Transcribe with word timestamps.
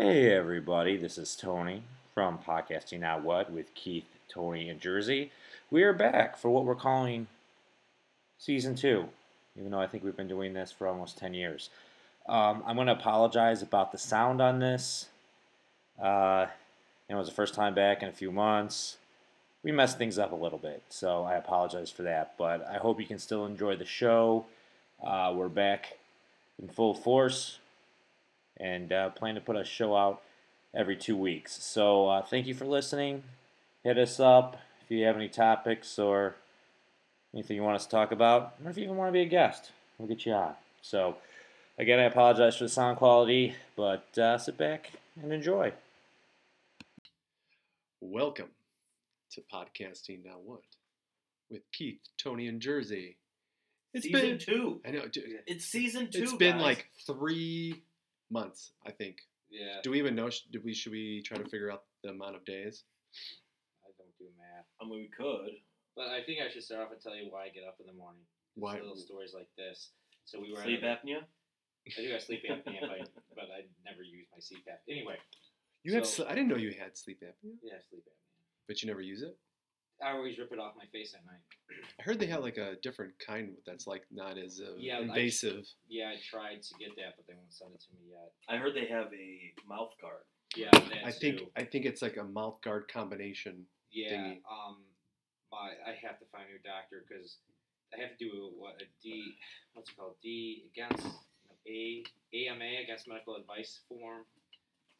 Hey 0.00 0.32
everybody, 0.32 0.96
this 0.96 1.18
is 1.18 1.34
Tony 1.34 1.82
from 2.14 2.38
Podcasting 2.38 3.00
Now 3.00 3.18
What 3.18 3.50
with 3.50 3.74
Keith, 3.74 4.06
Tony, 4.28 4.68
and 4.68 4.80
Jersey. 4.80 5.32
We 5.72 5.82
are 5.82 5.92
back 5.92 6.36
for 6.36 6.50
what 6.50 6.64
we're 6.64 6.76
calling 6.76 7.26
season 8.38 8.76
two, 8.76 9.08
even 9.56 9.72
though 9.72 9.80
I 9.80 9.88
think 9.88 10.04
we've 10.04 10.16
been 10.16 10.28
doing 10.28 10.52
this 10.54 10.70
for 10.70 10.86
almost 10.86 11.18
10 11.18 11.34
years. 11.34 11.70
Um, 12.28 12.62
I'm 12.64 12.76
going 12.76 12.86
to 12.86 12.92
apologize 12.92 13.60
about 13.60 13.90
the 13.90 13.98
sound 13.98 14.40
on 14.40 14.60
this. 14.60 15.06
Uh, 16.00 16.46
it 17.08 17.16
was 17.16 17.26
the 17.26 17.34
first 17.34 17.54
time 17.54 17.74
back 17.74 18.00
in 18.00 18.08
a 18.08 18.12
few 18.12 18.30
months. 18.30 18.98
We 19.64 19.72
messed 19.72 19.98
things 19.98 20.16
up 20.16 20.30
a 20.30 20.36
little 20.36 20.58
bit, 20.58 20.84
so 20.90 21.24
I 21.24 21.34
apologize 21.34 21.90
for 21.90 22.04
that. 22.04 22.34
But 22.38 22.64
I 22.68 22.76
hope 22.76 23.00
you 23.00 23.06
can 23.06 23.18
still 23.18 23.46
enjoy 23.46 23.74
the 23.74 23.84
show. 23.84 24.46
Uh, 25.04 25.32
we're 25.34 25.48
back 25.48 25.98
in 26.62 26.68
full 26.68 26.94
force 26.94 27.58
and 28.60 28.92
uh, 28.92 29.10
plan 29.10 29.34
to 29.36 29.40
put 29.40 29.56
a 29.56 29.64
show 29.64 29.96
out 29.96 30.22
every 30.74 30.96
two 30.96 31.16
weeks. 31.16 31.62
So 31.62 32.08
uh, 32.08 32.22
thank 32.22 32.46
you 32.46 32.54
for 32.54 32.64
listening. 32.64 33.22
Hit 33.84 33.98
us 33.98 34.18
up 34.20 34.56
if 34.84 34.90
you 34.90 35.04
have 35.04 35.16
any 35.16 35.28
topics 35.28 35.98
or 35.98 36.34
anything 37.34 37.56
you 37.56 37.62
want 37.62 37.76
us 37.76 37.84
to 37.84 37.90
talk 37.90 38.10
about, 38.12 38.54
or 38.64 38.70
if 38.70 38.76
you 38.76 38.84
even 38.84 38.96
want 38.96 39.08
to 39.08 39.12
be 39.12 39.22
a 39.22 39.26
guest, 39.26 39.70
we'll 39.98 40.08
get 40.08 40.24
you 40.26 40.32
on. 40.32 40.54
So 40.82 41.16
again, 41.78 41.98
I 41.98 42.04
apologize 42.04 42.56
for 42.56 42.64
the 42.64 42.68
sound 42.70 42.96
quality, 42.98 43.54
but 43.76 44.16
uh, 44.18 44.38
sit 44.38 44.56
back 44.56 44.90
and 45.22 45.32
enjoy. 45.32 45.72
Welcome 48.00 48.48
to 49.32 49.42
Podcasting 49.52 50.24
Now 50.24 50.36
What 50.44 50.60
with 51.50 51.62
Keith, 51.72 52.00
Tony, 52.16 52.46
and 52.48 52.60
Jersey. 52.60 53.16
It's 53.94 54.04
season 54.04 54.20
been 54.20 54.38
two. 54.38 54.80
I 54.86 54.90
know 54.90 55.08
dude, 55.08 55.24
It's 55.46 55.64
season 55.64 56.10
two. 56.10 56.22
it's 56.22 56.32
been 56.34 56.56
guys. 56.56 56.62
like 56.62 56.88
three 57.06 57.82
months, 58.30 58.72
I 58.86 58.90
think. 58.90 59.18
Yeah, 59.50 59.80
Do 59.82 59.90
we 59.90 59.98
even 59.98 60.14
know? 60.14 60.28
sh- 60.30 60.44
Do 60.52 60.60
we 60.64 60.74
should 60.74 60.92
we 60.92 61.22
try 61.22 61.38
to 61.38 61.48
figure 61.48 61.70
out 61.72 61.84
the 62.04 62.10
amount 62.10 62.36
of 62.36 62.44
days? 62.44 62.84
I 63.84 63.90
don't 63.96 64.12
do 64.18 64.26
math. 64.36 64.66
I 64.80 64.84
mean, 64.84 65.00
we 65.00 65.10
could. 65.16 65.56
But 65.96 66.08
I 66.08 66.22
think 66.22 66.40
I 66.40 66.50
should 66.50 66.62
start 66.62 66.82
off 66.86 66.92
and 66.92 67.00
tell 67.00 67.16
you 67.16 67.26
why 67.30 67.44
I 67.46 67.48
get 67.48 67.64
up 67.64 67.76
in 67.80 67.86
the 67.86 67.92
morning. 67.96 68.20
It's 68.54 68.62
Why? 68.62 68.74
Little 68.74 68.96
stories 68.96 69.32
like 69.34 69.48
this. 69.56 69.90
So 70.26 70.38
we 70.40 70.52
were 70.52 70.62
Sleep 70.62 70.82
a- 70.82 70.86
apnea. 71.00 71.24
I 71.96 72.02
do 72.02 72.12
have 72.12 72.22
sleep 72.22 72.42
apnea, 72.48 72.80
but, 72.82 73.08
but 73.34 73.48
I 73.48 73.64
never 73.88 74.02
use 74.02 74.26
my 74.30 74.38
CPAP. 74.38 74.78
Anyway, 74.90 75.16
You 75.84 75.94
have. 75.94 76.06
So- 76.06 76.24
sl- 76.24 76.28
I 76.28 76.34
didn't 76.34 76.48
know 76.48 76.56
you 76.56 76.72
had 76.78 76.96
sleep 76.98 77.20
apnea, 77.24 77.56
yeah, 77.62 77.80
sleep 77.88 78.04
apnea. 78.04 78.44
but 78.68 78.82
you 78.82 78.86
never 78.88 79.00
use 79.00 79.22
it. 79.22 79.34
I 80.02 80.12
always 80.12 80.38
rip 80.38 80.52
it 80.52 80.58
off 80.58 80.74
my 80.76 80.84
face 80.92 81.14
at 81.14 81.24
night. 81.26 81.42
I 81.98 82.02
heard 82.02 82.18
they 82.20 82.26
have 82.26 82.42
like 82.42 82.56
a 82.56 82.76
different 82.82 83.12
kind 83.24 83.56
that's 83.66 83.86
like 83.86 84.02
not 84.12 84.38
as 84.38 84.60
uh, 84.60 84.74
Yeah, 84.78 84.98
I- 84.98 85.00
invasive. 85.02 85.66
Yeah, 85.88 86.10
I 86.10 86.16
tried 86.22 86.62
to 86.62 86.74
get 86.78 86.94
that, 86.96 87.14
but 87.16 87.26
they 87.26 87.34
won't 87.34 87.52
send 87.52 87.72
it 87.74 87.80
to 87.80 87.86
me 87.94 88.10
yet. 88.12 88.30
I 88.48 88.58
heard 88.58 88.74
they 88.74 88.86
have 88.86 89.12
a 89.12 89.52
mouth 89.68 89.92
guard. 90.00 90.22
Yeah, 90.56 90.70
I 91.04 91.12
think 91.12 91.38
too. 91.38 91.46
I 91.56 91.64
think 91.64 91.84
it's 91.84 92.00
like 92.00 92.16
a 92.16 92.24
mouth 92.24 92.60
guard 92.62 92.88
combination. 92.92 93.66
Yeah, 93.90 94.12
thingy. 94.12 94.40
um, 94.50 94.78
my 95.52 95.72
I 95.86 95.92
have 96.06 96.18
to 96.20 96.26
find 96.32 96.44
a 96.48 96.52
new 96.52 96.58
doctor 96.64 97.04
because 97.06 97.38
I 97.94 98.00
have 98.00 98.16
to 98.16 98.24
do 98.24 98.50
what 98.56 98.80
a 98.80 98.86
D, 99.02 99.34
what's 99.74 99.90
it 99.90 99.96
called? 99.96 100.14
D 100.22 100.64
against 100.72 101.04
no, 101.04 101.54
A 101.66 102.02
AMA 102.32 102.82
against 102.82 103.08
medical 103.08 103.36
advice 103.36 103.80
form 103.88 104.24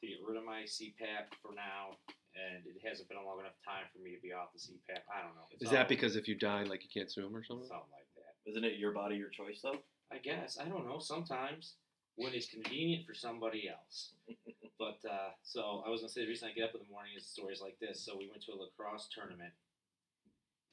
to 0.01 0.07
get 0.07 0.19
rid 0.27 0.37
of 0.37 0.45
my 0.45 0.63
CPAP 0.63 1.33
for 1.43 1.53
now, 1.55 1.97
and 2.39 2.63
it 2.67 2.79
hasn't 2.87 3.09
been 3.09 3.19
a 3.19 3.25
long 3.25 3.41
enough 3.41 3.59
time 3.67 3.85
for 3.93 3.99
me 3.99 4.15
to 4.15 4.21
be 4.23 4.33
off 4.33 4.55
the 4.55 4.61
CPAP. 4.63 5.03
I 5.11 5.23
don't 5.23 5.35
know. 5.35 5.51
It's 5.51 5.65
Is 5.65 5.71
that 5.71 5.89
because 5.89 6.15
if 6.17 6.29
you 6.29 6.35
die, 6.35 6.63
like 6.65 6.83
you 6.83 6.91
can't 6.93 7.11
swim 7.11 7.35
or 7.35 7.43
something? 7.43 7.67
something 7.67 7.91
like 7.91 8.09
that? 8.17 8.51
Isn't 8.51 8.65
it 8.65 8.79
your 8.79 8.93
body, 8.93 9.17
your 9.17 9.29
choice, 9.29 9.61
though? 9.63 9.83
I 10.13 10.19
guess 10.19 10.59
I 10.59 10.69
don't 10.69 10.87
know. 10.87 10.99
Sometimes 10.99 11.75
when 12.17 12.35
it's 12.35 12.49
convenient 12.49 13.07
for 13.07 13.15
somebody 13.15 13.69
else. 13.69 14.13
But 14.79 15.03
uh, 15.11 15.35
so 15.43 15.83
I 15.85 15.91
was 15.91 16.03
gonna 16.03 16.15
say 16.15 16.23
the 16.23 16.31
reason 16.31 16.47
I 16.47 16.55
get 16.55 16.71
up 16.71 16.75
in 16.79 16.87
the 16.87 16.87
morning 16.87 17.11
is 17.19 17.27
stories 17.27 17.59
like 17.61 17.75
this. 17.83 17.99
So 17.99 18.15
we 18.15 18.31
went 18.31 18.47
to 18.47 18.55
a 18.55 18.59
lacrosse 18.63 19.11
tournament 19.11 19.51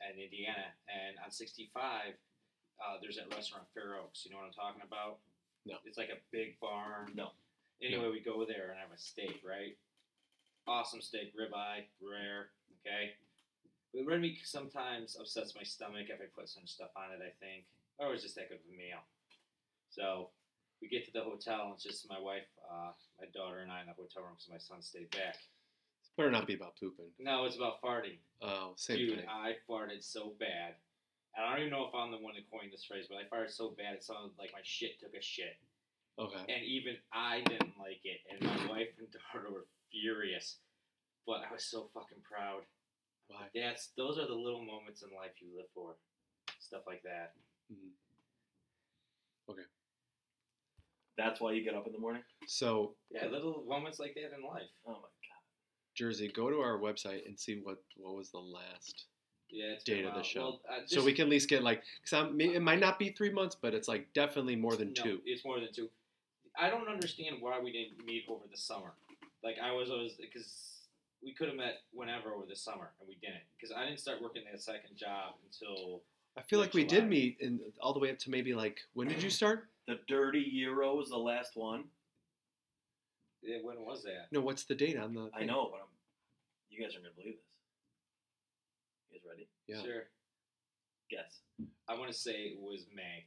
in 0.05 0.21
Indiana, 0.21 0.77
and 0.85 1.17
on 1.25 1.31
65, 1.33 1.73
uh, 1.73 2.95
there's 3.01 3.17
that 3.17 3.33
restaurant 3.33 3.65
Fair 3.73 3.97
Oaks. 3.97 4.21
You 4.21 4.29
know 4.29 4.37
what 4.37 4.53
I'm 4.53 4.53
talking 4.53 4.85
about? 4.85 5.17
No. 5.65 5.81
It's 5.85 5.97
like 5.97 6.13
a 6.13 6.21
big 6.29 6.59
barn. 6.61 7.17
No. 7.17 7.33
Anyway, 7.81 8.13
we 8.13 8.21
go 8.21 8.45
there 8.45 8.69
and 8.69 8.77
I 8.77 8.85
have 8.85 8.93
a 8.93 9.01
steak, 9.01 9.41
right? 9.41 9.73
Awesome 10.67 11.01
steak, 11.01 11.33
ribeye, 11.37 11.85
rare. 12.01 12.49
Okay. 12.81 13.13
But 13.93 14.05
red 14.05 14.21
meat 14.21 14.39
sometimes 14.43 15.15
upsets 15.19 15.55
my 15.55 15.63
stomach 15.63 16.07
if 16.09 16.19
I 16.19 16.25
put 16.35 16.49
some 16.49 16.65
stuff 16.65 16.89
on 16.97 17.13
it. 17.13 17.23
I 17.23 17.31
think, 17.39 17.65
or 17.97 18.13
it's 18.13 18.23
just 18.23 18.35
that 18.35 18.49
good 18.49 18.59
of 18.59 18.73
a 18.73 18.77
meal. 18.77 18.99
So 19.89 20.29
we 20.81 20.89
get 20.89 21.05
to 21.05 21.13
the 21.13 21.21
hotel, 21.21 21.71
and 21.71 21.73
it's 21.75 21.83
just 21.83 22.09
my 22.09 22.19
wife, 22.19 22.49
uh, 22.69 22.91
my 23.19 23.27
daughter, 23.33 23.59
and 23.59 23.71
I 23.71 23.81
in 23.81 23.87
the 23.87 23.93
hotel 23.93 24.23
room 24.23 24.33
because 24.35 24.51
my 24.51 24.57
son 24.57 24.81
stayed 24.81 25.09
back. 25.11 25.37
Better 26.17 26.31
not 26.31 26.47
be 26.47 26.55
about 26.55 26.79
pooping. 26.79 27.11
No, 27.19 27.43
it's 27.45 27.57
about 27.57 27.81
farting. 27.81 28.17
Oh, 28.41 28.71
same 28.75 28.97
Dude, 28.97 29.19
thing. 29.19 29.27
I 29.29 29.55
farted 29.69 30.03
so 30.03 30.31
bad. 30.39 30.75
And 31.35 31.45
I 31.45 31.51
don't 31.51 31.67
even 31.67 31.71
know 31.71 31.85
if 31.85 31.93
I'm 31.93 32.11
the 32.11 32.17
one 32.23 32.35
that 32.35 32.49
coined 32.49 32.71
this 32.71 32.85
phrase, 32.85 33.05
but 33.09 33.19
I 33.19 33.27
farted 33.27 33.51
so 33.51 33.75
bad 33.77 33.95
it 33.95 34.03
sounded 34.03 34.31
like 34.39 34.51
my 34.53 34.63
shit 34.63 34.99
took 34.99 35.13
a 35.13 35.21
shit. 35.21 35.59
Okay. 36.17 36.39
And 36.47 36.63
even 36.63 36.95
I 37.13 37.41
didn't 37.41 37.75
like 37.79 37.99
it. 38.03 38.21
And 38.31 38.41
my 38.41 38.71
wife 38.71 38.87
and 38.99 39.07
daughter 39.33 39.51
were 39.51 39.67
furious. 39.91 40.57
But 41.27 41.41
I 41.49 41.51
was 41.51 41.65
so 41.65 41.89
fucking 41.93 42.23
proud. 42.23 42.61
Why? 43.27 43.47
That's 43.55 43.89
those 43.97 44.17
are 44.17 44.27
the 44.27 44.35
little 44.35 44.63
moments 44.63 45.01
in 45.01 45.09
life 45.15 45.31
you 45.39 45.47
live 45.55 45.67
for. 45.73 45.95
Stuff 46.59 46.83
like 46.87 47.01
that. 47.03 47.33
Mhm. 47.71 47.91
That's 51.17 51.39
why 51.39 51.53
you 51.53 51.63
get 51.63 51.75
up 51.75 51.87
in 51.87 51.93
the 51.93 51.99
morning. 51.99 52.23
So 52.47 52.95
Yeah, 53.09 53.27
little 53.27 53.63
moments 53.67 53.99
like 53.99 54.15
that 54.15 54.35
in 54.35 54.43
life. 54.43 54.69
Oh 54.85 54.91
my 54.91 54.95
god. 54.95 55.41
Jersey, 55.95 56.27
go 56.27 56.49
to 56.49 56.59
our 56.59 56.77
website 56.77 57.25
and 57.25 57.39
see 57.39 57.61
what 57.63 57.81
what 57.97 58.15
was 58.15 58.31
the 58.31 58.39
last, 58.39 59.05
Yeah, 59.49 59.75
Date 59.85 60.05
of 60.05 60.13
the 60.13 60.23
show. 60.23 60.41
Well, 60.41 60.61
uh, 60.69 60.81
so 60.85 61.03
we 61.03 61.13
can 61.13 61.23
at 61.23 61.29
least 61.29 61.47
get 61.47 61.63
like, 61.63 61.83
cause 62.03 62.13
I'm, 62.13 62.39
it 62.41 62.61
might 62.61 62.79
not 62.79 62.99
be 62.99 63.11
three 63.11 63.31
months, 63.31 63.55
but 63.55 63.73
it's 63.73 63.87
like 63.87 64.11
definitely 64.13 64.57
more 64.57 64.75
than 64.75 64.93
no, 64.97 65.03
two. 65.03 65.21
It's 65.25 65.45
more 65.45 65.59
than 65.59 65.71
two. 65.73 65.89
I 66.59 66.69
don't 66.69 66.87
understand 66.87 67.37
why 67.39 67.59
we 67.59 67.71
didn't 67.71 68.05
meet 68.05 68.25
over 68.29 68.45
the 68.49 68.57
summer. 68.57 68.93
Like 69.43 69.55
I 69.63 69.71
was 69.71 69.89
always 69.91 70.13
because 70.13 70.87
we 71.23 71.33
could 71.33 71.47
have 71.47 71.57
met 71.57 71.79
whenever 71.91 72.33
over 72.33 72.45
the 72.47 72.55
summer 72.55 72.91
and 72.99 73.07
we 73.07 73.15
didn't 73.21 73.43
because 73.57 73.75
I 73.75 73.85
didn't 73.85 73.99
start 73.99 74.21
working 74.21 74.43
that 74.51 74.61
second 74.61 74.95
job 74.95 75.35
until 75.45 76.01
I 76.37 76.41
feel 76.41 76.59
like 76.59 76.69
like 76.69 76.73
we 76.75 76.85
July. 76.85 77.01
did 77.01 77.09
meet 77.09 77.37
in 77.39 77.59
all 77.81 77.93
the 77.93 77.99
way 77.99 78.11
up 78.11 78.19
to 78.19 78.29
maybe 78.29 78.53
like 78.53 78.79
when 78.93 79.07
did 79.07 79.21
you 79.23 79.29
start? 79.29 79.67
The 79.87 79.99
Dirty 80.07 80.39
Euro 80.53 80.95
was 80.95 81.09
the 81.09 81.17
last 81.17 81.55
one. 81.55 81.85
yeah, 83.43 83.57
when 83.61 83.77
was 83.85 84.03
that? 84.03 84.27
No, 84.31 84.41
what's 84.41 84.63
the 84.63 84.75
date 84.75 84.97
on 84.97 85.13
the? 85.13 85.29
I 85.33 85.39
thing? 85.39 85.47
know, 85.47 85.69
but 85.71 85.81
I'm, 85.81 85.87
you 86.69 86.81
guys 86.83 86.95
are 86.95 86.99
gonna 86.99 87.13
believe 87.15 87.35
this. 87.35 87.43
You 89.11 89.19
guys 89.19 89.25
ready? 89.29 89.47
Yeah. 89.67 89.81
Sure. 89.83 90.03
Guess. 91.09 91.39
I 91.87 91.93
want 91.97 92.11
to 92.11 92.17
say 92.17 92.31
it 92.31 92.59
was 92.59 92.85
May. 92.95 93.25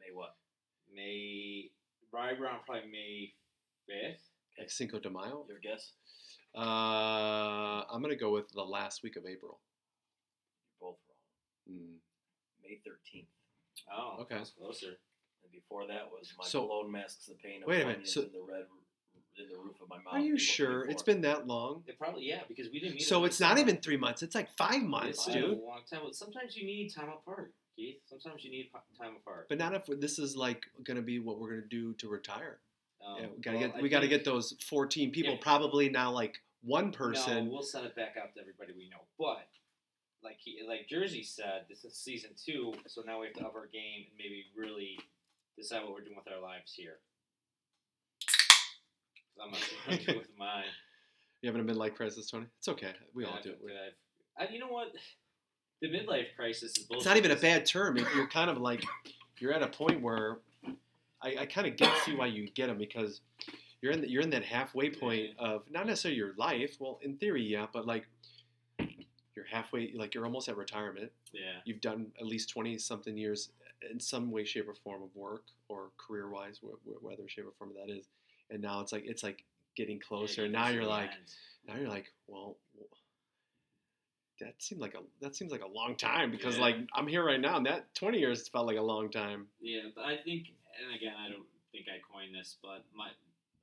May 0.00 0.14
what? 0.14 0.36
May 0.94 1.70
right 2.12 2.38
around 2.38 2.60
probably 2.66 2.90
May 2.90 3.32
fifth. 3.86 4.22
Like 4.58 4.70
Cinco 4.70 4.98
de 4.98 5.08
Mayo. 5.10 5.44
Your 5.48 5.58
guess? 5.62 5.92
Uh, 6.56 7.84
I'm 7.90 8.02
gonna 8.02 8.16
go 8.16 8.32
with 8.32 8.48
the 8.52 8.62
last 8.62 9.02
week 9.02 9.16
of 9.16 9.24
April. 9.26 9.60
You're 10.80 10.90
both 10.90 10.98
wrong. 11.68 11.78
Mm. 11.78 11.94
May 12.62 12.80
thirteenth. 12.84 13.28
Oh, 13.92 14.18
Okay. 14.22 14.36
that's 14.36 14.50
closer. 14.50 14.98
And 15.42 15.52
before 15.52 15.86
that 15.86 16.10
was 16.10 16.32
my 16.36 16.44
So- 16.44 16.66
cologne 16.66 16.90
masks 16.90 17.26
the 17.26 17.34
pain 17.34 17.62
of 17.62 17.68
Wait 17.68 17.82
a 17.82 17.86
minute, 17.86 18.08
so- 18.08 18.22
in 18.22 18.32
the 18.32 18.42
red 18.42 18.66
in 19.36 19.48
the 19.48 19.56
roof 19.56 19.80
of 19.80 19.88
my 19.88 19.98
mouth. 19.98 20.14
Are 20.14 20.18
you 20.18 20.36
sure 20.36 20.82
it's 20.90 21.04
been 21.04 21.20
that 21.20 21.46
long? 21.46 21.84
It 21.86 21.96
probably 21.96 22.24
yeah 22.24 22.42
because 22.48 22.70
we 22.70 22.80
didn't 22.80 22.94
meet. 22.96 23.02
So 23.02 23.24
it's 23.24 23.38
not 23.38 23.56
even 23.58 23.76
three 23.76 23.96
months. 23.96 24.20
It's 24.24 24.34
like 24.34 24.50
five 24.56 24.82
months, 24.82 25.28
It's 25.28 25.36
dude. 25.36 25.44
a 25.60 25.62
long 25.62 25.84
time. 25.88 26.00
But 26.02 26.16
sometimes 26.16 26.56
you 26.56 26.66
need 26.66 26.92
time 26.92 27.08
apart, 27.08 27.54
Keith. 27.78 28.00
Sometimes 28.06 28.44
you 28.44 28.50
need 28.50 28.70
time 28.98 29.12
apart. 29.16 29.46
But 29.48 29.58
not 29.58 29.72
if 29.72 29.86
this 30.00 30.18
is 30.18 30.36
like 30.36 30.66
gonna 30.82 31.02
be 31.02 31.20
what 31.20 31.38
we're 31.38 31.50
gonna 31.50 31.68
do 31.70 31.94
to 31.94 32.08
retire. 32.08 32.58
Um, 33.06 33.16
yeah, 33.20 33.26
we 33.34 33.40
gotta 33.40 33.58
well, 33.58 33.68
get 33.68 33.82
we 33.82 33.88
gotta 33.88 34.08
get 34.08 34.24
those 34.24 34.56
14 34.68 35.12
people. 35.12 35.34
If- 35.34 35.40
probably 35.40 35.88
now 35.88 36.10
like 36.10 36.38
one 36.62 36.90
person. 36.90 37.46
No, 37.46 37.52
we'll 37.52 37.62
send 37.62 37.86
it 37.86 37.94
back 37.94 38.16
out 38.20 38.34
to 38.34 38.40
everybody 38.40 38.72
we 38.76 38.88
know. 38.88 39.02
But 39.16 39.48
like 40.24 40.38
he, 40.40 40.60
like 40.66 40.88
Jersey 40.88 41.22
said, 41.22 41.66
this 41.68 41.84
is 41.84 41.94
season 41.94 42.30
two, 42.36 42.74
so 42.88 43.02
now 43.06 43.20
we 43.20 43.26
have 43.26 43.36
to 43.36 43.44
up 43.46 43.54
our 43.54 43.68
game 43.68 44.06
and 44.08 44.18
maybe 44.18 44.46
really 44.56 44.98
decide 45.56 45.84
what 45.84 45.92
we're 45.92 46.00
doing 46.04 46.16
with 46.16 46.32
our 46.34 46.42
lives 46.42 46.74
here. 46.74 46.98
I'm 49.40 49.52
not 49.52 49.60
to 50.00 50.04
do 50.04 50.18
with 50.18 50.36
mine. 50.36 50.64
You 51.42 51.52
having 51.52 51.68
a 51.68 51.72
midlife 51.72 51.94
crisis, 51.94 52.28
Tony? 52.28 52.46
It's 52.58 52.66
okay. 52.66 52.92
We 53.14 53.24
all 53.24 53.38
do 53.40 53.50
it. 53.50 53.60
but 53.62 53.70
I've- 53.70 53.96
I, 54.50 54.52
you 54.52 54.60
know 54.60 54.68
what? 54.68 54.92
The 55.80 55.88
midlife 55.88 56.34
crisis 56.36 56.72
is 56.76 56.84
bullshit. 56.84 56.98
It's 56.98 57.06
not 57.06 57.16
even 57.16 57.30
a 57.30 57.36
bad 57.36 57.64
term. 57.66 57.96
You're 57.96 58.26
kind 58.28 58.50
of 58.50 58.58
like 58.58 58.84
you're 59.38 59.52
at 59.52 59.62
a 59.62 59.68
point 59.68 60.02
where 60.02 60.38
I, 61.22 61.36
I 61.40 61.46
kind 61.46 61.66
of 61.66 61.76
get 61.76 61.92
see 62.04 62.14
why 62.16 62.26
you 62.26 62.48
get 62.50 62.66
them 62.66 62.78
because 62.78 63.20
you're 63.80 63.92
in 63.92 64.00
the, 64.00 64.10
you're 64.10 64.22
in 64.22 64.30
that 64.30 64.44
halfway 64.44 64.90
point 64.90 65.30
of 65.38 65.62
not 65.70 65.86
necessarily 65.86 66.16
your 66.18 66.34
life. 66.36 66.76
Well, 66.80 66.98
in 67.02 67.16
theory, 67.16 67.42
yeah, 67.44 67.66
but 67.72 67.86
like 67.86 68.06
you're 68.78 69.46
halfway, 69.50 69.92
like 69.94 70.14
you're 70.14 70.24
almost 70.24 70.48
at 70.48 70.56
retirement. 70.56 71.12
Yeah. 71.32 71.60
You've 71.64 71.80
done 71.80 72.08
at 72.18 72.26
least 72.26 72.50
twenty 72.50 72.76
something 72.78 73.16
years 73.16 73.50
in 73.88 74.00
some 74.00 74.32
way, 74.32 74.44
shape, 74.44 74.68
or 74.68 74.74
form 74.74 75.02
of 75.02 75.10
work 75.14 75.44
or 75.68 75.90
career 75.96 76.28
wise, 76.28 76.60
wh- 76.60 76.74
wh- 76.88 77.04
whether 77.04 77.28
shape 77.28 77.46
or 77.46 77.52
form 77.58 77.70
of 77.70 77.76
that 77.76 77.92
is. 77.92 78.06
And 78.50 78.60
now 78.60 78.80
it's 78.80 78.90
like 78.92 79.04
it's 79.06 79.22
like 79.22 79.44
getting 79.76 80.00
closer. 80.00 80.44
and 80.44 80.52
now 80.52 80.68
you're 80.68 80.84
like, 80.84 81.10
end. 81.10 81.20
now 81.68 81.76
you're 81.76 81.88
like, 81.88 82.12
well, 82.26 82.56
that 84.40 84.54
seemed 84.62 84.80
like 84.80 84.94
a 84.94 85.00
that 85.20 85.34
seems 85.36 85.50
like 85.52 85.62
a 85.62 85.66
long 85.68 85.96
time 85.96 86.30
because 86.30 86.56
Yeah. 86.56 86.62
like 86.62 86.76
I'm 86.94 87.06
here 87.06 87.24
right 87.24 87.40
now, 87.40 87.56
and 87.56 87.66
that 87.66 87.94
20 87.94 88.18
years 88.18 88.48
felt 88.48 88.66
like 88.66 88.76
a 88.76 88.82
long 88.82 89.10
time. 89.10 89.48
Yeah, 89.60 89.82
but 89.94 90.04
I 90.04 90.16
think, 90.18 90.48
and 90.80 90.94
again, 90.94 91.14
I 91.18 91.28
don't 91.28 91.46
think 91.72 91.86
I 91.88 91.98
coined 92.12 92.34
this, 92.34 92.56
but 92.62 92.84
my 92.94 93.08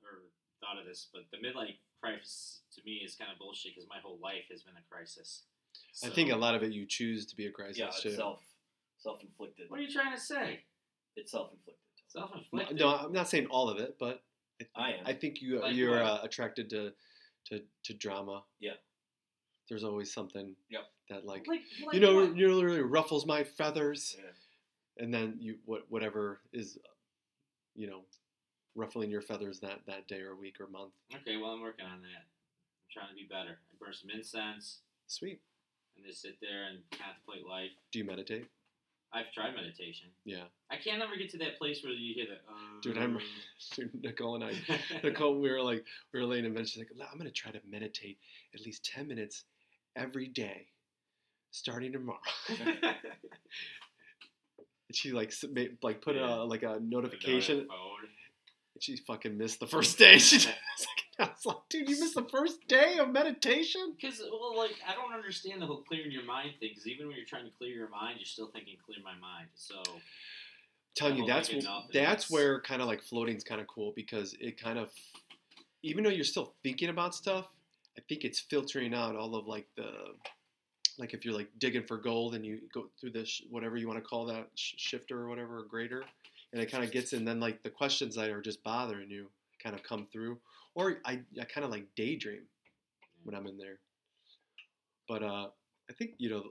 or 0.04 0.22
thought 0.62 0.78
of 0.80 0.86
this, 0.86 1.08
but 1.14 1.24
the 1.32 1.38
midlife 1.38 1.78
crisis 2.02 2.62
to 2.76 2.82
me 2.86 3.02
is 3.04 3.16
kind 3.16 3.32
of 3.32 3.38
bullshit 3.40 3.74
because 3.76 3.88
my 3.90 3.98
whole 4.04 4.20
life 4.22 4.46
has 4.52 4.62
been 4.64 4.76
a 4.78 4.94
crisis. 4.94 5.44
I 6.04 6.10
think 6.10 6.32
a 6.32 6.36
lot 6.36 6.56
of 6.56 6.64
it 6.64 6.72
you 6.72 6.86
choose 6.86 7.26
to 7.28 7.36
be 7.36 7.48
a 7.48 7.52
crisis 7.52 7.78
Yeah, 7.78 7.90
too. 8.02 8.16
self 8.16 8.42
self 8.98 9.22
inflicted. 9.22 9.70
What 9.70 9.80
are 9.80 9.84
you 9.84 9.92
trying 9.92 10.14
to 10.14 10.20
say? 10.22 10.62
It's 11.16 11.32
self 11.32 11.52
inflicted. 11.52 11.82
Self-inflicted. 12.08 12.80
No, 12.80 12.96
I'm 12.96 13.12
not 13.12 13.28
saying 13.28 13.48
all 13.48 13.68
of 13.70 13.78
it, 13.80 13.98
but 14.00 14.24
I 14.76 14.92
am. 14.94 15.06
I 15.06 15.14
think 15.14 15.42
you 15.42 15.60
Like 15.60 15.76
you're 15.76 16.02
uh, 16.02 16.20
attracted 16.24 16.70
to, 16.70 16.94
to 17.48 17.62
to 17.84 17.94
drama. 17.94 18.44
Yeah. 18.60 18.72
There's 19.70 19.84
always 19.84 20.14
something. 20.14 20.56
Yep. 20.70 20.82
That 21.10 21.26
like, 21.26 21.46
like, 21.48 21.62
like 21.86 21.94
you 21.94 22.00
know 22.00 22.16
what? 22.16 22.36
you 22.36 22.48
know 22.48 22.62
really 22.62 22.82
ruffles 22.82 23.26
my 23.26 23.44
feathers, 23.44 24.16
Yeah. 24.18 25.04
and 25.04 25.14
then 25.14 25.36
you 25.40 25.58
what 25.66 25.86
whatever 25.90 26.40
is, 26.54 26.78
you 27.76 27.88
know, 27.88 28.02
ruffling 28.76 29.12
your 29.12 29.22
feathers 29.22 29.60
that 29.60 29.80
that 29.88 30.08
day 30.08 30.22
or 30.22 30.36
week 30.36 30.60
or 30.60 30.68
month. 30.68 30.94
Okay, 31.14 31.38
well, 31.38 31.52
I'm 31.52 31.62
working 31.62 31.86
on 31.86 32.02
that. 32.02 32.08
I'm 32.26 32.92
trying 32.92 33.10
to 33.10 33.16
be 33.16 33.28
better. 33.30 33.58
I 33.72 33.76
burn 33.80 33.94
some 33.94 34.10
incense 34.10 34.80
Sweet. 35.08 35.40
and 35.96 36.06
just 36.06 36.22
sit 36.22 36.38
there 36.42 36.66
and 36.70 36.80
contemplate 36.92 37.46
life. 37.48 37.72
Do 37.92 38.00
you 38.00 38.06
meditate? 38.06 38.46
I've 39.14 39.32
tried 39.32 39.56
meditation. 39.56 40.08
Yeah. 40.26 40.44
I 40.70 40.76
can't 40.76 41.02
ever 41.02 41.16
get 41.16 41.30
to 41.32 41.38
that 41.38 41.58
place 41.58 41.82
where 41.84 41.94
you 41.94 42.14
hear 42.16 42.26
the. 42.26 42.34
Uh, 42.52 42.82
Dude, 42.82 42.98
I'm 42.98 43.18
Dude, 43.76 44.04
Nicole 44.04 44.36
and 44.36 44.44
I 44.44 44.54
Nicole, 45.04 45.40
we 45.40 45.50
were 45.52 45.62
like, 45.62 45.86
we 46.14 46.20
were 46.20 46.26
laying 46.26 46.46
in 46.46 46.54
bed. 46.54 46.68
She's 46.68 46.80
like, 46.80 46.90
I'm 47.12 47.18
gonna 47.18 47.30
try 47.32 47.52
to 47.52 47.60
meditate 47.70 48.18
at 48.54 48.62
least 48.66 48.84
ten 48.84 49.08
minutes 49.08 49.44
every 49.96 50.28
day, 50.28 50.68
starting 51.52 51.92
tomorrow. 51.94 52.20
And 54.88 54.96
she 54.96 55.12
like 55.12 55.34
like 55.82 56.02
put 56.02 56.16
Yeah. 56.16 56.36
a 56.36 56.44
like 56.44 56.64
a 56.64 56.80
notification. 56.80 57.62
on 57.62 57.68
my 57.68 57.74
phone. 57.76 58.10
And 58.76 58.84
she 58.84 58.98
fucking 58.98 59.38
missed 59.38 59.60
the 59.60 59.68
first 59.68 59.98
day. 59.98 60.18
She 60.20 60.48
I 61.18 61.24
was 61.30 61.46
like, 61.46 61.58
dude, 61.70 61.90
you 61.90 61.98
missed 61.98 62.14
the 62.16 62.28
first 62.30 62.68
day 62.68 62.98
of 62.98 63.10
meditation. 63.10 63.96
Because, 63.96 64.20
well, 64.20 64.58
like, 64.58 64.74
I 64.86 64.94
don't 64.96 65.14
understand 65.14 65.62
the 65.62 65.66
whole 65.66 65.82
clearing 65.88 66.12
your 66.12 66.26
mind 66.26 66.52
thing. 66.60 66.72
Because 66.72 66.88
even 66.88 67.08
when 67.08 67.16
you're 67.16 67.26
trying 67.26 67.46
to 67.46 67.52
clear 67.58 67.74
your 67.74 67.88
mind, 67.88 68.18
you're 68.20 68.26
still 68.26 68.48
thinking 68.48 68.76
clear 68.86 68.98
my 69.02 69.14
mind. 69.14 69.48
So, 69.56 69.76
telling 70.96 71.16
you 71.16 71.26
that's 71.26 71.48
like 71.48 71.60
it 71.60 71.64
wh- 71.64 71.68
enough, 71.68 71.84
and 71.86 72.06
that's 72.06 72.30
where 72.30 72.60
kind 72.60 72.82
of 72.82 72.90
like 72.90 73.02
floating's 73.02 73.46
kind 73.46 73.62
of 73.62 73.68
cool 73.68 73.94
because 73.96 74.36
it 74.42 74.62
kind 74.62 74.78
of 74.78 74.92
even 75.84 76.04
though 76.04 76.10
you're 76.10 76.26
still 76.26 76.54
thinking 76.64 76.90
about 76.90 77.16
stuff 77.16 77.48
i 77.98 78.02
think 78.08 78.24
it's 78.24 78.40
filtering 78.40 78.94
out 78.94 79.16
all 79.16 79.36
of 79.36 79.48
like 79.48 79.68
the 79.76 79.92
like 80.98 81.14
if 81.14 81.26
you're 81.26 81.34
like 81.34 81.50
digging 81.60 81.84
for 81.84 81.98
gold 81.98 82.36
and 82.36 82.46
you 82.46 82.60
go 82.74 82.86
through 83.00 83.12
this 83.12 83.42
whatever 83.50 83.78
you 83.78 83.88
want 83.88 84.02
to 84.02 84.08
call 84.08 84.26
that 84.26 84.48
sh- 84.56 84.74
shifter 84.78 85.22
or 85.22 85.30
whatever 85.30 85.60
or 85.60 85.64
grader 85.64 86.04
and 86.54 86.62
it 86.62 86.72
kind 86.72 86.84
of 86.84 86.92
gets 86.92 87.14
in 87.14 87.26
then 87.26 87.40
like 87.40 87.62
the 87.64 87.70
questions 87.70 88.16
that 88.16 88.30
are 88.30 88.42
just 88.42 88.64
bothering 88.64 89.10
you 89.10 89.28
kind 89.62 89.76
of 89.76 89.84
come 89.84 90.08
through 90.12 90.38
or 90.74 90.98
i, 91.06 91.20
I 91.40 91.44
kind 91.46 91.66
of 91.66 91.72
like 91.72 91.86
daydream 91.96 92.44
when 93.24 93.36
i'm 93.36 93.48
in 93.48 93.58
there 93.58 93.80
but 95.08 95.24
uh 95.24 95.48
i 95.90 95.94
think 95.94 96.12
you 96.18 96.30
know 96.30 96.44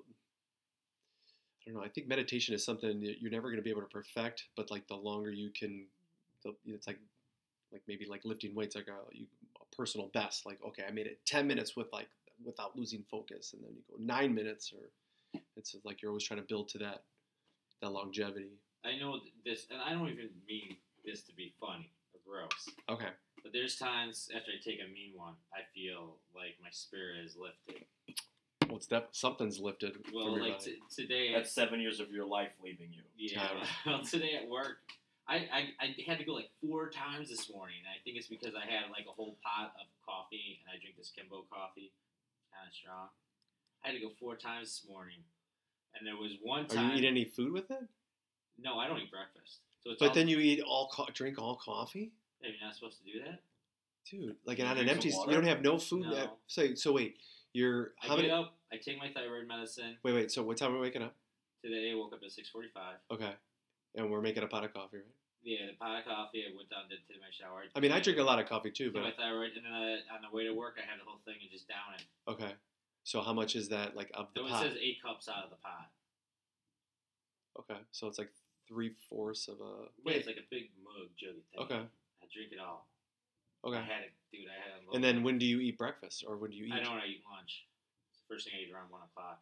I 1.67 1.71
don't 1.71 1.81
know. 1.81 1.85
I 1.85 1.89
think 1.89 2.09
meditation 2.09 2.55
is 2.55 2.65
something 2.65 3.01
that 3.01 3.21
you're 3.21 3.31
never 3.31 3.49
going 3.49 3.57
to 3.57 3.63
be 3.63 3.71
able 3.71 3.81
to 3.81 3.89
perfect, 3.89 4.45
but 4.57 4.71
like 4.71 4.87
the 4.87 4.97
longer 4.97 5.31
you 5.31 5.51
can, 5.51 5.87
the, 6.45 6.55
it's 6.67 6.87
like, 6.87 6.99
like 7.73 7.83
maybe 7.89 8.07
like 8.09 8.25
lifting 8.25 8.55
weights, 8.55 8.77
like 8.77 8.89
a, 8.89 8.97
you, 9.13 9.27
personal 9.77 10.11
best. 10.15 10.47
Like, 10.47 10.59
okay, 10.67 10.85
I 10.89 10.91
made 10.93 11.07
it 11.07 11.21
10 11.27 11.47
minutes 11.47 11.77
with 11.77 11.87
like, 11.93 12.09
without 12.45 12.77
losing 12.77 13.05
focus. 13.11 13.53
And 13.55 13.63
then 13.65 13.73
you 13.75 13.83
go 13.89 13.97
nine 13.99 14.35
minutes 14.35 14.73
or 14.73 14.89
it's 15.57 15.75
like 15.85 16.03
you're 16.03 16.11
always 16.11 16.25
trying 16.25 16.41
to 16.41 16.47
build 16.47 16.69
to 16.69 16.79
that, 16.79 17.03
that 17.83 17.91
longevity. 17.91 18.59
I 18.85 18.99
know 18.99 19.19
this, 19.45 19.67
and 19.71 19.81
I 19.81 19.93
don't 19.93 20.09
even 20.09 20.29
mean 20.47 20.77
this 21.05 21.23
to 21.23 21.33
be 21.35 21.55
funny 21.61 21.91
or 22.13 22.21
gross. 22.31 22.69
Okay. 22.91 23.11
But 23.43 23.53
there's 23.53 23.77
times 23.77 24.29
after 24.35 24.51
I 24.53 24.63
take 24.63 24.81
a 24.81 24.93
mean 24.93 25.13
one, 25.15 25.35
I 25.53 25.61
feel 25.75 26.17
like 26.35 26.57
my 26.63 26.69
spirit 26.71 27.25
is 27.25 27.37
lifted. 27.37 27.85
Well, 28.69 28.77
it's 28.79 28.87
def- 28.87 29.05
something's 29.13 29.61
lifted 29.61 29.97
Well, 30.13 30.27
from 30.27 30.35
your 30.37 30.43
like 30.45 30.59
body. 30.59 30.79
t- 30.89 31.03
today, 31.03 31.33
That's 31.35 31.53
seven 31.53 31.81
years 31.81 32.01
of 32.01 32.11
your 32.11 32.27
life 32.27 32.51
leaving 32.63 32.89
you. 32.93 33.03
Yeah. 33.17 33.49
Well, 33.87 34.03
today 34.03 34.33
at 34.43 34.49
work, 34.49 34.79
I, 35.27 35.37
I, 35.37 35.61
I 35.81 35.87
had 36.07 36.19
to 36.19 36.25
go 36.25 36.33
like 36.33 36.51
four 36.61 36.91
times 36.91 37.31
this 37.31 37.51
morning. 37.51 37.77
I 37.89 37.97
think 38.05 38.17
it's 38.19 38.27
because 38.29 38.55
I 38.55 38.61
had 38.71 38.91
like 38.91 39.07
a 39.09 39.13
whole 39.13 39.37
pot 39.43 39.73
of 39.81 39.87
coffee 40.05 40.61
and 40.61 40.69
I 40.69 40.79
drink 40.81 40.97
this 40.99 41.11
Kimbo 41.17 41.45
coffee, 41.51 41.93
kind 42.53 42.69
of 42.69 42.75
strong. 42.75 43.09
I 43.85 43.89
had 43.89 43.95
to 43.95 44.01
go 44.01 44.13
four 44.21 44.37
times 44.37 44.69
this 44.69 44.83
morning, 44.89 45.19
and 45.95 46.07
there 46.07 46.17
was 46.17 46.33
one 46.43 46.65
Are 46.65 46.69
time. 46.69 46.91
you 46.93 46.97
eat 46.99 47.05
any 47.07 47.25
food 47.25 47.53
with 47.53 47.71
it? 47.71 47.85
No, 48.59 48.79
I 48.79 48.87
don't 48.89 48.99
eat 49.01 49.11
breakfast. 49.11 49.59
So 49.83 49.91
it's 49.91 49.99
But 50.01 50.09
all, 50.11 50.15
then 50.15 50.29
you 50.29 50.39
eat 50.39 50.61
all, 50.63 50.89
co- 50.93 51.09
drink 51.13 51.39
all 51.39 51.57
coffee? 51.57 52.13
Hey, 52.41 52.49
you're 52.59 52.67
not 52.67 52.75
supposed 52.75 52.99
to 52.99 53.13
do 53.13 53.19
that. 53.25 53.41
Dude, 54.11 54.37
like 54.45 54.59
You 54.59 54.65
on 54.65 54.77
an 54.79 54.89
empty, 54.89 55.09
you 55.09 55.33
don't 55.33 55.45
have 55.45 55.63
no 55.63 55.79
food. 55.79 56.07
No. 56.07 56.17
At, 56.17 56.37
say, 56.47 56.75
so 56.75 56.93
wait, 56.93 57.17
you're, 57.55 57.93
I 58.03 58.07
how 58.09 58.17
get 58.17 58.23
many, 58.23 58.31
up, 58.33 58.55
I 58.73 58.77
take 58.77 58.99
my 58.99 59.11
thyroid 59.11 59.49
medicine. 59.49 59.97
wait, 60.03 60.13
wait, 60.15 60.31
so 60.31 60.43
what 60.43 60.57
time 60.59 60.73
are 60.73 60.75
we 60.77 60.81
waking 60.83 61.03
up? 61.03 61.15
Today 61.63 61.93
I 61.93 61.95
woke 61.95 62.13
up 62.13 62.21
at 62.23 62.31
six 62.31 62.49
forty-five. 62.51 62.97
Okay. 63.11 63.33
And 63.95 64.11
we're 64.11 64.21
making 64.21 64.43
a 64.43 64.47
pot 64.47 64.65
of 64.65 64.75
coffee, 64.75 64.99
right? 64.99 65.17
Yeah, 65.45 65.67
the 65.71 65.77
pot 65.77 66.01
of 66.01 66.05
coffee. 66.05 66.43
I 66.43 66.57
went 66.57 66.71
down, 66.71 66.89
to, 66.89 66.97
take 67.07 67.21
my 67.21 67.31
shower. 67.31 67.63
I 67.77 67.81
mean, 67.81 67.93
I 67.93 68.01
drink 68.01 68.19
a 68.19 68.25
lot 68.25 68.41
of 68.41 68.49
coffee 68.49 68.71
too, 68.71 68.91
Took 68.91 69.03
my 69.03 69.13
but 69.13 69.19
thyroid, 69.19 69.53
and 69.57 69.65
then 69.65 69.73
I, 69.73 70.01
on 70.17 70.25
the 70.25 70.35
way 70.35 70.45
to 70.45 70.55
work, 70.55 70.81
I 70.81 70.89
had 70.89 70.99
the 70.99 71.05
whole 71.05 71.21
thing 71.25 71.37
and 71.41 71.51
just 71.51 71.69
down 71.69 71.95
it. 71.95 72.05
okay. 72.31 72.53
So 73.05 73.21
how 73.21 73.35
much 73.35 73.55
is 73.55 73.69
that, 73.69 73.95
like, 73.95 74.11
of 74.15 74.29
the 74.35 74.41
So 74.41 74.47
it 74.47 74.59
says 74.61 74.77
eight 74.81 74.97
cups 75.05 75.29
out 75.29 75.45
of 75.45 75.51
the 75.51 75.61
pot. 75.61 75.93
Okay, 77.61 77.79
so 77.93 78.09
it's 78.09 78.19
like 78.19 78.33
three 78.67 78.93
fourths 79.09 79.47
of 79.47 79.61
a. 79.61 79.93
Yeah, 80.01 80.05
Wait. 80.07 80.17
it's 80.17 80.27
like 80.27 80.41
a 80.41 80.49
big 80.51 80.71
mug 80.83 81.13
juggy 81.13 81.45
thing. 81.53 81.61
Okay. 81.61 81.85
I 81.85 82.25
drink 82.33 82.51
it 82.53 82.59
all. 82.59 82.89
Okay. 83.63 83.77
I 83.77 83.85
had 83.85 84.03
it, 84.09 84.13
dude. 84.33 84.49
I 84.49 84.57
had 84.57 84.81
it. 84.81 84.95
And 84.97 85.05
then 85.05 85.23
when 85.23 85.39
do 85.39 85.47
you 85.47 85.61
eat 85.61 85.77
breakfast, 85.79 86.25
or 86.27 86.37
when 86.37 86.51
do 86.51 86.57
you 86.57 86.65
eat? 86.65 86.73
I 86.73 86.83
don't. 86.83 86.97
I 86.97 87.07
eat 87.07 87.23
lunch. 87.31 87.65
It's 88.11 88.21
the 88.21 88.35
first 88.35 88.49
thing 88.49 88.55
I 88.59 88.65
eat 88.67 88.73
around 88.73 88.91
one 88.91 89.03
o'clock. 89.05 89.41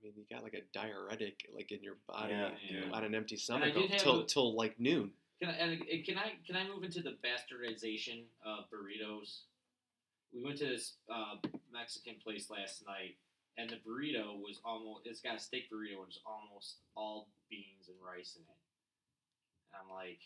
I 0.00 0.04
mean, 0.04 0.12
you 0.16 0.24
got 0.30 0.42
like 0.44 0.54
a 0.54 0.62
diuretic, 0.72 1.46
like 1.54 1.72
in 1.72 1.82
your 1.82 1.96
body, 2.06 2.32
Yeah, 2.32 2.50
you 2.68 2.76
know, 2.80 2.84
dude. 2.86 2.92
on 2.94 3.04
an 3.04 3.14
empty 3.14 3.36
stomach 3.36 3.74
did 3.74 3.90
have 3.90 4.00
till 4.00 4.20
a- 4.20 4.26
till 4.26 4.54
like 4.54 4.78
noon. 4.78 5.12
Can 5.40 5.50
I 5.50 5.52
and, 5.54 5.82
and 5.82 6.04
can 6.04 6.18
I 6.18 6.32
can 6.46 6.56
I 6.56 6.66
move 6.66 6.84
into 6.84 7.02
the 7.02 7.16
bastardization 7.24 8.24
of 8.44 8.64
burritos? 8.70 9.40
We 10.32 10.42
went 10.42 10.58
to 10.58 10.66
this 10.66 10.94
uh, 11.12 11.36
Mexican 11.72 12.16
place 12.22 12.50
last 12.50 12.84
night, 12.86 13.16
and 13.56 13.70
the 13.70 13.76
burrito 13.76 14.38
was 14.38 14.60
almost 14.64 15.06
it's 15.06 15.20
got 15.20 15.36
a 15.36 15.38
steak 15.40 15.70
burrito 15.70 15.98
and 16.00 16.08
it's 16.08 16.20
almost 16.26 16.76
all 16.94 17.28
beans 17.50 17.88
and 17.88 17.96
rice 18.04 18.36
in 18.36 18.42
it. 18.42 18.58
And 19.72 19.80
I'm 19.82 19.94
like, 19.94 20.20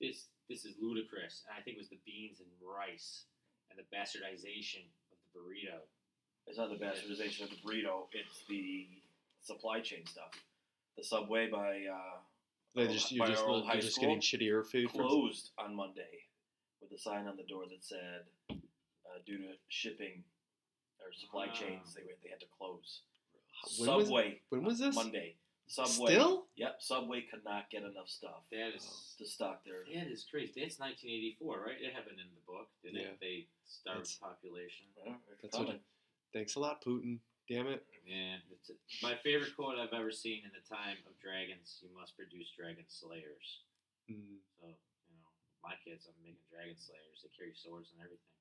this 0.00 0.26
this 0.48 0.64
is 0.64 0.74
ludicrous. 0.80 1.42
And 1.48 1.56
I 1.58 1.62
think 1.62 1.76
it 1.76 1.80
was 1.80 1.88
the 1.90 2.00
beans 2.06 2.40
and 2.40 2.48
rice 2.62 3.24
and 3.70 3.78
the 3.78 3.84
bastardization 3.94 4.86
of 5.12 5.18
the 5.18 5.38
burrito. 5.38 5.82
It's 6.48 6.58
not 6.58 6.70
the 6.70 6.76
bastardization 6.84 7.42
of 7.44 7.50
the 7.50 7.56
burrito. 7.56 8.06
It's 8.12 8.42
the 8.48 8.88
supply 9.42 9.80
chain 9.80 10.04
stuff. 10.06 10.30
The 10.96 11.04
Subway 11.04 11.48
by 11.50 11.84
uh, 11.92 12.18
They 12.74 12.88
Oh, 12.88 12.92
just 12.92 13.12
you're 13.12 13.24
by 13.26 13.30
just 13.30 13.42
our 13.44 13.48
old 13.50 13.64
you're 13.64 13.74
high 13.74 13.80
just 13.80 13.94
school? 13.96 14.08
getting 14.08 14.20
shittier 14.20 14.66
food. 14.66 14.90
from- 14.90 15.00
closed 15.00 15.50
on 15.58 15.74
Monday 15.74 16.24
with 16.80 16.90
a 16.92 16.98
sign 16.98 17.26
on 17.26 17.36
the 17.36 17.42
door 17.44 17.64
that 17.68 17.84
said, 17.84 18.24
uh, 18.50 18.54
due 19.26 19.38
to 19.38 19.54
shipping 19.68 20.24
or 21.00 21.12
supply 21.12 21.46
Wow. 21.46 21.52
chains, 21.52 21.94
they 21.94 22.02
they 22.22 22.30
had 22.30 22.40
to 22.40 22.46
close. 22.46 23.02
When 23.78 23.90
was, 23.96 24.06
Subway 24.06 24.40
when 24.50 24.64
was 24.64 24.78
this? 24.78 24.94
Monday. 24.94 25.36
Subway. 25.66 26.12
Still? 26.14 26.46
Yep. 26.56 26.80
Subway 26.80 27.20
could 27.22 27.44
not 27.44 27.68
get 27.70 27.82
enough 27.82 28.08
stuff 28.08 28.42
That 28.50 28.74
is 28.74 29.14
to 29.18 29.26
stock 29.26 29.64
their. 29.64 29.84
that 29.92 30.06
is 30.10 30.24
crazy. 30.24 30.60
That's 30.62 30.78
1984, 30.78 31.60
right? 31.60 31.76
It 31.80 31.92
happened 31.92 32.18
in 32.20 32.26
the 32.34 32.40
book. 32.46 32.70
Did 32.82 32.94
Yeah. 32.94 33.00
it? 33.12 33.20
They 33.20 33.48
starved 33.66 33.98
That's- 34.00 34.16
population. 34.16 34.86
Yeah, 35.04 35.16
That's 35.42 35.56
what- 35.58 35.66
coming. 35.66 35.84
Thanks 36.32 36.56
a 36.56 36.60
lot, 36.60 36.84
Putin. 36.84 37.18
Damn 37.48 37.68
it. 37.68 37.84
Yeah, 38.04 38.40
it's 38.52 38.72
my 39.02 39.16
favorite 39.24 39.56
quote 39.56 39.80
I've 39.80 39.96
ever 39.96 40.12
seen 40.12 40.44
in 40.44 40.52
the 40.52 40.64
time 40.64 41.00
of 41.08 41.16
dragons. 41.20 41.80
You 41.80 41.88
must 41.96 42.16
produce 42.16 42.52
dragon 42.52 42.84
slayers. 42.88 43.64
Mm. 44.08 44.40
So 44.60 44.68
you 44.68 45.16
know, 45.16 45.28
my 45.64 45.76
kids, 45.80 46.04
I'm 46.04 46.16
making 46.20 46.44
dragon 46.48 46.76
slayers. 46.76 47.24
They 47.24 47.32
carry 47.32 47.56
swords 47.56 47.92
and 47.96 48.00
everything. 48.04 48.32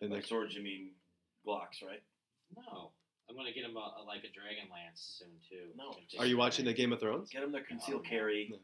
And 0.00 0.12
By 0.12 0.20
swords, 0.20 0.52
you 0.52 0.64
mean 0.64 0.96
Glocks, 1.44 1.80
right? 1.80 2.04
No, 2.56 2.92
I'm 3.28 3.36
gonna 3.36 3.52
get 3.52 3.64
them 3.64 3.76
a, 3.76 4.00
a, 4.00 4.02
like 4.04 4.24
a 4.24 4.32
dragon 4.32 4.68
lance 4.68 5.20
soon 5.20 5.36
too. 5.48 5.72
No. 5.76 5.96
Are 6.20 6.28
you 6.28 6.36
the 6.36 6.40
watching 6.40 6.64
the 6.64 6.76
Game 6.76 6.92
of 6.92 7.00
Thrones? 7.00 7.28
Get 7.28 7.40
them 7.40 7.52
to 7.52 7.60
conceal 7.64 8.00
no. 8.00 8.08
carry. 8.08 8.48
No. 8.52 8.60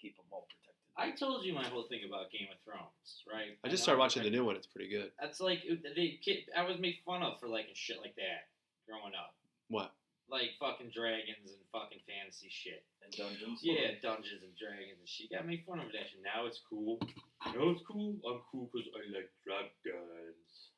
Keep 0.00 0.16
them 0.16 0.28
all 0.32 0.48
protected. 0.48 0.59
I 1.00 1.10
told 1.12 1.44
you 1.44 1.54
my 1.54 1.64
whole 1.66 1.84
thing 1.88 2.00
about 2.06 2.30
Game 2.30 2.48
of 2.52 2.60
Thrones, 2.64 3.24
right? 3.30 3.56
I 3.64 3.68
just 3.68 3.82
started 3.82 3.98
watching 3.98 4.22
the 4.22 4.30
new 4.30 4.44
one. 4.44 4.56
It's 4.56 4.66
pretty 4.66 4.90
good. 4.90 5.12
That's 5.18 5.40
like 5.40 5.64
it- 5.64 5.82
they 5.96 6.18
kid. 6.22 6.48
I 6.56 6.62
was 6.62 6.78
made 6.78 6.98
fun 7.04 7.22
of 7.22 7.40
for 7.40 7.48
liking 7.48 7.74
shit 7.74 8.00
like 8.00 8.14
that 8.16 8.48
growing 8.86 9.14
up. 9.14 9.34
What? 9.68 9.92
like 10.30 10.54
fucking 10.60 10.90
dragons 10.94 11.50
and 11.50 11.58
fucking 11.72 11.98
fantasy 12.06 12.46
shit. 12.48 12.84
And 13.02 13.10
dungeons. 13.12 13.60
Yeah, 13.62 13.98
Dungeons 14.00 14.42
and 14.46 14.54
Dragons 14.54 14.94
and 15.00 15.08
shit. 15.08 15.30
Got 15.32 15.44
made 15.44 15.64
fun 15.66 15.80
of 15.80 15.90
that 15.90 16.06
shit. 16.06 16.22
Now 16.22 16.46
it's 16.46 16.60
cool. 16.70 17.00
You 17.46 17.58
know 17.58 17.70
it's 17.70 17.82
cool? 17.82 18.14
I'm 18.22 18.38
cool 18.52 18.70
because 18.72 18.86
I 18.94 19.00
like 19.10 19.30
dragons 19.42 20.70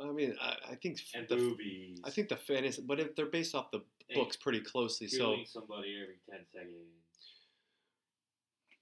I 0.00 0.10
mean, 0.10 0.34
I, 0.40 0.72
I 0.72 0.74
think 0.76 0.98
and 1.14 1.28
the 1.28 1.36
boobies. 1.36 2.00
I 2.04 2.10
think 2.10 2.28
the 2.28 2.36
fantasy, 2.36 2.82
but 2.86 2.98
if 2.98 3.14
they're 3.14 3.26
based 3.26 3.54
off 3.54 3.70
the 3.70 3.82
Hey, 4.08 4.16
books 4.16 4.36
pretty 4.36 4.60
closely, 4.60 5.06
so 5.06 5.18
killing 5.18 5.44
somebody 5.46 5.96
every 6.02 6.18
ten 6.28 6.44
seconds. 6.52 6.74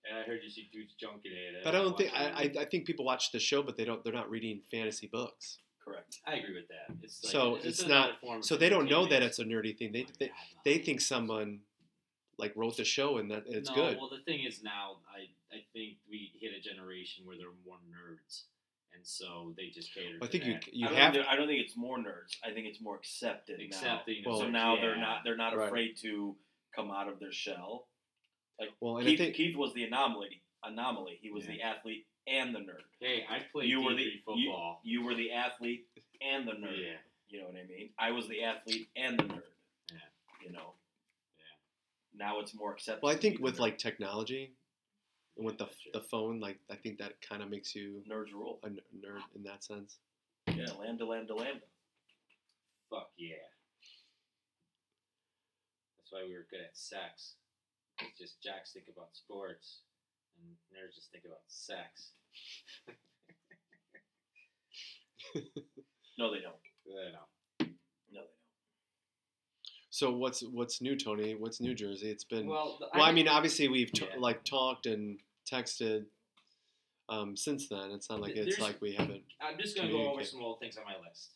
And 0.09 0.19
I 0.19 0.23
heard 0.23 0.41
you 0.43 0.51
see 0.51 0.69
dudes 0.73 0.95
junking 1.03 1.33
at 1.33 1.55
it. 1.57 1.65
but 1.65 1.75
I 1.75 1.79
don't 1.79 1.97
think 1.97 2.11
I, 2.15 2.27
I 2.59 2.63
I 2.63 2.65
think 2.65 2.87
people 2.87 3.05
watch 3.05 3.33
the 3.33 3.39
show, 3.39 3.63
but 3.63 3.77
they 3.77 3.85
don't 3.85 4.03
they're 4.03 4.13
not 4.13 4.31
reading 4.31 4.61
fantasy 4.71 5.07
books, 5.07 5.59
Correct. 5.85 6.19
I 6.27 6.35
agree 6.37 6.55
with 6.55 6.69
that. 6.69 6.95
It's 7.03 7.23
like, 7.23 7.33
So 7.33 7.57
just 7.57 7.67
it's 7.67 7.87
not- 7.87 8.21
form 8.21 8.43
so 8.43 8.57
they 8.57 8.69
don't 8.69 8.89
know 8.89 9.07
that 9.07 9.23
it's 9.23 9.39
a 9.39 9.45
nerdy 9.45 9.77
thing. 9.77 9.93
They 9.93 10.05
Oh 10.05 10.13
they, 10.19 10.27
God, 10.29 10.35
they 10.65 10.79
think 10.79 11.01
someone 11.01 11.61
like 12.39 12.53
wrote 12.57 12.77
the 12.79 12.85
show 12.85 13.19
and 13.19 13.31
that 13.31 13.45
it's 13.47 13.69
no, 13.69 13.75
good. 13.75 13.99
Well, 13.99 14.09
the 14.09 14.23
thing 14.25 14.45
is 14.45 14.63
now, 14.63 14.97
I 15.15 15.29
I 15.55 15.61
think 15.75 15.99
we 16.09 16.33
hit 16.41 16.53
a 16.59 16.61
generation 16.67 17.27
where 17.27 17.37
there 17.37 17.49
are 17.49 17.61
more 17.67 17.77
nerds, 17.91 18.45
and 18.95 19.07
so 19.07 19.53
they 19.59 19.69
just 19.69 19.93
cater. 19.93 20.17
I 20.23 20.27
to 20.27 20.33
think 20.33 20.45
you 20.47 20.55
that. 20.55 20.75
you 20.75 20.89
I 20.89 20.95
have 20.95 21.13
think, 21.13 21.27
I 21.27 21.37
don't 21.37 21.47
think 21.49 21.61
it's 21.61 21.77
more 21.77 21.99
nerds. 21.99 22.37
I 22.43 22.53
think 22.55 22.67
it's 22.67 22.81
more 22.81 22.97
accepted 22.97 23.61
accepting. 23.61 24.23
now. 24.25 24.31
Well, 24.31 24.41
so 24.41 24.49
now 24.49 24.75
yeah. 24.77 24.81
they're 24.81 24.97
not 24.97 25.19
they're 25.25 25.37
not 25.37 25.55
Right. 25.57 25.67
afraid 25.67 25.97
to 26.03 26.35
come 26.75 26.91
out 26.91 27.09
of 27.09 27.19
their 27.21 27.33
shell. 27.33 27.89
Well, 28.81 28.99
and 28.99 29.07
Keith, 29.07 29.19
think 29.19 29.35
Keith 29.37 29.57
was 29.57 29.73
the 29.75 29.85
anomaly. 29.85 30.43
Anomaly. 30.65 31.19
He 31.23 31.31
was 31.31 31.45
Yeah. 31.47 31.53
the 31.53 31.63
athlete 31.63 32.07
and 32.27 32.55
the 32.55 32.61
nerd. 32.61 32.83
Hey, 33.01 33.25
I 33.29 33.41
played 33.53 33.69
You 33.71 33.83
were 33.83 33.93
D3 33.93 33.97
the 33.97 34.19
football. 34.25 34.81
you 34.85 35.03
were 35.03 35.15
the 35.15 35.33
athlete 35.33 35.87
and 36.21 36.47
the 36.47 36.53
nerd. 36.53 36.79
yeah. 36.79 36.97
You 37.29 37.41
know 37.41 37.47
what 37.47 37.57
I 37.57 37.65
mean? 37.65 37.91
I 37.99 38.11
was 38.11 38.29
the 38.29 38.43
athlete 38.43 38.89
and 38.97 39.19
the 39.19 39.23
nerd. 39.25 39.43
Yeah. 39.93 39.99
You 40.45 40.51
know. 40.53 40.75
Yeah. 41.39 41.45
Now 42.27 42.41
it's 42.41 42.53
more 42.55 42.73
acceptable. 42.73 43.09
well, 43.09 43.17
I 43.17 43.19
think 43.21 43.39
with 43.41 43.59
like 43.59 43.79
technology 43.79 44.53
and 45.37 45.47
with 45.47 45.57
the 45.59 45.65
That's 45.67 45.77
the 45.95 46.01
phone, 46.03 46.41
like 46.41 46.59
I 46.69 46.77
think 46.77 46.99
that 46.99 47.21
kind 47.23 47.43
of 47.43 47.49
makes 47.49 47.75
you 47.75 48.03
nerds 48.09 48.33
rule. 48.33 48.59
a 48.63 48.67
n- 48.67 48.81
nerd 48.99 49.23
in 49.35 49.43
that 49.45 49.65
sense. 49.65 49.99
Yeah, 50.49 50.67
lambda, 50.79 51.07
lambda, 51.07 51.35
lambda. 51.35 51.65
Fuck 52.91 53.11
yeah. 53.17 53.37
That's 55.97 56.11
why 56.13 56.25
we 56.27 56.35
were 56.35 56.47
good 56.51 56.61
at 56.61 56.77
sex. 56.77 57.37
It's 58.09 58.19
just 58.19 58.43
jacks 58.43 58.73
think 58.73 58.87
about 58.95 59.09
sports, 59.13 59.81
and 60.39 60.57
nerds 60.73 60.95
just 60.95 61.11
think 61.13 61.25
about 61.25 61.41
sex. 61.49 62.13
No, 66.19 66.31
they 66.33 66.41
don't. 66.41 66.55
I 66.87 67.13
know. 67.13 67.19
No, 67.61 67.67
they 68.11 68.15
don't. 68.17 68.27
So 69.91 70.13
what's 70.13 70.43
what's 70.43 70.81
new, 70.83 70.97
Tony? 70.97 71.35
What's 71.35 71.61
New 71.61 71.75
Jersey? 71.75 72.11
It's 72.11 72.25
been 72.25 72.47
well. 72.47 72.79
Well, 72.95 73.03
I 73.05 73.13
mean, 73.13 73.27
obviously 73.29 73.69
we've 73.69 73.91
t- 73.93 74.07
Yeah. 74.11 74.19
like 74.21 74.45
talked 74.45 74.85
and 74.87 75.19
texted 75.51 76.05
um, 77.09 77.37
since 77.37 77.69
then. 77.69 77.91
It's 77.93 78.11
not 78.11 78.21
like 78.21 78.35
Th- 78.35 78.47
it's 78.47 78.57
there's- 78.59 78.73
like 78.73 78.83
we 78.83 78.93
haven't. 78.93 79.23
I'm 79.41 79.59
just 79.59 79.77
gonna 79.77 79.91
go 79.91 80.11
over 80.13 80.23
some 80.25 80.43
old 80.43 80.61
things 80.61 80.77
on 80.77 80.85
my 80.85 80.97
list. 81.09 81.31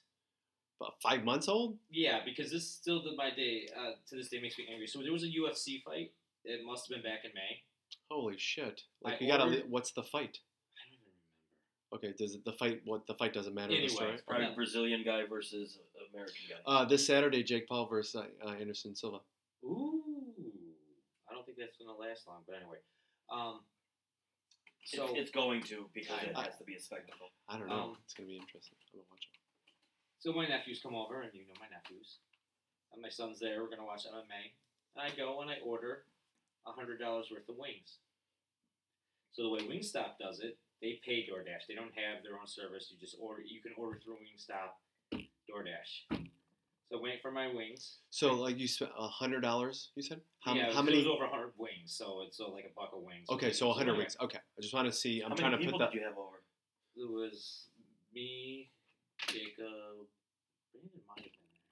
But 0.79 0.91
five 1.03 1.25
months 1.25 1.49
old? 1.49 1.79
Yeah, 1.91 2.21
because 2.25 2.51
this 2.51 2.69
still 2.71 3.03
to 3.05 3.17
my 3.17 3.31
day 3.31 3.69
uh, 3.79 3.93
to 4.11 4.17
this 4.17 4.29
day 4.29 4.41
makes 4.41 4.59
me 4.59 4.67
angry. 4.71 4.87
So 4.87 5.03
there 5.03 5.13
was 5.13 5.23
a 5.25 5.29
UFC 5.29 5.83
fight. 5.83 6.13
It 6.45 6.61
must 6.65 6.89
have 6.89 7.03
been 7.03 7.11
back 7.11 7.25
in 7.25 7.31
May. 7.35 7.63
Holy 8.11 8.37
shit! 8.39 8.83
Like 9.03 9.15
I 9.21 9.25
you 9.25 9.29
gotta. 9.31 9.63
What's 9.69 9.93
the 9.93 10.03
fight? 10.03 10.39
I 10.77 10.83
don't 10.85 10.95
even 10.95 11.09
remember. 11.09 11.97
Okay, 11.97 12.13
does 12.19 12.35
it, 12.35 12.45
the 12.45 12.53
fight? 12.53 12.81
What 12.85 13.07
the 13.07 13.15
fight 13.15 13.33
doesn't 13.33 13.55
matter 13.55 13.73
in 13.73 13.79
the 13.79 13.85
Anyway, 13.85 13.95
story? 13.95 14.13
it's 14.13 14.23
Probably 14.23 14.47
Yeah. 14.47 14.55
Brazilian 14.55 15.03
guy 15.05 15.23
versus 15.27 15.79
American 16.13 16.35
guy. 16.51 16.57
Uh, 16.67 16.85
this 16.85 17.07
Saturday, 17.07 17.43
Jake 17.43 17.69
Paul 17.69 17.87
versus 17.87 18.21
uh, 18.45 18.49
Anderson 18.51 18.95
Silva. 18.95 19.19
Ooh, 19.65 20.03
I 21.31 21.35
don't 21.35 21.47
think 21.47 21.57
that's 21.59 21.77
gonna 21.79 21.97
last 21.97 22.27
long. 22.29 22.43
But 22.47 22.57
anyway, 22.57 22.79
um, 23.33 23.61
so 24.85 25.05
it's, 25.09 25.13
it's 25.17 25.31
going 25.31 25.63
to 25.73 25.89
because 25.95 26.21
it 26.25 26.33
I- 26.37 26.45
has 26.45 26.59
to 26.59 26.65
be 26.65 26.75
a 26.75 26.81
spectacle. 26.81 27.29
I 27.49 27.59
don't 27.59 27.69
know. 27.69 27.95
Um, 27.95 27.97
it's 28.05 28.13
gonna 28.13 28.29
be 28.29 28.37
interesting. 28.37 28.77
I'm 28.93 29.01
gonna 29.01 29.09
watch 29.11 29.25
it. 29.33 29.41
So 30.21 30.33
my 30.33 30.47
nephews 30.49 30.81
come 30.83 30.95
over, 30.95 31.23
and 31.23 31.31
you 31.33 31.47
know 31.47 31.57
my 31.61 31.69
nephews. 31.73 32.19
And 32.93 33.01
my 33.03 33.09
son's 33.09 33.41
there. 33.41 33.63
We're 33.63 33.71
gonna 33.71 33.85
watch 33.87 34.05
MMA. 34.07 34.53
And 34.97 35.03
I 35.03 35.11
go 35.17 35.41
and 35.41 35.51
I 35.51 35.57
order 35.65 36.05
a 36.67 36.73
hundred 36.73 36.99
dollars 37.01 37.29
worth 37.31 37.49
of 37.49 37.57
wings. 37.57 37.99
So 39.33 39.43
the 39.43 39.51
way 39.51 39.61
Wingstop 39.67 40.19
does 40.21 40.41
it, 40.41 40.59
they 40.81 41.01
pay 41.05 41.27
DoorDash. 41.27 41.67
They 41.69 41.75
don't 41.75 41.95
have 41.99 42.23
their 42.23 42.39
own 42.39 42.47
service. 42.47 42.89
You 42.93 42.99
just 42.99 43.17
order. 43.21 43.43
You 43.43 43.61
can 43.61 43.73
order 43.77 43.99
through 44.03 44.17
Wingstop, 44.23 44.79
DoorDash. 45.51 46.23
So 46.93 47.01
wait 47.03 47.21
for 47.23 47.33
my 47.33 47.53
wings. 47.53 47.99
So 48.11 48.35
like 48.35 48.59
you 48.59 48.69
spent 48.69 48.93
a 48.97 49.09
hundred 49.09 49.41
dollars? 49.41 49.91
You 49.97 50.03
said 50.03 50.21
how, 50.41 50.55
yeah, 50.55 50.73
how 50.73 50.81
it 50.81 50.85
many? 50.85 50.99
was 50.99 51.07
over 51.07 51.27
hundred 51.27 51.53
wings. 51.57 51.97
So 51.97 52.23
it's 52.27 52.37
so 52.37 52.51
like 52.51 52.65
a 52.65 52.75
buck 52.77 52.91
of 52.95 53.03
wings. 53.03 53.27
Okay, 53.31 53.53
so 53.53 53.71
a 53.71 53.73
hundred 53.73 53.93
anyway, 53.93 54.05
wings. 54.05 54.17
Okay, 54.21 54.39
I 54.39 54.61
just 54.61 54.75
want 54.75 54.87
to 54.87 54.93
see. 54.93 55.23
I'm 55.23 55.31
How 55.31 55.37
trying 55.37 55.59
to 55.59 55.71
put 55.71 55.79
that. 55.79 55.91
did 55.91 55.99
you 56.01 56.07
have 56.07 56.17
over? 56.19 56.43
It 56.97 57.11
was 57.11 57.65
me, 58.15 58.71
Jacob, 59.27 60.07
Brandon 60.71 61.03
might 61.09 61.25
have 61.25 61.33
been 61.35 61.51
there. 61.51 61.67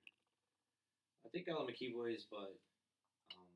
I 1.25 1.28
think 1.30 1.46
all 1.46 1.66
the 1.66 1.70
McKee 1.72 1.94
boys, 1.94 2.26
but 2.28 2.58
um, 3.38 3.46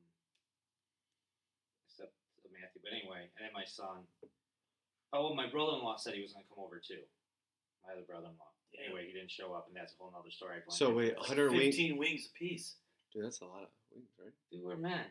except 1.89 2.13
Matthew. 2.59 2.81
But 2.83 2.93
anyway, 2.93 3.29
and 3.37 3.45
then 3.45 3.53
my 3.53 3.65
son. 3.65 4.03
Oh, 5.13 5.31
well, 5.31 5.35
my 5.35 5.47
brother-in-law 5.47 5.97
said 5.97 6.13
he 6.13 6.21
was 6.21 6.33
gonna 6.33 6.45
come 6.49 6.63
over 6.63 6.81
too. 6.83 7.05
My 7.85 7.93
other 7.93 8.03
brother-in-law. 8.03 8.51
Yeah. 8.73 8.91
Anyway, 8.91 9.07
he 9.07 9.13
didn't 9.13 9.31
show 9.31 9.53
up, 9.53 9.67
and 9.67 9.75
that's 9.75 9.93
a 9.93 9.97
whole 9.97 10.11
nother 10.11 10.31
story. 10.31 10.59
I 10.59 10.73
So 10.73 10.91
wait, 10.91 11.13
for. 11.13 11.21
100 11.21 11.51
wings. 11.51 11.75
Fifteen 11.75 11.97
wings 11.97 12.27
apiece. 12.33 12.75
Dude, 13.13 13.23
that's 13.23 13.39
a 13.39 13.45
lot 13.45 13.63
of 13.63 13.69
wings, 13.93 14.11
right? 14.19 14.33
Dude, 14.51 14.63
we're 14.63 14.75
men. 14.75 15.05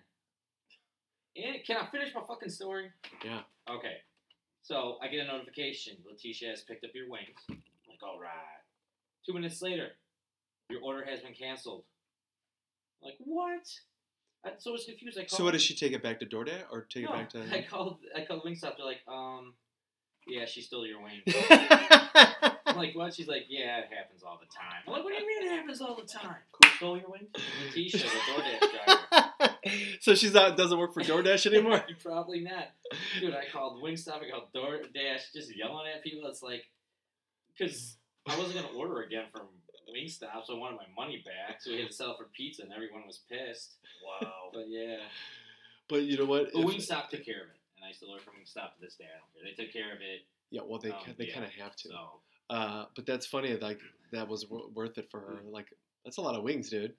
And 1.36 1.64
can 1.66 1.76
I 1.78 1.86
finish 1.90 2.14
my 2.14 2.22
fucking 2.26 2.50
story? 2.50 2.90
Yeah. 3.24 3.42
Okay. 3.68 3.96
So 4.62 4.98
I 5.02 5.08
get 5.08 5.20
a 5.20 5.26
notification. 5.26 5.96
Letitia 6.08 6.50
has 6.50 6.62
picked 6.62 6.84
up 6.84 6.90
your 6.94 7.08
wings. 7.08 7.40
I'm 7.48 7.62
like, 7.88 8.02
all 8.02 8.18
right. 8.20 8.60
Two 9.24 9.32
minutes 9.32 9.62
later, 9.62 9.88
your 10.68 10.82
order 10.82 11.04
has 11.04 11.20
been 11.20 11.34
canceled. 11.34 11.84
I'm 13.02 13.08
like, 13.10 13.18
what? 13.18 13.66
I, 14.44 14.50
so 14.58 14.70
I 14.70 14.72
was 14.72 14.84
confused. 14.84 15.18
I 15.18 15.22
called. 15.22 15.30
So 15.30 15.44
what 15.44 15.52
does 15.52 15.62
she 15.62 15.74
take 15.74 15.92
it 15.92 16.02
back 16.02 16.20
to 16.20 16.26
DoorDash 16.26 16.64
or 16.70 16.82
take 16.82 17.04
no, 17.04 17.10
it 17.10 17.14
back 17.14 17.30
to? 17.30 17.42
I 17.52 17.62
called. 17.62 17.98
I 18.14 18.24
called 18.24 18.44
Wingstop. 18.44 18.76
They're 18.76 18.86
like, 18.86 19.00
um, 19.08 19.54
yeah, 20.26 20.44
she 20.44 20.60
stole 20.60 20.86
your 20.86 21.00
wings. 21.02 21.22
I'm 22.66 22.76
like, 22.76 22.94
what? 22.94 23.14
She's 23.14 23.28
like, 23.28 23.44
yeah, 23.48 23.78
it 23.78 23.88
happens 23.96 24.22
all 24.22 24.38
the 24.40 24.46
time. 24.46 24.82
I'm 24.86 24.92
like, 24.92 25.04
what 25.04 25.14
do 25.16 25.22
you 25.22 25.26
mean 25.26 25.50
it 25.50 25.56
happens 25.56 25.80
all 25.80 25.94
the 25.94 26.02
time? 26.02 26.36
Who 26.62 26.68
stole 26.76 26.98
your 26.98 27.10
wings? 27.10 27.28
Letitia, 27.64 28.02
the 28.02 28.32
DoorDash 28.32 29.30
driver. 29.40 29.54
so 30.00 30.14
she's 30.14 30.34
not 30.34 30.56
doesn't 30.56 30.78
work 30.78 30.92
for 30.92 31.02
DoorDash 31.02 31.46
anymore. 31.46 31.84
Probably 32.02 32.40
not. 32.40 32.70
Dude, 33.20 33.34
I 33.34 33.44
called 33.52 33.82
Wingstop, 33.82 34.22
I 34.22 34.30
called 34.30 34.52
DoorDash, 34.54 35.32
just 35.32 35.56
yelling 35.56 35.86
at 35.94 36.02
people. 36.02 36.28
It's 36.28 36.42
like, 36.42 36.64
because 37.56 37.96
I 38.28 38.36
wasn't 38.36 38.54
going 38.54 38.68
to 38.68 38.74
order 38.74 39.02
again 39.02 39.24
from 39.32 39.46
Wingstop, 39.88 40.44
so 40.46 40.56
I 40.56 40.58
wanted 40.58 40.76
my 40.76 40.88
money 41.04 41.22
back. 41.24 41.62
So 41.62 41.70
we 41.70 41.78
had 41.80 41.88
to 41.88 41.92
sell 41.94 42.16
for 42.16 42.24
pizza, 42.36 42.62
and 42.62 42.72
everyone 42.72 43.06
was 43.06 43.20
pissed. 43.30 43.76
Wow. 44.04 44.50
But 44.52 44.64
yeah. 44.68 44.98
But 45.88 46.02
you 46.02 46.18
know 46.18 46.24
what? 46.24 46.52
But 46.52 46.60
If- 46.60 46.66
Wingstop 46.66 47.08
took 47.08 47.24
care 47.24 47.42
of 47.42 47.48
it, 47.48 47.60
and 47.76 47.84
I 47.88 47.92
still 47.92 48.10
order 48.10 48.22
from 48.22 48.34
Wingstop 48.34 48.74
to 48.74 48.80
this 48.80 48.96
day. 48.96 49.04
I 49.04 49.18
don't 49.18 49.32
care. 49.32 49.44
They 49.56 49.62
took 49.64 49.72
care 49.72 49.92
of 49.94 50.00
it. 50.00 50.26
yeah, 50.50 50.62
well 50.64 50.78
they 50.78 50.90
Um, 50.90 50.98
they 51.16 51.26
yeah, 51.28 51.34
kind 51.34 51.44
of 51.46 51.52
have 51.52 51.76
to. 51.76 51.88
So, 51.88 52.20
Uh, 52.50 52.86
but 52.94 53.06
that's 53.06 53.26
funny. 53.26 53.56
Like 53.56 53.80
that 54.12 54.28
was 54.28 54.44
w- 54.44 54.68
worth 54.74 54.98
it 54.98 55.10
for 55.10 55.20
her. 55.20 55.40
Like 55.44 55.72
that's 56.04 56.16
a 56.18 56.20
lot 56.22 56.34
of 56.36 56.42
wings, 56.42 56.70
dude. 56.70 56.94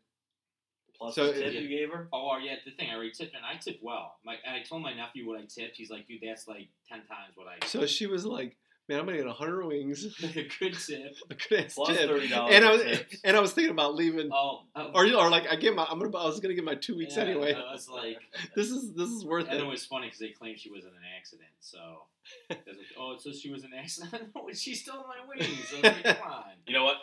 Plus 0.98 1.14
So 1.16 1.28
the 1.28 1.34
tip 1.34 1.54
it- 1.54 1.62
you 1.64 1.68
gave 1.70 1.90
her. 1.92 2.10
oh 2.12 2.38
yeah, 2.38 2.56
the 2.66 2.72
thing 2.72 2.90
I 2.90 2.96
already 2.96 3.12
tipped, 3.12 3.36
and 3.36 3.46
I 3.46 3.56
tipped 3.58 3.84
well. 3.84 4.18
My, 4.26 4.36
and 4.46 4.56
I 4.56 4.64
told 4.64 4.82
my 4.82 4.94
nephew 4.94 5.28
what 5.28 5.40
I 5.40 5.46
tipped. 5.46 5.76
He's 5.78 5.90
like, 5.92 6.08
dude, 6.08 6.22
that's 6.24 6.48
like 6.48 6.70
ten 6.90 7.06
times 7.06 7.36
what 7.36 7.48
I. 7.48 7.66
So 7.68 7.86
she 7.86 8.08
was 8.08 8.26
like, 8.26 8.58
"Man, 8.88 9.00
I'm 9.00 9.06
gonna 9.06 9.18
get 9.18 9.28
hundred 9.28 9.66
wings." 9.66 10.06
A 10.24 10.28
good 10.60 10.74
tip. 10.74 11.16
a 11.30 11.34
good 11.36 11.66
ass 11.66 11.74
Plus 11.76 11.98
tip. 11.98 12.10
$30 12.10 12.52
And 12.52 12.66
I 12.66 12.72
was 12.72 12.82
tips. 12.84 13.18
and 13.24 13.36
I 13.38 13.40
was 13.40 13.52
thinking 13.54 13.72
about 13.72 13.96
leaving. 13.96 14.30
Oh, 14.34 14.62
uh, 14.76 14.90
Or, 14.94 15.06
or 15.06 15.30
like 15.30 15.48
I 15.50 15.56
get 15.56 15.76
my 15.76 15.86
I'm 15.90 16.00
gonna 16.00 16.16
I 16.18 16.26
was 16.26 16.40
gonna 16.40 16.54
get 16.56 16.64
my 16.64 16.76
two 16.76 16.98
weeks 16.98 17.16
yeah, 17.18 17.24
anyway. 17.24 17.54
I 17.54 17.72
was 17.74 17.90
like, 17.90 18.18
This 18.56 18.70
is 18.72 18.94
this 18.94 19.10
is 19.10 19.26
worth 19.26 19.46
And 19.46 19.54
it. 19.54 19.58
And 19.60 19.68
it 19.68 19.70
was 19.72 19.86
funny 19.86 20.08
because 20.08 20.20
they 20.20 20.30
claimed 20.30 20.60
she 20.60 20.70
was 20.70 20.84
in 20.84 20.92
an 20.92 20.96
accident. 21.18 21.50
So, 21.60 21.78
like, 22.50 22.60
oh, 23.00 23.18
so 23.18 23.32
she 23.32 23.50
was 23.52 23.64
in 23.64 23.74
an 23.74 23.80
accident? 23.80 24.32
no, 24.36 24.48
she 24.54 24.76
stole 24.76 25.06
my 25.08 25.26
wings. 25.28 25.48
I 25.74 25.76
was 25.76 25.84
like, 25.84 26.04
come 26.04 26.32
on. 26.32 26.44
You 26.66 26.74
know 26.74 26.84
what? 26.86 26.98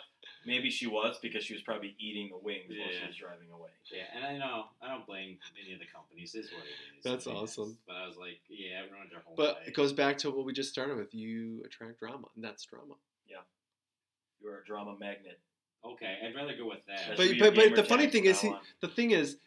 Maybe 0.45 0.69
she 0.69 0.87
was 0.87 1.17
because 1.21 1.43
she 1.43 1.53
was 1.53 1.61
probably 1.63 1.95
eating 1.99 2.29
the 2.29 2.37
wings 2.37 2.65
while 2.69 2.89
she 2.89 3.05
was 3.07 3.15
driving 3.15 3.49
away. 3.51 3.69
Yeah, 3.91 4.03
and 4.15 4.25
I 4.25 4.37
know 4.37 4.65
I 4.81 4.89
don't 4.89 5.05
blame 5.05 5.37
any 5.63 5.73
of 5.73 5.79
the 5.79 5.85
companies. 5.85 6.35
Is 6.35 6.51
what 6.51 6.63
it 6.63 6.97
is. 6.97 7.03
That's 7.03 7.27
I 7.27 7.31
mean, 7.31 7.39
awesome. 7.43 7.77
But 7.87 7.95
I 7.95 8.07
was 8.07 8.17
like, 8.17 8.39
yeah, 8.49 8.81
everyone's 8.85 9.09
their 9.11 9.21
whole 9.25 9.35
But 9.35 9.55
life. 9.59 9.67
it 9.67 9.73
goes 9.73 9.93
back 9.93 10.17
to 10.19 10.31
what 10.31 10.45
we 10.45 10.53
just 10.53 10.69
started 10.71 10.97
with. 10.97 11.13
You 11.13 11.61
attract 11.65 11.99
drama, 11.99 12.27
and 12.35 12.43
that's 12.43 12.63
drama. 12.65 12.93
Yeah, 13.27 13.37
you're 14.41 14.59
a 14.59 14.65
drama 14.65 14.95
magnet. 14.99 15.39
okay, 15.83 16.17
I'd 16.25 16.35
rather 16.35 16.55
go 16.57 16.67
with 16.67 16.85
that. 16.87 17.09
That 17.09 17.17
But- 17.17 17.37
but- 17.39 17.55
but 17.55 17.75
the 17.75 17.83
funny 17.83 18.07
thing 18.07 18.25
is 18.25 18.41
he- 18.41 18.53
The 18.81 18.87
thing 18.87 19.11
is, 19.11 19.37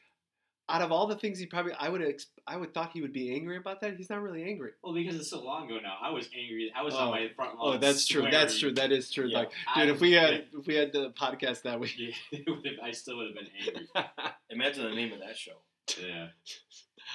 out 0.69 0.83
of 0.83 0.93
all 0.93 1.07
the 1.07 1.17
things 1.17 1.39
he 1.39 1.47
probably, 1.47 1.73
I 1.79 1.89
would, 1.89 2.03
ex- 2.03 2.27
I 2.47 2.57
would 2.57 2.75
thought 2.75 2.91
he 2.93 3.01
would 3.01 3.13
be 3.13 3.35
angry 3.35 3.57
about 3.57 3.81
that. 3.81 3.97
He's 3.97 4.11
not 4.11 4.21
really 4.23 4.45
angry. 4.45 4.73
Well, 4.83 4.93
because 4.93 5.17
it's 5.17 5.31
so 5.31 5.43
long 5.43 5.67
ago 5.67 5.79
now. 5.83 5.97
I 6.03 6.11
was 6.11 6.29
angry. 6.37 6.71
I 6.77 6.83
was 6.83 6.95
Oh. 6.95 6.99
on 6.99 7.11
my 7.11 7.29
front 7.35 7.53
oh, 7.59 7.65
lawn. 7.67 7.77
Oh, 7.77 7.79
that's 7.79 8.07
true. 8.07 8.27
That's 8.31 8.59
true. 8.59 8.73
That 8.73 8.93
is 8.93 9.11
true. 9.11 9.27
Yeah. 9.27 9.39
Like, 9.39 9.51
I 9.75 9.87
dude, 9.87 9.95
if 9.95 10.01
we 10.01 10.13
had, 10.13 10.45
if 10.53 10.67
we 10.67 10.75
had 10.75 10.93
the 10.93 11.11
podcast 11.13 11.63
that 11.63 11.81
week, 11.81 11.95
Yeah, 11.99 12.11
it 12.33 12.49
would 12.49 12.67
have- 12.67 12.75
I 12.83 12.91
still 12.91 13.17
would 13.17 13.29
have 13.29 13.35
been 13.37 13.49
angry. 13.67 13.89
Imagine 14.51 14.85
the 14.85 14.95
name 14.95 15.13
of 15.13 15.21
that 15.21 15.37
show. 15.37 15.53
Yeah. 16.01 16.29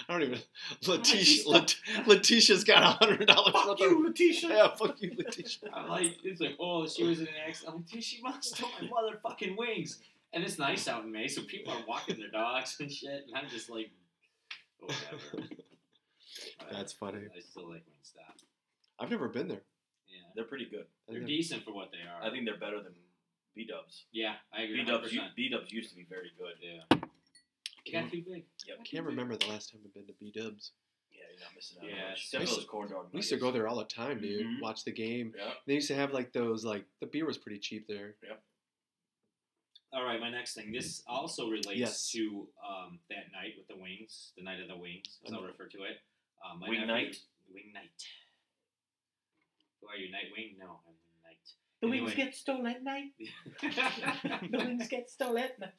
I 0.09 0.13
don't 0.13 0.23
even. 0.23 0.39
Letitia, 0.87 1.47
Let, 1.47 1.75
Letitia's 2.07 2.63
got 2.63 2.81
a 2.81 3.05
hundred 3.05 3.27
dollars. 3.27 3.53
Fuck 3.53 3.79
you, 3.79 4.03
Letitia. 4.03 4.49
Yeah, 4.49 4.67
fuck 4.75 4.99
you, 4.99 5.11
Letitia. 5.15 5.69
I'm 5.71 5.87
like, 5.89 6.15
it's 6.23 6.41
like, 6.41 6.55
oh, 6.59 6.87
she 6.87 7.03
was 7.03 7.19
in 7.19 7.27
an 7.27 7.33
accident. 7.47 7.75
I'm 7.75 7.81
like, 7.81 7.91
dude, 7.91 8.03
she 8.03 8.19
must 8.21 8.55
stole 8.55 8.69
my 8.81 8.87
motherfucking 8.87 9.55
wings. 9.55 9.99
And 10.33 10.43
it's 10.43 10.57
nice 10.57 10.87
out 10.87 11.03
in 11.03 11.11
May, 11.11 11.27
so 11.27 11.43
people 11.43 11.73
are 11.73 11.83
walking 11.87 12.17
their 12.17 12.31
dogs 12.31 12.75
and 12.79 12.91
shit, 12.91 13.25
and 13.27 13.35
I'm 13.35 13.47
just 13.49 13.69
like, 13.69 13.91
whatever. 14.79 15.47
That's 16.71 16.91
funny. 16.93 17.19
I 17.35 17.39
still 17.39 17.69
like 17.69 17.83
Wingstop. 17.85 18.41
I've 18.99 19.11
never 19.11 19.27
been 19.29 19.47
there. 19.47 19.61
Yeah, 20.07 20.21
They're 20.35 20.45
pretty 20.45 20.65
good. 20.65 20.85
they're 21.07 21.21
I've 21.21 21.27
decent 21.27 21.63
for 21.63 21.73
what 21.73 21.91
they 21.91 21.99
are. 21.99 22.27
I 22.27 22.31
think 22.31 22.45
they're 22.45 22.57
better 22.59 22.81
than 22.81 22.93
B 23.55 23.67
Dubs. 23.69 24.05
Yeah, 24.11 24.33
I 24.51 24.63
agree. 24.63 24.83
B 24.83 24.85
Dubs, 24.91 25.15
B 25.35 25.49
Dubs 25.49 25.71
used 25.71 25.89
to 25.91 25.95
be 25.95 26.05
very 26.09 26.31
good. 26.37 26.53
Yeah. 26.61 26.97
They 27.85 27.91
got 27.91 28.11
too 28.11 28.23
big. 28.27 28.45
Yep. 28.67 28.77
I 28.79 28.83
can't 28.83 29.05
remember 29.05 29.35
the 29.35 29.47
last 29.47 29.71
time 29.71 29.81
I've 29.85 29.93
been 29.93 30.07
to 30.07 30.13
B 30.19 30.31
Dubs. 30.35 30.71
Yeah, 31.11 31.21
you're 31.31 31.39
not 31.41 31.55
missing 31.55 31.77
out. 31.81 31.89
Yeah, 31.89 32.09
much. 32.09 32.09
I 32.09 32.11
Except 32.13 32.41
used 32.41 32.53
for 32.53 32.55
to- 32.55 32.61
those 32.61 32.69
corn 32.69 32.89
dog. 32.89 33.05
We 33.11 33.17
used 33.17 33.29
to 33.29 33.37
go 33.37 33.51
there 33.51 33.67
all 33.67 33.77
the 33.77 33.85
time, 33.85 34.19
dude. 34.21 34.45
Mhm. 34.47 34.61
Watch 34.61 34.83
the 34.83 34.91
game. 34.91 35.33
Yeah. 35.37 35.53
They 35.67 35.75
used 35.75 35.87
to 35.89 35.95
have 35.95 36.11
like 36.13 36.33
those 36.33 36.63
like 36.65 36.85
the 37.01 37.07
beer 37.07 37.25
was 37.25 37.37
pretty 37.37 37.59
cheap 37.59 37.87
there. 37.87 38.15
All 39.93 40.03
right, 40.03 40.19
my 40.19 40.29
next 40.31 40.55
thing. 40.55 40.71
This 40.71 41.03
also 41.07 41.49
relates 41.49 41.77
Yes. 41.79 42.09
to 42.11 42.47
um, 42.67 42.99
that 43.09 43.31
night 43.31 43.53
with 43.57 43.67
the 43.67 43.75
wings, 43.81 44.31
the 44.37 44.43
night 44.43 44.59
of 44.59 44.67
the 44.67 44.77
wings, 44.77 45.19
as 45.25 45.33
I'll 45.33 45.43
refer 45.43 45.67
to 45.67 45.83
it. 45.83 45.97
Um, 46.43 46.59
my 46.59 46.69
Wing 46.69 46.79
nephew- 46.87 46.93
night? 46.93 47.15
Wing 47.53 47.71
night. 47.73 48.03
Who 49.81 49.87
are 49.89 49.95
you, 49.97 50.07
Nightwing? 50.09 50.57
No, 50.57 50.79
I'm 50.87 50.93
Night. 51.23 51.37
The 51.81 51.87
Anyway. 51.87 52.05
wings 52.05 52.15
get 52.15 52.35
stolen 52.35 52.67
at 52.67 52.83
night. 52.83 53.11
The 54.51 54.57
wings 54.57 54.87
get 54.87 55.09
stolen 55.09 55.43
at 55.43 55.59
night. 55.59 55.73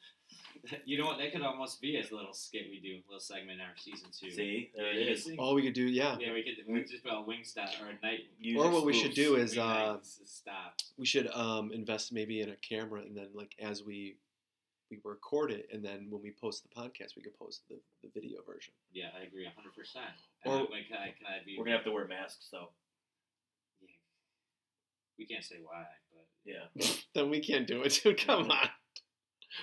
you 0.85 0.97
know 0.97 1.05
what? 1.05 1.17
That 1.19 1.31
could 1.31 1.41
almost 1.41 1.81
be 1.81 1.97
as 1.97 2.11
a 2.11 2.15
little 2.15 2.33
skit 2.33 2.63
we 2.69 2.79
do, 2.79 2.95
a 2.95 3.03
little 3.07 3.19
segment 3.19 3.59
in 3.59 3.61
our 3.61 3.73
season 3.77 4.07
two. 4.17 4.31
See, 4.31 4.71
there 4.75 4.91
Yeah, 4.93 4.99
it 4.99 5.05
you 5.07 5.11
is. 5.13 5.23
see? 5.25 5.35
All 5.37 5.53
we 5.55 5.63
could 5.63 5.73
do, 5.73 5.83
yeah, 5.87 6.17
Yeah, 6.19 6.33
we 6.33 6.43
could 6.43 6.55
we 6.67 6.79
could 6.81 6.89
just 6.91 7.03
put 7.03 7.11
on 7.13 7.25
Wingstop 7.25 7.69
or 7.81 7.87
a 7.89 8.05
Night. 8.05 8.21
Or 8.57 8.69
what 8.71 8.85
we 8.85 8.93
should 8.93 9.13
do 9.13 9.35
is 9.35 9.57
uh, 9.57 9.97
stop. 10.01 10.75
we 10.97 11.05
should 11.05 11.27
um 11.31 11.71
invest 11.71 12.11
maybe 12.13 12.41
in 12.41 12.49
a 12.49 12.55
camera 12.57 13.01
and 13.01 13.15
then 13.15 13.27
like 13.33 13.55
as 13.59 13.83
we 13.83 14.15
we 14.91 14.99
record 15.03 15.51
it 15.51 15.67
and 15.73 15.83
then 15.83 16.07
when 16.11 16.21
we 16.21 16.31
post 16.31 16.63
the 16.63 16.69
podcast 16.69 17.15
we 17.15 17.21
could 17.23 17.37
post 17.39 17.61
the, 17.69 17.75
the 18.03 18.09
video 18.13 18.41
version. 18.45 18.73
Yeah, 18.93 19.07
I 19.19 19.23
agree, 19.25 19.45
hundred 19.55 19.73
percent. 19.75 20.05
Or- 20.45 20.59
Like, 20.59 20.87
can 20.87 20.97
I 20.97 21.07
can 21.17 21.25
I 21.27 21.43
be? 21.45 21.55
We're 21.57 21.65
gonna 21.65 21.77
have 21.77 21.85
to 21.85 21.91
wear 21.91 22.07
masks 22.07 22.47
though. 22.51 22.69
Yeah. 23.81 23.89
We 25.17 25.25
can't 25.25 25.43
say 25.43 25.55
why, 25.63 25.85
but 26.13 26.25
Yeah. 26.45 26.93
Then 27.15 27.29
we 27.29 27.39
can't 27.39 27.65
do 27.67 27.81
it, 27.83 27.99
dude. 28.03 28.17
Come 28.25 28.51
on. 28.51 28.69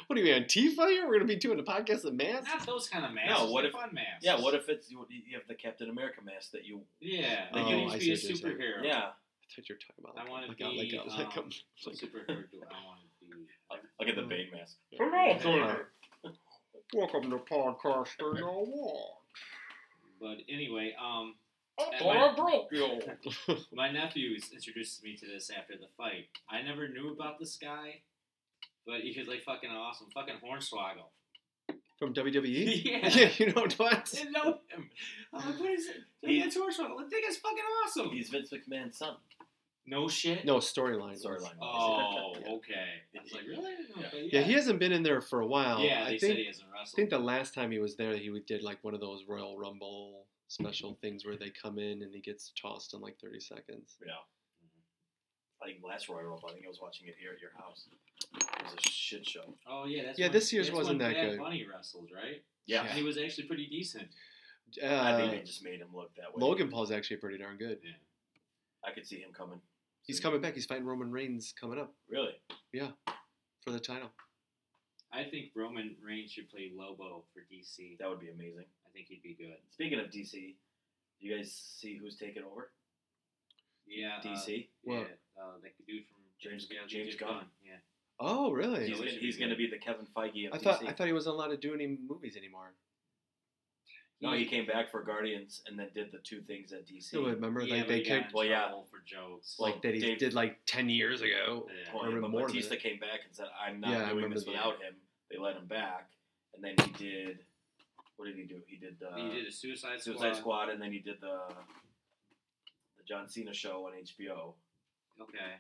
What 0.07 0.19
are 0.19 0.23
we 0.23 0.31
Antifa 0.31 0.89
here? 0.89 1.07
We're 1.07 1.15
gonna 1.15 1.25
be 1.27 1.37
doing 1.37 1.59
a 1.59 1.63
podcast 1.63 2.05
of 2.05 2.15
masks? 2.15 2.49
not 2.49 2.67
those 2.67 2.89
kind 2.89 3.05
of 3.05 3.13
masks. 3.13 3.41
No, 3.41 3.51
what 3.51 3.63
they're 3.63 3.69
if- 3.69 3.73
fun 3.75 3.91
masks? 3.93 4.23
Yeah. 4.25 4.41
What 4.41 4.55
if 4.55 4.69
it's 4.69 4.91
you, 4.91 5.05
you 5.09 5.37
have 5.37 5.47
the 5.49 5.55
Captain 5.55 5.91
America 5.91 6.21
mask 6.25 6.53
that 6.53 6.65
you? 6.65 6.83
Yeah, 7.01 7.47
Oh, 7.53 7.59
like 7.59 7.69
you 7.69 7.77
I 7.77 7.79
need 7.99 8.01
see 8.19 8.35
to 8.35 8.43
be 8.43 8.51
a 8.51 8.53
what 8.53 8.61
you're 8.61 8.71
superhero. 8.81 8.85
Yeah. 8.85 8.99
I 8.99 9.55
thought 9.55 9.69
you 9.69 9.75
were 9.75 9.79
talking 9.79 10.05
about 10.05 10.19
I 10.27 10.31
wanna 10.31 10.47
like, 10.47 10.61
a, 10.61 10.65
like, 10.65 10.91
be, 10.91 10.97
a, 10.97 11.03
like, 11.05 11.37
um, 11.37 11.51
a, 11.87 11.89
like 11.89 11.99
superhero 11.99 12.27
do 12.51 12.63
I 12.71 12.85
want 12.87 13.01
to 13.21 13.27
be? 13.27 13.33
I'll, 13.71 13.79
I'll 14.01 14.07
get 14.07 14.17
the 14.17 14.23
Bane 14.23 14.49
mask. 14.53 14.77
Welcome 16.95 17.31
to 17.31 17.39
Podcaster 17.39 18.41
No 18.41 18.65
War. 18.67 19.17
But 20.21 20.39
anyway, 20.49 20.95
um, 21.03 21.35
I 21.79 21.99
thought 21.99 22.17
I 22.17 22.35
broke 22.37 22.69
you. 22.71 23.01
my 23.73 23.91
nephew 23.91 24.37
introduced 24.53 25.03
me 25.03 25.17
to 25.17 25.27
this 25.27 25.51
after 25.51 25.75
the 25.75 25.89
fight. 25.97 26.29
I 26.49 26.63
never 26.63 26.89
knew 26.89 27.13
about 27.13 27.39
this 27.41 27.57
guy, 27.57 28.03
but 28.87 29.01
he 29.01 29.19
was 29.19 29.29
like 29.29 29.43
fucking 29.45 29.71
awesome, 29.71 30.09
fucking 30.15 30.37
Hornswoggle. 30.45 31.09
From 31.99 32.15
WWE? 32.15 32.85
Yeah. 32.85 33.09
yeah, 33.15 33.31
you 33.39 33.47
know 33.53 33.67
what? 33.77 34.11
didn't 34.13 34.33
know 34.33 34.59
him. 34.69 34.91
I'm 35.33 35.51
like, 35.51 35.61
what 35.61 35.71
is 35.73 35.87
it? 35.87 35.97
He- 36.21 36.41
That's 36.41 36.57
Hornswoggle. 36.57 36.99
The 37.05 37.11
thing 37.11 37.23
is 37.29 37.37
fucking 37.39 37.59
awesome. 37.85 38.11
He's 38.11 38.29
Vince 38.29 38.51
McMahon's 38.53 38.99
son. 38.99 39.17
no 39.87 40.09
shit. 40.09 40.45
No 40.45 40.57
storyline. 40.57 41.23
Storyline. 41.25 41.55
Oh, 41.61 42.35
Yeah. 42.41 42.53
okay. 42.55 42.87
I 43.17 43.23
was 43.23 43.33
like, 43.33 43.45
really? 43.47 43.73
I 43.73 44.01
Yeah. 44.15 44.41
Yeah, 44.41 44.41
he 44.43 44.53
hasn't 44.55 44.79
been 44.81 44.93
in 44.93 45.03
there 45.05 45.21
for 45.21 45.41
a 45.41 45.47
while. 45.47 45.81
Yeah, 45.81 46.05
they 46.09 46.15
I 46.15 46.17
said 46.19 46.27
think 46.29 46.39
he 46.41 46.47
hasn't 46.47 46.67
I 46.75 46.85
think 46.97 47.11
the 47.11 47.19
last 47.19 47.55
time 47.55 47.71
he 47.71 47.79
was 47.79 47.95
there, 47.97 48.17
he 48.17 48.29
did 48.47 48.63
like 48.63 48.83
one 48.83 48.95
of 48.95 49.01
those 49.01 49.25
Royal 49.29 49.57
Rumble 49.57 50.27
special 50.49 50.99
things 51.01 51.25
where 51.25 51.37
they 51.37 51.51
come 51.51 51.79
in 51.79 52.03
and 52.03 52.13
he 52.13 52.21
gets 52.21 52.53
tossed 52.61 52.93
in 52.95 53.01
like 53.01 53.19
30 53.21 53.39
seconds. 53.41 53.97
Yeah. 54.05 54.15
I 55.63 55.67
think 55.67 55.79
last 55.85 56.09
Royal 56.09 56.25
Rumble, 56.25 56.49
I 56.49 56.53
think 56.53 56.65
I 56.65 56.69
was 56.69 56.81
watching 56.81 57.07
it 57.09 57.15
here 57.21 57.31
at 57.35 57.41
your 57.41 57.53
house. 57.57 57.87
It 58.35 58.65
was 58.65 58.75
a 58.75 58.91
shit 58.91 59.27
show. 59.29 59.55
Oh 59.67 59.85
yeah, 59.87 60.05
that's 60.07 60.19
Yeah, 60.19 60.27
when- 60.27 60.33
this 60.33 60.53
year's 60.53 60.67
that's 60.67 60.77
wasn't 60.77 60.99
when 61.01 61.09
that 61.13 61.15
Bad 61.15 61.31
good. 61.31 61.39
Bunny 61.39 61.67
wrestled, 61.67 62.11
right? 62.15 62.43
Yeah. 62.67 62.83
And 62.83 62.91
he 62.91 63.03
was 63.03 63.19
actually 63.19 63.45
pretty 63.47 63.67
decent. 63.67 64.09
I 64.83 65.17
think 65.17 65.29
Uh, 65.29 65.37
they 65.37 65.43
just 65.43 65.63
made 65.63 65.81
him 65.81 65.95
look 65.95 66.15
that 66.17 66.35
way. 66.35 66.41
Logan 66.43 66.71
Paul's 66.71 66.91
actually 66.91 67.19
pretty 67.19 67.39
darn 67.39 67.59
good. 67.59 67.79
Yeah. 67.85 67.91
I 68.85 68.91
could 68.93 69.07
see 69.07 69.19
him 69.21 69.33
coming. 69.33 69.61
He's 70.05 70.19
coming 70.19 70.41
back. 70.41 70.55
He's 70.55 70.67
fighting 70.67 70.85
Roman 70.85 71.13
Reigns 71.13 71.53
coming 71.53 71.79
up 71.79 71.95
Really? 72.09 72.33
Yeah, 72.73 72.91
for 73.61 73.71
the 73.71 73.79
title. 73.79 74.11
I 75.13 75.25
think 75.25 75.51
Roman 75.55 75.95
Reigns 76.03 76.33
should 76.33 76.49
play 76.51 76.73
Lobo 76.75 77.25
for 77.35 77.41
DC. 77.53 77.99
That 77.99 78.09
would 78.09 78.19
be 78.21 78.31
amazing. 78.31 78.65
I 78.87 78.91
think 78.93 79.07
he'd 79.09 79.23
be 79.23 79.35
good. 79.35 79.59
Speaking 79.71 80.01
of 80.01 80.07
DC, 80.11 80.57
do 81.21 81.27
you 81.29 81.37
guys 81.37 81.53
see 81.53 81.97
who's 81.99 82.17
taking 82.17 82.43
over? 82.43 82.71
Yeah. 83.87 84.19
uh, 84.19 84.23
DC. 84.27 84.69
yeah. 84.85 84.99
What? 84.99 85.19
Uh, 85.41 85.55
like 85.63 85.75
the 85.79 85.85
dude 85.85 86.05
from 86.07 86.23
James- 86.41 86.69
yeah, 86.71 86.79
James 86.87 87.15
Gunn. 87.17 87.45
Yeah. 87.65 87.77
Oh, 88.21 88.53
really? 88.53 88.87
he's 88.89 88.99
he 88.99 89.05
gonna, 89.05 89.11
he's 89.19 89.35
be 89.37 89.41
going 89.41 89.51
to 89.51 89.57
be 89.57 89.69
the 89.69 89.79
Kevin 89.79 90.07
Feige 90.15 90.47
of 90.49 90.55
I 90.55 90.59
DC. 90.59 90.63
thought 90.63 90.87
I 90.89 90.93
thought 90.93 91.07
he 91.07 91.13
wasn't 91.13 91.35
allowed 91.35 91.49
to 91.49 91.57
do 91.57 91.75
any 91.75 91.87
movies 92.09 92.37
anymore. 92.37 92.75
no, 94.21 94.33
he 94.33 94.45
came 94.45 94.67
back 94.67 94.91
for 94.91 95.03
Guardians 95.03 95.63
and 95.67 95.77
then 95.79 95.89
did 95.95 96.13
the 96.13 96.19
two 96.19 96.41
things 96.43 96.73
at 96.73 96.87
DC. 96.87 97.13
No, 97.15 97.23
remember 97.25 97.63
yeah, 97.63 97.77
like 97.79 97.89
they 97.89 97.99
he 98.03 98.09
got 98.09 98.21
kept 98.23 98.35
Well, 98.35 98.45
yeah. 98.45 98.71
for 98.91 99.03
jokes. 99.05 99.57
Well, 99.59 99.71
like 99.73 99.83
that 99.83 99.95
he 99.95 100.01
Dave- 100.01 100.19
did 100.19 100.35
like 100.35 100.59
10 100.67 100.89
years 100.89 101.21
ago. 101.23 101.67
Yeah. 101.69 101.93
Well, 101.95 102.05
or 102.07 102.11
yeah, 102.15 102.21
but 102.21 102.31
more 102.31 102.41
than 102.43 102.49
Batista 102.55 102.77
came 102.77 103.01
back 103.01 103.21
and 103.27 103.35
said, 103.35 103.47
"I'm 103.61 103.81
not 103.81 103.91
Yeah, 103.91 103.99
doing 104.05 104.17
remember 104.17 104.35
this 104.37 104.45
that. 104.45 104.51
without 104.53 104.75
him." 104.83 104.95
They 105.31 105.39
let 105.39 105.57
him 105.57 105.67
back, 105.67 106.11
and 106.55 106.63
then 106.63 106.75
he 106.85 106.93
did. 106.93 107.39
What 108.17 108.27
did 108.27 108.37
he 108.37 108.45
do? 108.45 108.61
He 108.69 108.77
did 108.77 109.03
uh, 109.03 109.17
he 109.17 109.31
did 109.31 109.47
a 109.47 109.51
Suicide 109.51 110.01
Squad. 110.01 110.19
Suicide 110.19 110.37
Squad, 110.37 110.69
and 110.69 110.81
then 110.81 110.93
he 110.93 111.01
did 111.01 111.21
the 111.21 111.41
the 112.99 113.03
John 113.09 113.29
Cena 113.29 113.53
show 113.55 113.87
on 113.87 113.95
HBO. 113.95 114.55
Okay. 115.21 115.53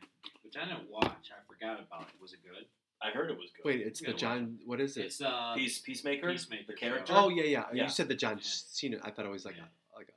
Which 0.43 0.57
I 0.57 0.65
didn't 0.67 0.91
watch. 0.91 1.31
I 1.31 1.41
forgot 1.47 1.81
about 1.81 2.03
it. 2.09 2.21
Was 2.21 2.33
it 2.33 2.41
good? 2.43 2.67
I 3.03 3.11
heard 3.11 3.31
it 3.31 3.37
was 3.37 3.51
good. 3.57 3.65
Wait, 3.65 3.81
it's 3.81 4.01
the 4.01 4.07
gotta 4.07 4.19
John. 4.19 4.59
What 4.65 4.81
is 4.81 4.97
it? 4.97 5.07
It's 5.07 5.21
uh. 5.21 5.55
Peace, 5.57 5.81
Peacemaker, 5.81 6.31
Peacemaker 6.31 6.65
the 6.69 6.73
character. 6.75 7.12
Oh 7.17 7.29
yeah, 7.29 7.43
yeah. 7.45 7.65
Yeah. 7.73 7.83
You 7.85 7.88
said 7.88 8.09
the 8.09 8.15
John 8.15 8.37
Yeah. 8.37 8.43
Cena. 8.45 8.99
I 9.03 9.11
thought 9.11 9.25
it 9.27 9.31
was 9.31 9.45
like 9.45 9.57
Yeah. 9.57 9.65
a 9.65 9.99
like 9.99 10.09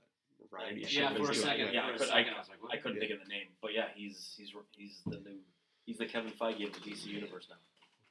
a 0.43 0.47
variety 0.47 0.81
Yeah, 0.81 0.87
show. 0.87 1.01
yeah, 1.01 1.09
for 1.09 1.15
a 1.15 1.17
he's 1.19 1.27
doing- 1.27 1.41
second. 1.43 1.73
yeah, 1.73 1.81
for 1.81 1.91
I 1.91 1.95
a 1.95 1.97
could- 1.97 2.07
second, 2.07 2.33
I, 2.35 2.39
was 2.39 2.49
like, 2.49 2.61
what? 2.63 2.71
I 2.73 2.77
couldn't 2.77 2.97
Yeah. 3.01 3.07
think 3.07 3.19
of 3.21 3.27
the 3.27 3.33
name, 3.33 3.47
but 3.61 3.73
yeah, 3.73 3.87
he's 3.95 4.35
he's 4.37 4.53
he's 4.77 5.01
the 5.05 5.17
new 5.17 5.39
he's 5.85 5.97
the 5.97 6.05
Kevin 6.05 6.31
Feige 6.31 6.65
of 6.67 6.73
the 6.73 6.79
DC 6.79 7.05
universe 7.07 7.47
now. 7.49 7.55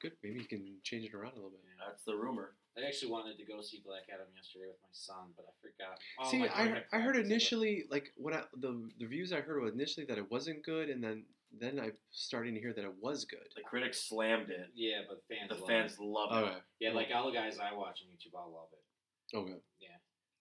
Good. 0.00 0.12
Maybe 0.22 0.40
you 0.40 0.44
can 0.46 0.76
change 0.82 1.04
it 1.06 1.14
around 1.14 1.32
a 1.32 1.36
little 1.36 1.50
bit. 1.50 1.60
That's 1.78 2.02
the 2.04 2.16
rumor. 2.16 2.54
I 2.76 2.86
actually 2.86 3.12
wanted 3.12 3.38
to 3.38 3.44
go 3.44 3.62
see 3.62 3.82
Black 3.84 4.02
Adam 4.12 4.26
yesterday 4.34 4.66
with 4.66 4.80
my 4.82 4.90
son, 4.92 5.30
but 5.36 5.46
I 5.46 5.52
forgot. 5.62 5.98
Oh, 6.20 6.30
See, 6.30 6.38
my 6.38 6.46
I, 6.54 6.66
heard- 6.66 6.84
I 6.92 6.98
heard 6.98 7.14
practice, 7.14 7.22
but- 7.22 7.26
initially 7.26 7.84
like 7.90 8.12
what 8.16 8.34
I, 8.34 8.42
the 8.58 8.88
the 8.98 9.04
reviews 9.06 9.32
I 9.32 9.40
heard 9.40 9.62
was 9.62 9.72
initially 9.74 10.06
that 10.06 10.18
it 10.18 10.30
wasn't 10.30 10.64
good, 10.64 10.88
and 10.90 11.02
then 11.02 11.24
then 11.60 11.78
I'm 11.78 11.92
starting 12.10 12.54
to 12.54 12.60
hear 12.60 12.72
that 12.72 12.82
it 12.84 12.94
was 13.00 13.24
good. 13.26 13.46
The 13.54 13.62
critics 13.62 14.02
slammed 14.08 14.50
it. 14.50 14.66
Yeah, 14.74 15.02
but 15.08 15.22
fans. 15.30 15.50
The 15.50 15.54
love 15.54 15.68
fans 15.68 15.92
It. 15.92 16.00
love 16.02 16.30
it. 16.32 16.46
Okay. 16.50 16.56
Yeah, 16.80 16.92
like 16.92 17.08
all 17.14 17.30
the 17.30 17.36
guys 17.36 17.58
I 17.62 17.72
watch 17.76 18.02
on 18.02 18.10
YouTube, 18.10 18.34
I 18.36 18.42
love 18.44 18.68
it. 18.72 19.36
Okay. 19.36 19.60
Yeah. 19.80 19.88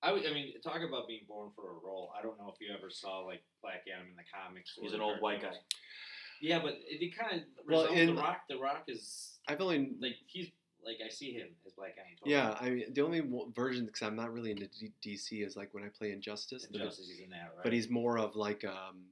I, 0.01 0.11
would, 0.11 0.25
I 0.25 0.33
mean, 0.33 0.53
talk 0.61 0.81
about 0.85 1.07
being 1.07 1.21
born 1.27 1.51
for 1.55 1.69
a 1.69 1.73
role. 1.85 2.11
I 2.17 2.21
don't 2.23 2.37
know 2.39 2.51
if 2.53 2.59
you 2.59 2.73
ever 2.75 2.89
saw 2.89 3.19
like 3.19 3.43
Black 3.61 3.83
Adam 3.93 4.07
in 4.09 4.15
the 4.17 4.23
comics. 4.33 4.73
or 4.77 4.83
He's 4.83 4.93
an 4.93 5.01
old 5.01 5.21
white 5.21 5.41
guy. 5.41 5.53
Yeah, 6.41 6.59
but 6.61 6.73
it, 6.89 6.99
it 7.01 7.15
kind 7.17 7.37
of 7.41 7.47
Well, 7.69 7.83
resembles 7.83 7.99
in- 8.09 8.15
The 8.15 8.21
Rock. 8.21 8.37
The 8.49 8.57
Rock 8.57 8.83
is 8.87 9.37
I've 9.47 9.61
only 9.61 9.91
like 10.01 10.15
he's 10.27 10.49
like 10.85 10.97
I 11.05 11.09
see 11.09 11.31
him 11.33 11.47
as 11.65 11.73
Black 11.73 11.91
Adam. 11.97 12.11
Totally. 12.19 12.35
yeah. 12.35 12.57
I 12.59 12.69
mean, 12.69 12.93
the 12.93 13.01
only 13.01 13.21
version 13.55 13.85
because 13.85 14.01
I'm 14.01 14.15
not 14.15 14.33
really 14.33 14.51
into 14.51 14.67
D- 14.67 14.91
DC 15.05 15.45
is 15.45 15.55
like 15.55 15.73
when 15.73 15.83
I 15.83 15.87
play 15.87 16.11
Injustice. 16.11 16.65
Injustice 16.65 17.07
he's 17.09 17.19
in 17.23 17.29
that, 17.31 17.51
right? 17.55 17.63
but 17.63 17.73
he's 17.73 17.89
more 17.89 18.17
of 18.17 18.35
like 18.35 18.63
um 18.65 19.05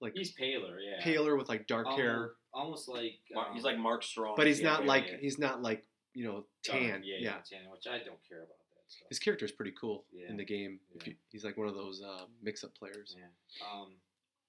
like 0.00 0.14
he's 0.14 0.32
paler, 0.32 0.78
yeah. 0.80 1.02
paler 1.02 1.36
with 1.36 1.48
like 1.48 1.66
dark 1.66 1.86
almost, 1.86 2.00
hair, 2.02 2.30
almost 2.52 2.88
like 2.88 3.12
Mar- 3.32 3.48
um, 3.48 3.54
he's 3.54 3.62
like 3.64 3.78
Mark 3.78 4.02
Strong. 4.02 4.34
but 4.36 4.46
he's 4.46 4.60
Yeah, 4.60 4.70
not 4.70 4.80
yeah, 4.82 4.88
like 4.88 5.06
yeah. 5.08 5.16
he's 5.20 5.38
not 5.38 5.62
like 5.62 5.84
you 6.14 6.24
know 6.24 6.44
tan. 6.64 7.02
Yeah, 7.04 7.16
yeah. 7.18 7.20
yeah, 7.20 7.30
tan, 7.48 7.70
which 7.70 7.86
I 7.86 7.98
don't 7.98 8.18
care 8.28 8.38
about 8.38 8.48
that 8.74 8.88
stuff. 8.90 9.06
His 9.10 9.18
character 9.20 9.44
is 9.44 9.52
pretty 9.52 9.72
cool 9.80 10.04
Yeah. 10.12 10.28
in 10.28 10.36
the 10.36 10.44
game. 10.44 10.80
If 10.94 11.06
you, 11.06 11.14
he's 11.30 11.44
like 11.44 11.56
one 11.56 11.68
of 11.68 11.74
those 11.74 12.02
uh, 12.02 12.24
mix-up 12.42 12.74
players. 12.74 13.14
Yeah. 13.18 13.26
Um, 13.72 13.92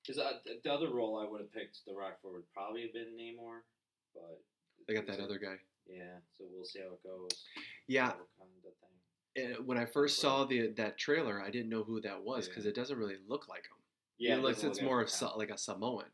because 0.02 0.18
uh, 0.20 0.34
the- 0.44 0.60
the 0.64 0.74
other 0.74 0.90
role 0.90 1.18
I 1.26 1.30
would 1.30 1.40
have 1.40 1.54
picked 1.54 1.86
The 1.88 1.94
Rock 1.94 2.18
for 2.22 2.34
would 2.34 2.52
probably 2.54 2.82
have 2.82 2.92
been 2.94 3.16
Namor, 3.18 3.60
but 4.14 4.42
They 4.88 4.96
got 4.96 5.08
that 5.08 5.22
other 5.22 5.38
guy. 5.38 5.56
Yeah, 5.88 6.18
so 6.38 6.46
we'll 6.52 6.66
see 6.66 6.80
how 6.80 6.94
it 6.94 7.04
goes. 7.04 7.44
Yeah. 7.88 8.12
Wakanda 8.14 8.72
thing. 9.56 9.66
When 9.66 9.78
I 9.78 9.86
first 9.86 10.20
saw 10.20 10.46
the 10.46 10.68
that 10.78 10.98
trailer, 10.98 11.42
I 11.42 11.50
didn't 11.50 11.70
know 11.70 11.84
who 11.84 12.00
that 12.02 12.24
was 12.24 12.48
because 12.48 12.66
Yeah. 12.66 12.70
it 12.70 12.76
doesn't 12.76 12.98
really 12.98 13.18
look 13.28 13.48
like 13.48 13.64
him. 13.64 13.78
Yeah, 14.18 14.36
it 14.38 14.42
looks 14.42 14.64
it's 14.64 14.82
more 14.82 14.98
like 14.98 15.08
of 15.08 15.14
a 15.14 15.16
Sa- 15.16 15.36
like 15.36 15.50
a 15.50 15.58
Samoan. 15.58 16.06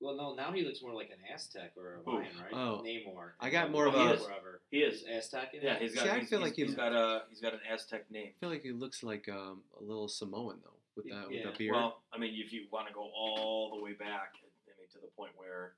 Well, 0.00 0.16
no, 0.16 0.34
now 0.34 0.52
he 0.52 0.62
looks 0.64 0.82
more 0.82 0.92
like 0.94 1.10
an 1.10 1.18
Aztec 1.32 1.72
or 1.76 1.94
a 2.00 2.02
Who? 2.02 2.12
Mayan, 2.18 2.36
right? 2.42 2.52
Oh. 2.52 2.82
Namor. 2.84 3.32
I 3.40 3.50
got 3.50 3.70
more 3.70 3.86
of 3.86 3.94
Wakanda 3.94 4.14
a- 4.14 4.18
Forever. 4.18 4.60
He 4.70 4.78
is. 4.82 5.04
Aztec. 5.04 5.54
In 5.54 5.62
Yeah, 5.62 5.74
it? 5.76 5.82
he's 5.82 5.92
See, 5.92 5.96
got. 5.96 6.08
I 6.08 6.10
feel 6.24 6.40
he's- 6.40 6.42
like 6.42 6.54
he- 6.56 6.64
he's 6.64 6.74
got 6.74 6.92
a 6.92 7.24
he's 7.30 7.40
got 7.40 7.54
an 7.54 7.60
Aztec 7.68 8.10
name. 8.10 8.32
I 8.36 8.38
feel 8.40 8.48
like 8.50 8.62
he 8.62 8.72
looks 8.72 9.02
like 9.02 9.28
um, 9.28 9.62
a 9.78 9.82
little 9.82 10.08
Samoan 10.08 10.60
though 10.62 10.76
with 10.96 11.08
that 11.08 11.28
with 11.28 11.36
Yeah. 11.38 11.50
the 11.50 11.56
beard. 11.56 11.74
Well, 11.74 12.02
I 12.12 12.18
mean, 12.18 12.34
if 12.38 12.52
you 12.52 12.66
want 12.70 12.88
to 12.88 12.94
go 12.94 13.00
all 13.14 13.70
the 13.76 13.82
way 13.82 13.92
back, 13.94 14.34
I 14.36 14.78
mean, 14.78 14.88
to 14.92 14.98
the 14.98 15.06
point 15.16 15.32
where 15.36 15.74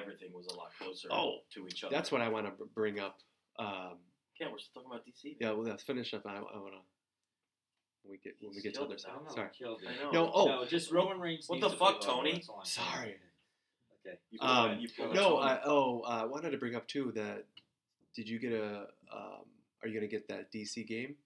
everything 0.00 0.32
was 0.32 0.46
a 0.46 0.54
lot 0.56 0.68
closer 0.78 1.08
Oh, 1.12 1.38
to 1.54 1.66
each 1.66 1.84
other. 1.84 1.94
That's 1.94 2.10
what 2.12 2.20
I 2.20 2.28
want 2.28 2.46
to 2.46 2.52
bring 2.74 2.98
up. 3.00 3.18
Um, 3.58 3.98
Yeah, 4.40 4.48
we're 4.50 4.58
still 4.58 4.82
talking 4.82 4.90
about 4.92 5.06
DC. 5.06 5.36
yeah, 5.40 5.50
well, 5.52 5.62
let's 5.64 5.82
finish 5.82 6.12
up. 6.14 6.22
I, 6.26 6.36
I 6.36 6.40
want 6.40 6.72
to 6.74 6.80
we 8.06 8.18
get 8.18 8.34
when 8.40 8.50
we 8.50 8.54
He's 8.56 8.62
get 8.64 8.74
to 8.74 8.80
killed 8.80 8.88
other 8.88 8.94
it 8.96 9.00
stuff. 9.00 9.12
now. 9.14 9.20
I 9.20 9.24
don't 9.24 9.28
know. 9.28 9.34
Sorry. 9.34 9.48
Killed. 9.58 9.80
I 9.88 10.04
know. 10.04 10.10
No, 10.10 10.30
oh, 10.34 10.46
no, 10.46 10.64
just 10.66 10.92
Roman 10.92 11.18
Reigns. 11.20 11.48
What 11.48 11.60
the 11.60 11.70
to 11.70 11.76
fuck, 11.76 12.00
Tony? 12.02 12.32
that's 12.34 12.48
all 12.50 12.58
I'm 12.58 12.64
saying. 12.66 12.88
Sorry. 12.92 13.14
Okay. 14.06 14.18
You 14.30 14.38
Um, 14.42 14.68
pulled 14.70 14.80
you 14.82 14.88
pulled 14.96 15.14
No, 15.14 15.38
I, 15.38 15.60
oh, 15.64 16.00
uh, 16.00 16.08
I 16.22 16.24
wanted 16.26 16.50
to 16.50 16.58
bring 16.58 16.74
up 16.74 16.86
too 16.86 17.12
that 17.14 17.44
did 18.14 18.28
you 18.28 18.38
get 18.38 18.52
a? 18.52 18.88
Um, 19.10 19.44
are 19.82 19.88
you 19.88 19.94
gonna 19.94 20.06
get 20.06 20.28
that 20.28 20.52
DC 20.52 20.86
game? 20.86 21.16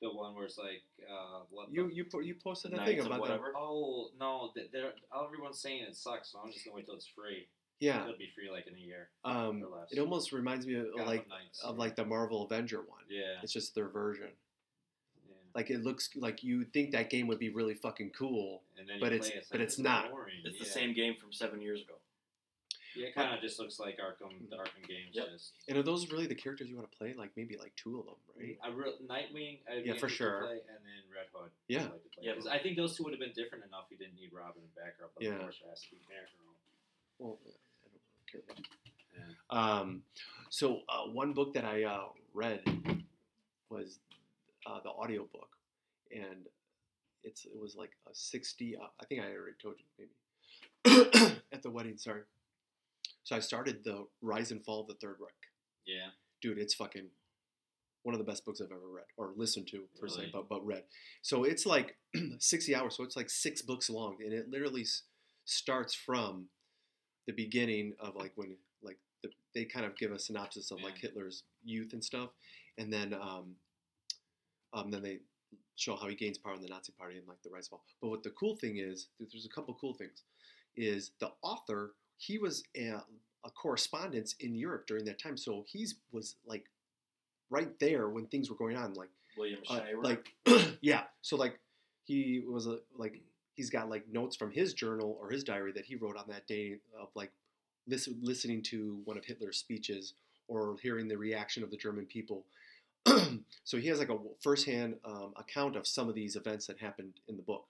The 0.00 0.10
one 0.12 0.34
where 0.34 0.44
it's 0.44 0.58
like, 0.58 0.82
uh, 1.10 1.40
what 1.50 1.72
You 1.72 1.88
the- 1.88 1.94
you 1.94 2.04
po- 2.04 2.20
you 2.20 2.34
posted 2.36 2.72
a 2.72 2.84
thing 2.84 3.00
of 3.00 3.06
about 3.06 3.16
that. 3.16 3.20
whatever. 3.40 3.52
Oh 3.56 4.10
no, 4.20 4.50
th- 4.54 4.70
they're 4.72 4.92
everyone's 5.12 5.58
saying 5.60 5.82
it 5.82 5.96
sucks, 5.96 6.30
so 6.32 6.38
I'm 6.38 6.52
just 6.52 6.64
gonna 6.64 6.76
wait 6.76 6.86
till 6.86 6.94
it's 6.94 7.06
free. 7.06 7.48
Yeah. 7.80 8.02
It'll 8.04 8.16
be 8.18 8.30
free 8.34 8.50
like 8.50 8.66
in 8.66 8.74
a 8.74 8.78
year. 8.78 9.08
Um, 9.24 9.64
it 9.90 9.98
almost 9.98 10.32
reminds 10.32 10.66
me 10.66 10.74
of 10.74 10.86
Gotham 10.92 11.06
like 11.06 11.28
Knights, 11.28 11.60
of 11.62 11.74
yeah. 11.76 11.80
like 11.80 11.96
the 11.96 12.04
Marvel 12.04 12.44
Avenger 12.44 12.78
one. 12.82 13.02
Yeah. 13.08 13.38
It's 13.42 13.52
just 13.52 13.74
their 13.74 13.88
version. 13.88 14.30
yeah. 15.28 15.34
Like 15.54 15.70
it 15.70 15.82
looks 15.82 16.10
like 16.16 16.42
you 16.44 16.64
think 16.64 16.92
that 16.92 17.10
game 17.10 17.26
would 17.28 17.38
be 17.38 17.50
really 17.50 17.74
fucking 17.74 18.10
cool. 18.10 18.62
And 18.78 18.88
then 18.88 18.98
but 19.00 19.10
you 19.10 19.16
it's- 19.18 19.30
play 19.30 19.38
it, 19.40 19.46
but 19.50 19.58
like, 19.60 19.66
it's 19.68 19.78
not. 19.78 20.10
boring. 20.10 20.34
It's 20.44 20.58
the 20.58 20.64
yeah. 20.64 20.70
same 20.70 20.92
game 20.94 21.14
from 21.20 21.32
seven 21.32 21.60
years 21.60 21.82
ago. 21.82 21.94
Yeah, 22.96 23.08
it 23.08 23.14
kind 23.14 23.34
of 23.34 23.40
just 23.40 23.58
looks 23.58 23.78
like 23.78 23.98
Arkham, 23.98 24.48
the 24.50 24.56
Arkham 24.56 24.86
games. 24.88 25.12
Yep. 25.12 25.26
Just 25.32 25.52
And 25.68 25.78
are 25.78 25.82
those 25.82 26.10
really 26.10 26.26
the 26.26 26.34
characters 26.34 26.68
you 26.68 26.76
want 26.76 26.90
to 26.90 26.96
play? 26.98 27.14
Like 27.16 27.30
maybe 27.36 27.56
like 27.56 27.74
two 27.76 27.98
of 28.00 28.06
them, 28.06 28.14
right? 28.38 28.58
I 28.64 28.68
re- 28.68 28.94
Nightwing. 29.08 29.58
I'd 29.70 29.86
Yeah, 29.86 29.94
for 29.98 30.08
sure. 30.08 30.40
Play, 30.42 30.52
and 30.68 30.80
then 30.84 31.02
Red 31.14 31.26
Hood. 31.32 31.50
Yeah. 31.68 31.78
I'd 31.80 31.92
like 31.92 32.02
to 32.02 32.08
play. 32.10 32.26
Yeah, 32.26 32.34
'Cause 32.34 32.44
but- 32.44 32.52
I 32.52 32.58
think 32.58 32.76
those 32.76 32.96
two 32.96 33.04
would 33.04 33.12
have 33.12 33.20
been 33.20 33.32
different 33.32 33.64
enough. 33.64 33.86
You 33.90 33.98
didn't 33.98 34.14
need 34.14 34.32
Robin 34.32 34.62
and 34.62 34.72
Batgirl, 34.74 35.10
but 35.14 35.22
Yeah. 35.22 35.30
of 35.34 35.40
course 35.40 35.60
it 35.64 35.68
has 35.68 35.82
to 35.82 35.90
be 35.90 35.96
Batgirl. 36.08 36.54
Well, 37.18 37.38
I 37.44 37.88
don't 37.90 38.26
care 38.30 38.40
about. 38.48 38.66
Yeah. 39.16 39.80
Um, 39.80 40.02
so 40.50 40.82
uh, 40.88 41.04
one 41.08 41.32
book 41.34 41.54
that 41.54 41.64
I 41.64 41.84
uh, 41.84 42.08
read 42.32 42.62
was 43.68 43.98
uh, 44.66 44.80
the 44.80 44.90
audio 44.90 45.24
book, 45.32 45.50
and 46.14 46.46
it's 47.24 47.44
it 47.44 47.58
was 47.58 47.74
like 47.76 47.90
a 48.10 48.14
sixty. 48.14 48.76
Uh, 48.76 48.86
I 49.00 49.04
think 49.06 49.20
I 49.22 49.26
already 49.34 49.56
told 49.60 49.74
you 49.78 50.08
maybe 50.84 51.40
at 51.52 51.62
the 51.62 51.70
wedding. 51.70 51.96
Sorry. 51.98 52.22
So 53.28 53.36
I 53.36 53.40
started 53.40 53.84
the 53.84 54.06
Rise 54.22 54.52
and 54.52 54.64
Fall 54.64 54.80
of 54.80 54.86
the 54.86 54.94
Third 54.94 55.16
Reich. 55.20 55.34
Yeah. 55.86 56.06
Dude, 56.40 56.56
it's 56.56 56.72
fucking 56.72 57.08
one 58.02 58.14
of 58.14 58.18
the 58.18 58.24
best 58.24 58.42
books 58.46 58.62
I've 58.62 58.72
ever 58.72 58.88
read 58.90 59.04
or 59.18 59.32
listened 59.36 59.66
to 59.68 59.84
per 60.00 60.08
se, 60.08 60.30
but 60.32 60.48
but 60.48 60.64
read. 60.64 60.84
So 61.20 61.44
it's 61.44 61.66
like 61.66 61.98
sixty 62.38 62.74
hours. 62.74 62.96
So 62.96 63.04
it's 63.04 63.16
like 63.16 63.28
six 63.28 63.60
books 63.60 63.90
long, 63.90 64.16
and 64.24 64.32
it 64.32 64.48
literally 64.48 64.80
s- 64.80 65.02
starts 65.44 65.94
from 65.94 66.46
the 67.26 67.34
beginning 67.34 67.92
of 68.00 68.16
like 68.16 68.32
when 68.36 68.56
like 68.82 68.96
the, 69.22 69.28
they 69.54 69.66
kind 69.66 69.84
of 69.84 69.94
give 69.98 70.10
a 70.10 70.18
synopsis 70.18 70.70
of 70.70 70.80
like 70.82 70.96
Hitler's 70.96 71.42
youth 71.62 71.92
and 71.92 72.02
stuff, 72.02 72.30
and 72.78 72.90
then 72.90 73.12
um, 73.12 73.56
um, 74.72 74.90
then 74.90 75.02
they 75.02 75.18
show 75.76 75.96
how 75.96 76.08
he 76.08 76.14
gains 76.14 76.38
power 76.38 76.54
in 76.54 76.62
the 76.62 76.68
Nazi 76.68 76.94
Party 76.98 77.18
and 77.18 77.28
like 77.28 77.42
the 77.44 77.50
rise 77.50 77.66
and 77.66 77.72
fall. 77.72 77.84
But 78.00 78.08
what 78.08 78.22
the 78.22 78.30
cool 78.30 78.56
thing 78.56 78.78
is, 78.78 79.08
there's 79.20 79.44
a 79.44 79.54
couple 79.54 79.76
cool 79.78 79.92
things, 79.92 80.22
is 80.78 81.10
the 81.20 81.28
author 81.42 81.92
he 82.18 82.38
was 82.38 82.62
a, 82.76 83.00
a 83.44 83.50
correspondence 83.50 84.34
in 84.40 84.54
Europe 84.54 84.86
during 84.86 85.04
that 85.06 85.18
time, 85.18 85.36
so 85.36 85.64
he 85.66 85.86
was 86.12 86.36
like 86.46 86.64
right 87.50 87.78
there 87.80 88.08
when 88.08 88.26
things 88.26 88.50
were 88.50 88.56
going 88.56 88.76
on, 88.76 88.92
like 88.94 89.08
William 89.38 89.60
uh, 89.70 89.80
like 90.02 90.34
yeah 90.82 91.04
so 91.22 91.36
like 91.36 91.58
he 92.04 92.42
was 92.46 92.66
a, 92.66 92.78
like 92.96 93.22
he's 93.54 93.70
got 93.70 93.88
like 93.88 94.04
notes 94.10 94.36
from 94.36 94.50
his 94.50 94.74
journal 94.74 95.16
or 95.20 95.30
his 95.30 95.44
diary 95.44 95.72
that 95.72 95.84
he 95.84 95.94
wrote 95.96 96.16
on 96.16 96.24
that 96.28 96.46
day 96.46 96.76
of 97.00 97.08
like 97.14 97.30
listen, 97.86 98.18
listening 98.22 98.62
to 98.62 99.00
one 99.04 99.16
of 99.16 99.24
hitler's 99.24 99.56
speeches 99.56 100.14
or 100.48 100.76
hearing 100.82 101.08
the 101.08 101.16
reaction 101.16 101.62
of 101.62 101.70
the 101.70 101.76
german 101.76 102.04
people. 102.06 102.44
So 103.64 103.76
he 103.76 103.88
has 103.88 103.98
like 103.98 104.08
a 104.08 104.16
firsthand 104.40 104.94
um, 105.04 105.34
account 105.36 105.76
of 105.76 105.86
some 105.86 106.08
of 106.08 106.14
these 106.14 106.36
events 106.36 106.66
that 106.68 106.78
happened 106.78 107.20
in 107.28 107.36
the 107.36 107.42
book. 107.42 107.66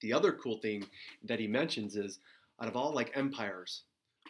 The 0.00 0.12
other 0.12 0.32
cool 0.32 0.58
thing 0.58 0.84
that 1.22 1.38
he 1.38 1.46
mentions 1.46 1.94
is 1.94 2.18
out 2.60 2.68
of 2.68 2.76
all 2.76 2.92
like 2.92 3.12
empires 3.16 3.82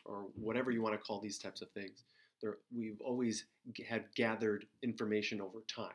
or 0.04 0.26
whatever 0.34 0.70
you 0.70 0.82
want 0.82 0.94
to 0.94 0.98
call 1.00 1.20
these 1.20 1.38
types 1.38 1.62
of 1.62 1.70
things 1.70 2.04
there, 2.42 2.58
we've 2.76 3.00
always 3.00 3.46
g- 3.72 3.82
had 3.82 4.04
gathered 4.14 4.66
information 4.82 5.40
over 5.40 5.60
time 5.68 5.94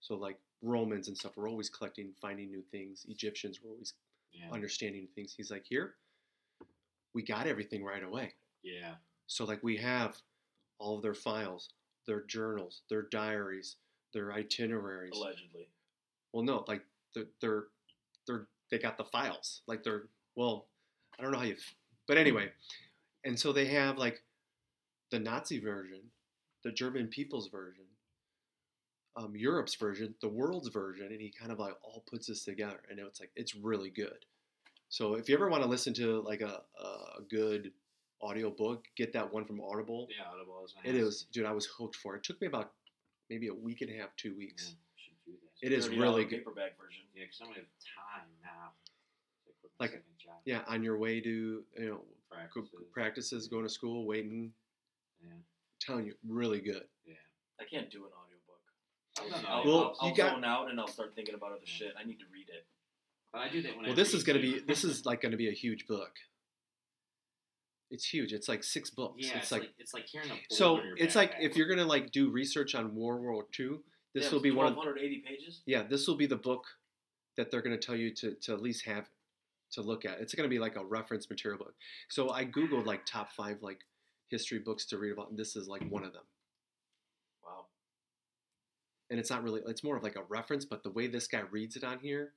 so 0.00 0.14
like 0.14 0.38
Romans 0.62 1.06
and 1.08 1.16
stuff 1.16 1.36
were 1.36 1.46
always 1.46 1.68
collecting, 1.70 2.12
finding 2.20 2.50
new 2.50 2.62
things. 2.72 3.06
Egyptians 3.08 3.60
were 3.62 3.70
always 3.70 3.94
Yeah. 4.32 4.50
understanding 4.50 5.06
things. 5.14 5.32
He's 5.32 5.52
like, 5.52 5.64
here, 5.64 5.94
we 7.14 7.22
got 7.22 7.46
everything 7.46 7.84
right 7.84 8.02
away. 8.02 8.32
yeah. 8.62 8.94
So 9.28 9.44
like 9.44 9.62
we 9.62 9.76
have 9.76 10.16
all 10.78 10.96
of 10.96 11.02
their 11.02 11.14
files, 11.14 11.70
their 12.06 12.22
journals, 12.22 12.82
their 12.90 13.02
diaries, 13.02 13.76
their 14.12 14.32
itineraries. 14.32 15.12
allegedly. 15.14 15.68
Well, 16.32 16.42
no, 16.44 16.64
like 16.66 16.82
they're 17.14 17.26
they're, 17.40 17.64
they're 18.26 18.46
they 18.70 18.78
got 18.78 18.96
the 18.98 19.04
files. 19.04 19.62
Like 19.66 19.82
they're 19.84 20.04
well, 20.34 20.66
I 21.18 21.22
don't 21.22 21.32
know 21.32 21.38
how 21.38 21.44
you, 21.44 21.54
f- 21.54 21.74
but 22.06 22.16
anyway, 22.18 22.50
and 23.24 23.38
so 23.38 23.52
they 23.52 23.66
have 23.66 23.98
like 23.98 24.22
the 25.10 25.18
Nazi 25.18 25.58
version, 25.58 26.00
the 26.64 26.70
German 26.72 27.08
people's 27.08 27.48
version, 27.48 27.84
um, 29.16 29.34
Europe's 29.34 29.74
version, 29.74 30.14
the 30.22 30.28
world's 30.28 30.68
version, 30.68 31.06
and 31.06 31.20
he 31.20 31.30
kind 31.38 31.50
of 31.50 31.58
like 31.58 31.74
all 31.82 32.04
puts 32.08 32.26
this 32.28 32.44
together, 32.44 32.80
and 32.90 32.98
it's 33.00 33.20
like 33.20 33.30
it's 33.36 33.54
really 33.54 33.90
good. 33.90 34.24
So 34.90 35.14
if 35.14 35.28
you 35.28 35.34
ever 35.34 35.48
want 35.48 35.62
to 35.64 35.68
listen 35.68 35.92
to 35.94 36.20
like 36.22 36.40
a 36.40 36.62
a 36.80 37.22
good 37.28 37.72
audio 38.22 38.50
book, 38.50 38.84
get 38.96 39.12
that 39.12 39.32
one 39.32 39.44
from 39.44 39.60
Audible. 39.60 40.08
Yeah. 40.16 40.24
Audible 40.32 40.62
is 40.64 40.74
It 40.84 40.92
nice. 40.94 41.02
is, 41.02 41.26
dude. 41.32 41.46
I 41.46 41.52
was 41.52 41.66
hooked 41.66 41.94
for 41.96 42.14
it. 42.14 42.18
It 42.18 42.24
took 42.24 42.40
me 42.40 42.46
about 42.48 42.72
maybe 43.30 43.48
a 43.48 43.54
week 43.54 43.80
and 43.80 43.90
a 43.90 43.94
half, 43.94 44.08
two 44.16 44.30
Yeah, 44.30 44.38
weeks. 44.38 44.74
should 44.96 45.14
do 45.26 45.32
that. 45.32 45.66
It 45.66 45.72
is 45.72 45.88
really 45.88 46.24
good. 46.24 46.38
paperback 46.38 46.76
version. 46.80 47.02
Yeah, 47.14 47.24
because 47.24 47.40
I 47.42 47.44
don't 47.44 47.54
have 47.56 47.64
time 47.64 48.28
now. 48.42 48.70
To 49.70 49.76
quit 49.76 49.80
my 49.80 49.84
Like, 49.84 49.90
second 49.90 50.18
job. 50.18 50.34
Yeah, 50.44 50.62
on 50.68 50.82
your 50.82 50.98
way 50.98 51.20
to 51.20 51.64
you 51.78 51.86
know 51.88 52.00
Practices. 52.30 52.70
practices, 52.92 53.48
going 53.48 53.64
to 53.64 53.68
school, 53.70 54.06
waiting. 54.06 54.52
Yeah. 55.20 55.32
telling 55.80 56.06
you, 56.06 56.14
really 56.28 56.60
good. 56.60 56.84
Yeah. 57.06 57.14
I 57.60 57.64
can't 57.64 57.90
do 57.90 58.04
an 58.04 58.10
audiobook. 58.12 58.62
I'll, 59.18 59.30
No, 59.30 59.40
no, 59.42 59.48
I'll, 59.48 59.64
Well, 59.66 59.78
I'll, 59.78 59.96
I'll 60.00 60.08
you 60.10 60.16
got- 60.16 60.32
zone 60.34 60.44
out 60.44 60.70
and 60.70 60.78
I'll 60.78 60.86
start 60.88 61.14
thinking 61.14 61.34
about 61.34 61.52
other 61.52 61.64
shit. 61.66 61.92
I 61.98 62.04
need 62.06 62.18
to 62.20 62.26
read 62.32 62.48
it. 62.48 62.66
But 63.32 63.40
I 63.42 63.48
do 63.48 63.62
that 63.62 63.74
when 63.76 63.84
I 63.84 63.88
Well, 63.88 63.96
this 63.96 64.12
read 64.12 64.18
is 64.18 64.24
gonna 64.24 64.40
too. 64.40 64.52
be 64.54 64.60
this 64.60 64.84
is 64.84 65.04
like 65.10 65.20
gonna 65.20 65.36
be 65.36 65.48
a 65.48 65.52
huge 65.52 65.86
book. 65.86 66.12
It's 67.90 68.04
huge. 68.04 68.32
It's 68.32 68.48
like 68.48 68.62
six 68.62 68.90
books. 68.90 69.14
Yeah, 69.18 69.38
it's, 69.38 69.50
like, 69.50 69.70
it's 69.78 69.94
like 69.94 70.06
hearing 70.06 70.28
a 70.28 70.34
boulder 70.34 70.44
so 70.50 70.82
your 70.82 70.96
it's 70.98 71.16
like 71.16 71.32
if 71.40 71.56
you're 71.56 71.68
gonna 71.68 71.86
like 71.86 72.12
do 72.12 72.30
research 72.30 72.74
on 72.74 72.94
World 72.94 73.22
War 73.22 73.46
II, 73.58 73.78
this 74.14 74.24
Yeah, 74.26 74.30
will 74.30 74.40
be 74.40 74.50
one 74.50 74.66
of 74.66 74.76
1280 74.76 75.22
pages. 75.26 75.62
yeah 75.66 75.82
this 75.82 76.06
will 76.06 76.16
be 76.16 76.26
the 76.26 76.36
book 76.36 76.64
that 77.36 77.50
they're 77.50 77.62
gonna 77.62 77.78
tell 77.78 77.96
you 77.96 78.14
to 78.16 78.34
to 78.42 78.52
at 78.52 78.60
least 78.62 78.84
have 78.84 79.08
to 79.72 79.82
look 79.82 80.04
at. 80.04 80.20
It's 80.20 80.34
gonna 80.34 80.48
be 80.48 80.58
like 80.58 80.76
a 80.76 80.84
reference 80.84 81.28
material 81.28 81.58
book. 81.58 81.74
So 82.08 82.30
I 82.30 82.44
googled 82.44 82.86
like 82.86 83.04
top 83.06 83.32
five 83.32 83.58
like 83.62 83.80
history 84.30 84.58
books 84.58 84.84
to 84.86 84.98
read 84.98 85.12
about, 85.12 85.30
and 85.30 85.38
this 85.38 85.56
is 85.56 85.68
like 85.68 85.82
one 85.90 86.04
of 86.04 86.12
them. 86.12 86.24
Wow. 87.42 87.66
and 89.10 89.18
it's 89.18 89.30
not 89.30 89.42
really 89.42 89.62
it's 89.66 89.82
more 89.84 89.96
of 89.96 90.02
like 90.02 90.16
a 90.16 90.22
reference 90.28 90.64
but 90.64 90.82
the 90.82 90.90
way 90.90 91.06
this 91.06 91.26
guy 91.28 91.42
reads 91.50 91.76
it 91.76 91.84
on 91.84 91.98
here 92.00 92.32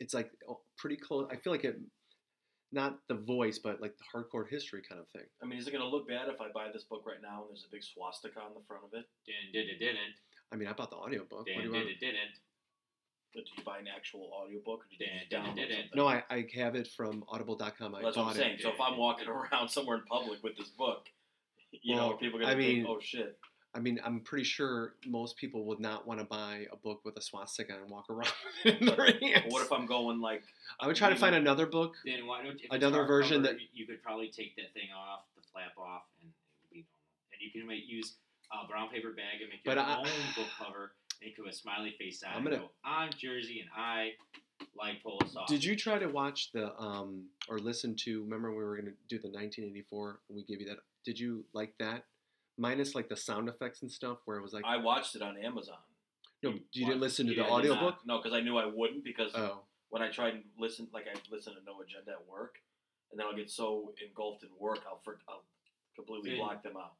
it's 0.00 0.12
like 0.12 0.30
pretty 0.76 0.96
close 0.96 1.26
i 1.30 1.36
feel 1.36 1.52
like 1.52 1.64
it 1.64 1.78
not 2.72 2.98
the 3.08 3.14
voice 3.14 3.58
but 3.58 3.80
like 3.80 3.94
the 3.96 4.04
hardcore 4.12 4.48
history 4.48 4.82
kind 4.86 5.00
of 5.00 5.08
thing 5.08 5.26
I 5.42 5.46
mean, 5.46 5.58
is 5.58 5.66
it 5.68 5.70
going 5.70 5.84
to 5.84 5.88
look 5.88 6.08
bad 6.08 6.28
if 6.28 6.40
I 6.40 6.48
buy 6.52 6.66
this 6.72 6.82
book 6.82 7.04
right 7.06 7.22
now 7.22 7.42
and 7.42 7.50
there's 7.50 7.64
a 7.68 7.70
big 7.70 7.84
swastika 7.84 8.40
on 8.40 8.52
the 8.52 8.64
front 8.66 8.82
of 8.82 8.90
it? 8.98 9.06
Didn't, 9.24 9.52
did 9.52 9.70
it, 9.70 9.78
didn't. 9.78 10.16
i 10.52 10.56
mean 10.56 10.66
i 10.68 10.72
bought 10.72 10.90
the 10.90 10.96
audiobook 10.96 11.46
what 11.46 11.46
do 11.46 11.52
Didn't, 11.54 11.72
did 11.72 11.78
want? 11.78 11.88
it, 11.90 12.00
didn't. 12.00 12.34
Did 13.34 13.48
you 13.56 13.64
buy 13.64 13.78
an 13.78 13.86
actual 13.94 14.30
audiobook 14.32 14.80
or 14.80 14.86
did 14.90 15.00
you 15.00 15.06
just 15.28 15.30
download 15.32 15.56
didn't. 15.56 15.70
something? 15.70 15.90
no 15.96 16.06
I, 16.06 16.22
I 16.30 16.46
have 16.56 16.74
it 16.76 16.88
from 16.88 17.24
audible.com 17.28 17.94
i 17.94 17.98
Well, 17.98 18.02
that's 18.02 18.16
what 18.16 18.24
bought 18.24 18.30
I'm 18.30 18.36
saying. 18.36 18.54
it 18.54 18.62
So 18.62 18.68
if 18.70 18.80
I'm 18.80 18.96
walking 18.96 19.28
around 19.52 19.68
somewhere 19.68 19.96
in 19.96 20.04
public 20.04 20.42
with 20.42 20.56
this 20.56 20.68
book, 20.68 21.06
you 21.82 21.96
know, 21.96 22.02
Well, 22.02 22.12
are 22.14 22.16
people 22.18 22.38
going 22.38 22.50
I 22.50 22.54
to 22.54 22.60
think, 22.62 22.76
mean- 22.78 22.86
oh 22.88 22.98
shit? 23.00 23.36
i 23.76 23.80
mean 23.80 23.98
i'm 24.04 24.20
pretty 24.20 24.44
sure 24.44 24.94
most 25.04 25.36
people 25.36 25.64
would 25.64 25.80
not 25.80 26.06
want 26.06 26.20
to 26.20 26.26
buy 26.26 26.64
a 26.72 26.76
book 26.76 27.00
with 27.04 27.16
a 27.16 27.20
swastika 27.20 27.74
and 27.74 27.90
walk 27.90 28.06
around 28.10 28.30
in 28.64 28.86
their 28.86 29.04
hands. 29.06 29.42
But 29.42 29.50
what 29.52 29.62
if 29.66 29.72
I'm 29.72 29.84
going 29.86 30.20
like, 30.20 30.44
i 30.78 30.86
would 30.86 30.94
try 30.94 31.10
to 31.10 31.16
find 31.16 31.34
another 31.34 31.66
book 31.66 31.96
Then 32.04 32.24
why 32.28 32.42
don't 32.44 32.54
if 32.54 32.62
it's 32.62 32.74
Another 32.74 33.04
version 33.04 33.40
hardcover, 33.42 33.44
that- 33.46 33.60
you- 33.60 33.68
you 33.74 33.86
could 33.86 34.00
probably 34.02 34.28
take 34.28 34.54
that 34.56 34.72
thing 34.74 34.90
off, 34.96 35.22
the 35.34 35.42
flap 35.52 35.72
off, 35.76 36.02
and 36.22 36.30
it 36.30 36.34
would 36.62 36.70
be 36.70 36.84
normal. 36.86 37.32
And 37.32 37.38
you 37.42 37.50
can 37.50 37.66
make 37.66 37.82
use 37.88 38.14
a 38.52 38.68
brown 38.68 38.90
paper 38.90 39.10
bag 39.10 39.40
and 39.42 39.50
make 39.50 39.64
But 39.64 39.74
your 39.76 39.84
I- 39.86 39.98
own 39.98 40.24
book 40.36 40.46
cover 40.56 40.92
and 41.24 41.32
you 41.36 41.42
put 41.42 41.50
a 41.52 41.56
smiley 41.56 41.94
face 41.98 42.22
on 42.22 42.32
I'm 42.34 42.44
gonna- 42.44 42.58
go, 42.58 42.70
I'm 42.84 43.10
Jersey 43.16 43.60
and 43.60 43.70
I 43.74 44.12
like 44.76 45.02
Polar 45.02 45.26
Sauce. 45.28 45.48
Did 45.48 45.64
you 45.64 45.74
try 45.76 45.98
to 45.98 46.06
watch 46.06 46.52
the 46.52 46.78
um 46.80 47.28
or 47.48 47.58
listen 47.58 47.94
to? 47.96 48.22
Remember 48.22 48.50
we 48.50 48.62
were 48.62 48.76
gonna 48.76 48.92
do 49.08 49.18
the 49.18 49.28
1984 49.28 50.20
and 50.28 50.36
we 50.36 50.44
gave 50.44 50.60
you 50.60 50.68
that. 50.68 50.78
Did 51.04 51.18
you 51.18 51.44
like 51.52 51.74
that? 51.78 52.04
Minus 52.56 52.94
like 52.94 53.08
the 53.08 53.16
sound 53.16 53.48
effects 53.48 53.82
and 53.82 53.90
stuff, 53.90 54.18
where 54.26 54.36
it 54.38 54.42
was 54.42 54.52
like 54.52 54.64
I 54.64 54.76
watched 54.76 55.16
it 55.16 55.22
on 55.22 55.36
Amazon. 55.38 55.78
no, 56.42 56.50
you 56.72 56.86
didn't 56.86 57.00
listen 57.00 57.26
to 57.26 57.32
You 57.32 57.38
the 57.38 57.42
did 57.44 57.48
not. 57.50 57.58
audiobook. 57.58 58.06
No, 58.06 58.18
because 58.18 58.32
I 58.32 58.40
knew 58.40 58.56
I 58.58 58.66
wouldn't. 58.66 59.02
Because 59.02 59.32
Oh, 59.34 59.64
when 59.88 60.02
I 60.02 60.10
tried 60.10 60.34
and 60.34 60.44
listen, 60.58 60.88
like 60.92 61.06
I 61.08 61.14
listen 61.30 61.54
to 61.54 61.62
No 61.64 61.80
Agenda 61.80 62.12
at 62.12 62.26
work, 62.28 62.60
and 63.10 63.18
then 63.18 63.26
I'll 63.26 63.34
get 63.36 63.50
so 63.50 63.92
engulfed 64.06 64.44
in 64.44 64.50
work, 64.58 64.80
I'll 64.86 64.98
for, 64.98 65.18
I'll 65.28 65.44
completely 65.96 66.30
Then- 66.30 66.38
block 66.38 66.62
them 66.62 66.76
out. 66.76 66.94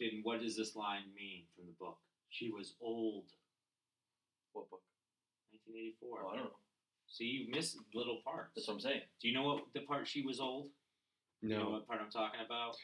Then 0.00 0.20
what 0.24 0.40
does 0.40 0.56
this 0.56 0.74
line 0.76 1.04
mean 1.14 1.44
from 1.54 1.66
the 1.66 1.72
book? 1.72 1.98
She 2.30 2.50
was 2.50 2.74
old. 2.80 3.24
What 4.56 4.70
book? 4.72 4.80
1984. 5.68 6.08
Oh, 6.24 6.32
I 6.32 6.36
don't 6.40 6.48
know. 6.48 6.60
So 7.12 7.24
you 7.24 7.52
missed 7.52 7.76
little 7.92 8.24
parts. 8.24 8.56
That's 8.56 8.66
what 8.68 8.74
I'm 8.74 8.80
saying. 8.80 9.04
Do 9.20 9.28
you 9.28 9.34
know 9.36 9.44
what 9.44 9.68
the 9.76 9.80
part 9.84 10.08
she 10.08 10.22
was 10.24 10.40
old? 10.40 10.72
You 11.44 11.50
know 11.52 11.68
no, 11.68 11.70
what 11.76 11.86
part 11.86 12.00
I'm 12.00 12.10
talking 12.10 12.40
about? 12.40 12.74